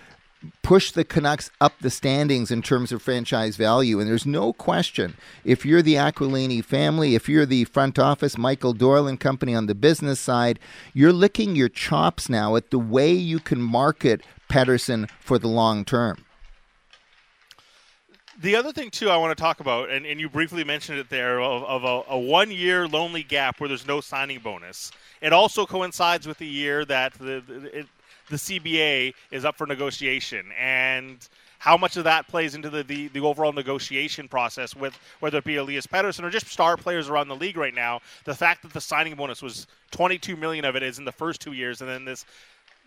push 0.63 0.91
the 0.91 1.03
Canucks 1.03 1.51
up 1.59 1.73
the 1.79 1.89
standings 1.89 2.49
in 2.51 2.61
terms 2.61 2.91
of 2.91 3.01
franchise 3.01 3.55
value. 3.57 3.99
And 3.99 4.09
there's 4.09 4.25
no 4.25 4.53
question 4.53 5.15
if 5.43 5.65
you're 5.65 5.81
the 5.81 5.95
Aquilini 5.95 6.63
family, 6.63 7.15
if 7.15 7.29
you're 7.29 7.45
the 7.45 7.65
front 7.65 7.99
office, 7.99 8.37
Michael 8.37 8.73
Doyle 8.73 9.07
and 9.07 9.19
company 9.19 9.53
on 9.53 9.67
the 9.67 9.75
business 9.75 10.19
side, 10.19 10.59
you're 10.93 11.13
licking 11.13 11.55
your 11.55 11.69
chops 11.69 12.29
now 12.29 12.55
at 12.55 12.71
the 12.71 12.79
way 12.79 13.11
you 13.13 13.39
can 13.39 13.61
market 13.61 14.21
Pettersson 14.51 15.09
for 15.19 15.39
the 15.39 15.47
long 15.47 15.85
term. 15.85 16.25
The 18.39 18.55
other 18.55 18.71
thing 18.71 18.89
too 18.89 19.09
I 19.09 19.17
want 19.17 19.37
to 19.37 19.41
talk 19.41 19.59
about, 19.59 19.89
and, 19.89 20.05
and 20.05 20.19
you 20.19 20.27
briefly 20.27 20.63
mentioned 20.63 20.97
it 20.97 21.09
there, 21.09 21.39
of, 21.39 21.63
of 21.63 21.83
a, 21.83 22.13
a 22.13 22.19
one-year 22.19 22.87
lonely 22.87 23.21
gap 23.21 23.59
where 23.59 23.67
there's 23.67 23.87
no 23.87 24.01
signing 24.01 24.39
bonus. 24.39 24.91
It 25.21 25.31
also 25.31 25.65
coincides 25.65 26.27
with 26.27 26.39
the 26.39 26.47
year 26.47 26.83
that 26.85 27.13
the 27.13 27.43
the, 27.47 27.79
it, 27.79 27.87
the 28.29 28.37
CBA 28.37 29.13
is 29.29 29.45
up 29.45 29.57
for 29.57 29.67
negotiation, 29.67 30.47
and 30.57 31.27
how 31.59 31.77
much 31.77 31.95
of 31.95 32.05
that 32.05 32.27
plays 32.27 32.55
into 32.55 32.71
the, 32.71 32.81
the, 32.81 33.07
the 33.09 33.19
overall 33.19 33.53
negotiation 33.53 34.27
process 34.27 34.75
with 34.75 34.97
whether 35.19 35.37
it 35.37 35.43
be 35.43 35.57
Elias 35.57 35.85
Pettersson 35.85 36.23
or 36.23 36.31
just 36.31 36.47
star 36.47 36.75
players 36.75 37.07
around 37.07 37.27
the 37.27 37.35
league 37.35 37.55
right 37.55 37.75
now. 37.75 37.99
The 38.25 38.33
fact 38.33 38.63
that 38.63 38.73
the 38.73 38.81
signing 38.81 39.13
bonus 39.13 39.43
was 39.43 39.67
22 39.91 40.35
million 40.35 40.65
of 40.65 40.75
it 40.75 40.81
is 40.81 40.97
in 40.97 41.05
the 41.05 41.11
first 41.11 41.39
two 41.39 41.51
years, 41.51 41.81
and 41.81 41.89
then 41.89 42.03
this 42.03 42.25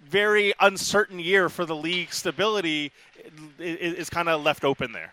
very 0.09 0.52
uncertain 0.60 1.18
year 1.18 1.48
for 1.48 1.64
the 1.64 1.76
league 1.76 2.12
stability 2.12 2.93
is, 3.59 4.10
kind 4.10 4.28
of 4.28 4.43
left 4.43 4.64
open 4.64 4.93
there. 4.93 5.12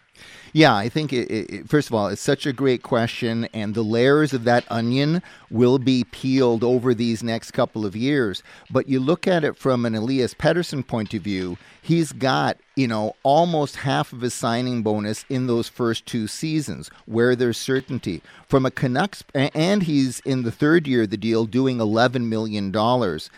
Yeah, 0.54 0.76
I 0.76 0.90
think 0.90 1.14
it, 1.14 1.32
it, 1.32 1.70
first 1.70 1.88
of 1.88 1.96
all, 1.96 2.08
it's 2.08 2.22
such 2.22 2.46
a 2.46 2.52
great 2.52 2.84
question, 2.84 3.48
and 3.54 3.74
the 3.74 3.84
layers 3.84 4.34
of 4.34 4.44
that 4.44 4.66
onion 4.70 5.22
will 5.50 5.80
be 5.80 6.04
peeled 6.04 6.64
over 6.64 6.94
these 6.94 7.24
next 7.24 7.52
couple 7.52 7.86
of 7.86 7.96
years. 7.96 8.44
But 8.70 8.90
you 8.90 9.00
look 9.00 9.28
at 9.28 9.44
it 9.44 9.58
from 9.58 9.86
an 9.86 9.96
Elias 9.96 10.34
Pettersson 10.34 10.86
point 10.86 11.14
of 11.14 11.22
view, 11.22 11.58
he's 11.82 12.12
got 12.12 12.58
you 12.76 12.88
know 12.88 13.16
almost 13.24 13.78
half 13.78 14.12
of 14.12 14.22
his 14.22 14.34
signing 14.34 14.84
bonus 14.84 15.26
in 15.30 15.48
those 15.48 15.70
first 15.70 16.06
two 16.06 16.28
seasons 16.28 16.90
where 17.06 17.36
there's 17.36 17.58
certainty. 17.58 18.22
From 18.48 18.66
a 18.66 18.72
Canucks, 18.72 19.24
and 19.34 19.84
he's 19.84 20.20
in 20.22 20.44
the 20.44 20.52
third 20.52 20.86
year 20.86 21.04
of 21.04 21.10
the 21.10 21.18
deal, 21.18 21.46
doing 21.46 21.80
eleven 21.80 22.28
million 22.28 22.72
dollars. 22.72 23.30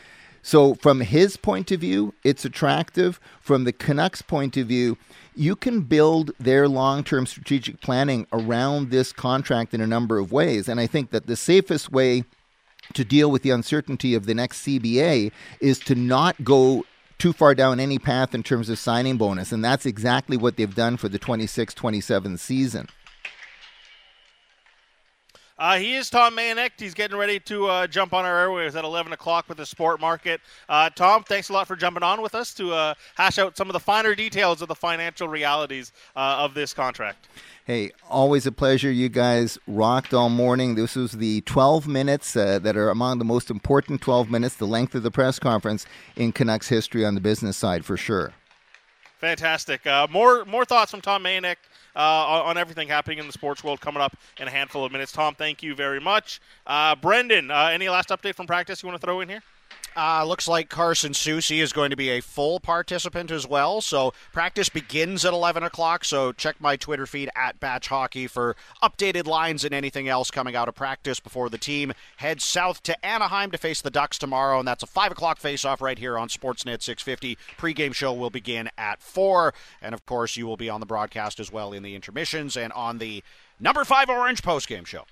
So, 0.46 0.76
from 0.76 1.00
his 1.00 1.38
point 1.38 1.72
of 1.72 1.80
view, 1.80 2.14
it's 2.26 2.44
attractive. 2.44 3.18
From 3.40 3.64
the 3.64 3.72
Canucks' 3.72 4.22
point 4.22 4.58
of 4.58 4.68
view, 4.68 4.98
you 5.36 5.56
can 5.56 5.82
build 5.82 6.32
their 6.38 6.68
long 6.68 7.06
term 7.06 7.26
strategic 7.26 7.80
planning 7.80 8.28
around 8.34 8.90
this 8.90 9.14
contract 9.14 9.74
in 9.74 9.80
a 9.80 9.88
number 9.88 10.20
of 10.20 10.34
ways. 10.34 10.68
And 10.68 10.82
I 10.82 10.86
think 10.86 11.12
that 11.12 11.28
the 11.28 11.38
safest 11.38 11.94
way 11.94 12.26
to 12.94 13.06
deal 13.06 13.32
with 13.32 13.42
the 13.42 13.52
uncertainty 13.52 14.14
of 14.14 14.26
the 14.26 14.34
next 14.34 14.66
CBA 14.66 15.32
is 15.62 15.80
to 15.80 15.96
not 15.96 16.44
go 16.44 16.84
too 17.18 17.32
far 17.32 17.56
down 17.56 17.80
any 17.80 17.98
path 17.98 18.36
in 18.36 18.44
terms 18.44 18.70
of 18.70 18.78
signing 18.78 19.16
bonus. 19.16 19.54
And 19.54 19.64
that's 19.64 19.86
exactly 19.86 20.36
what 20.36 20.58
they've 20.58 20.76
done 20.76 20.98
for 20.98 21.08
the 21.08 21.18
26 21.18 21.74
27 21.74 22.38
season. 22.38 22.90
Uh, 25.58 25.78
he 25.78 25.96
is 25.96 26.10
Tom 26.10 26.36
Mayenknecht. 26.36 26.80
He's 26.80 26.94
getting 26.94 27.18
ready 27.18 27.40
to 27.42 27.68
uh, 27.68 27.88
jump 27.88 28.14
on 28.14 28.26
our 28.26 28.48
airwaves 28.48 28.76
at 28.76 28.84
11 28.84 29.14
o'clock 29.14 29.48
with 29.48 29.58
the 29.58 29.66
Sport 29.66 30.02
Market. 30.02 30.42
Uh, 30.68 30.90
Tom, 30.90 31.24
thanks 31.24 31.50
a 31.50 31.54
lot 31.54 31.68
for 31.68 31.76
jumping 31.76 32.02
on 32.02 32.22
with 32.22 32.34
us 32.34 32.54
to 32.56 32.74
uh, 32.74 32.94
hash 33.16 33.38
out 33.38 33.56
some 33.56 33.70
of 33.70 33.74
the 33.74 33.80
finer 33.80 34.16
details 34.16 34.62
of 34.62 34.68
the 34.68 34.76
financial 34.76 35.28
realities 35.28 35.92
uh, 36.16 36.38
of 36.40 36.56
this 36.56 36.74
contract. 36.74 37.28
Hey, 37.66 37.92
always 38.10 38.46
a 38.48 38.52
pleasure. 38.52 38.92
You 38.92 39.10
guys 39.10 39.58
rocked 39.68 40.14
all 40.14 40.30
morning. 40.30 40.76
This 40.76 40.96
was 40.96 41.14
the 41.14 41.42
12 41.42 41.88
minutes 41.88 42.36
uh, 42.36 42.60
that 42.60 42.76
are 42.76 42.90
among 42.90 43.20
the 43.20 43.26
most 43.26 43.52
important 43.52 44.02
12 44.02 44.32
minutes, 44.32 44.56
the 44.56 44.66
length 44.66 44.96
of 44.96 45.04
the 45.04 45.12
press 45.12 45.38
conference 45.38 45.86
in 46.16 46.32
Canucks 46.32 46.68
history 46.68 47.06
on 47.06 47.14
the 47.16 47.22
business 47.22 47.56
side, 47.56 47.86
for 47.86 47.96
sure. 47.96 48.34
Fantastic. 49.20 49.86
more 50.10 50.44
more 50.44 50.66
thoughts 50.66 50.92
from 50.92 51.00
Tom 51.00 51.24
Mayenknecht 51.24 51.56
uh, 51.96 52.44
on, 52.46 52.58
everything 52.58 52.88
happening 52.88 53.20
in 53.20 53.28
the 53.28 53.34
sports 53.34 53.64
world 53.64 53.82
coming 53.82 54.02
up 54.02 54.16
in 54.40 54.48
a 54.48 54.52
handful 54.52 54.84
of 54.86 54.92
minutes. 54.92 55.12
Tom, 55.12 55.36
thank 55.36 55.62
you 55.62 55.76
very 55.76 56.00
much. 56.00 56.42
Uh, 56.66 56.96
Brendan, 56.96 57.52
uh, 57.52 57.70
any 57.72 57.90
last 57.90 58.10
update 58.10 58.36
from 58.36 58.48
practice 58.48 58.82
you 58.82 58.88
want 58.88 59.00
to 59.00 59.06
throw 59.06 59.22
in 59.22 59.30
here? 59.30 59.42
Uh, 59.96 60.26
looks 60.26 60.48
like 60.48 60.70
Carson 60.70 61.12
Soucy 61.12 61.62
is 61.62 61.72
going 61.72 61.92
to 61.92 61.96
be 61.96 62.10
a 62.10 62.22
full 62.22 62.60
participant 62.60 63.30
as 63.32 63.48
well. 63.48 63.82
So 63.82 64.14
practice 64.32 64.70
begins 64.70 65.24
at 65.24 65.34
11 65.34 65.64
o'clock. 65.64 66.04
So 66.04 66.32
check 66.32 66.60
my 66.60 66.76
Twitter 66.76 67.06
feed 67.06 67.30
at 67.36 67.60
Batch 67.60 67.88
Hockey 67.88 68.28
for 68.28 68.56
updated 68.82 69.28
lines 69.28 69.64
and 69.64 69.74
anything 69.74 70.08
else 70.08 70.32
coming 70.32 70.56
out 70.56 70.68
of 70.68 70.76
practice 70.76 71.20
before 71.20 71.50
the 71.50 71.58
team 71.58 71.94
heads 72.18 72.44
south 72.44 72.82
to 72.84 73.06
Anaheim 73.06 73.52
to 73.52 73.58
face 73.58 73.82
the 73.82 73.92
Ducks 73.92 74.18
tomorrow. 74.18 74.60
And 74.60 74.68
that's 74.68 74.84
a 74.84 74.88
5 74.88 75.12
o'clock 75.12 75.40
face-off 75.40 75.82
right 75.82 76.00
here 76.00 76.18
on 76.18 76.28
Sportsnet 76.28 76.82
650. 76.82 77.38
Pre-game 77.58 77.94
show 77.94 78.14
will 78.14 78.30
begin 78.30 78.70
at 78.78 79.02
4. 79.02 79.54
And, 79.82 79.94
of 79.94 80.06
course, 80.06 80.36
you 80.36 80.48
will 80.48 80.58
be 80.58 80.70
on 80.70 80.80
the 80.80 80.86
broadcast 80.86 81.40
as 81.40 81.52
well 81.52 81.74
in 81.74 81.84
the 81.84 81.96
intermissions 81.96 82.58
and 82.58 82.74
on 82.74 82.98
the 82.98 83.24
number 83.60 83.84
5 83.84 84.10
Orange 84.10 84.42
post-game 84.42 84.86
show. 84.86 85.06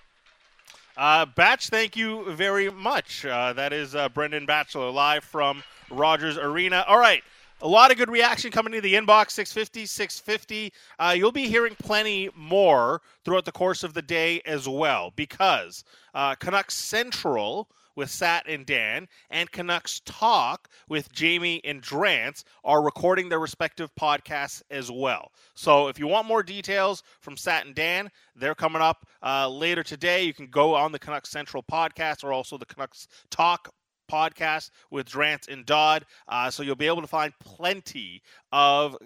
Uh, 0.97 1.25
Batch, 1.25 1.69
thank 1.69 1.95
you 1.95 2.29
very 2.33 2.69
much. 2.69 3.25
Uh, 3.25 3.53
that 3.53 3.71
is 3.71 3.95
uh, 3.95 4.09
Brendan 4.09 4.45
Batchelor 4.45 4.91
live 4.91 5.23
from 5.23 5.63
Rogers 5.89 6.37
Arena. 6.37 6.83
All 6.87 6.99
right. 6.99 7.23
A 7.63 7.67
lot 7.67 7.91
of 7.91 7.97
good 7.97 8.09
reaction 8.09 8.49
coming 8.49 8.73
to 8.73 8.81
the 8.81 8.95
inbox 8.95 9.31
650, 9.31 9.85
650. 9.85 10.73
Uh, 10.97 11.13
you'll 11.15 11.31
be 11.31 11.47
hearing 11.47 11.75
plenty 11.75 12.29
more 12.35 13.01
throughout 13.23 13.45
the 13.45 13.51
course 13.51 13.83
of 13.83 13.93
the 13.93 14.01
day 14.01 14.41
as 14.47 14.67
well 14.67 15.13
because 15.15 15.83
uh, 16.15 16.33
Canucks 16.35 16.73
Central 16.73 17.69
with 17.95 18.09
Sat 18.09 18.47
and 18.47 18.65
Dan, 18.65 19.07
and 19.29 19.51
Canucks 19.51 20.01
Talk 20.05 20.69
with 20.89 21.11
Jamie 21.11 21.61
and 21.63 21.81
Drance 21.81 22.43
are 22.63 22.83
recording 22.83 23.29
their 23.29 23.39
respective 23.39 23.89
podcasts 23.99 24.61
as 24.69 24.91
well. 24.91 25.31
So 25.55 25.87
if 25.87 25.99
you 25.99 26.07
want 26.07 26.27
more 26.27 26.43
details 26.43 27.03
from 27.19 27.37
Sat 27.37 27.65
and 27.65 27.75
Dan, 27.75 28.09
they're 28.35 28.55
coming 28.55 28.81
up 28.81 29.05
uh, 29.23 29.49
later 29.49 29.83
today. 29.83 30.23
You 30.23 30.33
can 30.33 30.47
go 30.47 30.75
on 30.75 30.91
the 30.91 30.99
Canucks 30.99 31.29
Central 31.29 31.63
podcast 31.63 32.23
or 32.23 32.33
also 32.33 32.57
the 32.57 32.65
Canucks 32.65 33.07
Talk 33.29 33.69
podcast 34.11 34.71
with 34.89 35.09
Drance 35.09 35.47
and 35.47 35.65
Dodd. 35.65 36.05
Uh, 36.27 36.49
so 36.51 36.63
you'll 36.63 36.75
be 36.75 36.87
able 36.87 37.01
to 37.01 37.07
find 37.07 37.33
plenty 37.39 38.21
of 38.51 38.97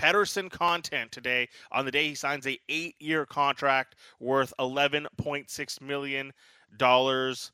Pettersson 0.00 0.50
content 0.50 1.12
today 1.12 1.48
on 1.70 1.84
the 1.84 1.90
day 1.92 2.08
he 2.08 2.14
signs 2.16 2.46
a 2.46 2.58
eight-year 2.68 3.26
contract 3.26 3.94
worth 4.18 4.52
eleven 4.58 5.06
point 5.18 5.50
six 5.50 5.80
million 5.80 6.32
dollars 6.78 7.52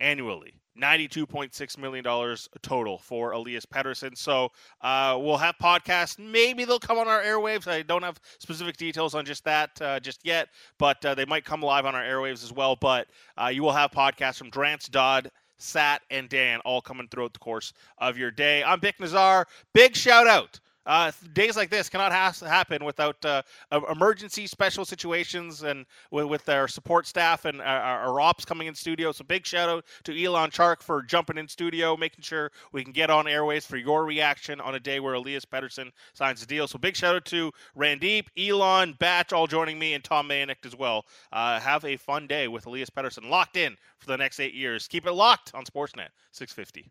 annually. 0.00 0.54
$92.6 0.80 1.78
million 1.78 2.36
total 2.62 2.98
for 2.98 3.32
Elias 3.32 3.66
Pettersson. 3.66 4.16
So 4.16 4.48
uh, 4.80 5.18
we'll 5.20 5.36
have 5.36 5.56
podcasts. 5.62 6.18
Maybe 6.18 6.64
they'll 6.64 6.78
come 6.78 6.98
on 6.98 7.06
our 7.06 7.22
airwaves. 7.22 7.68
I 7.68 7.82
don't 7.82 8.02
have 8.02 8.18
specific 8.38 8.76
details 8.76 9.14
on 9.14 9.24
just 9.24 9.44
that 9.44 9.70
uh, 9.82 10.00
just 10.00 10.24
yet, 10.24 10.48
but 10.78 11.04
uh, 11.04 11.14
they 11.14 11.24
might 11.24 11.44
come 11.44 11.62
live 11.62 11.86
on 11.86 11.94
our 11.94 12.02
airwaves 12.02 12.42
as 12.42 12.52
well. 12.52 12.76
But 12.76 13.08
uh, 13.40 13.48
you 13.48 13.62
will 13.62 13.72
have 13.72 13.90
podcasts 13.90 14.38
from 14.38 14.50
Drance, 14.50 14.90
Dodd, 14.90 15.30
Sat, 15.58 16.02
and 16.10 16.28
Dan 16.28 16.60
all 16.60 16.80
coming 16.80 17.08
throughout 17.08 17.34
the 17.34 17.40
course 17.40 17.72
of 17.98 18.16
your 18.16 18.30
day. 18.30 18.64
I'm 18.64 18.80
Bik 18.80 18.96
Nizzar. 18.98 19.44
Big 19.74 19.94
shout 19.94 20.26
out 20.26 20.60
uh, 20.86 21.12
days 21.34 21.56
like 21.56 21.68
this 21.68 21.88
cannot 21.88 22.12
happen 22.12 22.84
without 22.84 23.22
uh, 23.24 23.42
emergency 23.90 24.46
special 24.46 24.84
situations 24.84 25.62
and 25.62 25.84
with, 26.10 26.26
with 26.26 26.48
our 26.48 26.66
support 26.66 27.06
staff 27.06 27.44
and 27.44 27.60
our, 27.60 27.80
our, 27.80 28.20
ops 28.20 28.44
coming 28.44 28.66
in 28.66 28.74
studio. 28.74 29.12
So 29.12 29.24
big 29.24 29.46
shout 29.46 29.68
out 29.68 29.84
to 30.04 30.24
Elon 30.24 30.50
Chark 30.50 30.82
for 30.82 31.02
jumping 31.02 31.36
in 31.36 31.48
studio, 31.48 31.96
making 31.96 32.22
sure 32.22 32.50
we 32.72 32.82
can 32.82 32.92
get 32.92 33.10
on 33.10 33.28
airways 33.28 33.66
for 33.66 33.76
your 33.76 34.04
reaction 34.04 34.60
on 34.60 34.74
a 34.74 34.80
day 34.80 35.00
where 35.00 35.14
Elias 35.14 35.44
Pettersson 35.44 35.90
signs 36.14 36.42
a 36.42 36.46
deal. 36.46 36.66
So 36.66 36.78
big 36.78 36.96
shout 36.96 37.14
out 37.14 37.24
to 37.26 37.52
Randip, 37.76 38.26
Elon, 38.38 38.94
Batch, 38.98 39.32
all 39.32 39.46
joining 39.46 39.78
me, 39.78 39.94
and 39.94 40.02
Tom 40.02 40.28
Mayenknecht 40.28 40.64
as 40.64 40.76
well. 40.76 41.04
Uh, 41.32 41.60
have 41.60 41.84
a 41.84 41.96
fun 41.96 42.26
day 42.26 42.48
with 42.48 42.66
Elias 42.66 42.90
Pettersson 42.90 43.28
locked 43.28 43.56
in 43.56 43.76
for 43.98 44.06
the 44.06 44.16
next 44.16 44.40
eight 44.40 44.54
years. 44.54 44.88
Keep 44.88 45.06
it 45.06 45.12
locked 45.12 45.54
on 45.54 45.64
Sportsnet 45.64 46.08
650. 46.32 46.90